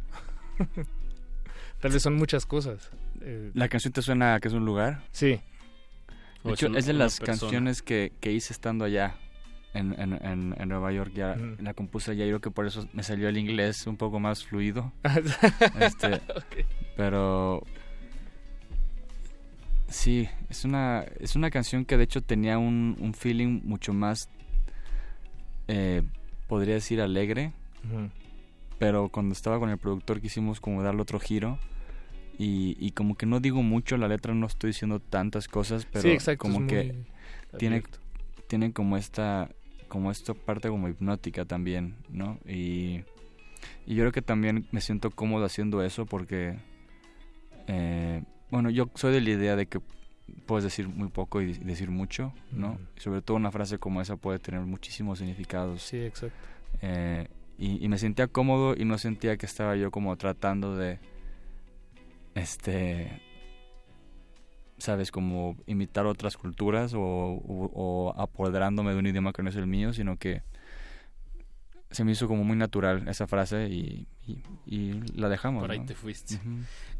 tal 1.81 1.93
vez 1.93 2.03
son 2.03 2.17
muchas 2.17 2.45
cosas. 2.45 2.91
Eh, 3.21 3.53
¿La 3.55 3.69
canción 3.69 3.93
te 3.93 4.03
suena 4.03 4.35
a 4.35 4.41
que 4.41 4.49
es 4.49 4.55
un 4.55 4.65
lugar? 4.65 5.05
Sí. 5.13 5.39
De 6.43 6.51
O 6.51 6.55
hecho, 6.55 6.67
es 6.77 6.87
de 6.87 6.93
las 6.93 7.21
persona. 7.21 7.39
canciones 7.39 7.83
que, 7.83 8.13
que 8.19 8.33
hice 8.33 8.53
estando 8.53 8.85
allá 8.85 9.15
en, 9.75 9.93
en, 10.01 10.15
en, 10.27 10.57
en 10.59 10.69
Nueva 10.69 10.91
York. 10.91 11.13
Ya 11.15 11.37
la 11.61 11.73
compuse 11.73 12.11
allá 12.11 12.25
y 12.25 12.31
creo 12.31 12.41
que 12.41 12.51
por 12.51 12.67
eso 12.67 12.89
me 12.93 13.05
salió 13.05 13.29
el 13.29 13.39
inglés 13.39 13.87
un 13.87 13.97
poco 13.97 14.19
más 14.19 14.43
fluido. 14.45 14.93
Ah, 15.05 15.21
Este, 15.79 16.15
Ok. 16.15 16.67
Pero 16.97 17.63
sí, 19.89 20.29
es 20.51 20.65
una, 20.65 21.05
es 21.21 21.37
una 21.37 21.51
canción 21.51 21.85
que 21.85 21.97
de 21.97 22.03
hecho 22.03 22.23
tenía 22.23 22.59
un, 22.59 22.97
un 22.99 23.15
feeling 23.15 23.61
mucho 23.63 23.93
más, 23.93 24.29
eh, 25.69 26.03
podría 26.49 26.75
decir, 26.75 27.01
alegre. 27.01 27.53
Pero 28.83 29.11
cuando 29.11 29.33
estaba 29.33 29.61
con 29.61 29.71
el 29.71 29.79
productor 29.79 30.21
quisimos 30.21 30.61
como 30.61 30.83
darle 30.83 31.03
otro 31.03 31.21
giro. 31.21 31.57
Y, 32.37 32.77
y 32.81 32.91
como 32.91 33.15
que 33.17 33.27
no 33.27 33.39
digo 33.39 33.63
mucho, 33.63 33.97
la 33.97 34.09
letra 34.09 34.35
no 34.35 34.47
estoy 34.47 34.71
diciendo 34.71 34.99
tantas 34.99 35.47
cosas, 35.47 35.87
pero 35.87 36.03
Sí, 36.03 36.09
exacto, 36.09 36.43
como 36.43 36.67
que 36.67 36.97
tiene, 37.59 37.77
abierto. 37.77 38.01
tiene 38.49 38.73
como 38.73 38.97
esta 38.97 39.49
como 39.87 40.11
esta 40.11 40.35
parte 40.35 40.69
como 40.69 40.89
hipnótica 40.89 41.45
también, 41.45 41.95
¿no? 42.11 42.41
Y, 42.45 43.03
y 43.87 43.95
yo 43.95 44.03
creo 44.03 44.11
que 44.11 44.23
también 44.23 44.67
me 44.73 44.81
siento 44.81 45.13
cómodo 45.13 45.45
haciendo 45.45 45.85
eso 45.85 46.05
porque, 46.05 46.57
eh, 47.69 48.25
bueno, 48.51 48.69
yo 48.69 48.91
soy 48.97 49.13
de 49.13 49.21
la 49.21 49.31
idea 49.31 49.55
de 49.55 49.67
que 49.67 49.79
puedes 50.47 50.65
decir 50.65 50.89
muy 50.89 51.07
poco 51.09 51.41
y 51.41 51.53
decir 51.53 51.91
mucho, 51.91 52.33
¿no? 52.51 52.81
Y 52.97 53.01
sobre 53.01 53.23
todo 53.23 53.37
una 53.37 53.53
frase 53.53 53.79
como 53.79 54.01
esa 54.01 54.17
puede 54.17 54.41
tener 54.41 54.63
muchísimos 54.63 55.19
significados. 55.19 55.83
Sí, 55.83 55.99
exacto. 55.99 56.35
Eh, 56.81 57.29
y, 57.65 57.85
y 57.85 57.89
me 57.89 57.99
sentía 57.99 58.27
cómodo 58.29 58.75
y 58.77 58.85
no 58.85 58.99
sentía 58.99 59.37
que 59.37 59.47
estaba 59.47 59.77
yo 59.77 59.91
como 59.91 60.17
tratando 60.17 60.77
de, 60.77 60.99
este, 62.35 63.21
sabes, 64.79 65.11
como 65.11 65.57
imitar 65.67 66.07
otras 66.07 66.37
culturas 66.37 66.95
o, 66.95 67.01
o- 67.01 67.71
o 67.75 68.21
apoderándome 68.21 68.93
de 68.93 68.99
un 68.99 69.07
idioma 69.07 69.33
que 69.33 69.43
no 69.43 69.51
es 69.51 69.57
el 69.57 69.67
mío, 69.67 69.93
sino 69.93 70.17
que 70.17 70.43
se 71.91 72.05
me 72.05 72.13
hizo 72.13 72.27
como 72.27 72.43
muy 72.43 72.57
natural 72.57 73.07
esa 73.09 73.27
frase 73.27 73.69
y, 73.69 74.07
y- 74.27 74.43
y 74.67 74.93
la 75.15 75.29
dejamos. 75.29 75.61
Por 75.63 75.71
ahí 75.71 75.81
¿no? 75.81 75.85
te 75.87 75.95
fuiste. 75.95 76.37
Ujú. 76.37 76.49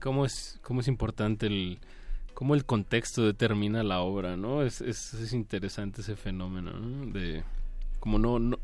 ¿Cómo 0.01 0.27
es, 0.27 0.61
cómo 0.63 0.81
es 0.81 0.89
importante 0.89 1.47
el 1.47 1.79
cómo 2.35 2.55
el 2.55 2.65
contexto 2.65 3.25
determina 3.25 3.83
la 3.83 4.01
obra, 4.01 4.37
¿no? 4.37 4.63
Es, 4.63 4.81
es, 4.81 5.13
es 5.15 5.33
interesante 5.33 6.01
ese 6.01 6.17
fenómeno, 6.17 6.73
¿no? 6.73 7.07
De 7.13 7.43
como 8.01 8.19
no 8.19 8.39
no, 8.39 8.59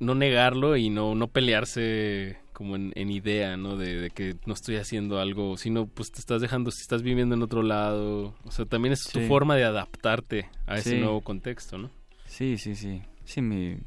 no 0.00 0.14
negarlo 0.14 0.76
y 0.76 0.90
no 0.90 1.14
no 1.14 1.28
pelearse 1.28 2.38
como 2.52 2.76
en, 2.76 2.92
en 2.94 3.10
idea, 3.10 3.56
¿no? 3.56 3.76
De, 3.76 3.96
de 4.00 4.10
que 4.10 4.36
no 4.46 4.54
estoy 4.54 4.76
haciendo 4.76 5.18
algo, 5.18 5.56
sino 5.56 5.86
pues 5.86 6.12
te 6.12 6.20
estás 6.20 6.40
dejando, 6.40 6.70
si 6.70 6.82
estás 6.82 7.02
viviendo 7.02 7.34
en 7.34 7.42
otro 7.42 7.62
lado, 7.62 8.34
o 8.44 8.50
sea, 8.52 8.64
también 8.64 8.92
es 8.92 9.04
tu 9.04 9.20
forma 9.26 9.56
de 9.56 9.64
adaptarte 9.64 10.48
a 10.66 10.78
ese 10.78 10.90
Sí. 10.90 10.96
nuevo 10.96 11.20
contexto, 11.22 11.78
¿no? 11.78 11.90
Sí, 12.26 12.56
sí, 12.58 12.76
sí. 12.76 13.02
Sí, 13.24 13.40
mi, 13.42 13.78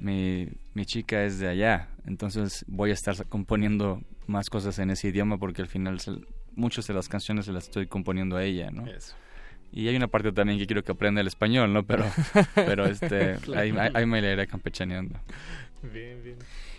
mi, 0.00 0.48
mi 0.74 0.84
chica 0.86 1.24
es 1.24 1.38
de 1.38 1.48
allá, 1.48 1.88
entonces 2.06 2.64
voy 2.68 2.90
a 2.90 2.94
estar 2.94 3.26
componiendo 3.28 4.02
más 4.26 4.50
cosas 4.50 4.78
en 4.78 4.90
ese 4.90 5.08
idioma 5.08 5.38
porque 5.38 5.62
al 5.62 5.68
final 5.68 6.00
se- 6.00 6.20
muchas 6.54 6.86
de 6.86 6.94
las 6.94 7.08
canciones 7.08 7.46
se 7.46 7.52
las 7.52 7.64
estoy 7.64 7.86
componiendo 7.86 8.36
a 8.36 8.44
ella, 8.44 8.70
¿no? 8.70 8.86
Eso. 8.86 9.14
Y 9.72 9.88
hay 9.88 9.96
una 9.96 10.08
parte 10.08 10.32
también 10.32 10.58
que 10.58 10.66
quiero 10.66 10.82
que 10.82 10.92
aprenda 10.92 11.20
el 11.20 11.26
español, 11.26 11.72
¿no? 11.72 11.84
Pero, 11.84 12.04
pero 12.54 12.86
este, 12.86 13.36
Claro. 13.42 13.90
ahí, 13.94 14.06
me 14.06 14.22
la 14.22 14.32
iré 14.32 14.46
campechaneando. 14.46 15.18
Bien, 15.92 16.22
bien. 16.22 16.36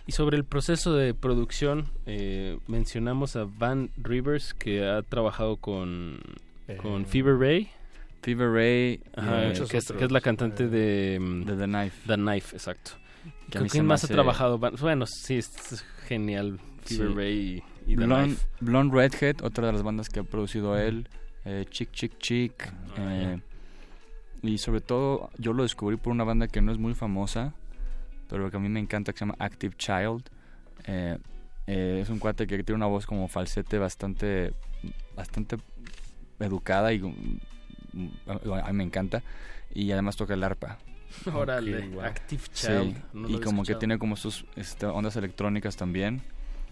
Y 0.08 0.14
sobre 0.14 0.38
el 0.38 0.46
proceso 0.46 0.96
de 0.96 1.14
producción, 1.14 1.90
eh, 2.06 2.58
mencionamos 2.68 3.36
a 3.36 3.44
Van 3.46 3.92
Rivers, 3.98 4.54
que 4.54 4.86
ha 4.88 5.02
trabajado 5.02 5.58
con, 5.58 6.20
con 6.82 7.06
Fever 7.06 7.38
Ray. 7.38 7.70
Fever 8.22 8.50
Ray, 8.50 9.02
Ajá, 9.16 9.44
eh, 9.44 9.48
que, 9.48 9.78
es, 9.78 9.86
otros, 9.86 10.00
que 10.00 10.06
es 10.06 10.12
la 10.12 10.22
cantante 10.22 10.68
de, 10.68 11.20
mm, 11.20 11.44
de 11.44 11.56
The 11.58 11.66
Knife. 11.66 12.08
The 12.08 12.16
Knife, 12.16 12.56
exacto. 12.56 12.92
¿Con 13.52 13.68
quién 13.68 13.86
más 13.86 14.04
ha 14.04 14.08
trabajado? 14.08 14.58
Bueno, 14.58 15.06
sí, 15.06 15.36
es, 15.38 15.86
genial. 16.08 16.60
Fever 16.84 17.08
Sí. 17.10 17.14
Ray 17.14 17.64
y, 17.86 17.92
y 17.94 17.96
The 17.96 18.06
Blonde, 18.06 18.26
Knife. 18.28 18.46
Blonde 18.62 18.96
Redhead, 18.96 19.44
otra 19.44 19.68
de 19.68 19.74
las 19.74 19.84
bandas 19.84 20.10
que 20.10 20.22
ha 20.22 20.24
producido 20.24 20.78
él. 20.78 21.08
Eh, 21.48 21.66
Chick 21.70 21.92
Chick 21.92 22.18
Chick. 22.20 22.74
eh, 22.98 23.40
y 24.42 24.58
sobre 24.58 24.82
todo, 24.82 25.30
yo 25.38 25.54
lo 25.54 25.64
descubrí 25.64 25.98
por 25.98 26.12
una 26.12 26.24
banda 26.24 26.48
que 26.48 26.62
no 26.62 26.72
es 26.72 26.78
muy 26.78 26.94
famosa, 26.94 27.54
pero 28.30 28.52
que 28.52 28.58
a 28.58 28.60
mí 28.60 28.70
me 28.70 28.80
encanta, 28.80 29.14
que 29.14 29.20
se 29.20 29.26
llama 29.26 29.36
Active 29.40 29.76
Child. 29.78 30.30
Eh, 30.86 31.18
eh, 31.68 32.00
es 32.02 32.10
un 32.10 32.20
cuate 32.20 32.48
que 32.48 32.64
tiene 32.64 32.76
una 32.76 32.86
voz 32.86 33.06
como 33.06 33.28
falsete 33.28 33.78
bastante, 33.78 34.54
bastante 35.16 35.58
educada 36.40 36.94
y 36.94 37.00
mm, 37.00 37.40
a, 38.28 38.68
mí 38.72 38.74
me 38.74 38.84
encanta. 38.84 39.24
Y 39.74 39.92
además 39.92 40.16
toca 40.18 40.34
el 40.34 40.44
arpa. 40.44 40.78
Órale, 41.34 41.88
wow. 41.88 42.02
Active 42.02 42.44
Sí, 42.52 42.68
Child. 42.68 42.98
no 43.14 43.30
y 43.30 43.40
como 43.40 43.64
que 43.64 43.76
tiene 43.76 43.98
como 43.98 44.18
sus 44.18 44.46
este, 44.56 44.86
ondas 44.86 45.16
electrónicas 45.16 45.78
también. 45.78 46.22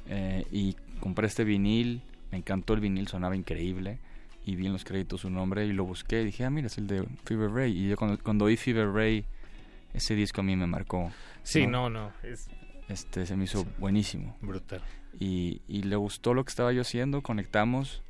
Eh, 0.07 0.45
y 0.51 0.75
compré 0.99 1.27
este 1.27 1.45
vinil, 1.45 2.01
me 2.31 2.37
encantó 2.37 2.73
el 2.73 2.81
vinil, 2.81 3.07
sonaba 3.07 3.35
increíble. 3.35 3.99
Y 4.45 4.55
vi 4.55 4.67
en 4.67 4.73
los 4.73 4.83
créditos 4.83 5.21
su 5.21 5.29
nombre 5.29 5.65
y 5.65 5.73
lo 5.73 5.85
busqué 5.85 6.21
y 6.21 6.25
dije, 6.25 6.45
ah, 6.45 6.49
mira, 6.49 6.67
es 6.67 6.77
el 6.77 6.85
de 6.87 7.03
Fever 7.25 7.49
Ray. 7.51 7.75
Y 7.77 7.89
yo 7.89 7.97
cuando, 7.97 8.17
cuando 8.21 8.45
oí 8.45 8.55
Fever 8.57 8.89
Ray, 8.91 9.25
ese 9.93 10.13
disco 10.15 10.41
a 10.41 10.43
mí 10.43 10.55
me 10.55 10.67
marcó. 10.67 11.11
Sí, 11.43 11.65
no, 11.67 11.89
no, 11.89 12.11
es- 12.23 12.47
Este, 12.87 13.25
se 13.25 13.35
me 13.35 13.45
hizo 13.45 13.65
buenísimo. 13.79 14.37
Brutal. 14.41 14.81
Y, 15.19 15.61
y 15.67 15.81
le 15.83 15.95
gustó 15.95 16.33
lo 16.35 16.43
que 16.45 16.49
estaba 16.49 16.71
yo 16.73 16.81
haciendo, 16.81 17.21
conectamos. 17.21 18.03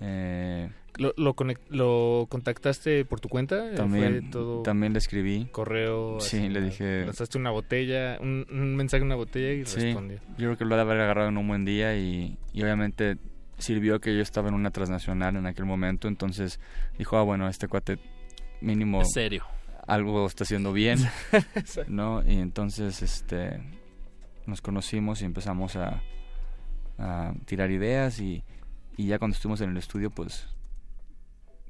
Eh, 0.00 0.70
¿Lo, 0.96 1.14
lo, 1.16 1.34
conec- 1.36 1.60
lo 1.68 2.26
contactaste 2.28 3.04
por 3.04 3.20
tu 3.20 3.28
cuenta? 3.28 3.74
También- 3.74 4.20
¿Fue 4.22 4.30
todo 4.30 4.62
también 4.62 4.92
le 4.92 4.98
escribí. 4.98 5.46
correo? 5.52 6.18
Sí, 6.20 6.48
le 6.48 6.60
dije- 6.60 7.04
Lanzaste 7.06 7.38
una 7.38 7.50
botella, 7.50 8.18
un, 8.20 8.46
un 8.50 8.76
mensaje 8.76 9.00
en 9.02 9.06
una 9.06 9.14
botella 9.14 9.52
y 9.52 9.64
Sí, 9.66 9.80
respondió. 9.80 10.18
yo 10.30 10.36
creo 10.36 10.58
que 10.58 10.64
lo 10.64 10.74
ha 10.74 10.76
de 10.76 10.82
haber 10.82 11.00
agarrado 11.00 11.28
en 11.28 11.38
un 11.38 11.46
buen 11.48 11.64
día 11.64 11.96
y, 11.96 12.36
y 12.52 12.62
obviamente 12.62 13.16
sirvió 13.60 14.00
que 14.00 14.14
yo 14.14 14.22
estaba 14.22 14.48
en 14.48 14.54
una 14.54 14.70
transnacional 14.70 15.36
en 15.36 15.46
aquel 15.46 15.64
momento, 15.66 16.08
entonces 16.08 16.60
dijo, 16.98 17.16
ah, 17.16 17.22
bueno, 17.22 17.48
este 17.48 17.68
cuate 17.68 17.98
mínimo... 18.60 19.02
Es 19.02 19.10
serio. 19.12 19.44
Algo 19.86 20.26
está 20.26 20.44
haciendo 20.44 20.72
bien. 20.72 20.98
¿no? 21.88 22.22
Y 22.26 22.38
entonces, 22.38 23.02
este, 23.02 23.60
nos 24.46 24.60
conocimos 24.62 25.22
y 25.22 25.24
empezamos 25.24 25.76
a, 25.76 26.02
a 26.98 27.32
tirar 27.46 27.70
ideas 27.70 28.20
y, 28.20 28.44
y 28.96 29.06
ya 29.06 29.18
cuando 29.18 29.34
estuvimos 29.34 29.60
en 29.62 29.70
el 29.70 29.76
estudio, 29.78 30.10
pues, 30.10 30.46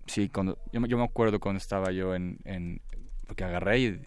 sí, 0.06 0.28
cuando, 0.28 0.58
yo, 0.72 0.80
me- 0.80 0.88
yo 0.88 0.98
me 0.98 1.04
acuerdo 1.04 1.40
cuando 1.40 1.58
estaba 1.58 1.92
yo 1.92 2.14
en, 2.14 2.38
en 2.44 2.80
porque 3.26 3.44
agarré 3.44 3.78
y 3.78 4.00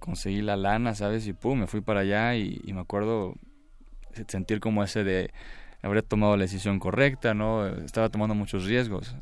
conseguí 0.00 0.42
la 0.42 0.56
lana, 0.56 0.94
¿sabes? 0.94 1.26
Y 1.26 1.32
pum, 1.32 1.60
me 1.60 1.66
fui 1.66 1.80
para 1.80 2.00
allá 2.00 2.34
y, 2.36 2.60
y 2.64 2.72
me 2.72 2.80
acuerdo 2.80 3.34
sentir 4.28 4.60
como 4.60 4.82
ese 4.84 5.02
de 5.04 5.32
habría 5.84 6.02
tomado 6.02 6.36
la 6.36 6.42
decisión 6.44 6.78
correcta, 6.78 7.34
¿no? 7.34 7.66
Estaba 7.66 8.08
tomando 8.08 8.34
muchos 8.34 8.64
riesgos. 8.64 9.14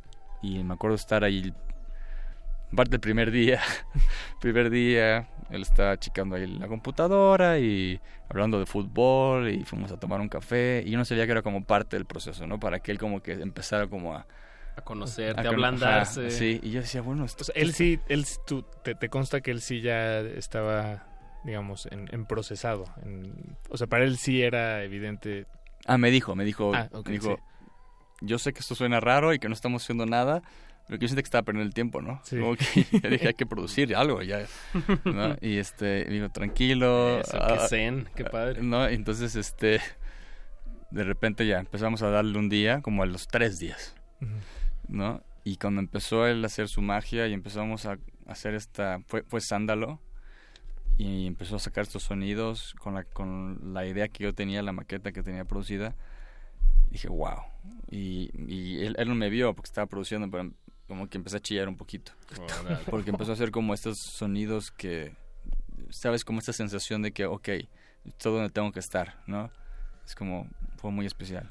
Y 0.42 0.62
me 0.64 0.74
acuerdo 0.74 0.96
estar 0.96 1.24
ahí, 1.24 1.52
parte 2.74 2.92
del 2.92 3.00
primer 3.00 3.30
día, 3.30 3.60
primer 4.40 4.70
día, 4.70 5.28
él 5.50 5.62
estaba 5.62 5.98
checando 5.98 6.36
ahí 6.36 6.46
la 6.46 6.68
computadora 6.68 7.58
y 7.58 8.00
hablando 8.28 8.58
de 8.58 8.66
fútbol 8.66 9.50
y 9.50 9.64
fuimos 9.64 9.92
a 9.92 9.98
tomar 9.98 10.20
un 10.20 10.28
café 10.28 10.82
y 10.86 10.90
yo 10.90 10.98
no 10.98 11.04
sabía 11.04 11.26
que 11.26 11.32
era 11.32 11.42
como 11.42 11.64
parte 11.64 11.96
del 11.96 12.06
proceso, 12.06 12.46
¿no? 12.46 12.58
Para 12.58 12.80
que 12.80 12.90
él 12.92 12.98
como 12.98 13.22
que 13.22 13.32
empezara 13.32 13.86
como 13.88 14.14
a... 14.14 14.26
A 14.74 14.80
conocerte, 14.80 15.40
a, 15.40 15.44
con- 15.44 15.52
ablandarse. 15.52 16.28
ajá, 16.28 16.30
sí, 16.30 16.58
y 16.62 16.70
yo 16.70 16.80
decía, 16.80 17.02
bueno, 17.02 17.26
esto, 17.26 17.42
O 17.42 17.44
sea, 17.44 17.54
él 17.56 17.74
sí, 17.74 18.00
él, 18.08 18.24
tú, 18.46 18.64
te, 18.82 18.94
te 18.94 19.10
consta 19.10 19.42
que 19.42 19.50
él 19.50 19.60
sí 19.60 19.82
ya 19.82 20.20
estaba, 20.20 21.04
digamos, 21.44 21.86
en, 21.92 22.08
en 22.10 22.24
procesado. 22.24 22.86
en- 23.04 23.34
o 23.68 23.76
sea, 23.76 23.86
para 23.86 24.04
él 24.04 24.16
sí 24.16 24.40
era 24.42 24.82
evidente. 24.82 25.44
Ah, 25.86 25.98
me 25.98 26.10
dijo, 26.10 26.34
me 26.34 26.44
dijo, 26.44 26.72
Ah, 26.74 26.88
me 27.04 27.12
dijo, 27.12 27.36
sí. 27.36 27.66
yo 28.22 28.38
sé 28.38 28.52
que 28.52 28.60
esto 28.60 28.74
suena 28.74 29.00
raro 29.00 29.32
y 29.34 29.38
que 29.38 29.48
no 29.48 29.54
estamos 29.54 29.82
haciendo 29.82 30.06
nada, 30.06 30.42
pero 30.86 30.98
que 30.98 31.04
yo 31.04 31.08
siento 31.08 31.22
que 31.22 31.26
estaba 31.26 31.42
perdiendo 31.42 31.66
el 31.68 31.74
tiempo, 31.74 32.02
¿no? 32.02 32.20
Sí. 32.24 32.38
Como 32.38 32.56
que 32.56 32.64
ya 33.02 33.08
dije, 33.08 33.28
hay 33.28 33.34
que 33.34 33.46
producir 33.46 33.94
algo 33.96 34.22
ya, 34.22 34.46
¿no? 35.04 35.36
Y 35.40 35.58
este, 35.58 36.04
me 36.06 36.14
dijo, 36.14 36.28
tranquilo. 36.30 37.20
Eso, 37.20 37.38
qué 37.48 37.58
zen, 37.68 38.08
qué 38.14 38.24
padre. 38.24 38.62
¿No? 38.62 38.86
Entonces, 38.86 39.34
este, 39.36 39.80
de 40.90 41.04
repente 41.04 41.46
ya 41.46 41.58
empezamos 41.58 42.02
a 42.02 42.10
darle 42.10 42.38
un 42.38 42.48
día, 42.48 42.80
como 42.82 43.02
a 43.02 43.06
los 43.06 43.26
tres 43.28 43.58
días, 43.58 43.94
¿no? 44.88 45.22
Y 45.44 45.56
cuando 45.56 45.80
empezó 45.80 46.26
él 46.26 46.42
a 46.44 46.46
hacer 46.46 46.68
su 46.68 46.82
magia 46.82 47.26
y 47.26 47.32
empezamos 47.32 47.86
a 47.86 47.98
hacer 48.26 48.54
esta, 48.54 49.00
fue, 49.08 49.24
fue 49.24 49.40
sándalo, 49.40 50.00
y 50.98 51.26
empezó 51.26 51.56
a 51.56 51.58
sacar 51.58 51.82
estos 51.82 52.04
sonidos 52.04 52.74
con 52.78 52.94
la, 52.94 53.04
con 53.04 53.74
la 53.74 53.86
idea 53.86 54.08
que 54.08 54.24
yo 54.24 54.34
tenía, 54.34 54.62
la 54.62 54.72
maqueta 54.72 55.12
que 55.12 55.22
tenía 55.22 55.44
producida. 55.44 55.94
Dije, 56.90 57.08
wow. 57.08 57.38
Y, 57.90 58.30
y 58.46 58.84
él, 58.84 58.94
él 58.98 59.08
no 59.08 59.14
me 59.14 59.30
vio 59.30 59.54
porque 59.54 59.68
estaba 59.68 59.86
produciendo, 59.86 60.30
pero 60.30 60.52
como 60.92 61.08
que 61.08 61.16
empecé 61.16 61.38
a 61.38 61.40
chillar 61.40 61.68
un 61.68 61.76
poquito. 61.76 62.12
Porque 62.90 63.10
empezó 63.10 63.30
a 63.30 63.34
hacer 63.34 63.50
como 63.50 63.72
estos 63.72 63.96
sonidos 63.98 64.70
que, 64.70 65.16
¿sabes? 65.88 66.22
Como 66.22 66.38
esta 66.38 66.52
sensación 66.52 67.00
de 67.00 67.12
que, 67.12 67.24
ok, 67.24 67.48
todo 68.18 68.34
donde 68.34 68.50
tengo 68.50 68.72
que 68.72 68.80
estar, 68.80 69.22
¿no? 69.26 69.50
Es 70.04 70.14
como, 70.14 70.48
fue 70.76 70.90
muy 70.90 71.06
especial. 71.06 71.50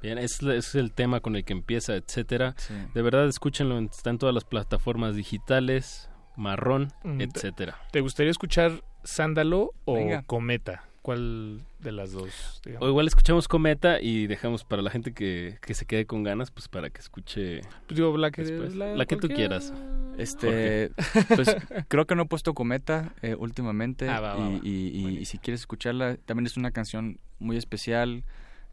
Bien, 0.00 0.16
es, 0.16 0.42
es 0.42 0.74
el 0.74 0.92
tema 0.92 1.20
con 1.20 1.36
el 1.36 1.44
que 1.44 1.52
empieza, 1.52 1.96
etcétera. 1.96 2.54
Sí. 2.56 2.72
De 2.94 3.02
verdad, 3.02 3.28
escúchenlo, 3.28 3.78
está 3.78 4.08
en 4.10 4.18
todas 4.18 4.34
las 4.34 4.44
plataformas 4.44 5.16
digitales, 5.16 6.08
marrón, 6.38 6.92
Mm, 7.04 7.18
te- 7.18 7.24
etcétera. 7.24 7.78
¿Te 7.92 8.00
gustaría 8.00 8.30
escuchar 8.30 8.82
Sándalo 9.04 9.72
o 9.84 9.94
Venga. 9.94 10.22
Cometa? 10.22 10.84
¿Cuál 11.02 11.62
de 11.78 11.92
las 11.92 12.12
dos? 12.12 12.60
digamos? 12.64 12.86
O 12.86 12.90
igual 12.90 13.06
escuchamos 13.06 13.48
Cometa 13.48 14.00
y 14.00 14.26
dejamos 14.26 14.64
para 14.64 14.82
la 14.82 14.90
gente 14.90 15.12
que, 15.14 15.56
que 15.62 15.72
se 15.74 15.86
quede 15.86 16.04
con 16.06 16.22
ganas, 16.22 16.50
pues 16.50 16.68
para 16.68 16.90
que 16.90 17.00
escuche. 17.00 17.60
Pues 17.86 17.96
digo, 17.96 18.14
la 18.18 18.30
que, 18.30 18.42
después. 18.44 18.74
la- 18.74 18.94
La 18.94 19.06
que 19.06 19.16
tú 19.16 19.28
quieras. 19.28 19.72
Este, 20.18 20.90
pues 21.34 21.56
creo 21.88 22.06
que 22.06 22.14
no 22.16 22.22
he 22.24 22.26
puesto 22.26 22.52
Cometa 22.52 23.12
eh, 23.22 23.36
últimamente 23.38 24.08
Ah, 24.08 24.20
va, 24.20 24.34
va, 24.34 24.48
y, 24.48 24.52
va. 24.58 24.60
y- 24.64 24.88
y- 24.88 25.18
y 25.18 25.24
si 25.26 25.38
quieres 25.38 25.60
escucharla, 25.60 26.16
también 26.26 26.46
es 26.46 26.56
una 26.56 26.72
canción 26.72 27.18
muy 27.38 27.56
especial. 27.56 28.24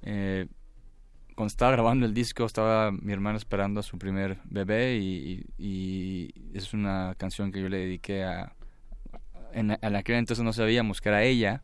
Eh, 0.02 0.48
cuando 1.36 1.48
estaba 1.48 1.72
grabando 1.72 2.06
el 2.06 2.14
disco 2.14 2.45
estaba 2.45 2.91
mi 2.91 3.12
hermano 3.14 3.38
esperando 3.38 3.80
a 3.82 3.84
su 3.84 3.98
primer 3.98 4.38
bebé 4.45 4.95
y, 4.98 5.45
y- 5.57 6.32
y 6.34 6.34
es 6.57 6.74
una 6.74 7.14
canción 7.18 7.52
que 7.52 7.62
yo 7.62 7.70
le 7.70 7.78
dediqué 7.80 8.24
a... 8.24 8.53
En, 9.53 9.72
en 9.82 9.95
aquel 9.95 10.16
entonces 10.16 10.44
no 10.44 10.52
sabíamos 10.53 10.99
que 11.02 11.10
era 11.10 11.24
ella, 11.24 11.64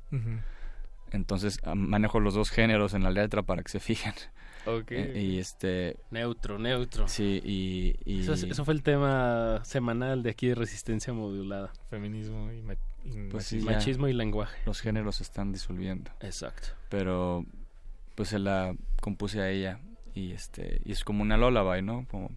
entonces 1.11 1.60
ah, 1.64 1.76
manejo 1.76 2.19
los 2.19 2.34
dos 2.34 2.49
géneros 2.49 2.93
en 2.93 3.03
la 3.03 3.11
letra 3.11 3.43
para 3.43 3.64
que 3.64 3.69
se 3.69 3.80
fijen. 3.80 4.14
Ok. 4.65 4.91
Eh, 4.91 5.19
y 5.23 5.39
este... 5.39 5.98
Neutro, 6.11 6.60
neutro. 6.60 7.07
Sí, 7.07 7.41
y... 7.43 7.95
y- 8.06 8.22
Eso, 8.22 8.34
es- 8.34 8.43
eso 8.43 8.64
fue 8.64 8.73
el 8.76 8.84
tema 8.84 9.60
semanal 9.64 10.22
de 10.22 10.30
aquí 10.30 10.48
de 10.48 10.56
Resistencia 10.56 11.11
Modulada. 11.14 11.72
Feminismo 11.89 12.52
y, 12.52 12.61
ma- 12.61 12.76
y 13.03 13.30
Pues 13.31 13.45
sí, 13.45 13.60
Machismo 13.61 14.07
y 14.07 14.14
lenguaje. 14.14 14.60
Los 14.68 14.80
géneros 14.81 15.15
se 15.15 15.23
están 15.23 15.52
disolviendo. 15.52 16.11
Exacto. 16.19 16.68
Pero 16.89 17.43
pues 18.16 18.30
se 18.30 18.40
la 18.40 18.76
compuse 19.02 19.42
a 19.42 19.50
ella 19.50 19.80
y 20.14 20.32
este 20.32 20.82
y 20.86 20.92
es 20.92 21.04
como 21.04 21.22
una 21.22 21.38
lullaby, 21.38 21.82
¿no? 21.82 22.06
Como 22.10 22.32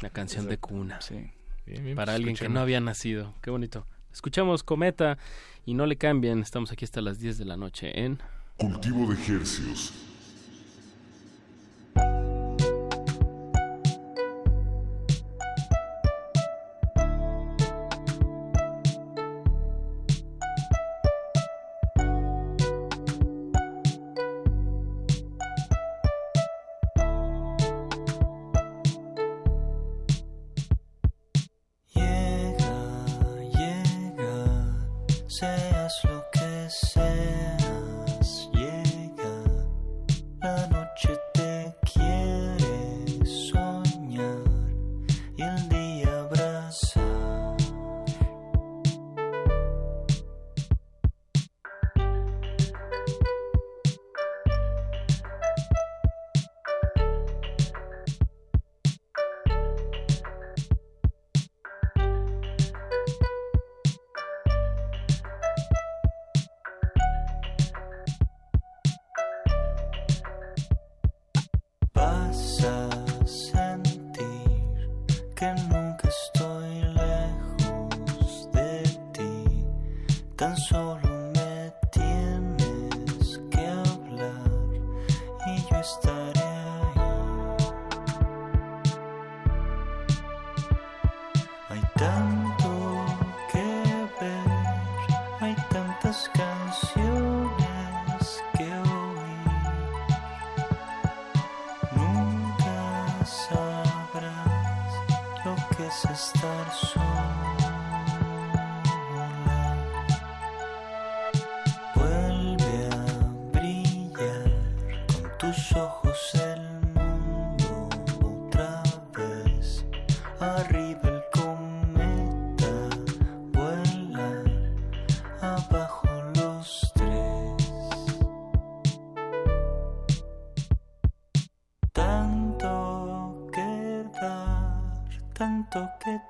Una 0.00 0.10
canción 0.10 0.48
de 0.48 0.58
cuna. 0.58 1.00
Sí. 1.00 1.30
Bien, 1.66 1.84
bien, 1.84 1.96
Para 1.96 2.12
pues, 2.12 2.16
alguien 2.16 2.36
que 2.36 2.48
no 2.48 2.60
había 2.60 2.80
nacido. 2.80 3.34
Qué 3.42 3.50
bonito. 3.50 3.86
Escuchamos 4.12 4.62
Cometa 4.62 5.18
y 5.64 5.74
no 5.74 5.86
le 5.86 5.96
cambien. 5.96 6.40
Estamos 6.40 6.72
aquí 6.72 6.84
hasta 6.84 7.00
las 7.00 7.20
10 7.20 7.38
de 7.38 7.44
la 7.44 7.56
noche 7.56 8.04
en... 8.04 8.18
Cultivo 8.56 9.06
de 9.06 9.14
ejercios. 9.14 9.94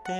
Tanto 0.03 0.20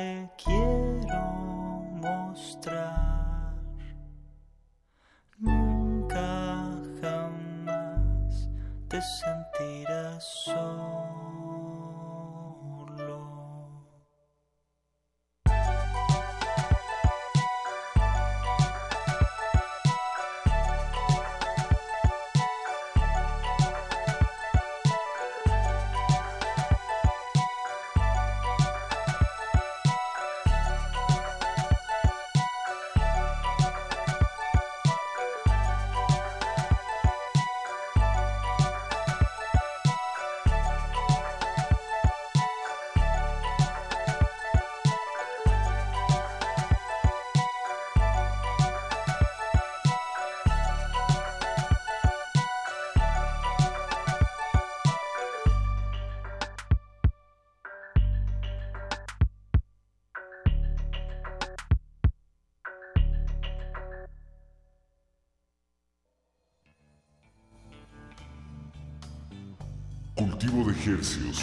Hercios. 70.87 71.41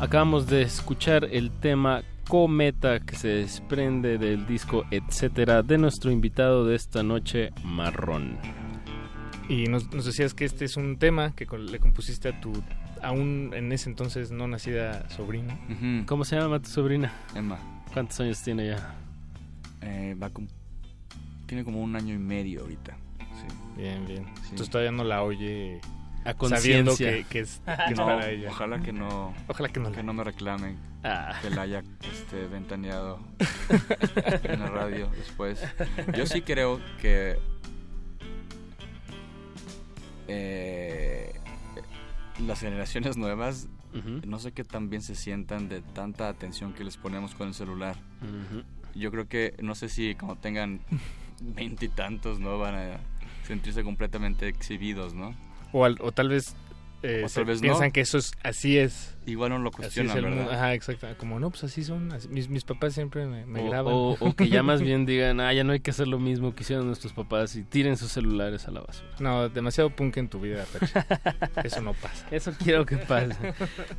Acabamos 0.00 0.46
de 0.46 0.62
escuchar 0.62 1.28
el 1.30 1.50
tema 1.50 2.02
Cometa 2.28 3.00
que 3.00 3.16
se 3.16 3.28
desprende 3.28 4.16
del 4.16 4.46
disco 4.46 4.84
Etcétera 4.90 5.62
de 5.62 5.76
nuestro 5.76 6.10
invitado 6.10 6.64
de 6.64 6.76
esta 6.76 7.02
noche, 7.02 7.50
Marrón. 7.64 8.38
Y 9.48 9.64
nos, 9.66 9.92
nos 9.92 10.06
decías 10.06 10.32
que 10.32 10.46
este 10.46 10.64
es 10.64 10.76
un 10.76 10.96
tema 10.96 11.34
que 11.34 11.46
le 11.58 11.78
compusiste 11.78 12.28
a 12.30 12.40
tu 12.40 12.52
aún 13.02 13.52
en 13.54 13.72
ese 13.72 13.90
entonces 13.90 14.30
no 14.30 14.46
nacida 14.48 15.08
sobrina. 15.10 15.58
¿Cómo 16.06 16.24
se 16.24 16.36
llama 16.36 16.60
tu 16.60 16.70
sobrina? 16.70 17.12
Emma. 17.34 17.79
¿Cuántos 17.92 18.20
años 18.20 18.40
tiene 18.42 18.68
ya? 18.68 18.94
Eh, 19.82 20.16
va 20.20 20.30
cum- 20.30 20.48
tiene 21.46 21.64
como 21.64 21.82
un 21.82 21.96
año 21.96 22.14
y 22.14 22.18
medio 22.18 22.60
ahorita. 22.62 22.96
Sí. 23.18 23.46
Bien, 23.76 24.06
bien. 24.06 24.24
Sí. 24.36 24.50
Entonces 24.50 24.70
todavía 24.70 24.92
no 24.92 25.02
la 25.04 25.22
oye 25.22 25.80
A 26.24 26.34
sabiendo 26.48 26.96
que, 26.96 27.24
que 27.28 27.40
es, 27.40 27.60
que 27.64 27.92
es 27.92 27.96
No, 27.98 28.04
para 28.06 28.30
ella. 28.30 28.50
Ojalá 28.50 28.80
que 28.80 28.92
no. 28.92 29.34
Ojalá 29.48 29.68
que 29.70 29.80
no. 29.80 30.12
me 30.12 30.22
reclamen. 30.24 30.78
Ah. 31.02 31.38
Que 31.42 31.50
la 31.50 31.62
haya 31.62 31.82
este, 32.12 32.46
ventaneado 32.46 33.18
en 34.44 34.60
la 34.60 34.66
radio 34.66 35.08
después. 35.16 35.62
Yo 36.16 36.26
sí 36.26 36.42
creo 36.42 36.80
que. 37.00 37.38
eh, 40.28 41.32
las 42.46 42.60
generaciones 42.60 43.16
nuevas. 43.16 43.66
Ujú. 43.94 44.20
No 44.26 44.38
sé 44.38 44.52
qué 44.52 44.62
tan 44.64 44.88
bien 44.90 45.02
se 45.02 45.14
sientan 45.14 45.68
de 45.68 45.80
tanta 45.80 46.28
atención 46.28 46.72
que 46.72 46.84
les 46.84 46.96
ponemos 46.96 47.34
con 47.34 47.48
el 47.48 47.54
celular. 47.54 47.96
Yo 48.94 49.10
creo 49.10 49.28
que, 49.28 49.54
no 49.62 49.74
sé 49.74 49.88
si 49.88 50.14
cuando 50.14 50.36
tengan 50.36 50.80
veintitantos, 51.40 52.38
¿no? 52.40 52.58
Van 52.58 52.74
a 52.74 53.00
sentirse 53.46 53.82
completamente 53.82 54.48
exhibidos, 54.48 55.14
¿no? 55.14 55.34
O, 55.72 55.84
al- 55.84 55.98
o 56.00 56.12
tal 56.12 56.28
vez, 56.28 56.54
eh, 57.02 57.22
O 57.24 57.28
se 57.28 57.36
tal 57.36 57.44
vez 57.46 57.60
piensan 57.60 57.88
no. 57.88 57.92
que 57.92 58.00
eso 58.00 58.18
es 58.18 58.32
así 58.42 58.78
es. 58.78 59.16
Igual 59.26 59.50
no 59.50 59.58
lo 59.58 59.70
cuestionan, 59.70 60.10
es 60.18 60.24
el 60.24 60.30
¿verdad? 60.30 60.52
Ajá, 60.54 60.74
exacto. 60.74 61.06
Como 61.18 61.38
no, 61.38 61.50
pues 61.50 61.62
así 61.64 61.84
son. 61.84 62.10
así- 62.10 62.28
mis, 62.28 62.48
mis 62.48 62.64
papás 62.64 62.94
siempre 62.94 63.26
me, 63.26 63.44
me 63.46 63.60
o, 63.60 63.68
graban. 63.70 63.92
o- 63.94 64.16
o 64.18 64.34
que 64.34 64.48
ya 64.48 64.62
más 64.62 64.80
bien 64.82 65.06
digan, 65.06 65.40
ah, 65.40 65.52
ya 65.52 65.62
no 65.62 65.72
hay 65.72 65.80
que 65.80 65.90
hacer 65.92 66.08
lo 66.08 66.18
mismo 66.18 66.54
que 66.54 66.62
hicieron 66.62 66.86
nuestros 66.86 67.12
papás 67.12 67.54
y 67.54 67.62
tiren 67.62 67.96
sus 67.96 68.10
celulares 68.10 68.66
a 68.66 68.70
la 68.70 68.80
basura. 68.80 69.08
No, 69.20 69.48
demasiado 69.48 69.90
punk 69.90 70.16
en 70.16 70.28
tu 70.28 70.40
vida, 70.40 70.64
Pachi. 70.72 70.92
Eso 71.64 71.80
no 71.82 71.92
pasa. 71.94 72.26
Eso 72.30 72.52
quiero 72.58 72.86
que 72.86 72.96
pase. 72.96 73.36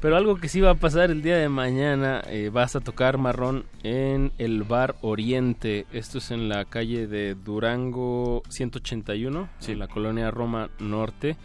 Pero 0.01 0.17
algo 0.17 0.35
que 0.37 0.49
sí 0.49 0.59
va 0.59 0.71
a 0.71 0.75
pasar 0.75 1.11
el 1.11 1.21
día 1.21 1.37
de 1.37 1.49
mañana, 1.49 2.21
eh, 2.27 2.49
vas 2.51 2.75
a 2.75 2.81
tocar 2.81 3.17
marrón 3.17 3.65
en 3.83 4.31
el 4.37 4.63
Bar 4.63 4.95
Oriente. 5.01 5.85
Esto 5.93 6.17
es 6.17 6.31
en 6.31 6.49
la 6.49 6.65
calle 6.65 7.07
de 7.07 7.35
Durango 7.35 8.43
181, 8.49 9.49
en 9.67 9.79
la 9.79 9.87
colonia 9.87 10.29
Roma 10.31 10.69
Norte. 10.79 11.37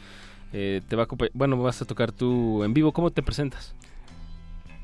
Eh, 0.58 0.80
te 0.88 0.96
va 0.96 1.02
a 1.02 1.06
bueno, 1.34 1.58
vas 1.62 1.82
a 1.82 1.84
tocar 1.84 2.12
tú 2.12 2.64
en 2.64 2.72
vivo. 2.72 2.92
¿Cómo 2.92 3.10
te 3.10 3.22
presentas? 3.22 3.74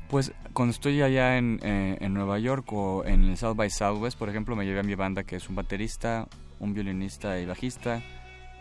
Pues 0.07 0.31
cuando 0.53 0.69
estoy 0.71 1.01
allá 1.01 1.39
en, 1.39 1.59
eh, 1.63 1.97
en 1.99 2.13
Nueva 2.13 2.37
York 2.37 2.71
o 2.71 3.03
en 3.05 3.23
el 3.23 3.37
South 3.37 3.55
by 3.55 3.71
Southwest, 3.71 4.19
por 4.19 4.29
ejemplo, 4.29 4.55
me 4.55 4.65
llevé 4.65 4.81
a 4.81 4.83
mi 4.83 4.93
banda 4.93 5.23
que 5.23 5.35
es 5.37 5.49
un 5.49 5.55
baterista, 5.55 6.27
un 6.59 6.75
violinista 6.75 7.39
y 7.39 7.47
bajista. 7.47 8.03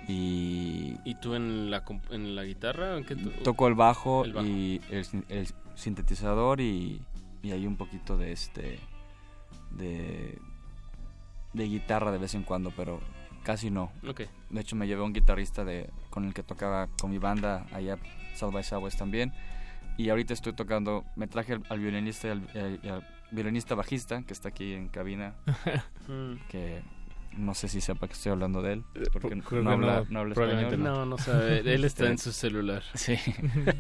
Y 0.08 0.94
¿Y 1.04 1.14
tú 1.16 1.34
en 1.34 1.70
la, 1.70 1.84
en 2.10 2.34
la 2.34 2.44
guitarra? 2.44 2.96
¿En 2.96 3.04
qué 3.04 3.14
to- 3.14 3.30
toco 3.44 3.68
el 3.68 3.74
bajo, 3.74 4.24
El 4.24 4.32
bajo. 4.32 4.46
y 4.46 4.80
el, 4.90 5.06
el 5.28 5.48
sintetizador 5.74 6.62
y, 6.62 7.02
y 7.42 7.50
hay 7.52 7.66
un 7.66 7.76
poquito 7.76 8.16
de 8.16 8.32
este 8.32 8.78
de, 9.72 10.38
de 11.52 11.64
guitarra 11.64 12.10
de 12.10 12.18
vez 12.18 12.34
en 12.34 12.42
cuando, 12.42 12.72
pero 12.74 13.00
casi 13.42 13.70
no. 13.70 13.92
De 14.50 14.60
hecho 14.60 14.76
me 14.76 14.86
llevé 14.86 15.00
a 15.02 15.04
un 15.04 15.12
guitarrista 15.12 15.64
de 15.64 15.90
con 16.10 16.24
el 16.24 16.34
que 16.34 16.42
tocaba 16.42 16.88
con 17.00 17.10
mi 17.10 17.18
banda 17.18 17.66
allá 17.72 17.98
South 18.34 18.52
by 18.52 18.62
Southwest 18.64 18.98
también. 18.98 19.32
Y 19.98 20.08
ahorita 20.08 20.32
estoy 20.32 20.54
tocando, 20.54 21.04
me 21.16 21.26
traje 21.26 21.52
al, 21.54 21.62
al 21.68 21.78
violinista 21.78 22.28
y 22.28 22.30
al, 22.30 22.80
y 22.82 22.88
al- 22.88 23.06
violinista 23.30 23.74
bajista 23.74 24.22
que 24.22 24.32
está 24.32 24.48
aquí 24.50 24.72
en 24.74 24.88
cabina, 24.88 25.34
Mm. 26.08 26.34
que 26.48 26.82
no 27.36 27.54
sé 27.54 27.68
si 27.68 27.80
sepa 27.80 28.06
que 28.08 28.12
estoy 28.12 28.32
hablando 28.32 28.60
de 28.60 28.74
él, 28.74 28.84
porque 29.12 29.40
creo 29.40 29.62
no, 29.62 29.70
que 29.70 29.74
habla, 29.74 30.00
no, 30.00 30.06
no 30.10 30.20
habla 30.20 30.32
español. 30.34 30.82
no. 30.82 30.94
No, 30.94 31.06
no 31.06 31.18
sabe, 31.18 31.60
él 31.60 31.84
está 31.84 32.08
en 32.08 32.18
su 32.18 32.30
celular. 32.32 32.82
Sí, 32.94 33.16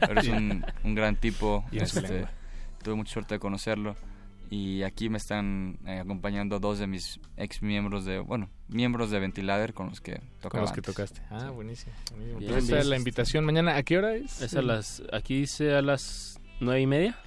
pero 0.00 0.20
es 0.20 0.28
un, 0.28 0.64
un 0.84 0.94
gran 0.94 1.16
tipo. 1.16 1.64
Y 1.70 1.78
este, 1.80 2.26
tuve 2.82 2.94
mucha 2.94 3.12
suerte 3.12 3.34
de 3.34 3.40
conocerlo. 3.40 3.94
Y 4.54 4.82
aquí 4.82 5.08
me 5.08 5.16
están 5.16 5.78
eh, 5.86 6.00
acompañando 6.00 6.60
dos 6.60 6.78
de 6.78 6.86
mis 6.86 7.18
ex 7.38 7.62
miembros 7.62 8.04
de, 8.04 8.18
bueno, 8.18 8.50
miembros 8.68 9.10
de 9.10 9.18
Ventilader 9.18 9.72
con 9.72 9.88
los 9.88 10.02
que 10.02 10.20
tocaba 10.42 10.50
Con 10.50 10.60
los 10.60 10.72
que 10.72 10.80
antes. 10.80 10.94
tocaste. 10.94 11.22
Ah, 11.30 11.48
buenísimo. 11.48 11.94
buenísimo. 12.10 12.38
Bien, 12.38 12.52
Pues 12.52 12.64
esa 12.64 12.72
bien. 12.72 12.80
es 12.82 12.86
la 12.88 12.96
invitación 12.98 13.44
mañana. 13.46 13.76
¿A 13.76 13.82
qué 13.82 13.96
hora 13.96 14.14
es? 14.14 14.42
Es 14.42 14.54
a 14.54 14.60
las, 14.60 15.02
aquí 15.10 15.36
dice 15.40 15.74
a 15.74 15.80
las 15.80 16.38
nueve 16.60 16.82
y 16.82 16.86
media. 16.86 17.18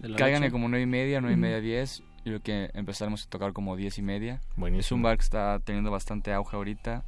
de 0.00 0.08
la 0.08 0.16
Cáiganle 0.16 0.50
como 0.50 0.68
nueve 0.68 0.82
y 0.82 0.86
media, 0.86 1.20
nueve 1.20 1.36
y 1.36 1.40
media, 1.40 1.60
diez. 1.60 2.00
Yo 2.24 2.40
creo 2.40 2.42
que 2.42 2.70
empezaremos 2.74 3.24
a 3.24 3.30
tocar 3.30 3.52
como 3.52 3.76
diez 3.76 3.96
y 3.98 4.02
media. 4.02 4.40
Buenísimo. 4.56 4.80
Es 4.80 4.90
un 4.90 5.02
bar 5.02 5.18
que 5.18 5.22
está 5.22 5.60
teniendo 5.60 5.92
bastante 5.92 6.32
auge 6.32 6.56
ahorita 6.56 7.04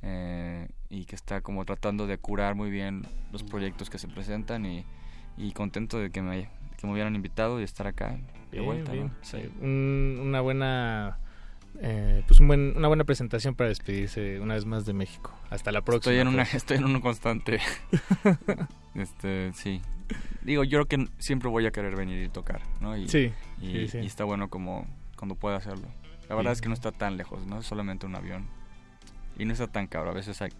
eh, 0.00 0.68
y 0.88 1.04
que 1.04 1.16
está 1.16 1.42
como 1.42 1.66
tratando 1.66 2.06
de 2.06 2.16
curar 2.16 2.54
muy 2.54 2.70
bien 2.70 3.06
los 3.30 3.42
proyectos 3.42 3.90
que 3.90 3.98
se 3.98 4.08
presentan 4.08 4.64
y, 4.64 4.86
y 5.36 5.52
contento 5.52 5.98
de 5.98 6.10
que 6.10 6.22
me, 6.22 6.48
que 6.78 6.86
me 6.86 6.94
hubieran 6.94 7.14
invitado 7.14 7.60
y 7.60 7.64
estar 7.64 7.86
acá 7.86 8.18
de 8.52 8.58
Bien, 8.60 8.64
vuelta. 8.64 8.92
bien. 8.92 9.06
¿no? 9.08 9.12
Sí. 9.22 9.38
Un- 9.60 10.18
una 10.22 10.40
buena 10.40 11.18
eh, 11.80 12.22
pues 12.28 12.38
un 12.38 12.46
buen, 12.48 12.74
una 12.76 12.86
buena 12.88 13.02
presentación 13.04 13.54
para 13.54 13.68
despedirse 13.68 14.38
una 14.40 14.54
vez 14.54 14.64
más 14.66 14.84
de 14.86 14.92
México. 14.92 15.32
Hasta 15.50 15.72
la 15.72 15.80
próxima. 15.82 16.12
Estoy 16.12 16.20
en 16.20 16.28
una, 16.28 16.44
pues. 16.44 16.54
estoy 16.54 16.76
en 16.76 16.84
uno 16.84 17.00
constante. 17.00 17.58
este, 18.94 19.52
sí. 19.54 19.80
Digo, 20.42 20.64
yo 20.64 20.84
creo 20.84 20.86
que 20.86 21.08
siempre 21.18 21.48
voy 21.48 21.66
a 21.66 21.70
querer 21.70 21.96
venir 21.96 22.22
y 22.22 22.28
tocar, 22.28 22.60
¿no? 22.80 22.96
Y, 22.96 23.08
Sí, 23.08 23.32
y, 23.60 23.72
sí, 23.72 23.88
sí. 23.88 23.98
y 23.98 24.06
está 24.06 24.24
bueno 24.24 24.50
como 24.50 24.86
cuando 25.16 25.34
pueda 25.34 25.56
hacerlo. 25.56 25.88
La 26.28 26.34
verdad 26.36 26.52
es 26.52 26.60
que 26.60 26.68
no 26.68 26.74
está 26.74 26.92
tan 26.92 27.16
lejos, 27.16 27.46
¿no? 27.46 27.60
Es 27.60 27.66
solamente 27.66 28.06
un 28.06 28.14
avión. 28.14 28.46
Y 29.38 29.44
no 29.44 29.52
está 29.52 29.66
tan 29.66 29.86
caro, 29.86 30.10
a 30.10 30.14
veces 30.14 30.40
hay, 30.42 30.50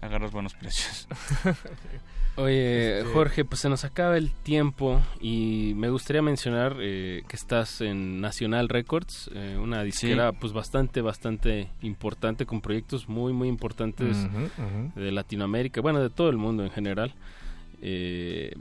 agarras 0.00 0.30
buenos 0.32 0.54
precios. 0.54 1.08
Oye, 2.38 2.98
Este- 2.98 3.12
Jorge, 3.14 3.44
pues 3.46 3.62
se 3.62 3.68
nos 3.70 3.84
acaba 3.84 4.18
el 4.18 4.30
tiempo 4.30 5.00
y 5.20 5.72
me 5.76 5.88
gustaría 5.88 6.20
mencionar 6.20 6.76
eh, 6.80 7.22
que 7.28 7.34
estás 7.36 7.80
en 7.80 8.20
Nacional 8.20 8.68
Records, 8.68 9.30
eh, 9.34 9.56
una 9.58 9.82
disquera 9.82 10.32
pues 10.32 10.52
bastante, 10.52 11.00
bastante 11.00 11.68
importante 11.80 12.44
con 12.44 12.60
proyectos 12.60 13.08
muy, 13.08 13.32
muy 13.32 13.48
importantes 13.48 14.18
de 14.94 15.12
Latinoamérica, 15.12 15.80
bueno, 15.80 16.00
de 16.02 16.10
todo 16.10 16.28
el 16.28 16.36
mundo 16.36 16.62
en 16.62 16.70
general. 16.70 17.14
Eh, 17.80 18.54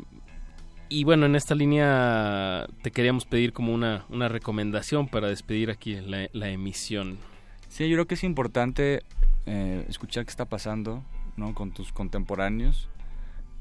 y 0.88 1.04
bueno, 1.04 1.26
en 1.26 1.36
esta 1.36 1.54
línea 1.56 2.68
te 2.82 2.92
queríamos 2.92 3.26
pedir 3.26 3.52
como 3.52 3.74
una, 3.74 4.06
una 4.08 4.30
recomendación 4.30 5.10
para 5.10 5.28
despedir 5.28 5.70
aquí 5.70 5.96
la, 5.96 6.30
la 6.32 6.48
emisión. 6.50 7.18
Sí, 7.68 7.90
yo 7.90 7.96
creo 7.96 8.06
que 8.08 8.14
es 8.14 8.24
importante 8.24 9.02
eh, 9.48 9.86
escuchar 9.90 10.24
qué 10.26 10.30
está 10.30 10.46
pasando, 10.46 11.04
¿no? 11.38 11.54
Con 11.54 11.72
tus 11.72 11.92
contemporáneos 11.92 12.90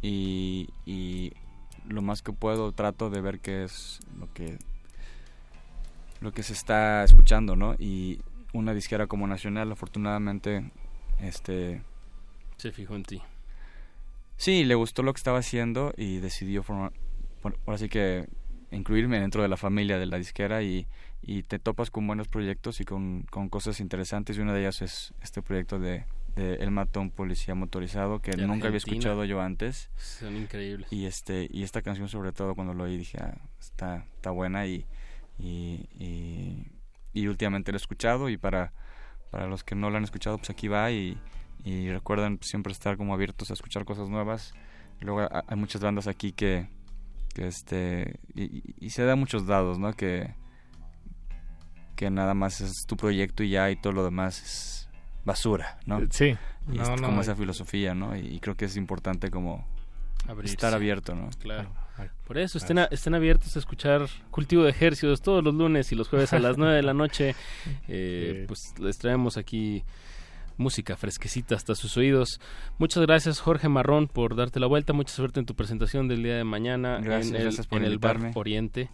y, 0.02 0.68
y 0.86 1.32
lo 1.88 2.02
más 2.02 2.22
que 2.22 2.32
puedo 2.32 2.72
trato 2.72 3.10
de 3.10 3.20
ver 3.20 3.40
qué 3.40 3.64
es 3.64 4.00
lo 4.18 4.32
que 4.32 4.58
lo 6.20 6.32
que 6.32 6.42
se 6.42 6.54
está 6.54 7.04
escuchando, 7.04 7.54
¿no? 7.56 7.74
Y 7.78 8.20
una 8.54 8.72
disquera 8.72 9.06
como 9.06 9.26
Nacional, 9.26 9.70
afortunadamente, 9.72 10.70
este, 11.20 11.82
Se 12.56 12.72
fijó 12.72 12.94
en 12.96 13.02
ti. 13.02 13.20
sí, 14.36 14.64
le 14.64 14.74
gustó 14.74 15.02
lo 15.02 15.12
que 15.12 15.18
estaba 15.18 15.38
haciendo 15.38 15.92
y 15.96 16.18
decidió 16.18 16.62
formar, 16.62 16.92
ahora 17.66 17.78
sí 17.78 17.88
que 17.88 18.26
incluirme 18.70 19.20
dentro 19.20 19.42
de 19.42 19.48
la 19.48 19.56
familia 19.56 19.98
de 19.98 20.06
la 20.06 20.16
disquera 20.18 20.62
y, 20.62 20.86
y 21.22 21.42
te 21.42 21.58
topas 21.58 21.90
con 21.90 22.06
buenos 22.06 22.28
proyectos 22.28 22.80
y 22.80 22.84
con, 22.84 23.22
con 23.30 23.48
cosas 23.48 23.80
interesantes 23.80 24.36
y 24.36 24.40
una 24.40 24.54
de 24.54 24.60
ellas 24.60 24.82
es 24.82 25.12
este 25.20 25.42
proyecto 25.42 25.78
de, 25.78 26.06
de 26.36 26.54
El 26.56 26.70
Matón 26.70 27.10
Policía 27.10 27.54
Motorizado 27.54 28.20
que 28.20 28.32
nunca 28.46 28.66
había 28.68 28.78
escuchado 28.78 29.24
yo 29.24 29.40
antes. 29.40 29.90
Son 29.96 30.36
increíbles. 30.36 30.92
y 30.92 31.06
este 31.06 31.48
y 31.50 31.62
esta 31.62 31.80
canción 31.82 32.08
sobre 32.08 32.32
todo 32.32 32.54
cuando 32.54 32.74
lo 32.74 32.84
oí 32.84 32.96
dije 32.96 33.18
ah, 33.20 33.36
está 33.60 34.04
está 34.16 34.30
buena 34.30 34.66
y 34.66 34.86
y, 35.38 35.88
y 35.98 36.66
y 37.12 37.26
últimamente 37.28 37.70
la 37.72 37.76
he 37.76 37.78
escuchado 37.80 38.28
y 38.28 38.36
para 38.36 38.72
para 39.30 39.46
los 39.46 39.62
que 39.64 39.74
no 39.74 39.90
la 39.90 39.98
han 39.98 40.04
escuchado 40.04 40.38
pues 40.38 40.50
aquí 40.50 40.68
va 40.68 40.90
y, 40.90 41.18
y 41.64 41.90
recuerden 41.90 42.38
siempre 42.42 42.72
estar 42.72 42.96
como 42.96 43.14
abiertos 43.14 43.50
a 43.50 43.54
escuchar 43.54 43.84
cosas 43.84 44.08
nuevas. 44.08 44.52
Luego 45.00 45.20
ha- 45.22 45.44
hay 45.46 45.56
muchas 45.56 45.82
bandas 45.82 46.06
aquí 46.08 46.32
que 46.32 46.68
que 47.34 47.46
este 47.48 48.20
y 48.34 48.90
se 48.90 49.02
da 49.04 49.16
muchos 49.16 49.46
dados 49.46 49.78
no 49.78 49.92
que 49.92 50.34
que 51.96 52.10
nada 52.10 52.34
más 52.34 52.60
es 52.60 52.72
tu 52.86 52.96
proyecto 52.96 53.42
y 53.42 53.50
ya 53.50 53.70
y 53.70 53.76
todo 53.76 53.92
lo 53.92 54.04
demás 54.04 54.40
es 54.42 54.83
basura 55.24 55.78
no 55.86 55.98
Eh, 56.00 56.08
sí. 56.10 56.36
y 56.70 56.76
No, 56.76 56.82
es 56.82 57.00
no, 57.00 57.06
como 57.08 57.20
esa 57.20 57.34
filosofía 57.36 57.94
no 57.94 58.16
y, 58.16 58.20
y 58.20 58.40
creo 58.40 58.56
que 58.56 58.64
es 58.66 58.76
importante 58.76 59.30
como 59.30 59.66
Abrirse. 60.28 60.54
estar 60.54 60.74
abierto 60.74 61.14
no 61.14 61.30
Claro. 61.40 61.70
Por 62.26 62.38
eso, 62.38 62.58
estén, 62.58 62.78
a- 62.80 62.86
estén 62.90 63.14
abiertos 63.14 63.54
a 63.54 63.58
escuchar 63.60 64.08
Cultivo 64.32 64.64
de 64.64 64.70
Ejercicios 64.70 65.22
todos 65.22 65.44
los 65.44 65.54
lunes 65.54 65.92
y 65.92 65.94
los 65.94 66.08
jueves 66.08 66.32
a 66.32 66.40
las 66.40 66.58
9 66.58 66.74
de 66.74 66.82
la 66.82 66.92
noche. 66.94 67.36
Eh, 67.88 68.44
Pues 68.48 68.74
les 68.80 68.98
traemos 68.98 69.36
aquí 69.36 69.84
música 70.56 70.96
fresquecita 70.96 71.54
hasta 71.54 71.74
sus 71.76 71.96
oídos. 71.96 72.40
Muchas 72.78 73.02
gracias 73.06 73.38
Jorge 73.40 73.68
Marrón 73.68 74.08
por 74.08 74.34
darte 74.34 74.58
la 74.58 74.66
vuelta. 74.66 74.92
Mucha 74.92 75.14
suerte 75.14 75.38
en 75.40 75.46
tu 75.46 75.54
presentación 75.54 76.08
del 76.08 76.22
día 76.24 76.36
de 76.36 76.44
mañana 76.44 76.98
Gracias, 77.00 77.28
en 77.30 77.36
el, 77.36 77.42
gracias 77.42 77.66
por 77.68 77.78
en 77.78 77.84
el 77.84 77.98
Bar. 77.98 78.32
Oriente. 78.34 78.90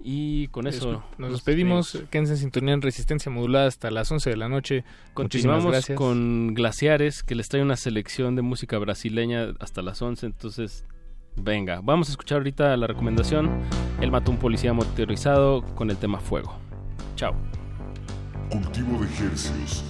Y 0.00 0.48
con 0.48 0.66
eso 0.66 1.02
nos 1.18 1.32
despedimos. 1.32 1.98
Quédense 2.10 2.34
en 2.34 2.38
sintonía 2.38 2.74
en 2.74 2.82
Resistencia 2.82 3.32
Modulada 3.32 3.66
hasta 3.66 3.90
las 3.90 4.10
11 4.10 4.30
de 4.30 4.36
la 4.36 4.48
noche. 4.48 4.84
Muchísimas 4.84 5.14
Continuamos 5.14 5.72
gracias. 5.72 5.98
con 5.98 6.54
Glaciares, 6.54 7.22
que 7.22 7.34
les 7.34 7.48
trae 7.48 7.62
una 7.62 7.76
selección 7.76 8.36
de 8.36 8.42
música 8.42 8.78
brasileña 8.78 9.54
hasta 9.58 9.82
las 9.82 10.00
11. 10.00 10.26
Entonces, 10.26 10.84
venga, 11.36 11.80
vamos 11.82 12.08
a 12.08 12.12
escuchar 12.12 12.38
ahorita 12.38 12.76
la 12.76 12.86
recomendación. 12.86 13.50
Él 14.00 14.10
mató 14.10 14.30
a 14.30 14.34
un 14.34 14.40
policía 14.40 14.72
motorizado 14.72 15.62
con 15.74 15.90
el 15.90 15.96
tema 15.96 16.20
fuego. 16.20 16.56
Chao. 17.16 17.34
Cultivo 18.50 19.00
de 19.00 19.06
ejercicios. 19.06 19.84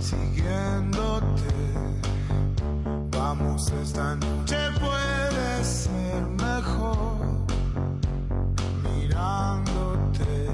Siguiéndote. 0.00 1.54
Vamos, 3.10 3.70
esta 3.82 4.16
noche 4.16 4.56
puede 4.80 5.64
ser 5.64 6.22
mejor, 6.46 7.18
mirándote 8.82 10.48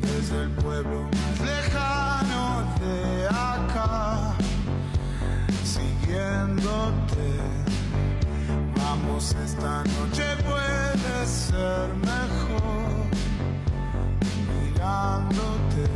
desde 0.00 0.42
el 0.42 0.50
pueblo 0.50 1.02
más 1.02 1.40
lejano 1.40 2.64
de 2.80 3.28
acá, 3.28 4.34
siguiéndote. 5.64 7.28
Vamos, 8.76 9.34
esta 9.44 9.84
noche 9.84 10.24
puede 10.44 11.26
ser 11.26 11.88
mejor 11.94 13.06
mirándote. 14.48 15.95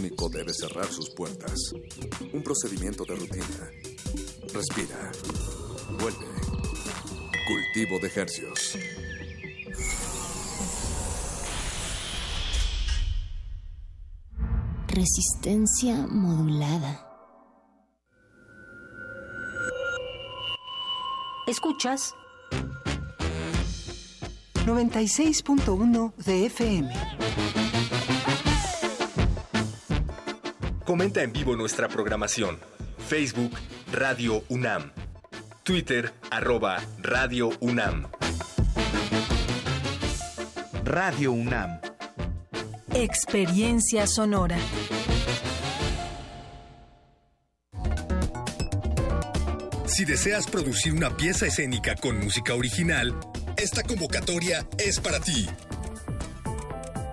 Debe 0.00 0.52
cerrar 0.52 0.86
sus 0.86 1.08
puertas. 1.10 1.72
Un 2.32 2.42
procedimiento 2.42 3.04
de 3.04 3.14
rutina. 3.14 3.70
Respira. 4.52 5.12
Vuelve. 6.00 6.26
Cultivo 7.46 7.98
de 8.00 8.12
hercios. 8.14 8.76
Resistencia 14.88 16.06
modulada. 16.08 17.06
Escuchas 21.46 22.14
96.1 24.66 26.14
de 26.16 26.46
FM. 26.46 26.90
Comenta 30.94 31.24
en 31.24 31.32
vivo 31.32 31.56
nuestra 31.56 31.88
programación. 31.88 32.56
Facebook 33.08 33.50
Radio 33.90 34.44
UNAM. 34.48 34.92
Twitter 35.64 36.14
arroba 36.30 36.80
Radio 37.00 37.50
UNAM. 37.58 38.06
Radio 40.84 41.32
UNAM. 41.32 41.80
Experiencia 42.94 44.06
sonora. 44.06 44.56
Si 49.86 50.04
deseas 50.04 50.46
producir 50.46 50.92
una 50.92 51.16
pieza 51.16 51.46
escénica 51.46 51.96
con 51.96 52.20
música 52.20 52.54
original, 52.54 53.18
esta 53.56 53.82
convocatoria 53.82 54.64
es 54.78 55.00
para 55.00 55.18
ti. 55.18 55.48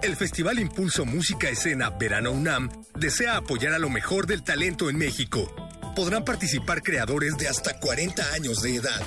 El 0.01 0.15
Festival 0.15 0.57
Impulso 0.57 1.05
Música 1.05 1.47
Escena 1.49 1.91
Verano 1.91 2.31
UNAM 2.31 2.69
desea 2.95 3.37
apoyar 3.37 3.73
a 3.73 3.79
lo 3.79 3.91
mejor 3.91 4.25
del 4.25 4.43
talento 4.43 4.89
en 4.89 4.97
México. 4.97 5.53
Podrán 5.95 6.25
participar 6.25 6.81
creadores 6.81 7.37
de 7.37 7.47
hasta 7.47 7.79
40 7.79 8.33
años 8.33 8.63
de 8.63 8.77
edad. 8.77 8.99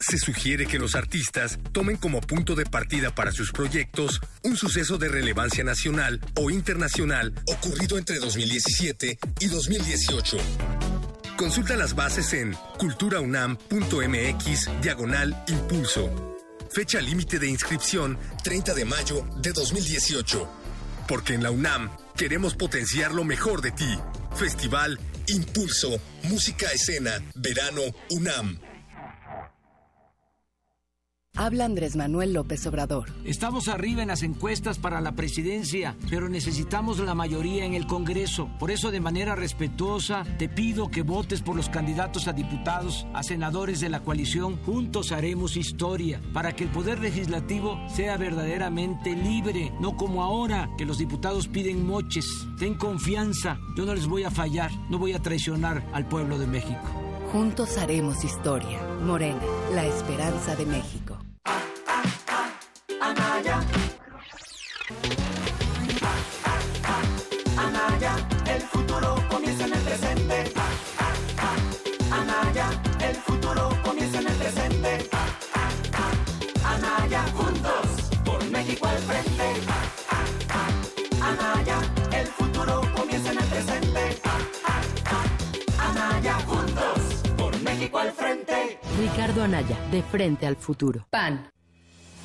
Se 0.00 0.16
sugiere 0.16 0.66
que 0.66 0.78
los 0.78 0.94
artistas 0.94 1.58
tomen 1.72 1.98
como 1.98 2.22
punto 2.22 2.54
de 2.54 2.64
partida 2.64 3.14
para 3.14 3.32
sus 3.32 3.52
proyectos 3.52 4.22
un 4.44 4.56
suceso 4.56 4.96
de 4.96 5.08
relevancia 5.08 5.62
nacional 5.62 6.20
o 6.36 6.48
internacional 6.50 7.34
ocurrido 7.46 7.98
entre 7.98 8.18
2017 8.18 9.18
y 9.40 9.46
2018. 9.46 10.38
Consulta 11.36 11.76
las 11.76 11.94
bases 11.94 12.32
en 12.32 12.56
culturaunam.mx 12.78 14.70
diagonal 14.80 15.44
impulso. 15.48 16.37
Fecha 16.70 17.00
límite 17.00 17.38
de 17.38 17.48
inscripción 17.48 18.18
30 18.44 18.74
de 18.74 18.84
mayo 18.84 19.26
de 19.40 19.52
2018. 19.52 20.48
Porque 21.08 21.34
en 21.34 21.42
la 21.42 21.50
UNAM 21.50 21.90
queremos 22.16 22.54
potenciar 22.54 23.12
lo 23.12 23.24
mejor 23.24 23.62
de 23.62 23.70
ti. 23.70 23.98
Festival 24.36 24.98
Impulso 25.28 25.98
Música 26.24 26.70
Escena 26.72 27.22
Verano 27.34 27.82
UNAM. 28.10 28.60
Habla 31.40 31.66
Andrés 31.66 31.94
Manuel 31.94 32.32
López 32.32 32.66
Obrador. 32.66 33.12
Estamos 33.22 33.68
arriba 33.68 34.02
en 34.02 34.08
las 34.08 34.24
encuestas 34.24 34.80
para 34.80 35.00
la 35.00 35.12
presidencia, 35.12 35.96
pero 36.10 36.28
necesitamos 36.28 36.98
la 36.98 37.14
mayoría 37.14 37.64
en 37.64 37.74
el 37.74 37.86
Congreso. 37.86 38.50
Por 38.58 38.72
eso, 38.72 38.90
de 38.90 38.98
manera 38.98 39.36
respetuosa, 39.36 40.24
te 40.36 40.48
pido 40.48 40.90
que 40.90 41.02
votes 41.02 41.40
por 41.40 41.54
los 41.54 41.68
candidatos 41.68 42.26
a 42.26 42.32
diputados, 42.32 43.06
a 43.14 43.22
senadores 43.22 43.78
de 43.78 43.88
la 43.88 44.00
coalición. 44.00 44.56
Juntos 44.64 45.12
haremos 45.12 45.56
historia 45.56 46.20
para 46.32 46.56
que 46.56 46.64
el 46.64 46.70
Poder 46.70 46.98
Legislativo 46.98 47.78
sea 47.88 48.16
verdaderamente 48.16 49.14
libre, 49.14 49.72
no 49.80 49.96
como 49.96 50.24
ahora 50.24 50.68
que 50.76 50.86
los 50.86 50.98
diputados 50.98 51.46
piden 51.46 51.86
moches. 51.86 52.26
Ten 52.58 52.74
confianza, 52.74 53.60
yo 53.76 53.86
no 53.86 53.94
les 53.94 54.08
voy 54.08 54.24
a 54.24 54.32
fallar, 54.32 54.72
no 54.90 54.98
voy 54.98 55.12
a 55.12 55.22
traicionar 55.22 55.88
al 55.92 56.08
pueblo 56.08 56.36
de 56.36 56.48
México. 56.48 56.82
Juntos 57.32 57.78
haremos 57.78 58.24
historia. 58.24 58.80
Morena, 59.04 59.42
la 59.72 59.86
esperanza 59.86 60.56
de 60.56 60.66
México. 60.66 61.07
Anaya. 63.08 63.60
Anaya, 67.56 68.12
el 68.46 68.60
futuro 68.62 69.16
comienza 69.30 69.64
en 69.64 69.72
el 69.72 69.80
presente. 69.80 70.52
Anaya, 72.10 72.68
el 73.00 73.16
futuro 73.16 73.70
comienza 73.82 74.20
en 74.20 74.26
el 74.28 74.34
presente. 74.34 75.08
Anaya, 76.64 77.22
juntos, 77.34 78.10
por 78.26 78.44
México 78.50 78.86
al 78.86 78.98
frente. 78.98 79.54
Anaya, 81.22 81.78
el 82.12 82.26
futuro 82.26 82.82
comienza 82.94 83.32
en 83.32 83.38
el 83.38 83.46
presente. 83.46 84.20
Anaya, 85.78 86.34
juntos, 86.46 87.22
por 87.38 87.58
México 87.62 87.98
al 87.98 88.12
frente. 88.12 88.78
Ricardo 88.98 89.44
Anaya, 89.44 89.78
de 89.90 90.02
frente 90.02 90.46
al 90.46 90.56
futuro. 90.56 91.06
PAN. 91.08 91.50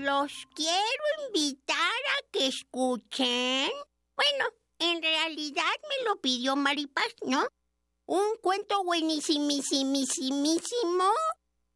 Los 0.00 0.32
quiero 0.54 1.04
invitar 1.26 1.76
a 1.76 2.22
que 2.32 2.46
escuchen. 2.46 3.70
Bueno, 4.16 4.46
en 4.78 5.02
realidad 5.02 5.74
me 5.90 6.04
lo 6.06 6.18
pidió 6.22 6.56
Maripaz, 6.56 7.14
¿no? 7.26 7.46
Un 8.06 8.38
cuento 8.40 8.82
buenísimísimísimo 8.82 11.04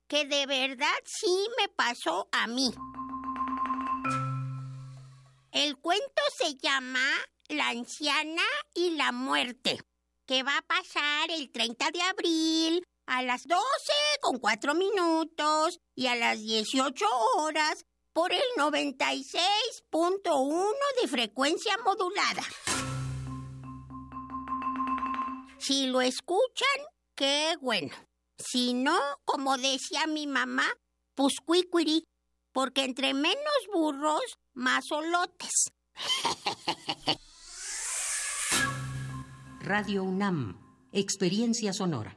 que 0.08 0.24
de 0.24 0.46
verdad 0.46 0.96
sí 1.04 1.48
me 1.58 1.68
pasó 1.68 2.30
a 2.32 2.46
mí. 2.46 2.72
El 5.52 5.76
cuento 5.76 6.22
se 6.38 6.54
llama 6.54 7.06
La 7.48 7.68
anciana 7.68 8.46
y 8.74 8.92
la 8.92 9.12
muerte, 9.12 9.82
que 10.24 10.42
va 10.42 10.56
a 10.56 10.62
pasar 10.62 11.30
el 11.30 11.52
30 11.52 11.90
de 11.90 12.00
abril 12.00 12.86
a 13.04 13.22
las 13.22 13.46
12 13.46 13.60
con 14.22 14.38
4 14.38 14.72
minutos 14.72 15.78
y 15.94 16.06
a 16.06 16.16
las 16.16 16.40
18 16.40 17.04
horas 17.36 17.84
por 18.14 18.32
el 18.32 18.40
96.1 18.56 20.72
de 21.02 21.08
frecuencia 21.08 21.76
modulada. 21.84 22.42
Si 25.58 25.88
lo 25.88 26.00
escuchan, 26.00 26.78
qué 27.14 27.56
bueno. 27.60 27.92
Si 28.38 28.72
no, 28.72 28.96
como 29.24 29.58
decía 29.58 30.06
mi 30.06 30.26
mamá, 30.26 30.66
pues 31.14 31.34
porque 32.52 32.84
entre 32.84 33.12
menos 33.14 33.68
burros, 33.72 34.38
más 34.52 34.92
olotes. 34.92 35.72
Radio 39.60 40.02
UNAM, 40.04 40.60
experiencia 40.92 41.72
sonora. 41.72 42.16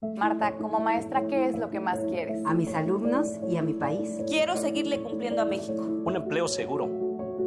Marta, 0.00 0.52
como 0.56 0.78
maestra, 0.78 1.26
¿qué 1.26 1.48
es 1.48 1.58
lo 1.58 1.70
que 1.70 1.80
más 1.80 1.98
quieres? 2.04 2.44
A 2.46 2.54
mis 2.54 2.72
alumnos 2.72 3.32
y 3.48 3.56
a 3.56 3.62
mi 3.62 3.74
país. 3.74 4.20
Quiero 4.28 4.56
seguirle 4.56 5.02
cumpliendo 5.02 5.42
a 5.42 5.44
México. 5.44 5.82
Un 5.82 6.14
empleo 6.14 6.46
seguro 6.46 6.88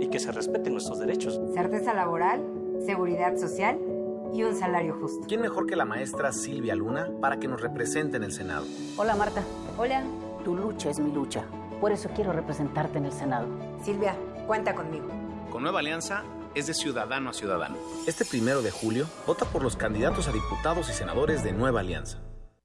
y 0.01 0.07
que 0.07 0.19
se 0.19 0.33
respeten 0.33 0.73
nuestros 0.73 0.99
derechos. 0.99 1.39
Certeza 1.53 1.93
laboral, 1.93 2.43
seguridad 2.85 3.37
social 3.37 3.79
y 4.33 4.43
un 4.43 4.53
salario 4.53 4.97
justo. 4.99 5.25
¿Quién 5.29 5.39
mejor 5.39 5.65
que 5.65 5.77
la 5.77 5.85
maestra 5.85 6.33
Silvia 6.33 6.75
Luna 6.75 7.09
para 7.21 7.39
que 7.39 7.47
nos 7.47 7.61
represente 7.61 8.17
en 8.17 8.23
el 8.25 8.33
Senado? 8.33 8.65
Hola 8.97 9.15
Marta. 9.15 9.43
Hola. 9.77 10.03
Tu 10.43 10.53
lucha 10.53 10.89
es 10.89 10.99
mi 10.99 11.11
lucha. 11.11 11.45
Por 11.79 11.93
eso 11.93 12.09
quiero 12.13 12.33
representarte 12.33 12.97
en 12.97 13.05
el 13.05 13.13
Senado. 13.13 13.47
Silvia, 13.81 14.13
cuenta 14.45 14.75
conmigo. 14.75 15.07
Con 15.51 15.63
Nueva 15.63 15.79
Alianza 15.79 16.23
es 16.53 16.67
de 16.67 16.73
ciudadano 16.73 17.29
a 17.29 17.33
ciudadano. 17.33 17.77
Este 18.07 18.25
primero 18.25 18.61
de 18.61 18.71
julio, 18.71 19.05
vota 19.25 19.45
por 19.45 19.63
los 19.63 19.77
candidatos 19.77 20.27
a 20.27 20.33
diputados 20.33 20.89
y 20.89 20.93
senadores 20.93 21.45
de 21.45 21.53
Nueva 21.53 21.79
Alianza. 21.79 22.19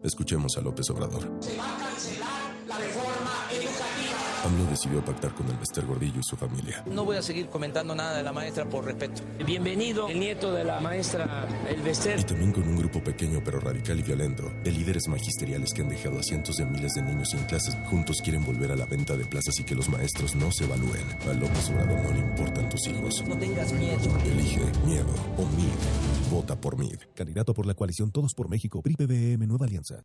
Escuchemos 0.06 0.56
a 0.56 0.60
López 0.60 0.88
Obrador. 0.90 1.28
Se 1.40 1.56
va 1.56 1.64
a 1.64 1.78
cancelar 1.78 2.54
la 2.68 2.78
reforma 2.78 3.48
educativa. 3.50 4.25
AMLO 4.44 4.64
decidió 4.66 5.04
pactar 5.04 5.34
con 5.34 5.48
el 5.48 5.56
Bester 5.56 5.84
Gordillo 5.86 6.20
y 6.20 6.22
su 6.22 6.36
familia. 6.36 6.84
No 6.86 7.04
voy 7.04 7.16
a 7.16 7.22
seguir 7.22 7.48
comentando 7.48 7.94
nada 7.94 8.16
de 8.16 8.22
la 8.22 8.32
maestra 8.32 8.64
por 8.64 8.84
respeto. 8.84 9.22
Bienvenido, 9.44 10.08
el 10.08 10.20
nieto 10.20 10.52
de 10.52 10.64
la 10.64 10.80
maestra 10.80 11.48
El 11.68 11.82
Bester. 11.82 12.20
Y 12.20 12.24
también 12.24 12.52
con 12.52 12.62
un 12.64 12.76
grupo 12.76 13.02
pequeño 13.02 13.40
pero 13.44 13.60
radical 13.60 13.98
y 13.98 14.02
violento 14.02 14.52
de 14.62 14.70
líderes 14.72 15.08
magisteriales 15.08 15.72
que 15.72 15.82
han 15.82 15.88
dejado 15.88 16.18
a 16.18 16.22
cientos 16.22 16.56
de 16.56 16.66
miles 16.66 16.94
de 16.94 17.02
niños 17.02 17.30
sin 17.30 17.44
clases. 17.44 17.76
Juntos 17.86 18.20
quieren 18.22 18.44
volver 18.44 18.72
a 18.72 18.76
la 18.76 18.86
venta 18.86 19.16
de 19.16 19.24
plazas 19.24 19.58
y 19.58 19.64
que 19.64 19.74
los 19.74 19.88
maestros 19.88 20.34
no 20.34 20.50
se 20.52 20.64
evalúen. 20.64 21.04
A 21.28 21.32
López 21.32 21.70
Obrador 21.70 22.02
no 22.02 22.12
le 22.12 22.20
importan 22.20 22.68
tus 22.68 22.86
hijos. 22.86 23.24
No 23.26 23.36
tengas 23.36 23.72
miedo. 23.72 24.18
Elige 24.24 24.60
miedo 24.84 25.14
o 25.36 25.42
MID. 25.42 26.30
Vota 26.30 26.60
por 26.60 26.76
MID. 26.76 26.98
Candidato 27.14 27.54
por 27.54 27.66
la 27.66 27.74
coalición 27.74 28.10
Todos 28.10 28.34
por 28.34 28.48
México. 28.48 28.82
PRI 28.82 28.94
PBM 28.94 29.46
Nueva 29.46 29.66
Alianza. 29.66 30.02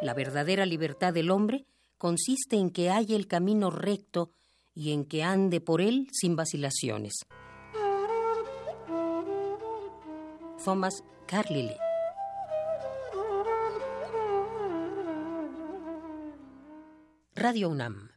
La 0.00 0.14
verdadera 0.14 0.66
libertad 0.66 1.12
del 1.12 1.30
hombre 1.30 1.66
consiste 1.96 2.56
en 2.56 2.70
que 2.70 2.90
haya 2.90 3.16
el 3.16 3.26
camino 3.26 3.70
recto 3.70 4.30
y 4.74 4.92
en 4.92 5.04
que 5.04 5.24
ande 5.24 5.60
por 5.60 5.80
él 5.80 6.08
sin 6.12 6.36
vacilaciones. 6.36 7.14
Thomas 10.64 11.02
Carlyle 11.26 11.76
Radio 17.34 17.70
UNAM 17.70 18.10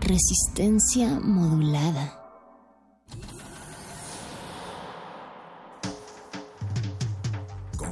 Resistencia 0.00 1.20
modulada. 1.20 2.19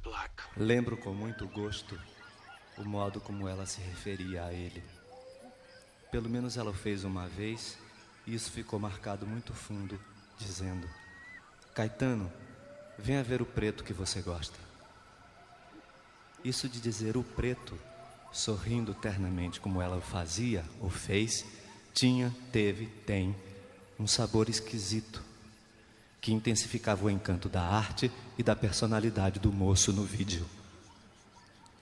black. 0.00 0.42
Lembro 0.56 0.96
com 0.96 1.14
muito 1.14 1.46
gosto 1.46 1.96
o 2.76 2.84
modo 2.84 3.20
como 3.20 3.46
ela 3.46 3.64
se 3.64 3.80
referia 3.80 4.44
a 4.44 4.52
ele. 4.52 4.82
Pelo 6.10 6.28
menos 6.28 6.56
ela 6.56 6.72
o 6.72 6.74
fez 6.74 7.04
uma 7.04 7.28
vez 7.28 7.78
e 8.26 8.34
isso 8.34 8.50
ficou 8.50 8.80
marcado 8.80 9.24
muito 9.24 9.54
fundo, 9.54 10.00
dizendo: 10.36 10.90
Caetano, 11.72 12.32
venha 12.98 13.22
ver 13.22 13.40
o 13.40 13.46
preto 13.46 13.84
que 13.84 13.92
você 13.92 14.20
gosta. 14.20 14.58
Isso 16.42 16.68
de 16.68 16.80
dizer 16.80 17.16
o 17.16 17.22
preto, 17.22 17.78
sorrindo 18.32 18.94
ternamente 18.94 19.60
como 19.60 19.80
ela 19.80 19.98
o 19.98 20.02
fazia 20.02 20.64
ou 20.80 20.90
fez, 20.90 21.46
tinha, 21.94 22.34
teve, 22.50 22.86
tem 23.06 23.36
um 24.00 24.06
sabor 24.06 24.48
esquisito 24.48 25.22
que 26.22 26.32
intensificava 26.32 27.04
o 27.04 27.10
encanto 27.10 27.50
da 27.50 27.62
arte 27.62 28.10
e 28.38 28.42
da 28.42 28.56
personalidade 28.56 29.38
do 29.38 29.52
moço 29.52 29.92
no 29.92 30.04
vídeo. 30.04 30.46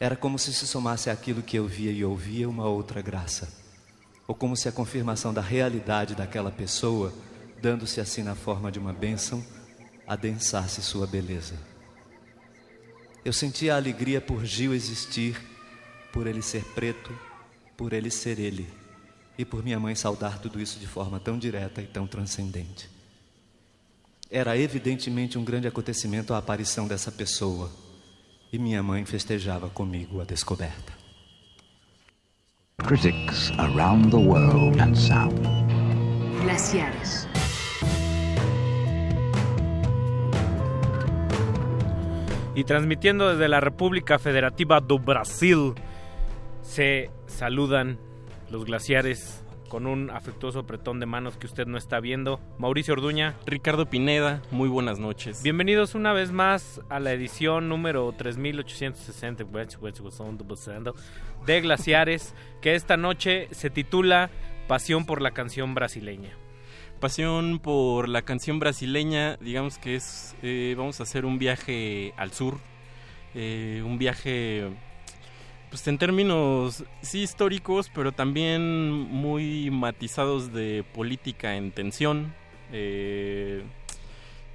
Era 0.01 0.17
como 0.17 0.37
se 0.37 0.53
se 0.53 0.67
somasse 0.67 1.11
àquilo 1.11 1.43
que 1.43 1.57
eu 1.57 1.67
via 1.67 1.93
e 1.93 2.05
ouvia 2.05 2.49
uma 2.49 2.67
outra 2.67 3.01
graça, 3.01 3.49
ou 4.27 4.35
como 4.35 4.57
se 4.57 4.69
a 4.69 4.73
confirmação 4.73 5.33
da 5.33 5.41
realidade 5.41 6.17
daquela 6.17 6.51
pessoa, 6.51 7.13
dando-se 7.63 8.01
assim 8.01 8.25
na 8.25 8.35
forma 8.35 8.71
de 8.71 8.81
uma 8.81 8.93
bênção, 8.93 9.45
adensasse 10.07 10.83
sua 10.83 11.07
beleza. 11.07 11.55
Eu 13.25 13.33
sentia 13.33 13.75
a 13.75 13.77
alegria 13.77 14.21
por 14.21 14.45
Gil 14.45 14.75
existir, 14.75 15.41
por 16.13 16.27
ele 16.27 16.43
ser 16.43 16.65
preto, 16.75 17.17
por 17.77 17.93
ele 17.93 18.11
ser 18.11 18.41
ele, 18.41 18.69
e 19.39 19.45
por 19.45 19.63
minha 19.63 19.79
mãe 19.79 19.95
saudar 19.95 20.41
tudo 20.41 20.61
isso 20.61 20.81
de 20.81 20.87
forma 20.89 21.21
tão 21.21 21.39
direta 21.39 21.81
e 21.81 21.87
tão 21.87 22.09
transcendente. 22.09 22.91
Era 24.29 24.59
evidentemente 24.59 25.39
um 25.39 25.45
grande 25.45 25.69
acontecimento 25.69 26.35
a 26.35 26.39
aparição 26.39 26.89
dessa 26.89 27.13
pessoa, 27.13 27.71
e 28.53 28.59
minha 28.59 28.83
mãe 28.83 29.05
festejava 29.05 29.71
comigo 29.71 30.21
a 30.21 30.25
descoberta. 30.25 30.93
Critics 32.85 33.53
around 33.59 34.11
the 34.11 34.17
world 34.17 34.81
and 34.81 34.95
sound. 34.95 35.41
Glaciares. 36.43 37.29
Y 42.55 42.65
transmitiendo 42.65 43.29
desde 43.29 43.47
la 43.47 43.61
República 43.61 44.19
Federativa 44.19 44.81
do 44.81 44.99
Brasil, 44.99 45.77
se 46.63 47.11
saludan 47.27 47.99
los 48.51 48.65
glaciares 48.65 49.45
con 49.69 49.87
un 49.87 50.11
afectuoso 50.11 50.61
apretón 50.61 50.99
de 50.99 51.07
manos 51.07 51.37
que 51.37 51.47
usted 51.47 51.67
no 51.67 51.77
está 51.77 52.01
viendo. 52.01 52.41
Mauricio 52.59 52.95
Orduña. 52.95 53.37
Ricardo 53.47 53.87
Pineda, 53.87 54.43
muy 54.51 54.69
buenas 54.69 54.99
noches. 54.99 55.43
Bienvenidos 55.43 55.95
una 55.95 56.13
vez 56.13 56.33
más 56.33 56.81
a 56.89 56.99
la 57.01 57.13
edición 57.13 57.69
número 57.69 58.11
3860 58.13 59.45
de 61.47 61.61
Glaciares, 61.61 62.35
que 62.63 62.75
esta 62.75 62.97
noche 62.97 63.49
se 63.51 63.71
titula 63.71 64.31
Pasión 64.67 65.05
por 65.07 65.23
la 65.23 65.33
canción 65.33 65.75
brasileña. 65.75 66.37
Pasión 67.01 67.61
por 67.61 68.09
la 68.09 68.23
canción 68.23 68.59
brasileña, 68.59 69.37
digamos 69.37 69.79
que 69.79 69.95
es, 69.95 70.35
eh, 70.43 70.75
vamos 70.77 70.99
a 70.99 71.05
hacer 71.05 71.25
un 71.25 71.39
viaje 71.39 72.13
al 72.17 72.33
sur, 72.33 72.59
eh, 73.35 73.83
un 73.85 73.99
viaje 73.99 74.69
pues 75.71 75.87
en 75.89 75.99
términos 75.99 76.85
sí 77.03 77.23
históricos, 77.23 77.91
pero 77.95 78.13
también 78.13 78.91
muy 78.91 79.71
matizados 79.71 80.53
de 80.53 80.85
política 80.95 81.57
en 81.57 81.73
tensión. 81.73 82.35
eh, 82.73 83.63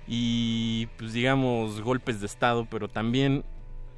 y 0.08 0.88
pues 0.98 1.14
digamos 1.14 1.82
golpes 1.82 2.20
de 2.20 2.26
estado, 2.26 2.68
pero 2.70 2.90
también 2.90 3.44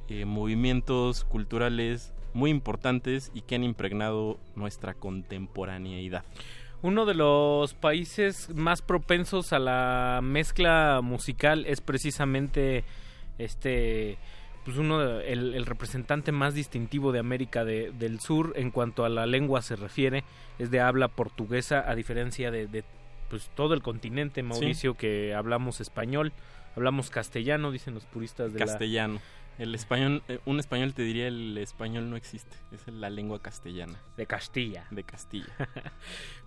eh, 0.08 0.24
movimientos 0.24 1.24
culturales 1.24 2.12
muy 2.32 2.50
importantes 2.50 3.32
y 3.34 3.40
que 3.40 3.56
han 3.56 3.64
impregnado 3.64 4.38
nuestra 4.54 4.94
contemporaneidad. 4.94 6.24
Uno 6.82 7.06
de 7.06 7.14
los 7.14 7.74
países 7.74 8.50
más 8.54 8.82
propensos 8.82 9.52
a 9.52 9.58
la 9.58 10.20
mezcla 10.22 11.00
musical 11.02 11.64
es 11.66 11.80
precisamente 11.80 12.84
este 13.38 14.18
pues 14.66 14.76
uno 14.76 14.98
de- 14.98 15.32
el, 15.32 15.54
el 15.54 15.64
representante 15.64 16.30
más 16.32 16.52
distintivo 16.52 17.10
de 17.12 17.20
América 17.20 17.64
de- 17.64 17.92
del 17.92 18.20
Sur 18.20 18.52
en 18.56 18.70
cuanto 18.70 19.06
a 19.06 19.08
la 19.08 19.24
lengua 19.24 19.62
se 19.62 19.76
refiere 19.76 20.24
es 20.58 20.70
de 20.70 20.80
habla 20.80 21.08
portuguesa 21.08 21.88
a 21.88 21.94
diferencia 21.94 22.50
de, 22.50 22.66
de, 22.66 22.84
pues 23.30 23.48
todo 23.54 23.72
el 23.72 23.80
continente 23.82 24.42
Mauricio 24.42 24.92
que 24.94 25.34
hablamos 25.34 25.80
español 25.80 26.32
hablamos 26.76 27.08
castellano 27.08 27.70
dicen 27.70 27.94
los 27.94 28.04
puristas 28.04 28.52
de 28.52 28.58
la 28.60 28.66
Castellano. 28.66 29.20
El 29.58 29.74
español, 29.74 30.22
eh, 30.28 30.38
un 30.44 30.60
español 30.60 30.92
te 30.92 31.00
diría 31.00 31.28
el 31.28 31.56
español 31.56 32.10
no 32.10 32.16
existe, 32.16 32.54
es 32.72 32.86
la 32.88 33.08
lengua 33.08 33.40
castellana. 33.40 33.98
De 34.18 34.26
Castilla. 34.26 34.84
De 34.90 35.02
Castilla. 35.04 35.46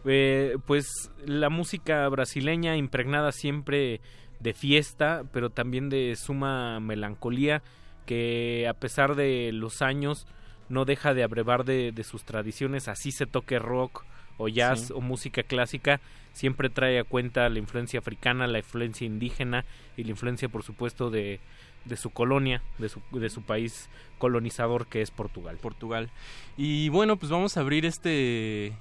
Eh, 0.06 0.58
pues 0.66 0.88
la 1.26 1.50
música 1.50 2.08
brasileña 2.08 2.78
impregnada 2.78 3.32
siempre 3.32 4.00
de 4.40 4.54
fiesta, 4.54 5.24
pero 5.34 5.50
también 5.50 5.90
de 5.90 6.16
suma 6.16 6.80
melancolía, 6.80 7.62
que 8.10 8.66
a 8.68 8.74
pesar 8.74 9.14
de 9.14 9.52
los 9.54 9.84
años 9.84 10.26
no 10.68 10.84
deja 10.84 11.14
de 11.14 11.22
abrevar 11.22 11.64
de, 11.64 11.92
de 11.92 12.04
sus 12.04 12.24
tradiciones, 12.24 12.88
así 12.88 13.12
se 13.12 13.28
toque 13.28 13.60
rock 13.60 14.04
o 14.40 14.48
jazz 14.48 14.88
Sí. 14.88 14.94
o 14.96 15.00
música 15.02 15.44
clásica, 15.44 16.02
siempre 16.34 16.72
trae 16.72 16.98
a 16.98 17.04
cuenta 17.04 17.48
la 17.50 17.60
influencia 17.60 18.00
africana, 18.00 18.48
la 18.48 18.58
influencia 18.58 19.06
indígena 19.06 19.64
y 19.96 20.06
la 20.06 20.10
influencia, 20.10 20.50
por 20.50 20.64
supuesto, 20.64 21.12
de, 21.12 21.40
de 21.86 21.98
su 21.98 22.10
colonia, 22.10 22.64
de 22.80 22.90
su, 22.90 23.00
de 23.12 23.30
su 23.30 23.44
país 23.44 23.90
colonizador 24.18 24.88
que 24.88 25.04
es 25.04 25.12
Portugal. 25.12 25.58
Portugal. 25.62 26.10
Y 26.58 26.90
bueno, 26.90 27.18
pues 27.18 27.32
vamos 27.32 27.58
a 27.58 27.60
abrir 27.60 27.86
este, 27.86 28.74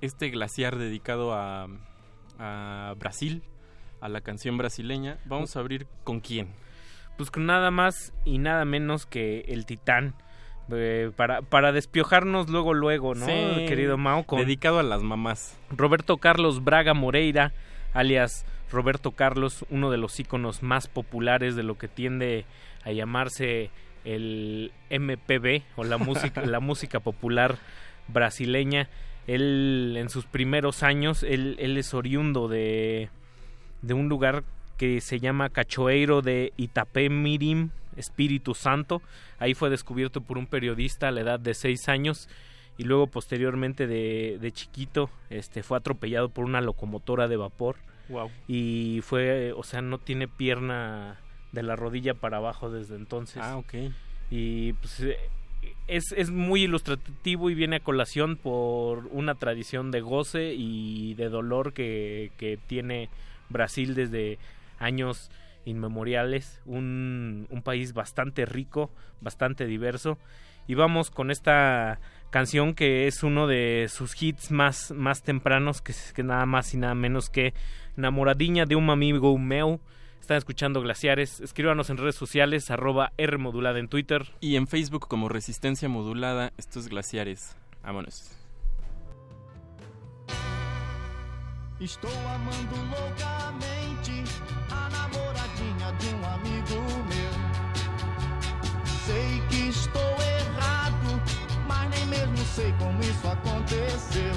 este 0.00 0.30
glaciar 0.30 0.76
dedicado 0.76 1.34
a, 1.34 1.66
a 2.38 2.94
Brasil, 2.98 3.42
a 4.00 4.08
la 4.08 4.20
canción 4.20 4.56
brasileña. 4.58 5.18
Vamos 5.24 5.56
a 5.56 5.60
abrir 5.60 5.88
con 6.04 6.20
quién. 6.20 6.54
Pues 7.16 7.30
con 7.30 7.46
nada 7.46 7.70
más 7.70 8.12
y 8.24 8.38
nada 8.38 8.64
menos 8.64 9.06
que 9.06 9.40
el 9.48 9.66
Titán. 9.66 10.14
eh, 10.70 11.10
para, 11.16 11.42
para 11.42 11.72
despiojarnos 11.72 12.48
luego, 12.50 12.74
luego, 12.74 13.14
¿no? 13.14 13.26
Sí, 13.26 13.66
Querido 13.68 13.96
Mao, 13.96 14.24
con 14.24 14.40
Dedicado 14.40 14.78
a 14.78 14.82
las 14.82 15.02
mamás. 15.02 15.56
Roberto 15.70 16.18
Carlos 16.18 16.62
Braga 16.64 16.92
Moreira, 16.94 17.52
alias 17.94 18.44
Roberto 18.70 19.12
Carlos, 19.12 19.64
uno 19.70 19.90
de 19.90 19.96
los 19.96 20.18
íconos 20.18 20.62
más 20.62 20.88
populares 20.88 21.56
de 21.56 21.62
lo 21.62 21.78
que 21.78 21.88
tiende 21.88 22.44
a 22.84 22.92
llamarse 22.92 23.70
el 24.04 24.72
MPB 24.90 25.62
o 25.76 25.84
la 25.84 25.98
música, 25.98 26.40
la 26.46 26.60
música 26.60 27.00
popular 27.00 27.56
brasileña. 28.08 28.88
Él 29.26 29.94
en 29.98 30.08
sus 30.08 30.24
primeros 30.26 30.82
años, 30.82 31.22
él, 31.22 31.56
él 31.58 31.76
es 31.78 31.94
oriundo 31.94 32.46
de, 32.48 33.08
de 33.82 33.94
un 33.94 34.08
lugar 34.08 34.44
que 34.76 35.00
se 35.00 35.18
llama 35.20 35.48
Cachoeiro 35.50 36.22
de 36.22 36.52
Itapemirim, 36.56 37.70
Espíritu 37.96 38.54
Santo. 38.54 39.02
Ahí 39.38 39.54
fue 39.54 39.70
descubierto 39.70 40.20
por 40.20 40.38
un 40.38 40.46
periodista 40.46 41.08
a 41.08 41.10
la 41.10 41.20
edad 41.22 41.40
de 41.40 41.54
seis 41.54 41.88
años 41.88 42.28
y 42.78 42.84
luego 42.84 43.06
posteriormente 43.06 43.86
de, 43.86 44.38
de 44.40 44.52
chiquito 44.52 45.08
este 45.30 45.62
fue 45.62 45.78
atropellado 45.78 46.28
por 46.28 46.44
una 46.44 46.60
locomotora 46.60 47.26
de 47.28 47.36
vapor 47.36 47.76
Wow. 48.08 48.30
y 48.46 49.00
fue 49.02 49.52
o 49.52 49.64
sea 49.64 49.80
no 49.82 49.98
tiene 49.98 50.28
pierna 50.28 51.16
de 51.50 51.64
la 51.64 51.74
rodilla 51.74 52.14
para 52.14 52.36
abajo 52.36 52.70
desde 52.70 52.94
entonces 52.94 53.42
Ah, 53.42 53.56
ok. 53.56 53.74
y 54.30 54.74
pues 54.74 55.00
eh, 55.00 55.16
es, 55.88 56.12
es 56.16 56.30
muy 56.30 56.62
ilustrativo 56.64 57.50
y 57.50 57.54
viene 57.54 57.76
a 57.76 57.80
colación 57.80 58.36
por 58.36 59.06
una 59.10 59.34
tradición 59.34 59.90
de 59.90 60.02
goce 60.02 60.54
y 60.54 61.14
de 61.14 61.28
dolor 61.30 61.72
que, 61.72 62.30
que 62.36 62.58
tiene 62.68 63.08
Brasil 63.48 63.94
desde 63.96 64.38
años 64.78 65.30
inmemoriales, 65.64 66.60
un, 66.64 67.46
un 67.50 67.62
país 67.62 67.92
bastante 67.92 68.46
rico, 68.46 68.90
bastante 69.20 69.66
diverso. 69.66 70.18
Y 70.68 70.74
vamos 70.74 71.10
con 71.10 71.30
esta 71.30 72.00
canción 72.30 72.74
que 72.74 73.06
es 73.06 73.22
uno 73.22 73.46
de 73.46 73.86
sus 73.88 74.20
hits 74.20 74.50
más, 74.50 74.90
más 74.90 75.22
tempranos, 75.22 75.80
que 75.80 75.92
es 75.92 76.12
que 76.12 76.22
nada 76.22 76.46
más 76.46 76.74
y 76.74 76.76
nada 76.76 76.94
menos 76.94 77.30
que 77.30 77.54
Namoradiña 77.96 78.66
de 78.66 78.76
un 78.76 78.90
amigo 78.90 79.36
meu. 79.38 79.80
Están 80.20 80.36
escuchando 80.36 80.82
Glaciares. 80.82 81.40
Escríbanos 81.40 81.88
en 81.88 81.98
redes 81.98 82.16
sociales, 82.16 82.70
arroba 82.70 83.12
R 83.16 83.38
modulada 83.38 83.78
en 83.78 83.88
Twitter. 83.88 84.32
Y 84.40 84.56
en 84.56 84.66
Facebook 84.66 85.08
como 85.08 85.28
Resistencia 85.28 85.88
Modulada, 85.88 86.52
estos 86.58 86.88
glaciares. 86.88 87.56
Vámonos. 87.82 88.32
Estou 91.78 92.10
amando 92.10 92.76
loucamente 92.90 93.85
sei 102.56 102.72
como 102.78 102.98
isso 103.02 103.28
aconteceu. 103.28 104.34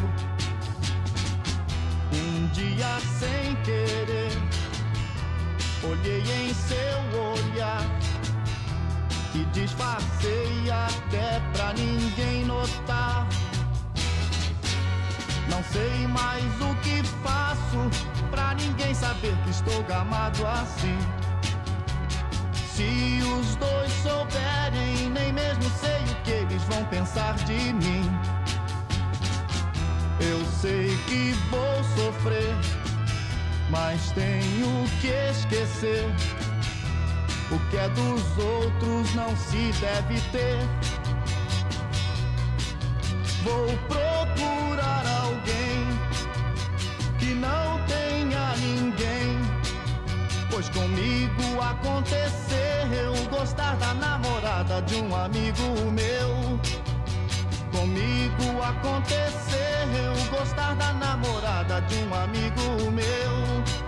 Um 2.12 2.48
dia 2.48 3.00
sem 3.18 3.56
querer, 3.64 4.32
olhei 5.82 6.22
em 6.22 6.54
seu 6.54 7.00
olhar 7.32 7.82
e 9.34 9.46
disfarcei 9.54 10.70
até 10.70 11.40
pra 11.54 11.72
ninguém 11.74 12.44
notar. 12.44 13.26
Não 15.50 15.64
sei 15.64 16.06
mais 16.08 16.44
o 16.62 16.76
que 16.84 17.02
faço 17.24 17.90
pra 18.30 18.54
ninguém 18.56 18.94
saber 18.94 19.34
que 19.46 19.50
estou 19.50 19.82
gamado 19.84 20.46
assim. 20.46 21.00
Se 22.76 23.22
os 23.24 23.56
dois 23.56 23.92
souberem, 24.04 25.10
nem 25.10 25.32
mesmo 25.32 25.64
sei 25.80 26.09
que 26.30 26.34
eles 26.34 26.62
vão 26.66 26.86
pensar 26.86 27.34
de 27.38 27.74
mim. 27.74 28.04
Eu 30.20 30.46
sei 30.62 30.96
que 31.08 31.32
vou 31.50 31.84
sofrer, 31.96 32.56
mas 33.72 34.12
tenho 34.12 34.88
que 35.02 35.08
esquecer. 35.08 36.06
O 37.52 37.58
que 37.72 37.78
é 37.78 37.90
dos 37.90 38.38
outros 38.38 39.16
não 39.16 39.36
se 39.36 39.72
deve 39.82 40.22
ter. 40.32 40.60
Vou 43.44 43.68
procurar 43.88 45.04
alguém 45.24 45.88
que 47.18 47.34
não 47.34 47.80
pois 47.88 47.99
comigo 50.80 51.62
aconteceu 51.62 53.12
gostar 53.30 53.76
da 53.76 53.94
namorada 53.94 54.82
de 54.84 54.96
um 54.96 55.16
amigo 55.16 55.92
meu. 55.92 56.60
Comigo 57.72 58.62
aconteceu 58.64 60.14
gostar 60.32 60.76
da 60.76 60.94
namorada 60.94 61.82
de 61.82 61.96
um 61.96 62.14
amigo 62.14 62.92
meu. 62.92 63.79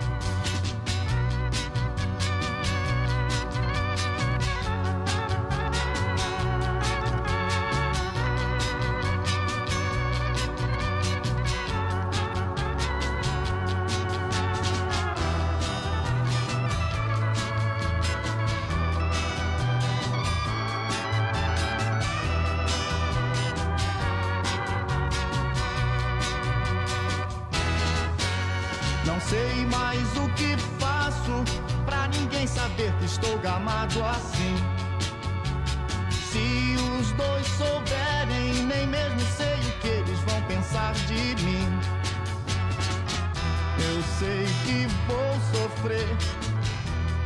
Sofrer, 45.81 46.07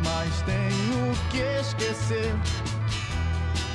mas 0.03 0.41
tenho 0.43 1.13
que 1.29 1.39
esquecer. 1.59 2.33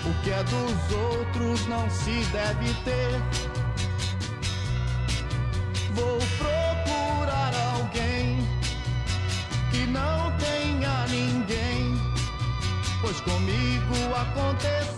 O 0.07 0.23
que 0.23 0.31
é 0.31 0.43
dos 0.45 0.97
outros 0.97 1.67
não 1.67 1.89
se 1.91 2.25
deve 2.33 2.73
ter. 2.85 3.21
Vou 5.95 6.19
procurar 6.39 7.53
alguém 7.75 8.39
que 9.71 9.87
não 9.87 10.33
tenha 10.39 11.07
ninguém. 11.09 12.01
Pois 13.03 13.21
comigo 13.21 14.15
aconteceu 14.15 14.91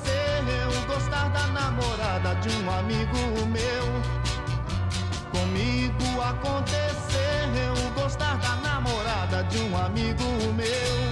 gostar 0.87 1.29
da 1.31 1.47
namorada 1.49 2.35
de 2.37 2.49
um 2.57 2.71
amigo 2.71 3.47
meu. 3.49 3.83
Comigo 5.33 6.21
aconteceu 6.21 6.93
gostar 7.97 8.37
da 8.39 8.62
namorada 8.83 9.45
de 9.45 9.59
um 9.59 9.77
amigo 9.77 10.25
meu. 10.57 11.12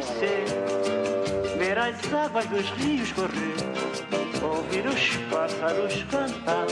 nascer, 0.00 0.46
ver 1.58 1.78
as 1.78 2.12
águas 2.12 2.46
dos 2.46 2.70
rios 2.70 3.12
correr, 3.12 3.54
ouvir 4.42 4.86
os 4.86 5.16
pássaros 5.30 6.02
cantar. 6.04 6.66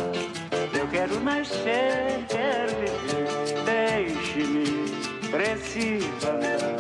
Eu 0.73 0.89
quero 0.89 1.21
nascer, 1.21 2.25
quero 2.29 2.75
viver, 2.81 3.65
deixe-me, 3.67 5.31
preciso 5.31 6.09
andar. 6.27 6.78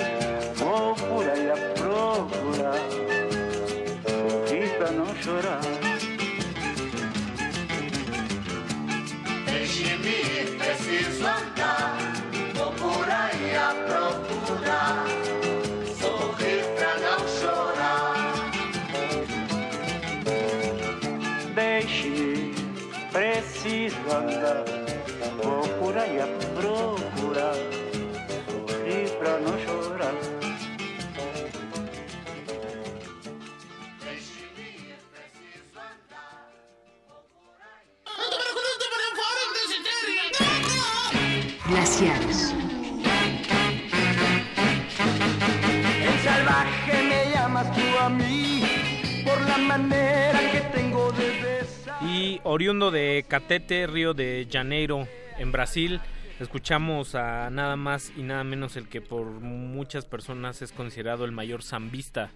Oriundo 52.50 52.90
de 52.90 53.24
Catete, 53.28 53.86
Río 53.86 54.14
de 54.14 54.46
Janeiro, 54.50 55.06
en 55.38 55.52
Brasil, 55.52 56.00
escuchamos 56.40 57.14
a 57.14 57.50
nada 57.50 57.76
más 57.76 58.12
y 58.16 58.22
nada 58.22 58.44
menos 58.44 58.76
el 58.76 58.88
que 58.88 59.00
por 59.00 59.26
muchas 59.26 60.04
personas 60.06 60.62
es 60.62 60.72
considerado 60.72 61.24
el 61.24 61.32
mayor 61.32 61.62
zambista 61.62 62.30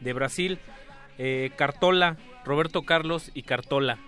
de 0.00 0.12
Brasil, 0.12 0.58
eh, 1.18 1.50
Cartola, 1.56 2.16
Roberto 2.44 2.82
Carlos 2.82 3.30
y 3.34 3.42
Cartola. 3.42 3.98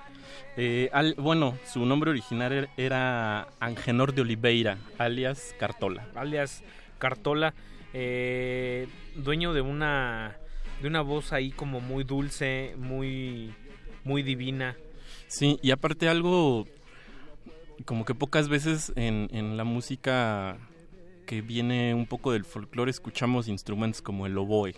Eh, 0.57 0.89
al- 0.93 1.15
bueno, 1.19 1.59
su 1.67 1.85
nombre 1.85 2.11
original 2.11 2.53
er- 2.53 2.69
era 2.77 3.49
Angenor 3.61 4.15
de 4.15 4.23
Oliveira, 4.23 4.79
alias 4.99 5.55
Cartola. 5.59 6.07
alias 6.15 6.63
Cartola. 6.99 7.55
eh, 7.93 8.87
dueño 9.17 9.53
de 9.53 9.61
una 9.63 10.37
de 10.81 10.87
una 10.87 11.01
voz 11.01 11.33
ahí 11.33 11.51
como 11.51 11.81
muy 11.81 12.05
dulce, 12.05 12.75
muy 12.79 13.53
muy 14.05 14.23
divina. 14.23 14.77
Sí, 15.31 15.59
y 15.63 15.71
aparte 15.71 16.09
algo 16.09 16.67
como 17.85 18.05
que 18.05 18.15
pocas 18.15 18.49
veces 18.49 18.93
en, 18.97 19.29
en 19.33 19.57
la 19.57 19.65
música 19.65 20.59
que 21.27 21.41
viene 21.41 21.95
un 21.95 22.07
poco 22.07 22.33
del 22.33 22.45
folclore 22.45 22.91
escuchamos 22.91 23.49
instrumentos 23.49 24.03
como 24.03 24.27
el 24.27 24.37
oboe. 24.37 24.75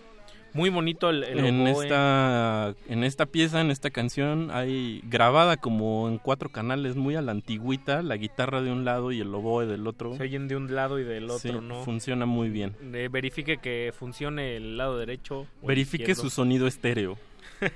Muy 0.53 0.69
bonito 0.69 1.09
el, 1.09 1.23
el 1.23 1.39
en 1.45 1.61
oboe. 1.67 1.83
esta 1.83 2.75
en 2.87 3.03
esta 3.03 3.25
pieza, 3.25 3.59
en 3.61 3.71
esta 3.71 3.89
canción 3.89 4.51
hay 4.51 5.01
grabada 5.05 5.57
como 5.57 6.07
en 6.07 6.19
cuatro 6.19 6.49
canales 6.49 6.95
muy 6.95 7.15
a 7.15 7.23
la 7.23 7.31
antigüita, 7.31 8.03
la 8.03 8.17
guitarra 8.17 8.61
de 8.61 8.71
un 8.71 8.85
lado 8.85 9.11
y 9.11 9.19
el 9.19 9.33
oboe 9.33 9.65
del 9.65 9.87
otro. 9.87 10.15
Se 10.15 10.21
oyen 10.23 10.47
de 10.47 10.55
un 10.55 10.75
lado 10.75 10.99
y 10.99 11.03
del 11.03 11.31
otro, 11.31 11.39
Sí, 11.39 11.57
¿no? 11.59 11.83
funciona 11.83 12.27
muy 12.27 12.49
bien. 12.51 12.75
Eh, 12.93 13.09
verifique 13.11 13.57
que 13.57 13.91
funcione 13.97 14.55
el 14.55 14.77
lado 14.77 14.99
derecho. 14.99 15.47
o 15.63 15.67
Verifique 15.67 16.13
su 16.13 16.29
sonido 16.29 16.67
estéreo. 16.67 17.17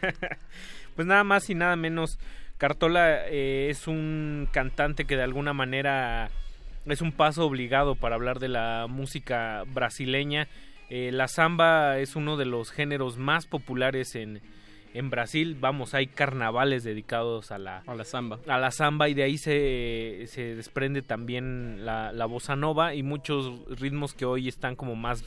Pues 0.96 1.08
nada 1.08 1.24
más 1.24 1.48
y 1.52 1.54
nada 1.54 1.76
menos, 1.76 2.18
Cartola 2.58 3.28
eh, 3.28 3.68
es 3.70 3.88
un 3.88 4.48
cantante 4.52 5.06
que 5.06 5.16
de 5.16 5.24
alguna 5.24 5.54
manera 5.54 6.30
es 6.86 7.02
un 7.02 7.12
paso 7.12 7.46
obligado 7.46 7.96
para 7.96 8.16
hablar 8.16 8.40
de 8.40 8.48
la 8.48 8.88
música 8.90 9.64
brasileña. 9.74 10.48
Eh, 10.90 11.12
la 11.14 11.28
samba 11.28 12.00
es 12.00 12.16
uno 12.16 12.38
de 12.38 12.46
los 12.46 12.72
géneros 12.72 13.18
más 13.18 13.46
populares 13.46 14.16
en, 14.16 14.42
en 14.94 15.10
Brasil. 15.12 15.56
Vamos, 15.60 15.94
hay 15.94 16.08
carnavales 16.08 16.84
dedicados 16.84 17.52
a 17.52 17.60
la, 17.60 17.84
A 17.86 17.94
la 17.94 18.06
samba. 18.06 18.40
a 18.48 18.58
la 18.58 18.72
samba 18.72 19.10
y 19.10 19.14
de 19.14 19.24
ahí 19.24 19.38
se, 19.38 20.24
se 20.28 20.56
desprende 20.56 21.04
también 21.04 21.86
la, 21.86 22.12
la 22.12 22.26
bossa 22.26 22.56
nova 22.56 22.96
y 22.96 23.04
muchos 23.04 23.52
ritmos 23.80 24.16
que 24.16 24.26
hoy 24.26 24.48
están 24.48 24.76
como 24.76 24.96
más, 24.96 25.24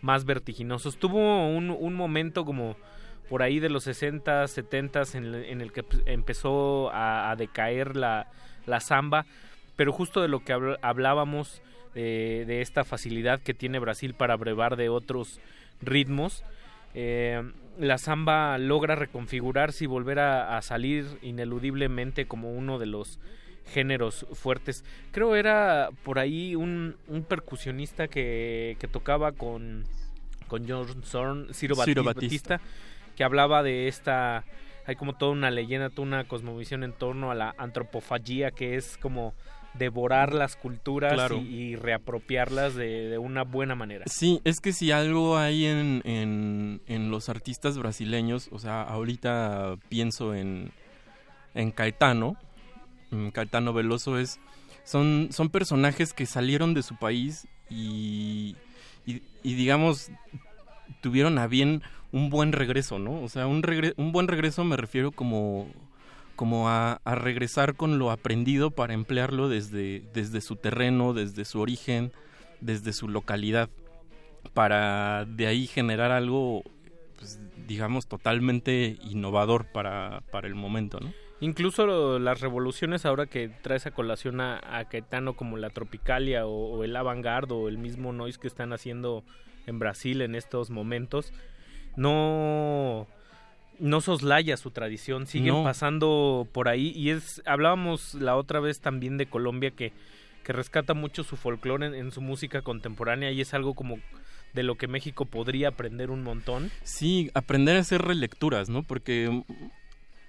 más 0.00 0.24
vertiginosos. 0.24 0.98
Tuvo 0.98 1.48
un, 1.48 1.70
un 1.70 1.94
momento 1.94 2.44
como 2.44 2.76
por 3.28 3.42
ahí 3.42 3.60
de 3.60 3.68
los 3.70 3.84
60, 3.84 4.46
70 4.48 5.02
en, 5.14 5.34
en 5.34 5.60
el 5.60 5.72
que 5.72 5.82
p- 5.82 5.98
empezó 6.06 6.90
a, 6.92 7.34
decaer 7.36 7.96
la, 7.96 8.26
la 8.66 8.80
samba, 8.80 9.26
pero 9.76 9.92
justo 9.92 10.20
de 10.22 10.28
lo 10.28 10.40
que 10.44 10.54
habl- 10.54 10.78
hablábamos 10.82 11.62
de, 11.94 12.44
de 12.46 12.60
esta 12.62 12.84
facilidad 12.84 13.40
que 13.40 13.54
tiene 13.54 13.78
Brasil 13.78 14.14
para 14.14 14.36
brevar 14.36 14.76
de 14.76 14.88
otros 14.88 15.40
ritmos. 15.80 16.42
eh, 16.94 17.42
la 17.78 17.96
samba 17.98 18.58
logra 18.58 18.96
reconfigurarse 18.96 19.84
y 19.84 19.86
volver 19.86 20.18
a, 20.18 20.60
salir 20.62 21.06
ineludiblemente 21.22 22.26
como 22.26 22.50
uno 22.52 22.78
de 22.80 22.86
los 22.86 23.20
géneros 23.72 24.26
fuertes. 24.32 24.84
Creo 25.12 25.36
era 25.36 25.90
por 26.02 26.18
ahí 26.18 26.56
un, 26.56 26.96
un 27.06 27.22
percusionista 27.22 28.08
que, 28.08 28.76
tocaba 28.90 29.30
con, 29.30 29.84
con 30.48 30.68
John 30.68 31.04
Zorn, 31.04 31.54
Ciro, 31.54 31.76
Ciro. 31.84 32.02
Batista. 32.02 32.60
Que 33.18 33.24
hablaba 33.24 33.64
de 33.64 33.88
esta, 33.88 34.44
hay 34.86 34.94
como 34.94 35.16
toda 35.16 35.32
una 35.32 35.50
leyenda, 35.50 35.90
toda 35.90 36.06
una 36.06 36.24
cosmovisión 36.24 36.84
en 36.84 36.92
torno 36.92 37.32
a 37.32 37.34
la 37.34 37.52
antropofagía, 37.58 38.52
que 38.52 38.76
es 38.76 38.96
como 38.96 39.34
devorar 39.74 40.32
las 40.32 40.54
culturas 40.54 41.12
Claro. 41.14 41.36
y, 41.36 41.40
y 41.72 41.76
reapropiarlas 41.76 42.76
de, 42.76 43.08
de 43.08 43.18
una 43.18 43.42
buena 43.42 43.74
manera. 43.74 44.04
Sí, 44.06 44.40
es 44.44 44.60
que 44.60 44.72
si 44.72 44.92
algo 44.92 45.36
hay 45.36 45.66
en, 45.66 46.00
en, 46.04 46.80
en 46.86 47.10
los 47.10 47.28
artistas 47.28 47.76
brasileños, 47.76 48.48
o 48.52 48.60
sea, 48.60 48.82
ahorita 48.82 49.74
pienso 49.88 50.32
en, 50.34 50.70
en 51.54 51.72
Caetano, 51.72 52.36
Caetano 53.32 53.72
Veloso 53.72 54.16
es, 54.18 54.38
son, 54.84 55.28
son 55.32 55.48
personajes 55.50 56.12
que 56.12 56.24
salieron 56.24 56.72
de 56.72 56.82
su 56.84 56.96
país 56.96 57.48
y, 57.68 58.54
y, 59.06 59.22
y, 59.42 59.54
digamos, 59.54 60.10
tuvieron 61.00 61.38
a 61.38 61.46
bien 61.46 61.82
un 62.12 62.30
buen 62.30 62.52
regreso, 62.52 62.98
¿no? 62.98 63.22
O 63.22 63.28
sea, 63.28 63.46
un, 63.46 63.62
un 63.96 64.12
buen 64.12 64.28
regreso 64.28 64.64
me 64.64 64.76
refiero 64.76 65.12
como 65.12 65.68
como 66.38 66.68
a, 66.68 67.00
a 67.04 67.16
regresar 67.16 67.74
con 67.74 67.98
lo 67.98 68.12
aprendido 68.12 68.70
para 68.70 68.94
emplearlo 68.94 69.48
desde, 69.48 70.04
desde 70.14 70.40
su 70.40 70.54
terreno, 70.54 71.12
desde 71.12 71.44
su 71.44 71.60
origen, 71.60 72.12
desde 72.60 72.92
su 72.92 73.08
localidad, 73.08 73.68
para 74.54 75.24
de 75.24 75.48
ahí 75.48 75.66
generar 75.66 76.12
algo, 76.12 76.62
pues, 77.16 77.40
digamos, 77.66 78.06
totalmente 78.06 78.98
innovador 79.02 79.66
para, 79.72 80.22
para 80.30 80.46
el 80.46 80.54
momento, 80.54 81.00
¿no? 81.00 81.12
Incluso 81.40 82.20
las 82.20 82.40
revoluciones 82.40 83.04
ahora 83.04 83.26
que 83.26 83.48
traes 83.48 83.86
a 83.86 83.90
colación 83.90 84.40
a, 84.40 84.60
a 84.78 84.84
Caetano 84.88 85.34
como 85.34 85.56
la 85.56 85.70
Tropicalia 85.70 86.46
o, 86.46 86.76
o 86.76 86.84
el 86.84 86.94
Avantgarde 86.94 87.54
o 87.54 87.68
el 87.68 87.78
mismo 87.78 88.12
noise 88.12 88.38
que 88.38 88.46
están 88.46 88.72
haciendo 88.72 89.24
en 89.66 89.80
Brasil 89.80 90.22
en 90.22 90.36
estos 90.36 90.70
momentos, 90.70 91.32
no 91.96 93.06
no 93.80 94.00
soslaya 94.00 94.56
su 94.56 94.70
tradición, 94.72 95.26
siguen 95.26 95.54
No. 95.54 95.62
pasando 95.64 96.48
por 96.52 96.68
ahí 96.68 96.92
y 96.96 97.10
es 97.10 97.40
hablábamos 97.46 98.14
la 98.14 98.36
otra 98.36 98.58
vez 98.60 98.80
también 98.80 99.16
de 99.18 99.26
Colombia 99.26 99.70
que 99.70 99.92
que 100.42 100.52
rescata 100.54 100.94
mucho 100.94 101.24
su 101.24 101.36
folclore 101.36 101.86
en, 101.86 101.94
en 101.94 102.10
su 102.10 102.22
música 102.22 102.62
contemporánea 102.62 103.30
y 103.30 103.40
es 103.42 103.52
algo 103.52 103.74
como 103.74 103.98
de 104.54 104.62
lo 104.62 104.76
que 104.76 104.88
México 104.88 105.26
podría 105.26 105.68
aprender 105.68 106.10
un 106.10 106.22
montón. 106.22 106.70
Sí, 106.82 107.30
aprender 107.34 107.76
a 107.76 107.80
hacer 107.80 108.00
relecturas, 108.00 108.70
¿no? 108.70 108.82
Porque, 108.82 109.42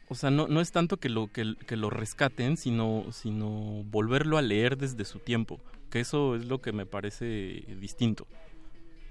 o 0.10 0.16
sea, 0.16 0.30
no, 0.30 0.50
no 0.50 0.60
es 0.60 0.74
tanto 0.74 0.98
que 0.98 1.08
lo, 1.08 1.32
que, 1.32 1.56
que 1.66 1.78
lo 1.78 1.90
rescaten, 1.90 2.58
sino, 2.58 3.06
sino 3.14 3.82
volverlo 3.86 4.38
a 4.38 4.42
leer 4.42 4.76
desde 4.78 5.06
su 5.06 5.20
tiempo, 5.20 5.62
que 5.90 6.02
eso 6.02 6.36
es 6.36 6.48
lo 6.48 6.60
que 6.60 6.74
me 6.74 6.86
parece 6.86 7.64
distinto. 7.80 8.28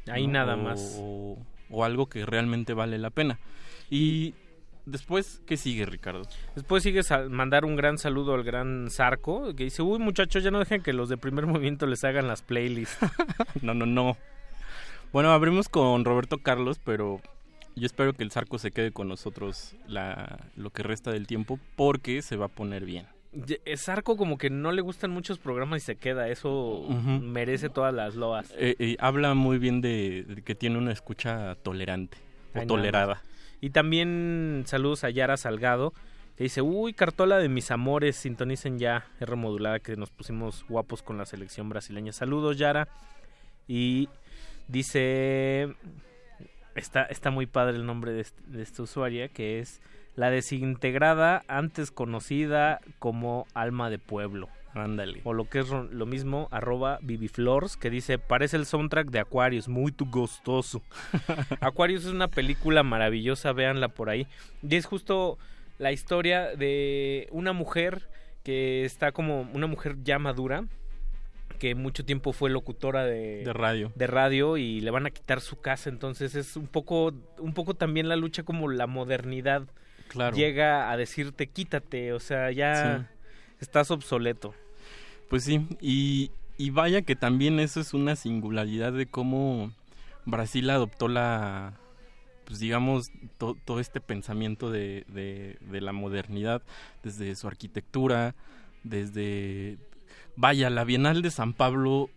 Ahí 0.09 0.27
¿no? 0.27 0.35
nada 0.35 0.57
más. 0.57 0.99
O, 1.01 1.39
o 1.71 1.85
algo 1.85 2.07
que 2.07 2.27
realmente 2.27 2.75
vale 2.75 2.99
la 2.99 3.11
pena. 3.11 3.39
Y 3.91 4.35
después, 4.87 5.43
¿qué 5.47 5.57
sigue, 5.57 5.87
Ricardo? 5.87 6.23
Después 6.55 6.83
sigue 6.83 7.03
mandar 7.29 7.65
un 7.65 7.77
gran 7.77 7.99
saludo 7.99 8.35
al 8.35 8.43
gran 8.43 8.89
Zarco, 8.91 9.55
que 9.55 9.65
dice, 9.65 9.83
uy 9.83 9.99
muchachos, 9.99 10.43
ya 10.43 10.51
no 10.51 10.59
dejen 10.59 10.83
que 10.83 10.93
los 10.93 11.09
de 11.09 11.17
primer 11.17 11.47
movimiento 11.47 11.87
les 11.87 12.05
hagan 12.05 12.29
las 12.29 12.43
playlists. 12.43 12.99
no, 13.63 13.75
no, 13.75 13.87
no. 13.87 14.17
Bueno, 15.13 15.33
abrimos 15.33 15.69
con 15.69 16.05
Roberto 16.05 16.39
Carlos, 16.39 16.79
pero 16.85 17.21
yo 17.77 17.87
espero 17.87 18.13
que 18.13 18.25
el 18.25 18.31
Zarco 18.31 18.59
se 18.59 18.73
quede 18.73 18.93
con 18.93 19.09
nosotros 19.09 19.75
la, 19.87 20.39
lo 20.57 20.71
que 20.71 20.83
resta 20.83 21.11
del 21.11 21.27
tiempo 21.27 21.59
porque 21.77 22.23
se 22.23 22.37
va 22.37 22.47
a 22.47 22.51
poner 22.51 22.85
bien. 22.85 23.07
Eh, 23.33 23.77
Zarco 23.77 24.17
como 24.17 24.39
que 24.39 24.49
no 24.51 24.73
le 24.73 24.81
gustan 24.81 25.11
muchos 25.11 25.39
programas 25.39 25.83
y 25.83 25.85
se 25.85 25.97
queda, 25.97 26.29
eso 26.29 26.87
merece 27.23 27.69
todas 27.69 27.93
las 27.93 28.15
loas. 28.15 28.51
Eh, 28.57 28.75
eh, 28.79 28.97
habla 29.01 29.35
muy 29.35 29.59
bien 29.59 29.81
de, 29.81 30.25
de 30.25 30.43
que 30.43 30.55
tiene 30.55 30.79
una 30.79 30.93
escucha 30.93 31.55
tolerante 31.57 32.17
o 32.55 32.61
Ay, 32.61 32.67
tolerada. 32.67 33.23
Y 33.61 33.71
también 33.71 34.65
saludos 34.67 35.05
a 35.05 35.11
Yara 35.11 35.37
Salgado, 35.37 35.93
que 36.37 36.45
dice, 36.45 36.63
uy, 36.63 36.95
cartola 36.95 37.39
de 37.39 37.49
mis 37.49 37.71
amores, 37.71 38.17
sintonicen 38.17 38.79
ya, 38.79 39.07
R 39.21 39.37
modulada, 39.37 39.81
que 39.81 39.97
nos 39.97 40.11
pusimos 40.11 40.65
guapos 40.69 41.03
con 41.03 41.19
la 41.19 41.27
selección 41.27 41.69
brasileña. 41.69 42.13
Saludos, 42.13 42.57
Yara. 42.57 42.89
Y 43.67 44.09
dice, 44.69 45.75
está, 46.75 47.03
está 47.05 47.31
muy 47.31 47.47
padre 47.47 47.77
el 47.77 47.85
nombre 47.85 48.13
de, 48.13 48.21
este- 48.23 48.43
de 48.47 48.63
esta 48.63 48.83
usuaria, 48.83 49.29
que 49.29 49.59
es 49.59 49.83
la 50.19 50.31
desintegrada, 50.31 51.45
antes 51.47 51.93
conocida 51.93 52.81
como 52.99 53.47
alma 53.55 53.89
de 53.89 54.01
pueblo. 54.01 54.49
Ándale. 54.75 55.21
O 55.23 55.33
lo 55.33 55.49
que 55.49 55.61
es 55.61 55.69
lo 55.69 56.07
mismo, 56.07 56.49
arroba 56.51 56.99
Viviflores, 57.03 57.77
que 57.77 57.89
dice, 57.89 58.19
parece 58.19 58.57
el 58.57 58.67
soundtrack 58.67 59.11
de 59.11 59.21
Aquarius, 59.21 59.69
muy 59.69 59.93
tu 59.93 60.11
gustoso. 60.11 60.83
Aquarius 61.61 62.05
es 62.05 62.11
una 62.11 62.27
película 62.27 62.83
maravillosa, 62.83 63.53
véanla 63.53 63.91
por 63.91 64.11
ahí. 64.11 64.27
Y 64.61 64.75
es 64.75 64.87
justo 64.87 65.39
la 65.79 65.93
historia 65.93 66.57
de 66.57 67.29
una 67.31 67.53
mujer 67.53 68.09
que 68.43 68.85
está 68.85 69.13
como 69.13 69.43
una 69.53 69.69
mujer 69.69 69.99
ya 70.03 70.19
madura, 70.19 70.65
que 71.61 71.77
mucho 71.77 72.05
tiempo 72.05 72.33
fue 72.33 72.51
locutora 72.51 73.05
de, 73.05 73.45
De 73.45 73.53
radio. 73.53 73.93
de 73.95 74.07
radio 74.09 74.57
y 74.57 74.81
le 74.81 74.91
van 74.91 75.07
a 75.07 75.11
quitar 75.11 75.41
su 75.41 75.61
casa, 75.61 75.91
entonces 75.91 76.35
es 76.35 76.57
un 76.57 76.67
poco, 76.67 77.13
un 77.39 77.55
poco 77.55 77.75
también 77.75 78.09
la 78.09 78.17
lucha 78.17 78.43
como 78.43 78.69
la 78.69 78.89
modernidad 78.89 79.69
Claro. 80.09 80.37
llega 80.37 80.91
a 80.91 80.97
decirte 80.97 81.47
quítate, 81.47 82.13
o 82.13 82.21
sea, 82.21 82.51
ya 82.51 82.99
Sí. 82.99 83.05
estás 83.61 83.91
obsoleto. 83.91 84.55
Pues 85.29 85.45
sí, 85.45 85.67
y, 85.81 86.31
y 86.57 86.71
vaya 86.71 87.03
que 87.03 87.15
también 87.17 87.61
eso 87.61 87.81
es 87.81 87.93
una 87.95 88.17
singularidad 88.17 88.93
de 88.93 89.07
cómo 89.07 89.73
Brasil 90.25 90.69
adoptó 90.71 91.07
la, 91.09 91.75
pues 92.47 92.59
digamos, 92.61 93.11
to- 93.37 93.57
todo 93.65 93.79
este 93.81 94.01
pensamiento 94.01 94.71
de, 94.71 95.05
de, 95.09 95.59
de 95.61 95.81
la 95.83 95.93
modernidad, 95.93 96.63
desde 97.03 97.35
su 97.37 97.47
arquitectura, 97.47 98.35
desde, 98.85 99.77
vaya, 100.37 100.71
la 100.71 100.85
Bienal 100.85 101.21
de 101.21 101.31
San 101.31 101.53
Pablo, 101.53 102.09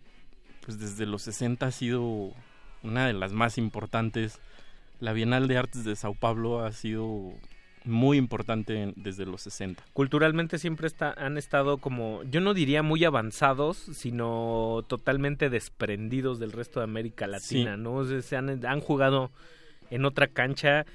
pues 0.64 0.78
desde 0.78 1.04
los 1.06 1.22
60 1.22 1.66
ha 1.66 1.70
sido 1.70 2.32
una 2.82 3.06
de 3.06 3.12
las 3.12 3.32
más 3.32 3.58
importantes. 3.58 4.40
La 5.00 5.12
Bienal 5.12 5.48
de 5.48 5.58
Artes 5.58 5.84
de 5.84 5.96
Sao 5.96 6.14
Paulo 6.14 6.64
ha 6.64 6.72
sido 6.72 7.32
muy 7.84 8.16
importante 8.18 8.80
en- 8.82 8.94
desde 8.96 9.26
los 9.26 9.42
60. 9.42 9.82
culturalmente 9.92 10.58
siempre 10.58 10.86
está, 10.86 11.12
han 11.12 11.36
estado 11.38 11.78
como, 11.78 12.22
yo 12.30 12.40
no 12.40 12.54
diría 12.54 12.82
muy 12.82 13.04
avanzados, 13.04 13.76
sino 13.76 14.84
totalmente 14.88 15.50
desprendidos 15.50 16.38
del 16.38 16.52
resto 16.52 16.80
de 16.80 16.84
América 16.84 17.26
Latina, 17.26 17.74
Sí. 17.76 17.82
¿no? 17.82 17.94
O 17.94 18.04
sea, 18.04 18.22
se 18.22 18.36
han, 18.36 18.64
han 18.64 18.80
jugado 18.80 19.30
en 19.90 20.04
otra 20.04 20.28
cancha 20.28 20.86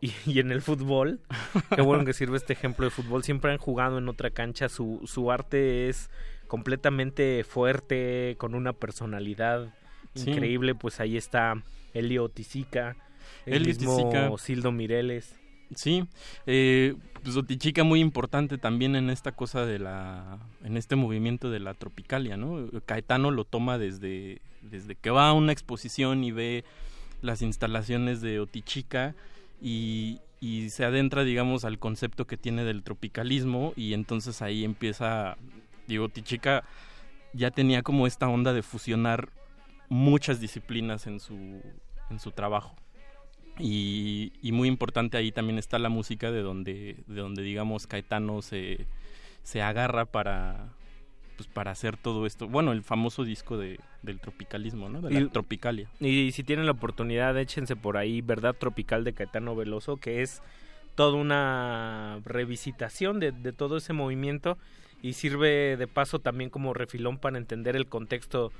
y, 0.00 0.12
y 0.24 0.38
en 0.38 0.50
el 0.52 0.62
fútbol. 0.62 1.20
Qué 1.74 1.82
bueno 1.82 2.04
que 2.04 2.12
sirve 2.12 2.36
este 2.36 2.52
ejemplo 2.52 2.84
de 2.86 2.90
fútbol. 2.90 3.22
Siempre 3.24 3.50
han 3.52 3.58
jugado 3.58 3.98
en 3.98 4.08
otra 4.08 4.30
cancha. 4.30 4.68
Su, 4.68 5.00
su 5.04 5.30
arte 5.30 5.88
es 5.88 6.10
completamente 6.46 7.44
fuerte, 7.44 8.34
con 8.38 8.54
una 8.54 8.72
personalidad 8.72 9.74
Sí. 10.14 10.30
increíble. 10.30 10.74
Pues 10.74 11.00
ahí 11.00 11.16
está 11.16 11.54
Elio 11.94 12.28
Tizica, 12.28 12.96
el 13.46 13.54
Elio 13.62 13.68
mismo 13.68 13.96
Tizica. 13.96 14.30
Sildo 14.38 14.72
Mireles. 14.72 15.39
Sí, 15.74 16.04
eh, 16.46 16.94
pues 17.22 17.36
Otichica 17.36 17.84
muy 17.84 18.00
importante 18.00 18.58
también 18.58 18.96
en 18.96 19.08
esta 19.08 19.32
cosa 19.32 19.64
de 19.66 19.78
la, 19.78 20.38
en 20.64 20.76
este 20.76 20.96
movimiento 20.96 21.50
de 21.50 21.60
la 21.60 21.74
tropicalia, 21.74 22.36
¿no? 22.36 22.68
Caetano 22.86 23.30
lo 23.30 23.44
toma 23.44 23.78
desde, 23.78 24.40
desde 24.62 24.96
que 24.96 25.10
va 25.10 25.28
a 25.28 25.32
una 25.32 25.52
exposición 25.52 26.24
y 26.24 26.32
ve 26.32 26.64
las 27.22 27.42
instalaciones 27.42 28.20
de 28.20 28.40
Otichica 28.40 29.14
y, 29.60 30.18
y 30.40 30.70
se 30.70 30.84
adentra, 30.84 31.22
digamos, 31.22 31.64
al 31.64 31.78
concepto 31.78 32.26
que 32.26 32.36
tiene 32.36 32.64
del 32.64 32.82
tropicalismo 32.82 33.72
y 33.76 33.94
entonces 33.94 34.42
ahí 34.42 34.64
empieza, 34.64 35.36
digo, 35.86 36.06
Otichica 36.06 36.64
ya 37.32 37.50
tenía 37.50 37.82
como 37.82 38.06
esta 38.06 38.28
onda 38.28 38.52
de 38.52 38.62
fusionar 38.62 39.28
muchas 39.88 40.40
disciplinas 40.40 41.06
en 41.06 41.20
su, 41.20 41.60
en 42.10 42.18
su 42.18 42.32
trabajo. 42.32 42.74
Y, 43.60 44.32
y 44.42 44.52
muy 44.52 44.68
importante 44.68 45.16
ahí 45.16 45.32
también 45.32 45.58
está 45.58 45.78
la 45.78 45.88
música 45.88 46.30
de 46.30 46.42
donde, 46.42 46.96
de 47.06 47.20
donde 47.20 47.42
digamos 47.42 47.86
Caetano 47.86 48.42
se, 48.42 48.86
se 49.42 49.62
agarra 49.62 50.04
para 50.06 50.68
pues 51.36 51.48
para 51.48 51.70
hacer 51.70 51.96
todo 51.96 52.26
esto. 52.26 52.48
Bueno, 52.48 52.72
el 52.72 52.82
famoso 52.82 53.24
disco 53.24 53.56
de, 53.56 53.80
del 54.02 54.20
tropicalismo, 54.20 54.90
¿no? 54.90 55.00
De 55.00 55.10
la 55.10 55.20
Y- 55.20 55.28
tropicalia. 55.28 55.88
Y 55.98 56.32
si 56.32 56.44
tienen 56.44 56.66
la 56.66 56.72
oportunidad, 56.72 57.38
échense 57.38 57.76
por 57.76 57.96
ahí 57.96 58.20
Verdad 58.20 58.54
Tropical 58.54 59.04
de 59.04 59.14
Caetano 59.14 59.56
Veloso, 59.56 59.96
que 59.96 60.20
es 60.20 60.42
toda 60.96 61.16
una 61.16 62.20
revisitación 62.26 63.20
de, 63.20 63.32
de 63.32 63.52
todo 63.54 63.78
ese 63.78 63.94
movimiento 63.94 64.58
y 65.02 65.14
sirve 65.14 65.78
de 65.78 65.86
paso 65.86 66.18
también 66.18 66.50
como 66.50 66.74
refilón 66.74 67.16
para 67.16 67.38
entender 67.38 67.74
el 67.74 67.86
contexto 67.86 68.52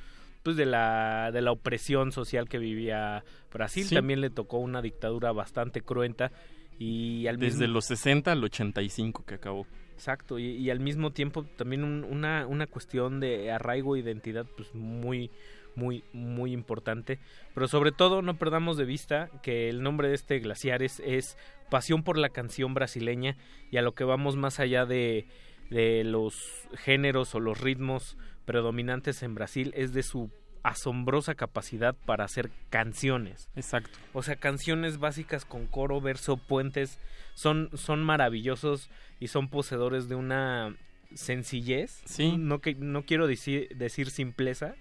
pues 0.42 0.56
de 0.56 0.66
la 0.66 1.30
de 1.32 1.42
la 1.42 1.52
opresión 1.52 2.12
social 2.12 2.48
que 2.48 2.58
vivía 2.58 3.24
Brasil 3.52 3.84
Sí. 3.84 3.94
también 3.94 4.20
le 4.20 4.30
tocó 4.30 4.58
una 4.58 4.80
dictadura 4.82 5.32
bastante 5.32 5.82
cruenta 5.82 6.32
y 6.78 7.26
al 7.26 7.36
Desde 7.38 7.60
mismo 7.62 7.74
los 7.74 7.84
60 7.86 8.32
al 8.32 8.42
85 8.42 9.24
que 9.26 9.34
acabó. 9.34 9.66
Exacto, 9.94 10.38
y, 10.38 10.46
y 10.56 10.70
al 10.70 10.80
mismo 10.80 11.10
tiempo 11.12 11.44
también 11.44 11.84
un- 11.84 12.04
una, 12.04 12.46
una 12.46 12.66
cuestión 12.66 13.20
de 13.20 13.50
arraigo 13.52 13.96
e 13.96 14.00
identidad 14.00 14.46
pues 14.56 14.74
muy, 14.74 15.30
muy, 15.76 16.04
muy 16.14 16.52
importante. 16.52 17.18
Pero 17.54 17.68
sobre 17.68 17.92
todo 17.92 18.22
no 18.22 18.38
perdamos 18.38 18.78
de 18.78 18.86
vista 18.86 19.28
que 19.42 19.68
el 19.68 19.82
nombre 19.82 20.08
de 20.08 20.14
este 20.14 20.38
Glaciares 20.38 21.00
es 21.04 21.36
Pasión 21.68 22.02
por 22.02 22.16
la 22.16 22.30
canción 22.30 22.72
brasileña 22.72 23.36
y 23.70 23.76
a 23.76 23.82
lo 23.82 23.92
que 23.92 24.04
vamos 24.04 24.36
más 24.36 24.58
allá 24.58 24.86
de, 24.86 25.26
de 25.68 26.02
los 26.04 26.66
géneros 26.78 27.34
o 27.34 27.40
los 27.40 27.60
ritmos 27.60 28.16
predominantes 28.50 29.22
en 29.22 29.36
Brasil 29.36 29.72
es 29.76 29.92
de 29.92 30.02
su 30.02 30.28
asombrosa 30.64 31.36
capacidad 31.36 31.94
para 32.04 32.24
hacer 32.24 32.50
canciones. 32.68 33.48
Exacto. 33.54 33.96
O 34.12 34.24
sea, 34.24 34.34
canciones 34.34 34.98
básicas 34.98 35.44
con 35.44 35.66
coro, 35.68 36.00
verso, 36.00 36.36
puentes, 36.36 36.98
son, 37.34 37.70
son 37.74 38.02
maravillosos 38.02 38.90
y 39.20 39.28
son 39.28 39.48
poseedores 39.48 40.08
de 40.08 40.16
una 40.16 40.74
sencillez. 41.14 42.02
Sí. 42.06 42.36
No, 42.36 42.58
que, 42.60 42.74
no 42.74 43.04
quiero 43.04 43.28
decir, 43.28 43.68
decir 43.76 44.10
simpleza, 44.10 44.74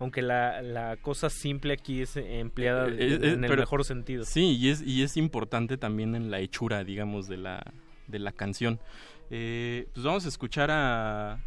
aunque 0.00 0.20
la, 0.20 0.60
la 0.62 0.96
cosa 0.96 1.30
simple 1.30 1.74
aquí 1.74 2.02
es 2.02 2.16
empleada 2.16 2.88
Eh, 2.88 2.96
eh, 2.98 3.14
en 3.34 3.44
el 3.44 3.50
pero- 3.50 3.62
mejor 3.62 3.84
sentido. 3.84 4.24
Sí, 4.24 4.56
y 4.58 4.68
es, 4.70 4.82
y 4.82 5.04
es 5.04 5.16
importante 5.16 5.76
también 5.76 6.16
en 6.16 6.32
la 6.32 6.40
hechura, 6.40 6.82
digamos, 6.82 7.28
de 7.28 7.36
la, 7.36 7.72
de 8.08 8.18
la 8.18 8.32
canción. 8.32 8.80
Eh, 9.30 9.86
pues 9.94 10.04
vamos 10.04 10.24
a 10.26 10.28
escuchar 10.28 10.70
a 10.72 11.38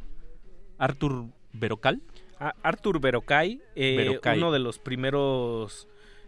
Arthur 0.80 1.26
Berocal. 1.60 2.02
A- 2.40 2.54
Arthur 2.64 3.00
Berocay, 3.00 3.62
eh, 3.76 3.96
Berocay. 3.98 4.38
uno 4.38 4.52
de 4.52 4.60
los 4.60 4.80
primeros 4.80 5.88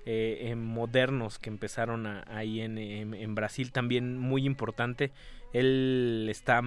eh, 0.10 0.56
modernos 0.56 1.38
que 1.38 1.50
empezaron 1.50 2.06
a- 2.08 2.24
ahí 2.28 2.62
en, 2.62 2.78
en- 2.78 3.14
en 3.14 3.36
Brasil, 3.36 3.72
también 3.74 4.18
muy 4.18 4.46
importante. 4.46 5.12
Él 5.52 6.28
está, 6.30 6.62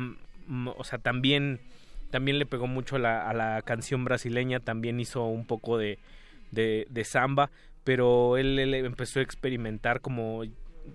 o 0.76 0.84
sea, 0.84 0.98
también, 0.98 1.58
también 2.10 2.38
le 2.38 2.44
pegó 2.44 2.66
mucho 2.66 2.96
a 2.96 2.98
la, 2.98 3.30
a 3.30 3.32
la 3.32 3.62
canción 3.62 4.04
brasileña, 4.04 4.60
también 4.60 5.00
hizo 5.00 5.24
un 5.24 5.46
poco 5.46 5.78
de, 5.78 5.98
de, 6.50 6.86
de 6.90 7.04
samba, 7.04 7.50
pero 7.82 8.36
él, 8.36 8.58
él 8.58 8.74
empezó 8.74 9.20
a 9.20 9.22
experimentar 9.22 10.00
como 10.02 10.42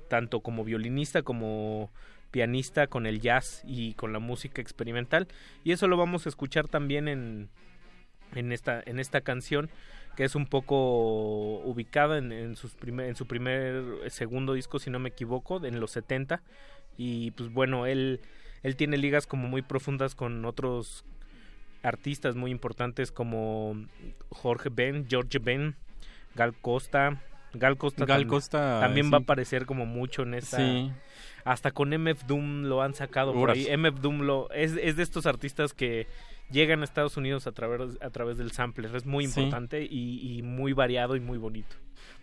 tanto 0.08 0.42
como 0.42 0.64
violinista 0.64 1.22
como 1.24 1.90
pianista 2.40 2.88
con 2.88 3.06
el 3.06 3.22
jazz 3.22 3.62
y 3.66 3.94
con 3.94 4.12
la 4.12 4.20
música 4.20 4.62
experimental 4.62 5.30
y 5.64 5.72
eso 5.72 5.88
lo 5.88 5.96
vamos 5.96 6.26
a 6.26 6.30
escuchar 6.30 6.68
también 6.68 7.08
en, 7.08 7.48
en 8.36 8.52
esta 8.52 8.84
en 8.86 9.00
esta 9.00 9.22
canción 9.22 9.70
que 10.18 10.26
es 10.26 10.36
un 10.36 10.46
poco 10.46 10.76
ubicada 11.64 12.18
en, 12.18 12.34
en 12.34 12.58
sus 12.58 12.74
primer, 12.76 13.08
en 13.08 13.16
su 13.16 13.26
primer 13.26 13.86
eh, 14.04 14.10
segundo 14.10 14.52
disco 14.54 14.80
si 14.80 14.90
no 14.90 15.00
me 15.00 15.08
equivoco 15.08 15.66
en 15.66 15.80
los 15.80 15.92
70 15.92 16.42
y 16.98 17.32
pues 17.32 17.54
bueno 17.54 17.86
él 17.86 18.20
él 18.64 18.76
tiene 18.76 18.98
ligas 18.98 19.28
como 19.28 19.48
muy 19.48 19.62
profundas 19.62 20.14
con 20.14 20.44
otros 20.44 21.06
artistas 21.84 22.36
muy 22.36 22.52
importantes 22.52 23.14
como 23.14 23.78
Jorge 24.30 24.68
Ben 24.70 25.06
George 25.10 25.40
Ben 25.40 25.78
Gal 26.36 26.54
Costa 26.54 27.22
Gal 27.54 27.78
Costa, 27.78 28.04
Gal 28.06 28.26
tam- 28.26 28.28
Costa, 28.28 28.80
también 28.82 29.06
sí. 29.06 29.12
va 29.14 29.20
a 29.20 29.22
aparecer 29.22 29.66
como 29.66 29.86
mucho 29.86 30.24
en 30.24 30.34
esta 30.34 30.58
Sí. 30.58 30.92
Hasta 31.45 31.72
con 31.72 31.90
MF 31.91 32.25
Doom 32.27 32.64
lo 32.64 32.82
han 32.82 32.93
sacado 32.93 33.32
por 33.33 33.51
ahí. 33.51 33.67
MF 33.77 34.01
Doom 34.01 34.22
lo, 34.24 34.51
es, 34.51 34.74
es 34.74 34.98
de 34.98 35.03
estos 35.03 35.25
artistas 35.25 35.74
que 35.74 36.07
llegan 36.51 36.82
a 36.82 36.83
Estados 36.83 37.15
Unidos 37.17 37.48
a 37.48 37.53
través, 37.53 37.98
a 38.01 38.09
través 38.09 38.38
del 38.38 38.51
sampler. 38.51 38.93
Es 38.95 39.06
muy 39.06 39.25
Sí. 39.27 39.40
importante 39.40 39.83
y, 39.90 40.38
y 40.38 40.41
muy 40.41 40.74
variado 40.74 41.15
y 41.15 41.19
muy 41.22 41.38
bonito. 41.38 41.75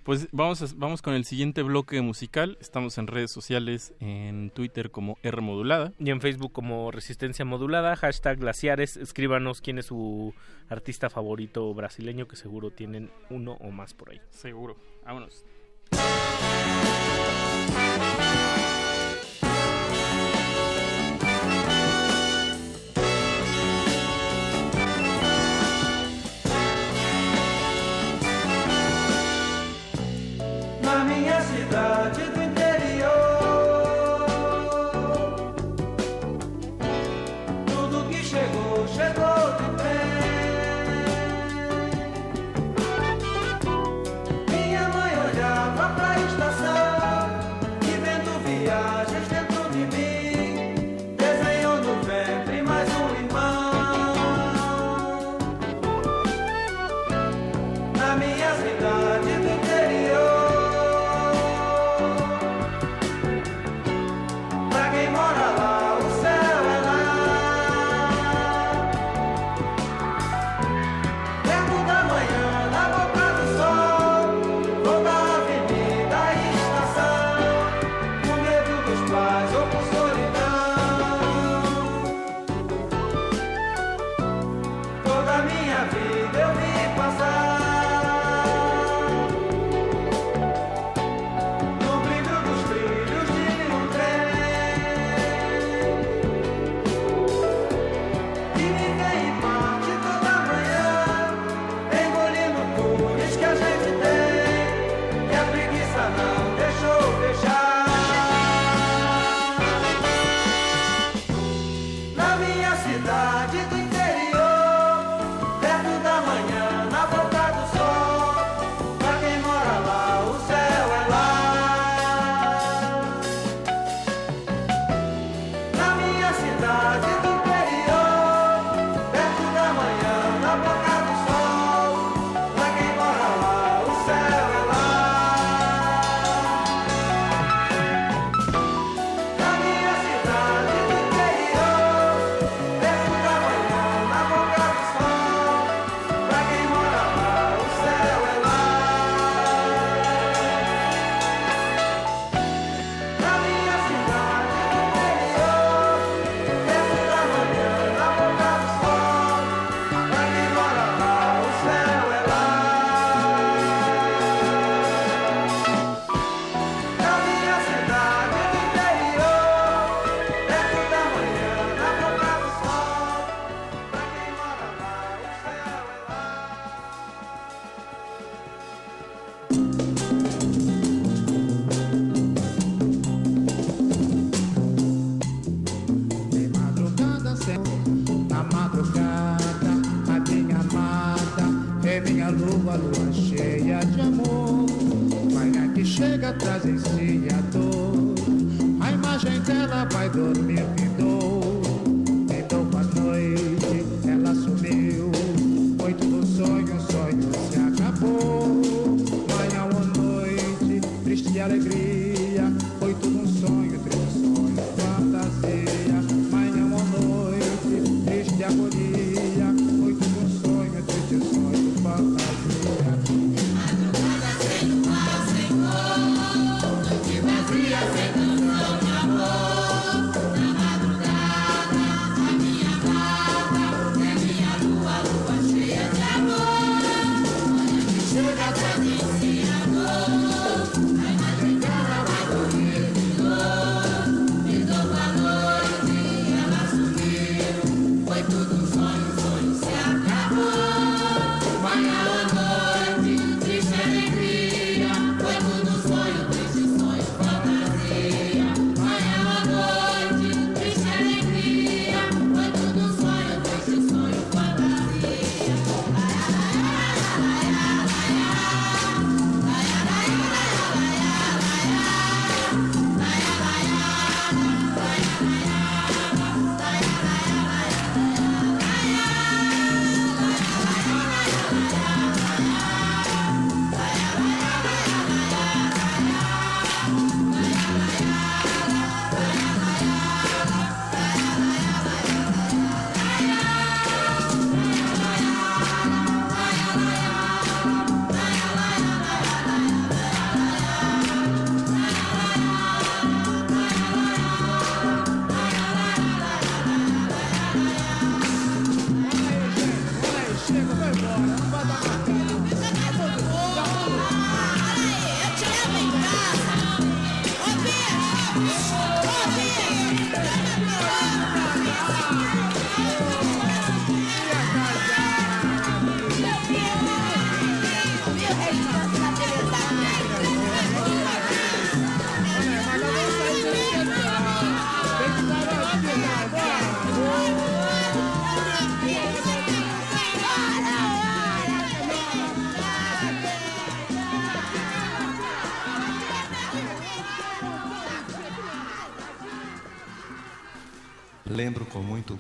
Pues 0.05 0.29
vamos, 0.33 0.61
a- 0.63 0.75
vamos 0.77 1.01
con 1.03 1.15
el 1.15 1.25
siguiente 1.25 1.63
bloque 1.63 2.01
musical. 2.03 2.59
Estamos 2.61 2.99
en 2.99 3.07
redes 3.07 3.31
sociales, 3.31 3.95
en 4.01 4.51
Twitter 4.51 4.91
como 4.91 5.17
R 5.23 5.41
Modulada. 5.41 5.93
Y 5.99 6.11
en 6.11 6.21
Facebook 6.21 6.53
como 6.53 6.91
Resistencia 6.91 7.45
Modulada, 7.45 7.95
hashtag 7.97 8.39
Glaciares. 8.39 8.97
Escríbanos 8.97 9.61
quién 9.61 9.79
es 9.79 9.87
su 9.87 10.35
artista 10.69 11.09
favorito 11.11 11.73
brasileño, 11.75 12.27
que 12.27 12.35
seguro 12.37 12.71
tienen 12.73 13.11
uno 13.31 13.53
o 13.61 13.71
más 13.71 13.95
por 13.95 14.11
ahí. 14.11 14.21
Seguro. 14.31 14.77
Vámonos. 15.05 15.45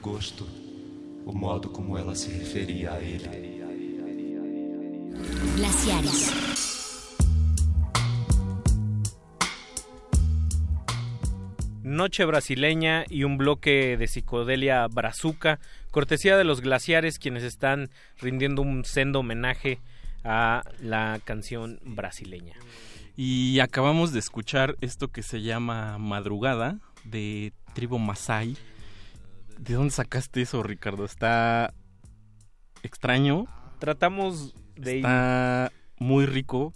Gosto 0.02 0.44
o 1.24 1.32
modo 1.32 1.72
como 1.72 1.96
ela 1.96 2.14
se 2.14 2.36
referia 2.36 2.94
a 2.94 2.98
ele. 2.98 3.62
Glaciares. 5.56 6.32
Noche 11.84 12.24
brasileña 12.24 13.04
y 13.08 13.22
un 13.24 13.38
bloque 13.38 13.96
de 13.96 14.08
psicodelia 14.08 14.86
brazuca, 14.88 15.60
cortesía 15.90 16.36
de 16.36 16.44
los 16.44 16.60
glaciares 16.60 17.18
quienes 17.18 17.44
están 17.44 17.90
rindiendo 18.18 18.62
un 18.62 18.84
sendo 18.84 19.20
homenaje 19.20 19.78
a 20.24 20.62
la 20.80 21.20
canción 21.24 21.78
brasileña. 21.84 22.54
Y 23.16 23.60
acabamos 23.60 24.12
de 24.12 24.18
escuchar 24.18 24.76
esto 24.80 25.08
que 25.08 25.22
se 25.22 25.42
llama 25.42 25.98
Madrugada 25.98 26.78
de 27.04 27.52
Tribu 27.74 27.98
Masai. 27.98 28.56
¿De 29.62 29.74
dónde 29.74 29.92
sacaste 29.92 30.42
eso, 30.42 30.60
Ricardo? 30.64 31.04
Está 31.04 31.72
extraño. 32.82 33.46
Tratamos 33.78 34.56
de 34.74 34.96
Está 34.96 35.70
muy 35.98 36.26
rico 36.26 36.74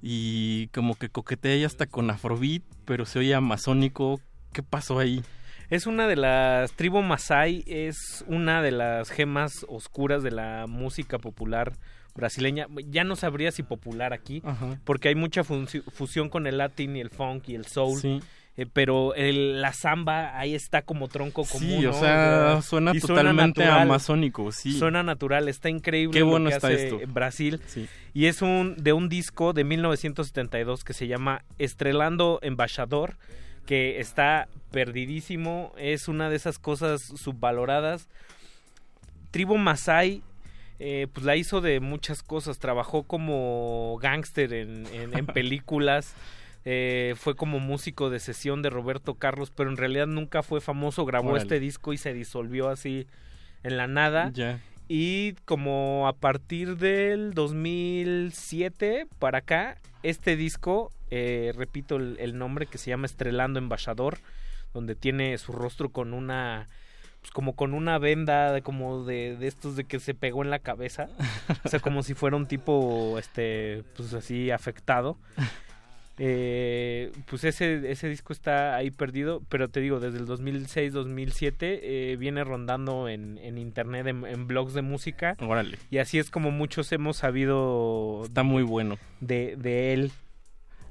y 0.00 0.68
como 0.68 0.94
que 0.94 1.10
coquetea 1.10 1.58
ya 1.58 1.66
hasta 1.66 1.86
con 1.86 2.08
Afrobeat, 2.08 2.62
pero 2.86 3.04
se 3.04 3.18
oye 3.18 3.34
amazónico. 3.34 4.18
¿Qué 4.54 4.62
pasó 4.62 4.98
ahí? 4.98 5.22
Es 5.68 5.86
una 5.86 6.08
de 6.08 6.16
las 6.16 6.72
tribu 6.72 7.02
Masai, 7.02 7.64
es 7.66 8.24
una 8.26 8.62
de 8.62 8.70
las 8.70 9.10
gemas 9.10 9.66
oscuras 9.68 10.22
de 10.22 10.30
la 10.30 10.64
música 10.66 11.18
popular 11.18 11.74
brasileña. 12.14 12.66
Ya 12.86 13.04
no 13.04 13.14
sabría 13.14 13.52
si 13.52 13.62
popular 13.62 14.14
aquí, 14.14 14.40
Ajá. 14.42 14.80
porque 14.84 15.08
hay 15.08 15.16
mucha 15.16 15.44
fusión 15.44 16.30
con 16.30 16.46
el 16.46 16.56
latin 16.56 16.96
y 16.96 17.00
el 17.00 17.10
funk 17.10 17.50
y 17.50 17.56
el 17.56 17.66
soul. 17.66 18.00
Sí. 18.00 18.22
Eh, 18.60 18.66
pero 18.70 19.14
el- 19.14 19.62
la 19.62 19.72
samba 19.72 20.38
ahí 20.38 20.54
está 20.54 20.82
como 20.82 21.08
tronco 21.08 21.44
común. 21.46 21.68
Sí, 21.80 21.86
o 21.86 21.92
¿no? 21.92 21.98
sea, 22.00 22.60
suena 22.62 22.92
Y 22.94 23.00
totalmente 23.00 23.64
amazónico, 23.64 24.52
sí. 24.52 24.78
Suena 24.78 25.02
natural, 25.02 25.48
está 25.48 25.70
increíble. 25.70 26.12
Qué 26.12 26.20
lo 26.20 26.26
bueno 26.26 26.50
que 26.50 26.56
está 26.56 26.66
hace 26.68 26.88
esto. 26.88 27.00
Brasil. 27.06 27.60
Sí. 27.66 27.88
Y 28.12 28.26
es 28.26 28.42
un 28.42 28.74
de 28.76 28.92
un 28.92 29.08
disco 29.08 29.52
de 29.54 29.64
1972 29.64 30.84
que 30.84 30.92
se 30.92 31.06
llama 31.06 31.42
Estrelando 31.58 32.38
Embajador, 32.42 33.16
que 33.64 33.98
está 34.00 34.48
perdidísimo. 34.72 35.72
Es 35.78 36.08
una 36.08 36.28
de 36.28 36.36
esas 36.36 36.58
cosas 36.58 37.00
subvaloradas. 37.02 38.08
Tribu 39.30 39.56
Masai. 39.58 40.22
eh, 40.82 41.08
pues 41.12 41.26
la 41.26 41.36
hizo 41.36 41.60
de 41.60 41.78
muchas 41.78 42.22
cosas. 42.22 42.58
Trabajó 42.58 43.02
como 43.02 43.98
gángster 44.00 44.52
en, 44.54 44.86
en- 44.94 45.16
en 45.16 45.26
películas. 45.26 46.14
Eh, 46.64 47.14
fue 47.16 47.34
como 47.34 47.58
músico 47.58 48.10
de 48.10 48.20
sesión 48.20 48.62
de 48.62 48.70
Roberto 48.70 49.14
Carlos, 49.14 49.50
pero 49.54 49.70
en 49.70 49.76
realidad 49.76 50.06
nunca 50.06 50.42
fue 50.42 50.60
famoso. 50.60 51.06
Grabó 51.06 51.36
este 51.36 51.60
disco 51.60 51.92
y 51.92 51.96
se 51.96 52.12
disolvió 52.12 52.68
así 52.68 53.06
en 53.62 53.76
la 53.76 53.86
nada. 53.86 54.32
Y 54.88 55.34
como 55.44 56.08
a 56.08 56.14
partir 56.14 56.76
del 56.76 57.32
2007 57.32 59.06
para 59.18 59.38
acá, 59.38 59.78
este 60.02 60.36
disco, 60.36 60.90
eh, 61.10 61.52
repito 61.54 61.96
el, 61.96 62.16
el 62.18 62.36
nombre 62.36 62.66
que 62.66 62.78
se 62.78 62.90
llama 62.90 63.06
Estrelando 63.06 63.58
Embajador, 63.58 64.18
donde 64.74 64.96
tiene 64.96 65.38
su 65.38 65.52
rostro 65.52 65.90
con 65.90 66.12
una, 66.12 66.68
pues 67.20 67.30
como 67.30 67.54
con 67.54 67.72
una 67.72 67.98
venda, 67.98 68.52
de, 68.52 68.62
como 68.62 69.04
de, 69.04 69.36
de 69.36 69.46
estos 69.46 69.76
de 69.76 69.84
que 69.84 70.00
se 70.00 70.14
pegó 70.14 70.42
en 70.42 70.50
la 70.50 70.58
cabeza, 70.58 71.08
o 71.64 71.68
sea, 71.68 71.80
como 71.80 72.02
si 72.02 72.14
fuera 72.14 72.36
un 72.36 72.46
tipo, 72.46 73.16
este, 73.18 73.84
pues 73.96 74.12
así 74.12 74.50
afectado. 74.50 75.16
Eh, 76.22 77.10
pues 77.30 77.44
ese, 77.44 77.90
ese 77.90 78.08
disco 78.10 78.34
está 78.34 78.76
ahí 78.76 78.90
perdido, 78.90 79.42
pero 79.48 79.68
te 79.70 79.80
digo, 79.80 80.00
desde 80.00 80.18
el 80.18 80.26
2006-2007 80.26 81.52
eh, 81.60 82.16
viene 82.18 82.44
rondando 82.44 83.08
en, 83.08 83.38
en 83.38 83.56
internet, 83.56 84.06
en, 84.06 84.26
en 84.26 84.46
blogs 84.46 84.74
de 84.74 84.82
música. 84.82 85.34
Órale. 85.40 85.78
Y 85.90 85.96
así 85.96 86.18
es 86.18 86.30
como 86.30 86.50
muchos 86.50 86.92
hemos 86.92 87.16
sabido 87.16 88.22
Está 88.24 88.42
muy 88.42 88.62
bueno. 88.62 88.98
de, 89.20 89.56
de 89.56 89.94
él. 89.94 90.12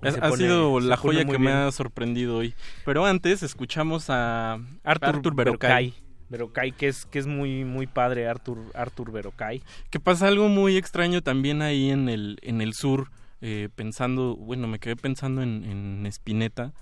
Ha, 0.02 0.30
pone- 0.30 0.38
sido 0.38 0.80
la 0.80 0.98
joya 0.98 1.26
que 1.26 1.38
me 1.38 1.52
ha 1.52 1.72
sorprendido 1.72 2.38
hoy. 2.38 2.56
Pero 2.84 3.06
antes 3.06 3.44
escuchamos 3.44 4.10
a 4.10 4.54
Arthur, 4.84 5.10
Arthur. 5.18 5.36
Verocay. 5.36 5.94
Verocay, 6.30 6.72
que 6.72 6.88
es, 6.88 7.06
que 7.06 7.20
es 7.20 7.28
muy, 7.28 7.66
muy 7.66 7.86
padre 7.86 8.28
Arthur, 8.28 8.60
Arthur. 8.74 9.12
Que 9.92 10.00
pasa 10.00 10.28
algo 10.28 10.48
muy 10.48 10.76
extraño 10.78 11.22
también 11.22 11.62
ahí 11.62 11.92
en 11.92 12.08
el, 12.10 12.40
en 12.42 12.62
el 12.62 12.74
sur. 12.74 13.10
Eh, 13.42 13.70
pensando, 13.76 14.36
bueno, 14.36 14.68
me 14.68 14.80
quedé 14.80 14.96
pensando 14.96 15.42
en, 15.42 15.64
en 15.64 16.06
Spinetta. 16.08 16.74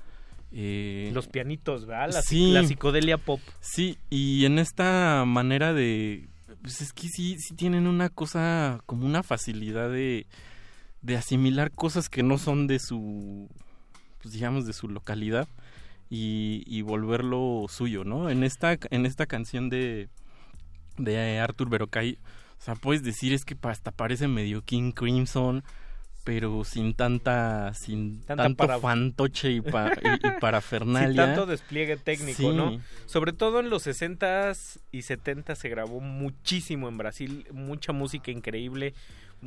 eh, 0.52 1.12
Los 1.14 1.28
pianitos, 1.28 1.86
¿verdad? 1.86 2.14
La, 2.14 2.22
Sí. 2.22 2.52
la 2.52 2.64
psicodelia 2.64 3.18
pop. 3.18 3.40
Sí, 3.60 3.98
y 4.10 4.46
en 4.46 4.60
esta 4.60 5.24
manera 5.26 5.74
de... 5.74 6.30
Pues 6.62 6.82
es 6.82 6.94
que 6.94 7.08
sí, 7.10 7.38
sí 7.40 7.54
tienen 7.56 7.88
una 7.88 8.10
cosa, 8.10 8.82
como 8.86 9.06
una 9.06 9.22
facilidad 9.24 9.90
de, 9.92 10.26
de 11.02 11.16
asimilar 11.18 11.72
cosas 11.72 12.10
que 12.10 12.24
no 12.24 12.38
son 12.38 12.68
de 12.68 12.80
su, 12.80 13.50
pues 14.22 14.34
digamos, 14.34 14.66
de 14.66 14.74
su 14.74 14.88
localidad 14.88 15.48
y, 16.10 16.64
y 16.66 16.82
volverlo 16.82 17.66
suyo, 17.70 18.04
¿no? 18.06 18.30
En 18.30 18.44
esta, 18.44 18.78
en 18.90 19.06
esta 19.06 19.26
canción 19.26 19.70
de, 19.70 20.10
de 20.98 21.40
Arthur 21.40 21.70
Verocay, 21.70 22.18
o 22.60 22.62
sea, 22.64 22.76
puedes 22.76 23.04
decir 23.04 23.34
es 23.34 23.44
que 23.46 23.56
hasta 23.64 23.92
parece 23.92 24.28
medio 24.28 24.62
King 24.64 24.92
Crimson, 24.94 25.64
pero 26.28 26.66
sin 26.66 26.94
tanta, 26.94 27.74
sin 27.74 28.20
Tanta 28.26 28.44
tanto 28.44 28.58
para- 28.58 28.80
fantoche 28.80 29.50
y, 29.50 29.62
pa- 29.62 29.94
y, 30.04 30.28
y 30.28 30.32
parafernalia. 30.42 31.08
Sin 31.08 31.16
tanto 31.16 31.46
despliegue 31.46 31.96
técnico, 31.96 32.38
Sí. 32.38 32.50
¿no? 32.50 32.82
Sobre 33.06 33.32
todo 33.32 33.62
en 33.62 33.70
los 33.70 33.88
60s 33.88 34.80
y 34.92 35.00
70s 35.04 35.56
se 35.56 35.70
grabó 35.70 36.02
muchísimo 36.02 36.90
en 36.90 36.98
Brasil, 36.98 37.48
mucha 37.54 37.94
música 37.94 38.30
increíble, 38.30 38.94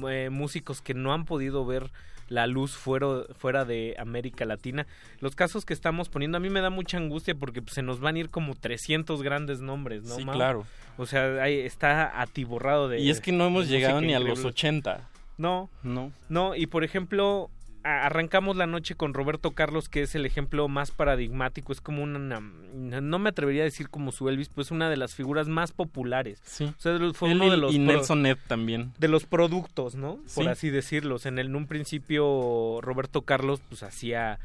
eh, 0.08 0.30
músicos 0.32 0.80
que 0.80 0.94
no 0.94 1.12
han 1.12 1.26
podido 1.26 1.66
ver 1.66 1.90
la 2.28 2.46
luz 2.46 2.72
fuera, 2.76 3.24
fuera 3.36 3.66
de 3.66 3.94
América 3.98 4.46
Latina. 4.46 4.86
Los 5.18 5.34
casos 5.36 5.66
que 5.66 5.74
estamos 5.74 6.08
poniendo 6.08 6.38
a 6.38 6.40
mí 6.40 6.48
me 6.48 6.62
da 6.62 6.70
mucha 6.70 6.96
angustia 6.96 7.34
porque 7.34 7.60
pues, 7.60 7.74
se 7.74 7.82
nos 7.82 8.00
van 8.00 8.14
a 8.16 8.20
ir 8.20 8.30
como 8.30 8.54
300 8.54 9.22
grandes 9.22 9.60
nombres, 9.60 10.04
¿no? 10.04 10.14
Sí, 10.14 10.24
Mau? 10.24 10.34
claro. 10.34 10.64
O 10.96 11.04
sea, 11.04 11.42
ahí 11.42 11.58
está 11.58 12.22
atiborrado 12.22 12.88
de... 12.88 13.00
Y 13.00 13.10
es 13.10 13.20
que 13.20 13.32
no 13.32 13.46
hemos 13.46 13.68
llegado 13.68 14.00
ni 14.00 14.14
a 14.14 14.18
los 14.20 14.38
increíble. 14.38 14.48
80. 14.48 15.10
No, 15.40 15.70
No. 15.82 16.12
no, 16.28 16.54
y 16.54 16.66
por 16.66 16.84
ejemplo, 16.84 17.50
arrancamos 17.82 18.56
la 18.56 18.66
noche 18.66 18.94
con 18.94 19.14
Roberto 19.14 19.52
Carlos, 19.52 19.88
que 19.88 20.02
es 20.02 20.14
el 20.14 20.26
ejemplo 20.26 20.68
más 20.68 20.90
paradigmático, 20.90 21.72
es 21.72 21.80
como 21.80 22.02
una, 22.02 22.40
no 22.40 23.18
me 23.18 23.30
atrevería 23.30 23.62
a 23.62 23.64
decir 23.64 23.88
como 23.88 24.12
su 24.12 24.28
Elvis, 24.28 24.50
pues 24.50 24.70
una 24.70 24.90
de 24.90 24.98
las 24.98 25.14
figuras 25.14 25.48
más 25.48 25.72
populares. 25.72 26.40
Sí. 26.44 26.64
O 26.64 26.74
sea, 26.80 26.98
fue 27.14 27.30
Él 27.32 27.40
uno 27.40 27.50
de 27.50 27.56
los 27.56 27.74
y 27.74 27.78
Nelson 27.78 28.20
Ned 28.22 28.36
también. 28.46 28.92
de 28.98 29.08
los 29.08 29.24
productos, 29.24 29.94
¿no? 29.94 30.16
Por 30.16 30.44
Sí. 30.44 30.46
así 30.46 30.68
decirlos. 30.70 31.24
En 31.24 31.38
el 31.38 31.46
en 31.46 31.56
un 31.56 31.66
principio 31.66 32.80
Roberto 32.82 33.22
Carlos 33.22 33.62
pues 33.68 33.82
hacía 33.82 34.38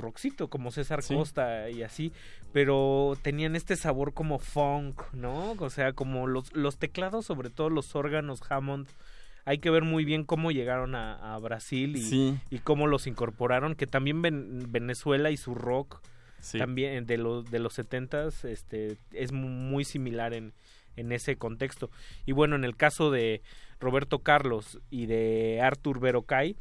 rockcito 0.00 0.48
como 0.48 0.70
César 0.72 1.02
Sí. 1.02 1.14
Costa 1.14 1.70
y 1.70 1.82
así, 1.84 2.12
pero 2.52 3.16
tenían 3.22 3.54
este 3.56 3.76
sabor 3.76 4.12
como 4.12 4.38
funk, 4.38 5.00
¿no? 5.12 5.52
O 5.52 5.70
sea, 5.70 5.92
como 5.92 6.26
los 6.26 6.52
los 6.54 6.76
teclados, 6.78 7.26
sobre 7.26 7.48
todo 7.50 7.70
los 7.70 7.94
órganos 7.94 8.40
Hammond 8.50 8.88
hay 9.44 9.58
que 9.58 9.70
ver 9.70 9.82
muy 9.82 10.04
bien 10.04 10.24
cómo 10.24 10.50
llegaron 10.52 10.94
a, 10.94 11.34
a 11.34 11.38
Brasil 11.38 11.96
y, 11.96 12.02
Sí. 12.02 12.38
y 12.50 12.58
cómo 12.60 12.86
los 12.86 13.06
incorporaron, 13.06 13.74
que 13.74 13.86
también 13.86 14.22
Ven- 14.22 14.70
Venezuela 14.70 15.30
y 15.30 15.36
su 15.36 15.54
rock 15.54 16.00
Sí. 16.40 16.58
también 16.58 17.06
de 17.06 17.18
los 17.18 17.48
de 17.52 17.60
los 17.60 17.72
setentas 17.74 18.44
este 18.44 18.96
es 19.12 19.30
mu- 19.32 19.48
muy 19.48 19.84
similar 19.84 20.34
en 20.34 20.52
en 20.96 21.12
ese 21.12 21.36
contexto 21.36 21.88
y 22.26 22.32
bueno 22.32 22.56
en 22.56 22.64
el 22.64 22.76
caso 22.76 23.12
de 23.12 23.42
Roberto 23.78 24.18
Carlos 24.18 24.80
y 24.90 25.06
de 25.06 25.60
Arthur 25.62 26.00
Verocay 26.00 26.56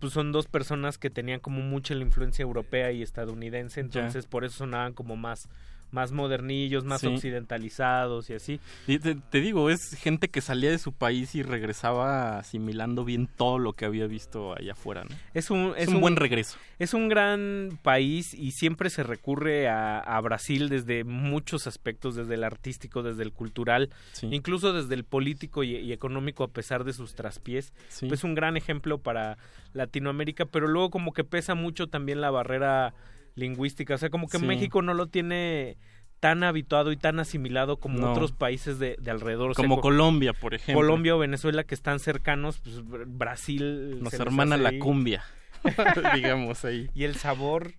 pues 0.00 0.14
son 0.14 0.32
dos 0.32 0.46
personas 0.48 0.96
que 0.98 1.10
tenían 1.10 1.40
como 1.40 1.60
mucha 1.60 1.94
la 1.94 2.02
influencia 2.04 2.42
europea 2.42 2.90
y 2.90 3.02
estadounidense 3.02 3.80
entonces 3.80 4.26
por 4.26 4.44
eso 4.46 4.56
sonaban 4.58 4.94
como 4.94 5.14
más 5.16 5.48
más 5.90 6.12
modernillos 6.12 6.84
más 6.84 7.00
Sí. 7.00 7.06
occidentalizados 7.06 8.30
y 8.30 8.34
así 8.34 8.60
Y 8.86 8.98
te, 8.98 9.14
te 9.14 9.40
digo, 9.40 9.70
es 9.70 9.94
gente 9.94 10.28
que 10.28 10.40
salía 10.40 10.70
de 10.70 10.78
su 10.78 10.92
país 10.92 11.34
y 11.34 11.42
regresaba 11.42 12.38
asimilando 12.38 13.04
bien 13.04 13.26
todo 13.26 13.58
lo 13.58 13.72
que 13.72 13.84
había 13.84 14.06
visto 14.06 14.54
allá 14.56 14.72
afuera, 14.72 15.04
¿no? 15.04 15.14
Es 15.34 15.50
un, 15.50 15.72
Es 15.76 15.88
un 15.88 16.00
buen 16.00 16.16
regreso. 16.16 16.58
Es 16.78 16.94
un 16.94 17.08
gran 17.08 17.78
país 17.82 18.34
y 18.34 18.52
siempre 18.52 18.90
se 18.90 19.02
recurre 19.02 19.68
a, 19.68 19.98
a 19.98 20.20
Brasil 20.20 20.68
desde 20.68 21.04
muchos 21.04 21.66
aspectos, 21.66 22.14
desde 22.16 22.34
el 22.34 22.44
artístico, 22.44 23.02
desde 23.02 23.22
el 23.22 23.32
cultural, 23.32 23.90
Sí. 24.12 24.28
incluso 24.30 24.72
desde 24.72 24.94
el 24.94 25.04
político 25.04 25.62
y, 25.64 25.76
y 25.76 25.92
económico 25.92 26.44
a 26.44 26.48
pesar 26.48 26.84
de 26.84 26.92
sus 26.92 27.14
traspiés. 27.14 27.72
Sí. 27.88 28.08
Es 28.12 28.24
un 28.24 28.34
gran 28.34 28.56
ejemplo 28.56 28.98
para 28.98 29.38
Latinoamérica, 29.72 30.44
pero 30.46 30.66
luego 30.68 30.90
como 30.90 31.12
que 31.12 31.24
pesa 31.24 31.54
mucho 31.54 31.86
también 31.88 32.20
la 32.20 32.30
barrera 32.30 32.94
lingüística, 33.34 33.94
o 33.94 33.98
sea, 33.98 34.10
como 34.10 34.28
que 34.28 34.38
Sí. 34.38 34.46
México 34.46 34.82
no 34.82 34.94
lo 34.94 35.06
tiene 35.06 35.76
tan 36.20 36.42
habituado 36.42 36.90
y 36.90 36.96
tan 36.96 37.20
asimilado 37.20 37.76
como 37.76 37.98
No. 38.00 38.10
otros 38.12 38.32
países 38.32 38.78
de, 38.80 38.96
de 39.00 39.10
alrededor. 39.10 39.50
o 39.50 39.54
sea, 39.54 39.62
Como 39.62 39.76
co- 39.76 39.82
Colombia, 39.82 40.32
por 40.32 40.54
ejemplo. 40.54 40.80
Colombia 40.80 41.14
o 41.14 41.18
Venezuela 41.18 41.62
que 41.64 41.74
están 41.76 42.00
cercanos, 42.00 42.58
pues 42.58 42.84
Br- 42.84 43.04
Brasil 43.06 44.02
Nos 44.02 44.14
hermana 44.14 44.56
la 44.56 44.70
ahí. 44.70 44.78
cumbia, 44.80 45.22
digamos 46.14 46.64
ahí. 46.64 46.90
Y 46.94 47.04
el 47.04 47.14
sabor, 47.14 47.72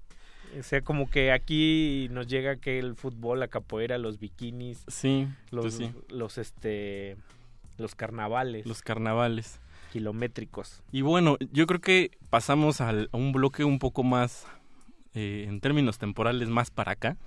o 0.58 0.64
sea, 0.64 0.82
como 0.82 1.10
que 1.10 1.32
aquí 1.34 2.08
nos 2.12 2.28
llega 2.28 2.56
que 2.56 2.80
el 2.80 2.96
fútbol, 2.96 3.40
la 3.42 3.50
capoeira, 3.50 3.98
los 3.98 4.20
bikinis, 4.20 4.84
Sí, 4.88 5.28
los, 5.52 5.64
pues 5.66 5.74
sí. 5.76 5.92
los 6.08 6.38
este, 6.38 7.18
los 7.78 7.94
carnavales, 7.96 8.66
Los 8.66 8.82
carnavales. 8.82 9.60
kilométricos. 9.92 10.82
Y 10.92 11.02
bueno, 11.02 11.38
yo 11.52 11.68
creo 11.68 11.82
que 11.82 12.12
pasamos 12.30 12.80
al- 12.80 13.10
a 13.12 13.18
un 13.18 13.32
bloque 13.34 13.64
un 13.66 13.80
poco 13.80 14.04
más, 14.04 14.46
eh, 15.14 15.46
en 15.48 15.60
términos 15.62 15.98
temporales, 15.98 16.50
más 16.50 16.72
para 16.72 16.94
acá. 16.94 17.18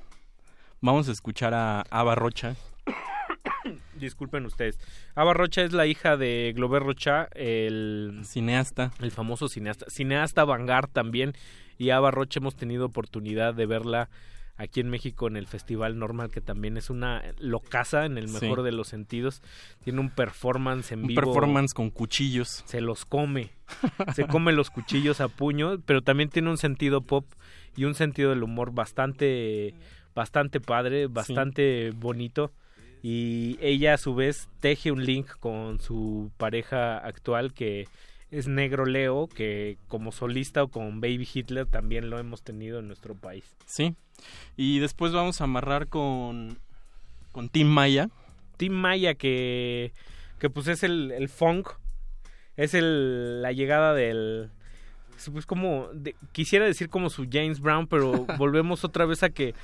Vamos 0.80 1.08
a 1.08 1.12
escuchar 1.12 1.54
a 1.54 1.82
Ava 1.90 2.14
Rocha. 2.14 2.56
Disculpen 3.98 4.44
ustedes. 4.46 4.78
Ava 5.14 5.32
Rocha 5.34 5.62
es 5.62 5.72
la 5.72 5.86
hija 5.86 6.16
de 6.16 6.52
Glover 6.56 6.82
Rocha, 6.82 7.28
el 7.34 8.20
cineasta, 8.24 8.90
el 9.00 9.12
famoso 9.12 9.48
cineasta, 9.48 9.86
cineasta 9.88 10.44
vanguard 10.44 10.88
también. 10.90 11.34
Y 11.78 11.90
Ava 11.90 12.10
Rocha 12.10 12.40
hemos 12.40 12.56
tenido 12.56 12.86
oportunidad 12.86 13.54
de 13.54 13.66
verla 13.66 14.08
aquí 14.56 14.80
en 14.80 14.90
México 14.90 15.26
en 15.28 15.36
el 15.36 15.46
Festival 15.46 15.98
Normal, 15.98 16.30
que 16.30 16.40
también 16.40 16.76
es 16.76 16.90
una 16.90 17.22
locaza 17.38 18.04
en 18.04 18.18
el 18.18 18.28
Sí. 18.28 18.40
mejor 18.40 18.62
de 18.62 18.72
los 18.72 18.88
sentidos. 18.88 19.42
Tiene 19.84 20.00
un 20.00 20.10
performance 20.10 20.92
en 20.92 21.00
Un 21.02 21.06
vivo. 21.08 21.20
performance 21.22 21.72
con 21.72 21.90
cuchillos. 21.90 22.62
se 22.66 22.80
los 22.80 23.04
come. 23.04 23.50
Se 24.14 24.26
come 24.26 24.52
los 24.52 24.70
cuchillos 24.70 25.20
a 25.20 25.28
puño, 25.28 25.80
pero 25.86 26.02
también 26.02 26.28
tiene 26.28 26.50
un 26.50 26.58
sentido 26.58 27.00
pop 27.00 27.24
y 27.76 27.84
un 27.84 27.94
sentido 27.94 28.30
del 28.30 28.42
humor 28.42 28.72
bastante 28.72 29.74
bastante 30.14 30.60
padre, 30.60 31.06
bastante 31.06 31.90
bonito 31.94 32.52
y 33.02 33.58
ella 33.60 33.94
a 33.94 33.98
su 33.98 34.14
vez 34.14 34.48
teje 34.60 34.92
un 34.92 35.04
link 35.04 35.26
con 35.40 35.80
su 35.80 36.30
pareja 36.36 36.98
actual 36.98 37.52
que 37.52 37.88
es 38.30 38.46
Negro 38.46 38.86
Leo, 38.86 39.26
que 39.26 39.76
como 39.88 40.12
solista 40.12 40.62
o 40.62 40.68
con 40.68 41.00
Baby 41.00 41.28
Hitler 41.32 41.66
también 41.66 42.08
lo 42.08 42.18
hemos 42.18 42.42
tenido 42.42 42.78
en 42.78 42.86
nuestro 42.86 43.14
país. 43.14 43.44
Sí. 43.66 43.94
Y 44.56 44.78
después 44.78 45.12
vamos 45.12 45.40
a 45.40 45.44
amarrar 45.44 45.88
con, 45.88 46.58
con 47.32 47.48
Tim 47.48 47.66
Maya. 47.66 48.08
Tim 48.56 48.72
Maya 48.72 49.14
que 49.14 49.92
que 50.38 50.50
pues 50.50 50.66
es 50.66 50.82
el, 50.82 51.12
el 51.12 51.28
funk, 51.28 51.68
es 52.56 52.74
el 52.74 53.42
la 53.42 53.52
llegada 53.52 53.94
del 53.94 54.50
pues 55.30 55.46
como 55.46 55.88
de- 55.94 56.16
quisiera 56.32 56.64
decir 56.66 56.88
como 56.88 57.10
su 57.10 57.26
James 57.30 57.60
Brown, 57.60 57.86
pero 57.86 58.26
volvemos 58.38 58.84
otra 58.84 59.04
vez 59.06 59.22
a 59.22 59.30
que 59.30 59.54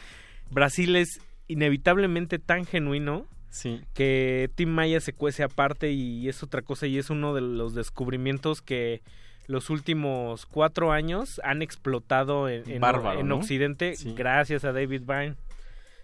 Brasil 0.50 0.96
es 0.96 1.20
inevitablemente 1.48 2.38
tan 2.38 2.64
genuino 2.66 3.26
Sí. 3.50 3.80
que 3.94 4.50
Tim 4.54 4.68
Maya 4.68 5.00
se 5.00 5.14
cuece 5.14 5.42
aparte 5.42 5.90
y 5.90 6.28
es 6.28 6.42
otra 6.42 6.60
cosa 6.60 6.86
y 6.86 6.98
es 6.98 7.08
uno 7.08 7.32
de 7.34 7.40
los 7.40 7.74
descubrimientos 7.74 8.60
que 8.60 9.00
los 9.46 9.70
últimos 9.70 10.44
cuatro 10.44 10.92
años 10.92 11.40
han 11.42 11.62
explotado 11.62 12.50
en, 12.50 12.70
en- 12.70 12.80
Bárbaro, 12.80 13.20
en 13.20 13.28
¿no? 13.28 13.36
Occidente 13.36 13.96
Sí. 13.96 14.12
gracias 14.14 14.64
a 14.64 14.72
David 14.72 15.02
Byrne 15.06 15.34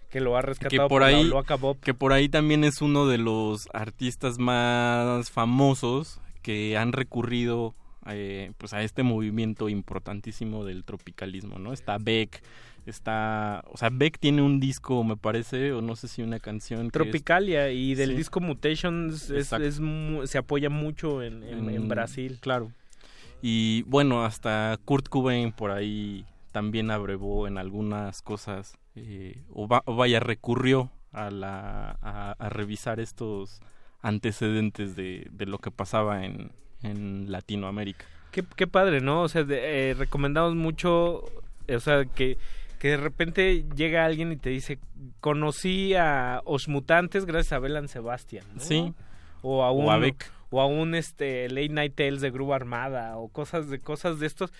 que 0.09 0.21
lo 0.21 0.35
ha 0.37 0.41
que 0.41 0.47
rescatado 0.47 0.87
por 0.87 1.03
ahí 1.03 1.23
Loaca 1.25 1.55
Bob. 1.55 1.79
que 1.81 1.93
por 1.93 2.13
ahí 2.13 2.29
también 2.29 2.63
es 2.63 2.81
uno 2.81 3.05
de 3.05 3.19
los 3.19 3.67
artistas 3.73 4.39
más 4.39 5.29
famosos 5.29 6.19
que 6.41 6.77
han 6.77 6.93
recurrido 6.93 7.75
eh, 8.07 8.51
pues 8.57 8.73
a 8.73 8.81
este 8.83 9.03
movimiento 9.03 9.69
importantísimo 9.69 10.63
del 10.65 10.83
tropicalismo 10.83 11.57
no 11.59 11.73
está 11.73 11.97
Beck 11.97 12.41
está 12.85 13.63
o 13.71 13.77
sea 13.77 13.89
Beck 13.89 14.19
tiene 14.19 14.41
un 14.41 14.59
disco 14.59 15.03
me 15.03 15.17
parece 15.17 15.71
o 15.73 15.81
no 15.81 15.95
sé 15.95 16.07
si 16.07 16.21
una 16.21 16.39
canción 16.39 16.81
que 16.81 16.85
es- 16.87 16.91
Tropicalia 16.93 17.71
y 17.71 17.95
del 17.95 18.11
Sí. 18.11 18.15
disco 18.17 18.39
Mutations 18.41 19.29
es, 19.31 19.51
es 19.53 19.81
se 20.29 20.37
apoya 20.37 20.69
mucho 20.69 21.23
en, 21.23 21.41
en- 21.43 21.67
en 21.69 21.75
en- 21.75 21.87
Brasil. 21.87 22.37
claro 22.41 22.71
y 23.41 23.81
bueno 23.83 24.23
hasta 24.23 24.77
Kurt 24.85 25.09
Cobain 25.09 25.51
por 25.51 25.71
ahí 25.71 26.25
también 26.51 26.91
abrevó 26.91 27.47
en 27.47 27.57
algunas 27.57 28.21
cosas 28.21 28.77
eh, 28.95 29.43
o, 29.51 29.67
va- 29.67 29.83
o 29.85 29.95
vaya 29.95 30.19
recurrió 30.19 30.91
a 31.11 31.31
la 31.31 31.97
a, 32.01 32.31
a 32.37 32.49
revisar 32.49 32.99
estos 32.99 33.61
antecedentes 34.01 34.95
de, 34.95 35.27
de 35.31 35.45
lo 35.47 35.57
que 35.57 35.71
pasaba 35.71 36.23
en, 36.25 36.51
en 36.83 37.31
Latinoamérica 37.31 38.05
Qué, 38.31 38.43
qué 38.55 38.67
padre, 38.67 38.99
¿no? 39.01 39.21
O 39.21 39.29
sea, 39.29 39.43
de- 39.45 39.91
eh, 39.91 39.93
recomendamos 39.93 40.55
mucho, 40.55 41.23
o 41.23 41.79
sea, 41.79 42.03
que, 42.03 42.37
que 42.79 42.89
de 42.89 42.97
repente 42.97 43.63
llega 43.77 44.03
alguien 44.05 44.31
y 44.33 44.35
te 44.35 44.49
dice, 44.49 44.77
conocí 45.21 45.93
a 45.95 46.41
Os 46.43 46.67
Mutantes 46.67 47.25
gracias 47.25 47.53
a 47.53 47.59
Belan 47.59 47.87
Sebastián, 47.87 48.45
¿no? 48.53 48.59
Sí. 48.61 48.93
O 49.41 49.63
a, 49.63 49.71
O 49.71 49.75
un, 49.75 49.89
a 49.89 49.97
Beck. 49.97 50.29
o 50.49 50.59
a 50.59 50.65
un 50.65 50.95
este 50.95 51.47
Late 51.47 51.69
Night 51.69 51.95
Tales 51.95 52.19
de 52.19 52.29
Grupo 52.31 52.53
Armada 52.53 53.15
o 53.17 53.29
cosas 53.29 53.69
de 53.69 53.79
cosas 53.79 54.19
de 54.19 54.27
estos 54.27 54.51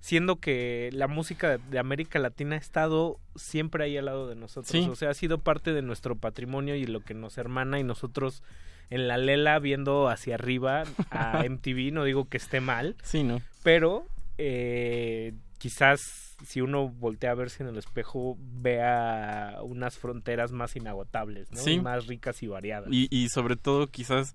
siendo 0.00 0.36
que 0.36 0.90
la 0.92 1.08
música 1.08 1.56
de 1.58 1.78
América 1.78 2.18
Latina 2.18 2.56
ha 2.56 2.58
estado 2.58 3.18
siempre 3.36 3.84
ahí 3.84 3.96
al 3.96 4.04
lado 4.04 4.28
de 4.28 4.36
nosotros, 4.36 4.70
Sí. 4.70 4.86
o 4.88 4.94
sea, 4.94 5.10
ha 5.10 5.14
sido 5.14 5.38
parte 5.38 5.72
de 5.72 5.80
nuestro 5.82 6.14
patrimonio 6.14 6.76
y 6.76 6.84
lo 6.86 7.00
que 7.00 7.14
nos 7.14 7.36
hermana 7.38 7.80
y 7.80 7.84
nosotros 7.84 8.42
en 8.90 9.08
la 9.08 9.16
lela 9.18 9.58
viendo 9.58 10.08
hacia 10.08 10.34
arriba 10.34 10.84
a 11.10 11.42
MTV, 11.48 11.92
no 11.92 12.04
digo 12.04 12.28
que 12.28 12.36
esté 12.36 12.60
mal, 12.60 12.96
Sí, 13.02 13.22
¿no? 13.22 13.40
pero 13.62 14.06
eh, 14.38 15.32
quizás 15.58 16.00
si 16.44 16.60
uno 16.60 16.88
voltea 16.88 17.30
a 17.30 17.34
verse 17.34 17.62
en 17.62 17.68
el 17.70 17.78
espejo 17.78 18.36
vea 18.38 19.58
unas 19.62 19.96
fronteras 19.96 20.52
más 20.52 20.76
inagotables, 20.76 21.50
¿no? 21.52 21.58
Sí. 21.60 21.80
Más 21.80 22.06
ricas 22.06 22.42
y 22.42 22.46
variadas. 22.48 22.88
Y, 22.92 23.08
y 23.10 23.28
sobre 23.28 23.56
todo 23.56 23.86
quizás 23.86 24.34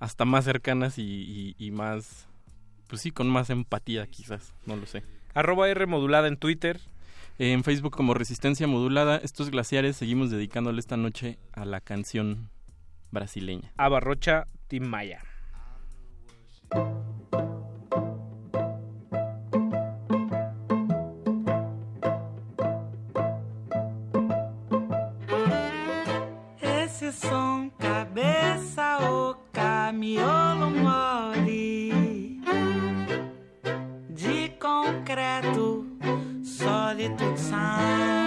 hasta 0.00 0.24
más 0.24 0.44
cercanas 0.44 0.98
y, 0.98 1.02
y- 1.02 1.54
y 1.58 1.70
más, 1.70 2.26
pues 2.88 3.02
sí, 3.02 3.10
con 3.10 3.28
más 3.28 3.50
empatía 3.50 4.06
quizás, 4.06 4.52
no 4.66 4.74
lo 4.76 4.86
sé. 4.86 5.02
Arroba 5.34 5.68
R 5.68 5.86
modulada 5.86 6.28
en 6.28 6.36
Twitter. 6.36 6.80
En 7.38 7.64
Facebook 7.64 7.92
como 7.96 8.14
Resistencia 8.14 8.68
Modulada, 8.68 9.16
estos 9.16 9.50
glaciares 9.50 9.96
seguimos 9.96 10.30
dedicándole 10.30 10.78
esta 10.78 10.96
noche 10.96 11.36
a 11.52 11.64
la 11.64 11.80
canción 11.80 12.48
brasileña. 13.14 13.72
A 13.78 13.88
Barrocha 13.88 14.46
Tim 14.68 14.84
Maya. 14.84 15.22
Esse 26.60 27.12
som, 27.12 27.70
cabeça 27.78 28.98
oca, 28.98 29.92
miolo 29.92 30.70
mole 30.70 32.40
De 34.10 34.56
concreto, 34.58 35.86
sólido 36.42 37.36
sound 37.36 38.23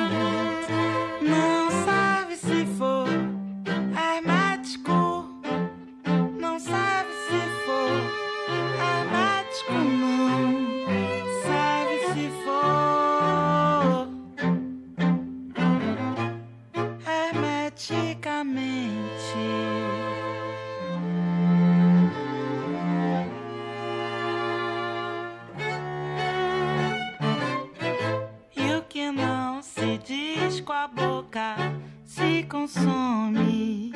consome 32.68 33.92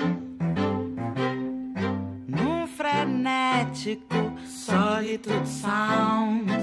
num 2.26 2.66
frenético 2.68 4.34
solitude 4.46 5.46
sound. 5.46 6.61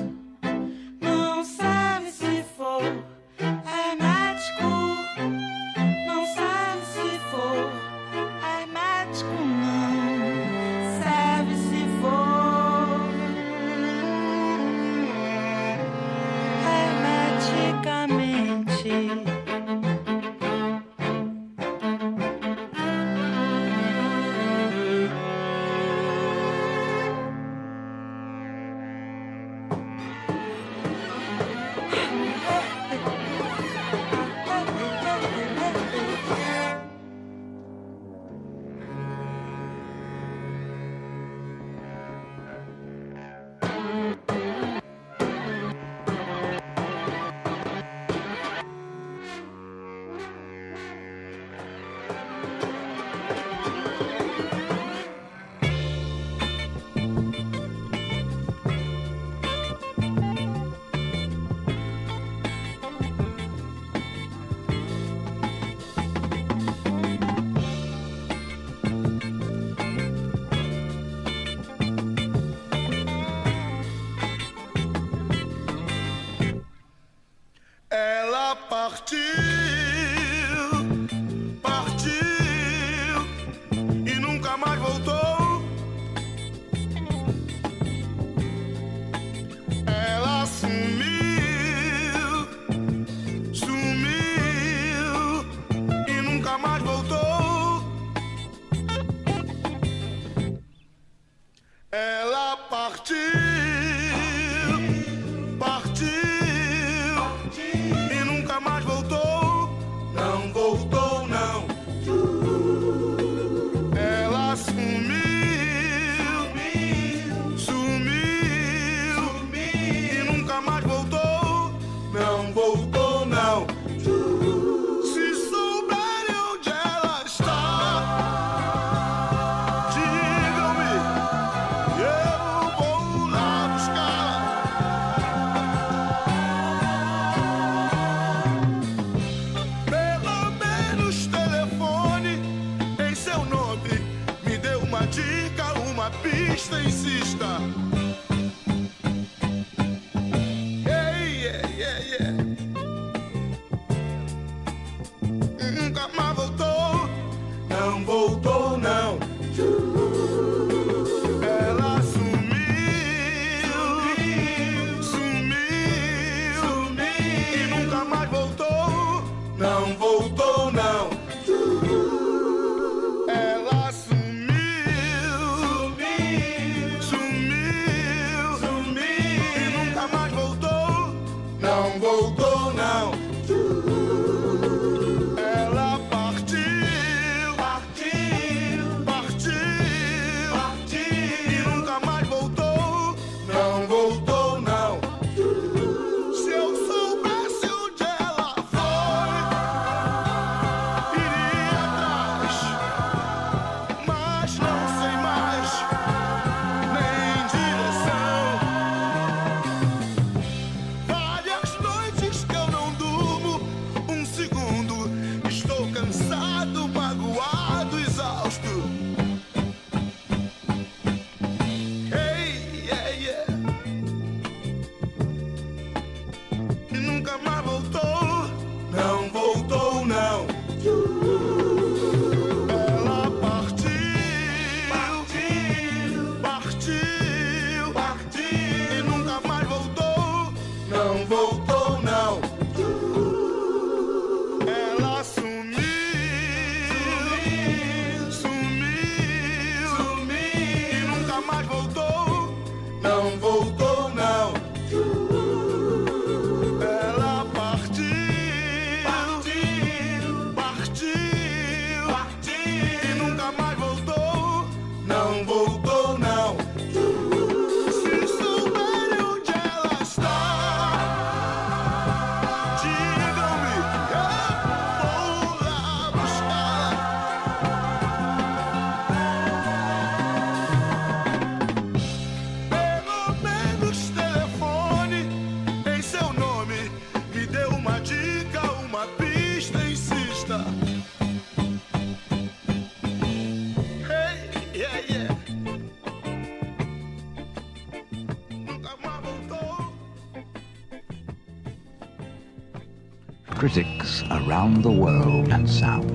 Around 304.58 304.82
the 304.82 304.90
world 304.90 305.52
and 305.52 305.70
sound. 305.70 306.10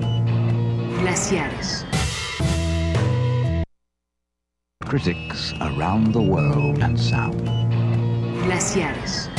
Glaciares. 1.00 1.82
Critics 4.84 5.54
around 5.62 6.12
the 6.12 6.20
world 6.20 6.82
and 6.82 6.98
sound. 6.98 7.40
Glaciares. 8.44 9.30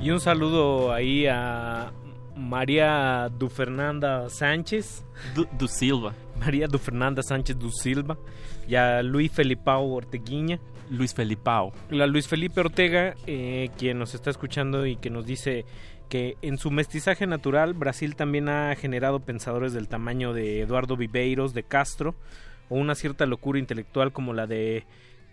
Y 0.00 0.10
un 0.10 0.20
saludo 0.20 0.92
ahí 0.92 1.26
a 1.26 1.90
María 2.36 3.28
Du 3.36 3.48
Fernanda 3.48 4.28
Sánchez. 4.28 5.04
Du, 5.34 5.66
Silva. 5.66 6.14
María 6.38 6.68
Du 6.68 6.78
Fernanda 6.78 7.20
Sánchez 7.20 7.58
Du 7.58 7.72
Silva. 7.72 8.16
Y 8.68 8.76
a 8.76 9.02
Luis 9.02 9.32
Felipao 9.32 9.92
Orteguiña. 9.92 10.60
Luis 10.90 11.14
Felipao. 11.14 11.72
La 11.88 12.06
Luis 12.06 12.28
Felipe 12.28 12.60
Ortega, 12.60 13.14
eh, 13.26 13.70
quien 13.78 13.98
nos 13.98 14.14
está 14.14 14.30
escuchando 14.30 14.86
y 14.86 14.96
que 14.96 15.08
nos 15.08 15.24
dice 15.24 15.64
que 16.08 16.36
en 16.42 16.58
su 16.58 16.70
mestizaje 16.70 17.26
natural 17.26 17.72
Brasil 17.72 18.16
también 18.16 18.48
ha 18.48 18.74
generado 18.74 19.20
pensadores 19.20 19.72
del 19.72 19.88
tamaño 19.88 20.34
de 20.34 20.60
Eduardo 20.60 20.96
Viveiros 20.96 21.54
de 21.54 21.62
Castro 21.62 22.16
o 22.68 22.76
una 22.76 22.96
cierta 22.96 23.26
locura 23.26 23.60
intelectual 23.60 24.12
como 24.12 24.34
la 24.34 24.46
de 24.46 24.84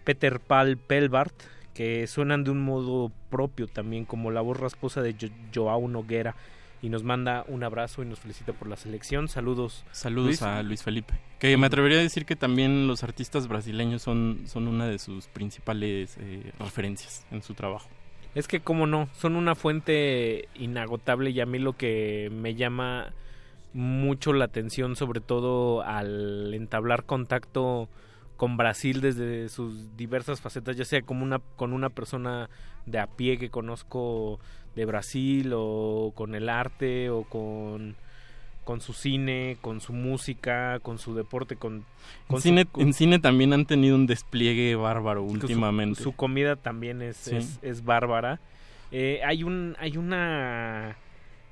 Peter 0.03 0.39
Paul 0.39 0.77
Pelbart 0.77 1.33
que 1.73 2.05
suenan 2.07 2.43
de 2.43 2.51
un 2.51 2.63
modo 2.63 3.11
propio 3.29 3.67
también 3.67 4.05
como 4.05 4.29
la 4.29 4.41
voz 4.41 4.59
rasposa 4.59 5.01
de 5.01 5.13
jo 5.13 5.27
Joao 5.53 5.87
Noguera 5.87 6.35
y 6.81 6.89
nos 6.89 7.03
manda 7.03 7.43
un 7.47 7.63
abrazo 7.63 8.03
y 8.03 8.05
nos 8.05 8.19
felicita 8.19 8.53
por 8.53 8.67
la 8.67 8.75
selección. 8.75 9.27
Saludos. 9.27 9.85
Saludos 9.91 10.27
Luis. 10.27 10.41
a 10.41 10.63
Luis 10.63 10.83
Felipe. 10.83 11.15
Que 11.39 11.55
me 11.57 11.67
atrevería 11.67 11.99
a 11.99 12.01
decir 12.01 12.25
que 12.25 12.35
también 12.35 12.87
los 12.87 13.03
artistas 13.03 13.47
brasileños 13.47 14.01
son, 14.01 14.41
son 14.45 14.67
una 14.67 14.87
de 14.87 14.99
sus 14.99 15.27
principales 15.27 16.17
eh, 16.19 16.51
referencias 16.59 17.25
en 17.31 17.41
su 17.41 17.53
trabajo. 17.53 17.89
Es 18.35 18.47
que, 18.47 18.59
como 18.59 18.85
no, 18.85 19.09
son 19.13 19.35
una 19.35 19.55
fuente 19.55 20.47
inagotable 20.55 21.31
y 21.31 21.39
a 21.39 21.45
mí 21.45 21.57
lo 21.57 21.73
que 21.73 22.29
me 22.31 22.53
llama 22.55 23.13
mucho 23.73 24.33
la 24.33 24.45
atención, 24.45 24.95
sobre 24.95 25.21
todo 25.21 25.81
al 25.81 26.53
entablar 26.53 27.05
contacto 27.05 27.89
con 28.35 28.55
Brasil 28.55 29.01
desde 29.01 29.49
sus 29.49 29.97
diversas 29.97 30.41
facetas, 30.41 30.77
ya 30.77 30.85
sea 30.85 31.01
como 31.01 31.23
una, 31.23 31.39
con 31.55 31.73
una 31.73 31.89
persona 31.89 32.49
de 32.85 32.99
a 32.99 33.07
pie 33.07 33.37
que 33.37 33.49
conozco 33.49 34.39
de 34.77 34.85
Brasil 34.85 35.51
o 35.53 36.13
con 36.15 36.35
el 36.35 36.47
arte 36.47 37.09
o 37.09 37.23
con 37.23 37.95
con 38.63 38.81
su 38.81 38.91
cine, 38.91 39.57
con 39.61 39.79
su 39.79 39.93
música, 39.93 40.79
con 40.81 40.99
su 40.99 41.15
deporte, 41.15 41.55
con, 41.55 41.85
con 42.27 42.35
En 42.35 42.41
cine, 42.41 42.67
en 42.75 42.91
cine 42.93 43.17
también 43.17 43.53
han 43.53 43.65
tenido 43.65 43.95
un 43.95 44.07
despliegue 44.07 44.75
bárbaro 44.75 45.21
su- 45.25 45.33
últimamente. 45.35 46.03
Su, 46.03 46.11
comida 46.11 46.57
también 46.57 47.01
es, 47.01 47.15
Sí. 47.15 47.37
es, 47.37 47.59
es 47.61 47.85
bárbara. 47.85 48.41
Eh, 48.91 49.21
hay 49.25 49.43
un 49.43 49.75
hay 49.79 49.95
una 49.95 50.97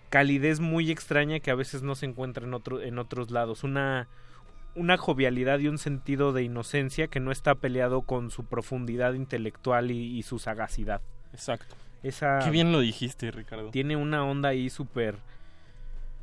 calidez 0.09 0.59
muy 0.59 0.91
extraña 0.91 1.39
que 1.39 1.51
a 1.51 1.55
veces 1.55 1.83
no 1.83 1.95
se 1.95 2.05
encuentra 2.05 2.45
en 2.45 2.53
otro 2.53 2.81
en 2.81 2.99
otros 2.99 3.31
lados. 3.31 3.63
Una 3.63 4.07
una 4.75 4.97
jovialidad 4.97 5.59
y 5.59 5.69
un 5.69 5.77
sentido 5.77 6.33
de 6.33 6.43
inocencia 6.43 7.07
que 7.07 7.21
no 7.21 7.31
está 7.31 7.55
peleado 7.55 8.01
con 8.01 8.29
su 8.29 8.43
profundidad 8.43 9.13
intelectual 9.13 9.89
y, 9.89 10.17
y 10.17 10.23
su 10.23 10.37
sagacidad. 10.37 10.99
Exacto. 11.31 11.75
Esa 12.03 12.39
Qué 12.43 12.49
bien 12.51 12.71
lo 12.71 12.79
dijiste, 12.79 13.31
Ricardo. 13.31 13.69
tiene 13.71 13.95
una 13.95 14.23
onda 14.23 14.49
ahí 14.49 14.69
súper 14.69 15.17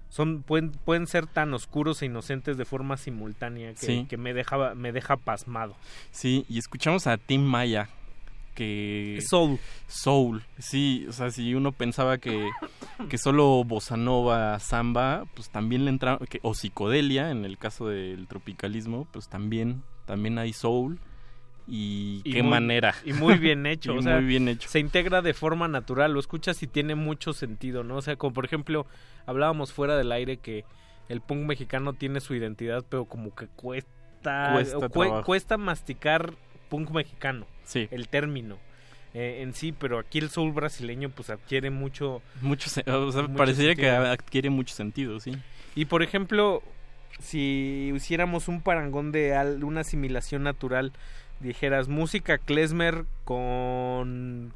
son 0.09 0.43
pueden 0.43 0.73
pueden 0.73 1.07
ser 1.07 1.27
tan 1.27 1.55
oscuros 1.55 2.03
e 2.03 2.07
inocentes 2.07 2.59
de 2.59 2.65
forma 2.67 2.97
simultánea 2.99 3.71
que, 3.73 3.87
Sí. 3.87 4.07
que 4.11 4.17
me 4.19 4.35
deja 4.35 4.75
me 4.75 4.93
deja 4.93 5.17
pasmado. 5.17 5.75
Sí, 6.11 6.45
y 6.51 6.59
escuchamos 6.59 7.07
a 7.07 7.17
Tim 7.17 7.43
Maya, 7.43 7.89
que... 8.55 9.19
Soul. 9.27 9.59
Soul, 9.89 10.43
sí, 10.59 11.07
o 11.09 11.13
sea, 11.13 11.31
si 11.31 11.55
uno 11.55 11.73
pensaba 11.73 12.19
que, 12.19 12.51
que 13.09 13.17
solo 13.17 13.65
bossa 13.65 13.97
nova, 13.97 14.59
samba, 14.59 15.25
pues 15.35 15.49
también 15.49 15.87
le 15.87 15.91
entra, 15.91 16.19
que, 16.29 16.41
o 16.43 16.53
psicodelia, 16.53 17.31
en 17.31 17.47
el 17.47 17.57
caso 17.57 17.89
del 17.89 18.27
tropicalismo, 18.29 19.09
pues 19.13 19.29
también, 19.31 19.83
también 20.05 20.37
hay 20.39 20.53
soul, 20.53 21.01
y, 21.67 22.21
Y 22.25 22.33
qué 22.33 22.43
muy- 22.43 22.51
manera. 22.51 22.95
Y 23.05 23.13
muy 23.13 23.39
bien 23.39 23.67
hecho. 23.67 23.95
O 23.95 24.03
sea, 24.03 24.17
muy 24.17 24.25
bien 24.27 24.49
hecho. 24.49 24.69
Se 24.69 24.79
integra 24.81 25.23
de 25.23 25.35
forma 25.35 25.69
natural, 25.69 26.13
lo 26.13 26.21
escuchas 26.21 26.63
y 26.63 26.67
tiene 26.67 26.95
mucho 26.95 27.33
sentido, 27.33 27.85
¿no? 27.85 27.97
O 27.97 28.03
sea, 28.03 28.17
como 28.17 28.33
por 28.35 28.45
ejemplo, 28.45 28.87
hablábamos 29.27 29.73
fuera 29.73 29.97
del 29.97 30.13
aire 30.13 30.39
que 30.39 30.65
el 31.09 31.21
punk 31.21 31.47
mexicano 31.47 31.93
tiene 31.93 32.21
su 32.21 32.35
identidad, 32.35 32.85
pero 32.89 33.05
como 33.07 33.35
que 33.35 33.47
cuesta, 33.49 34.59
Cuesta 35.25 35.57
masticar 35.57 36.35
punk 36.69 36.91
mexicano, 36.91 37.47
Sí. 37.65 37.89
el 37.91 38.09
término. 38.09 38.59
eh, 39.15 39.43
en 39.43 39.53
sí, 39.53 39.73
pero 39.73 39.99
aquí 39.99 40.21
el 40.21 40.31
soul 40.31 40.53
brasileño 40.53 41.11
pues 41.11 41.29
adquiere 41.29 41.69
mucho 41.69 42.23
Mucho, 42.41 42.71
o 42.71 43.13
sea, 43.13 43.23
mucho 43.23 43.35
parecería 43.37 43.75
que 43.75 43.91
adquiere 43.91 44.49
mucho 44.49 44.75
sentido, 44.75 45.21
sí. 45.21 45.37
Y 45.75 45.85
por 45.85 46.03
ejemplo, 46.03 46.63
si 47.21 47.93
hiciéramos 47.95 48.49
un 48.49 48.63
parangón 48.63 49.13
de 49.13 49.35
al- 49.35 49.65
una 49.65 49.83
asimilación 49.83 50.45
natural, 50.45 50.93
dijeras 51.43 51.89
música 51.89 52.39
klezmer 52.39 53.05
con 53.25 54.53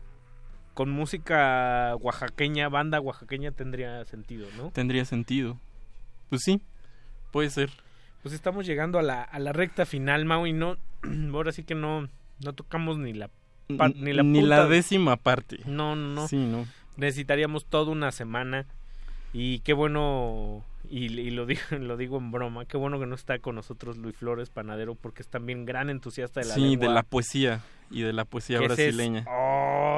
con 0.75 0.91
música 0.91 1.97
oaxaqueña, 2.01 2.69
banda 2.69 3.01
oaxaqueña 3.01 3.51
tendría 3.51 4.05
sentido, 4.05 4.47
¿no? 4.59 4.71
Tendría 4.73 5.07
sentido. 5.07 5.59
Pues 6.29 6.43
sí, 6.45 6.61
puede 7.33 7.49
ser. 7.51 7.71
Pues 8.23 8.35
estamos 8.35 8.67
llegando 8.67 8.99
a 8.99 9.03
la, 9.03 9.23
a 9.23 9.39
la 9.39 9.53
recta 9.53 9.87
final, 9.87 10.27
Mau, 10.27 10.47
y 10.47 10.53
no 10.53 10.77
ahora 11.33 11.53
sí 11.53 11.65
que 11.65 11.75
no 11.75 12.09
no 12.45 12.53
tocamos 12.53 12.99
ni 12.99 13.15
la 13.15 13.31
ni 13.69 14.13
la 14.13 14.23
Ni 14.23 14.41
punta 14.41 14.57
la 14.57 14.67
décima 14.67 15.17
parte. 15.17 15.61
No, 15.65 15.97
no, 15.97 16.09
no. 16.09 16.29
Sí, 16.29 16.37
no. 16.37 16.67
necesitaríamos 16.97 17.65
toda 17.65 17.91
una 17.91 18.13
semana 18.13 18.67
y 19.33 19.61
qué 19.61 19.73
bueno 19.73 20.63
y, 20.91 21.07
y 21.07 21.31
lo 21.31 21.47
digo 21.47 21.61
lo 21.79 21.97
digo 21.97 22.19
en 22.19 22.31
broma 22.31 22.65
qué 22.67 22.77
bueno 22.77 22.99
que 23.01 23.07
no 23.07 23.15
está 23.15 23.39
con 23.39 23.55
nosotros 23.57 23.97
Luis 23.97 24.17
Flores 24.17 24.51
Panadero 24.51 24.95
porque 24.95 25.23
es 25.23 25.29
también 25.29 25.65
gran 25.65 25.91
entusiasta 25.91 26.41
de 26.41 26.47
la 26.47 26.55
sí, 26.55 26.61
lengua 26.61 26.89
de 26.89 26.95
la 26.95 27.03
poesía 27.03 27.61
y 27.91 28.03
de 28.03 28.13
la 28.13 28.25
poesía 28.25 28.59
es 28.61 28.65
brasileña. 28.67 29.25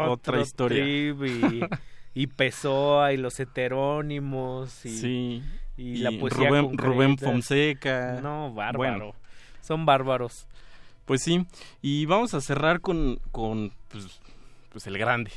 Otra 0.08 0.41
historia. 0.41 0.84
y, 0.86 1.15
y 2.15 2.26
Pessoa 2.26 3.12
y 3.12 3.17
los 3.17 3.39
heterónimos 3.41 4.84
y, 4.84 4.89
Sí. 4.99 5.42
y, 5.76 5.83
Y 5.83 5.97
la 5.99 6.10
poesía 6.12 6.49
Rubén- 6.49 6.65
concreta. 6.67 6.92
Rubén 6.92 7.18
Fonseca. 7.18 8.20
no 8.23 8.52
bárbaro 8.52 8.78
Bueno. 8.78 9.15
son 9.60 9.86
bárbaros 9.86 10.47
Pues 11.05 11.23
sí, 11.23 11.47
y 11.83 12.07
vamos 12.07 12.34
a 12.34 12.41
cerrar 12.41 12.81
con, 12.81 13.20
con 13.33 13.73
pues, 13.89 14.20
pues 14.70 14.86
el 14.86 14.99
grande. 14.99 15.31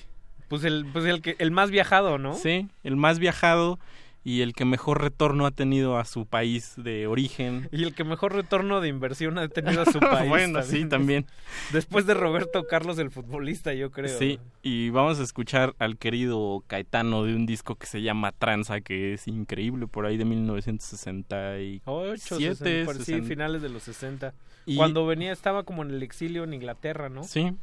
pues 0.50 0.64
el 0.66 0.86
pues 0.92 1.06
el 1.06 1.22
que 1.22 1.36
el 1.40 1.52
más 1.52 1.72
viajado 1.72 2.18
no 2.18 2.34
Sí, 2.34 2.68
el 2.84 2.96
más 2.98 3.20
viajado, 3.20 3.80
y 4.24 4.42
el 4.42 4.54
que 4.54 4.66
mejor 4.66 5.02
retorno 5.02 5.48
ha 5.48 5.52
tenido 5.52 5.98
a 5.98 6.06
su 6.06 6.26
país 6.28 6.74
de 6.78 7.08
origen. 7.08 7.68
Y 7.72 7.84
el 7.84 7.96
que 7.96 8.04
mejor 8.04 8.34
retorno 8.34 8.80
de 8.82 8.88
inversión 8.88 9.38
ha 9.40 9.48
tenido 9.48 9.82
a 9.82 9.86
su 9.86 10.00
país. 10.00 10.30
bueno, 10.30 10.62
sí, 10.62 10.86
también. 10.86 11.26
Después 11.74 12.06
de 12.06 12.14
Roberto 12.14 12.66
Carlos, 12.68 13.00
el 13.00 13.10
futbolista, 13.10 13.74
yo 13.74 13.90
creo. 13.90 14.16
Sí, 14.20 14.40
y 14.62 14.90
vamos 14.92 15.20
a 15.20 15.24
escuchar 15.24 15.74
al 15.80 15.98
querido 15.98 16.64
Caetano 16.68 17.24
de 17.24 17.36
un 17.36 17.46
disco 17.48 17.76
que 17.76 17.88
se 17.88 18.02
llama 18.04 18.32
Tranza, 18.32 18.82
que 18.82 19.14
es 19.14 19.28
increíble, 19.28 19.88
por 19.88 20.06
ahí 20.06 20.18
de 20.18 20.26
1967. 20.26 21.82
8, 21.86 22.36
60, 22.38 22.94
sí, 22.94 23.00
60. 23.06 23.28
finales 23.28 23.62
de 23.62 23.70
los 23.70 23.84
60. 23.84 24.34
Y- 24.66 24.76
Cuando 24.76 25.06
venía, 25.06 25.32
estaba 25.32 25.64
como 25.64 25.82
en 25.84 25.92
el 25.92 26.04
exilio 26.04 26.44
en 26.44 26.54
Inglaterra, 26.54 27.10
¿no? 27.10 27.24
Sí, 27.24 27.54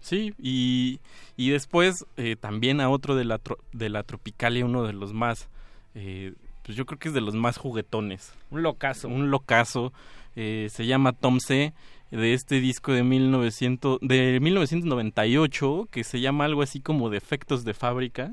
sí, 0.00 0.34
y, 0.42 0.98
y 1.36 1.50
después 1.50 2.04
eh, 2.16 2.34
también 2.38 2.80
a 2.80 2.88
otro 2.90 3.14
de 3.14 3.24
la, 3.24 3.38
tro- 3.38 3.58
de 3.72 3.88
la 3.88 4.02
Tropicalia, 4.02 4.64
uno 4.64 4.82
de 4.84 4.92
los 4.92 5.12
más, 5.12 5.48
eh, 5.94 6.34
pues 6.64 6.76
yo 6.76 6.86
creo 6.86 6.98
que 6.98 7.08
es 7.08 7.14
de 7.14 7.20
los 7.20 7.34
más 7.34 7.56
juguetones. 7.56 8.34
Un 8.50 8.62
locazo. 8.62 9.08
Un 9.08 9.30
locazo, 9.30 9.92
eh, 10.36 10.68
se 10.70 10.86
llama 10.86 11.12
Tom 11.12 11.40
C. 11.40 11.72
de 12.10 12.34
este 12.34 12.60
disco 12.60 12.92
de 12.92 13.02
1900, 13.02 13.98
de 14.00 14.38
1998 14.40 15.88
que 15.90 16.04
se 16.04 16.20
llama 16.20 16.44
algo 16.44 16.62
así 16.62 16.80
como 16.80 17.10
Defectos 17.10 17.64
de 17.64 17.74
Fábrica 17.74 18.32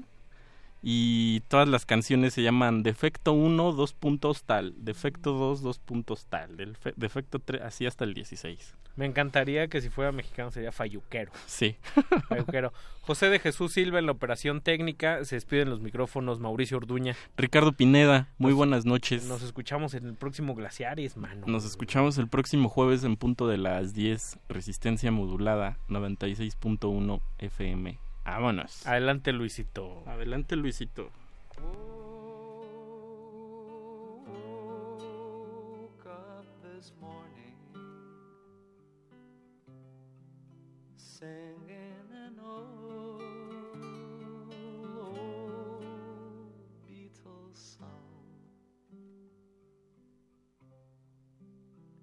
y 0.87 1.39
todas 1.47 1.67
las 1.67 1.83
canciones 1.87 2.35
se 2.35 2.43
llaman 2.43 2.83
Defecto 2.83 3.33
1, 3.33 3.71
dos 3.71 3.93
puntos 3.93 4.43
tal, 4.43 4.75
Defecto 4.77 5.33
2, 5.33 5.63
dos 5.63 5.79
puntos 5.79 6.27
tal, 6.27 6.75
fe- 6.77 6.93
Defecto 6.95 7.39
3, 7.39 7.63
así 7.63 7.87
hasta 7.87 8.03
el 8.03 8.13
16. 8.13 8.75
Me 8.95 9.07
encantaría 9.07 9.67
que 9.67 9.81
si 9.81 9.89
fuera 9.89 10.11
mexicano 10.11 10.51
sería 10.51 10.71
Fayuquero. 10.71 11.31
Sí. 11.47 11.75
Fayuquero. 12.29 12.71
José 13.01 13.29
de 13.29 13.39
Jesús 13.39 13.73
Silva 13.73 13.97
en 13.99 14.05
la 14.05 14.11
operación 14.13 14.61
técnica. 14.61 15.25
Se 15.25 15.35
despiden 15.35 15.69
los 15.71 15.81
micrófonos 15.81 16.39
Mauricio 16.39 16.77
Orduña. 16.77 17.15
Ricardo 17.35 17.73
Pineda, 17.73 18.29
muy 18.37 18.53
buenas 18.53 18.85
noches. 18.85 19.25
Nos 19.27 19.41
escuchamos 19.41 19.95
en 19.95 20.05
el 20.05 20.13
próximo 20.13 20.53
Glaciares, 20.55 21.17
mano. 21.17 21.45
Nos 21.47 21.65
escuchamos 21.65 22.17
el 22.19 22.29
próximo 22.29 22.69
jueves 22.69 23.03
en 23.03 23.17
punto 23.17 23.47
de 23.47 23.57
las 23.57 23.93
10, 23.95 24.37
resistencia 24.49 25.11
modulada 25.11 25.77
96.1 25.89 27.21
FM. 27.39 27.99
Vámonos. 28.25 28.85
Adelante, 28.87 29.31
Luisito. 29.31 30.03
Adelante, 30.07 30.55
Luisito. 30.55 31.11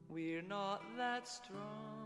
We're 0.09 0.43
not 0.43 0.83
that 0.99 1.27
strong. 1.27 2.02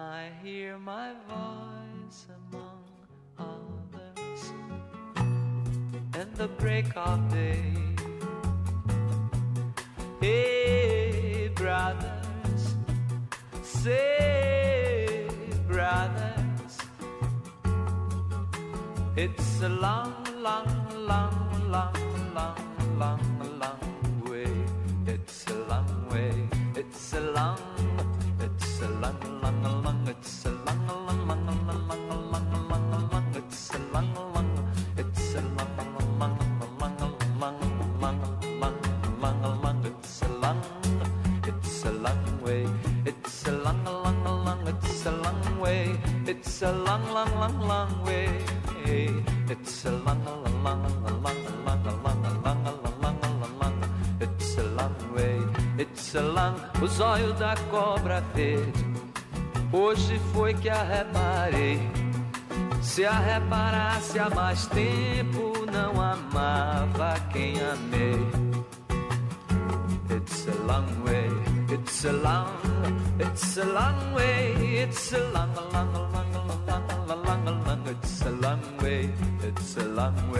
I 0.00 0.30
hear 0.42 0.78
my 0.78 1.12
voice 1.28 2.26
among 2.40 2.84
others. 3.38 4.42
In 6.18 6.28
the 6.36 6.48
break 6.48 6.96
of 6.96 7.30
day. 7.30 7.74
Hey, 10.22 11.50
brothers, 11.54 12.74
say, 13.62 15.28
brothers, 15.68 16.78
it's 19.16 19.62
a 19.62 19.68
long, 19.68 20.14
long, 20.38 20.68
long, 20.96 21.70
long, 21.70 21.94
long, 22.34 22.98
long, 22.98 23.29
zóio 57.00 57.32
da 57.32 57.54
cobra 57.70 58.20
verde. 58.34 58.84
Hoje 59.72 60.20
foi 60.34 60.52
que 60.52 60.68
a 60.68 60.82
reparei. 60.82 61.80
Se 62.82 63.06
a 63.06 63.18
reparasse 63.18 64.18
há 64.18 64.28
mais 64.28 64.66
tempo, 64.66 65.64
não 65.72 65.98
amava 65.98 67.14
quem 67.32 67.54
amei. 67.62 68.20
It's 70.10 70.46
a 70.46 70.54
long 70.70 70.88
way, 71.06 71.28
it's 71.72 72.04
a 72.04 72.12
long, 72.12 72.50
it's 73.18 73.56
a 73.56 73.64
long 73.64 74.14
way, 74.14 74.82
it's 74.82 75.14
a 75.14 75.18
long, 75.32 75.54
long, 75.54 75.72
long, 75.72 75.92
long, 75.92 76.12
long, 76.12 77.44
long, 77.44 77.64
long, 77.64 77.86
it's 77.86 78.22
a 78.26 78.30
long 78.30 78.60
way, 78.82 79.08
it's 79.42 79.76
a 79.78 79.84
long 79.84 80.14
way. 80.32 80.39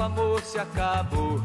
Nosso 0.00 0.02
amor 0.02 0.40
se 0.40 0.58
acabou. 0.58 1.42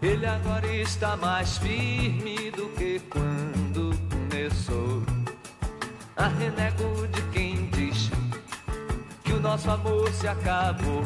Ele 0.00 0.26
agora 0.26 0.66
está 0.66 1.16
mais 1.16 1.58
firme 1.58 2.52
do 2.52 2.68
que 2.68 3.00
quando 3.10 3.90
começou. 4.08 5.02
A 6.16 6.28
renego 6.28 7.08
de 7.08 7.22
quem 7.32 7.66
diz 7.70 8.10
que 9.24 9.32
o 9.32 9.40
nosso 9.40 9.68
amor 9.70 10.08
se 10.12 10.28
acabou. 10.28 11.02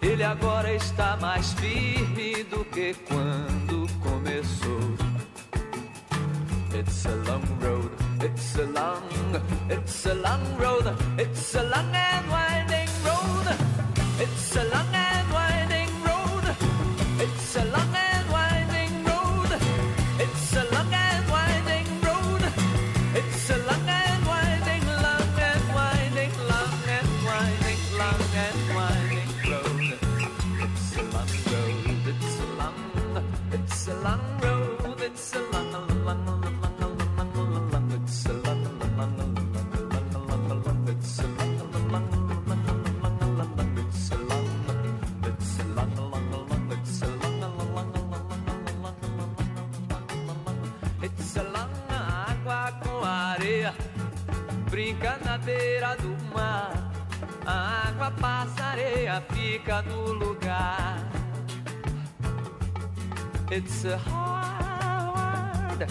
Ele 0.00 0.24
agora 0.24 0.72
está 0.72 1.16
mais 1.18 1.52
firme 1.54 2.44
do 2.44 2.64
que 2.64 2.94
quando 3.06 3.86
começou. 4.00 4.96
It's 6.74 7.04
a 7.04 7.14
long 7.30 7.44
road, 7.60 7.90
it's 8.24 8.56
a 8.56 8.64
long, 8.64 9.02
it's 9.68 10.06
a 10.06 10.14
long 10.14 10.56
road, 10.58 10.96
it's 11.18 11.54
a 11.54 11.62
long 11.64 11.94
and 11.94 12.30
winding 12.30 12.41
It's 63.54 63.84
a 63.84 63.98
hard, 63.98 65.86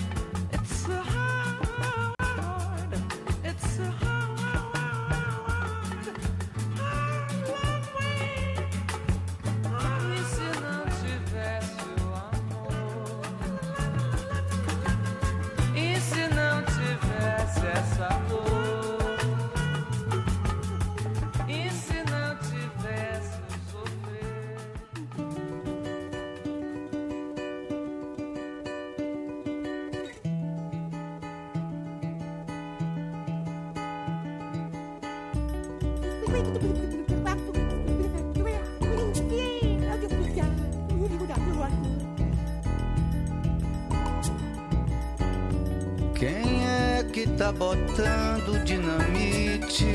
tá 47.51 47.57
botando 47.57 48.63
dinamite 48.63 49.91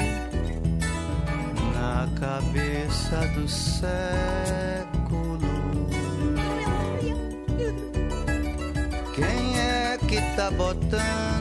na 1.75 2.09
cabeça 2.21 3.27
do 3.35 3.49
século? 3.49 5.39
Quem 9.15 9.59
é 9.59 9.99
que 10.07 10.21
tá 10.37 10.51
botando 10.51 11.36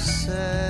cabeça 0.00 0.69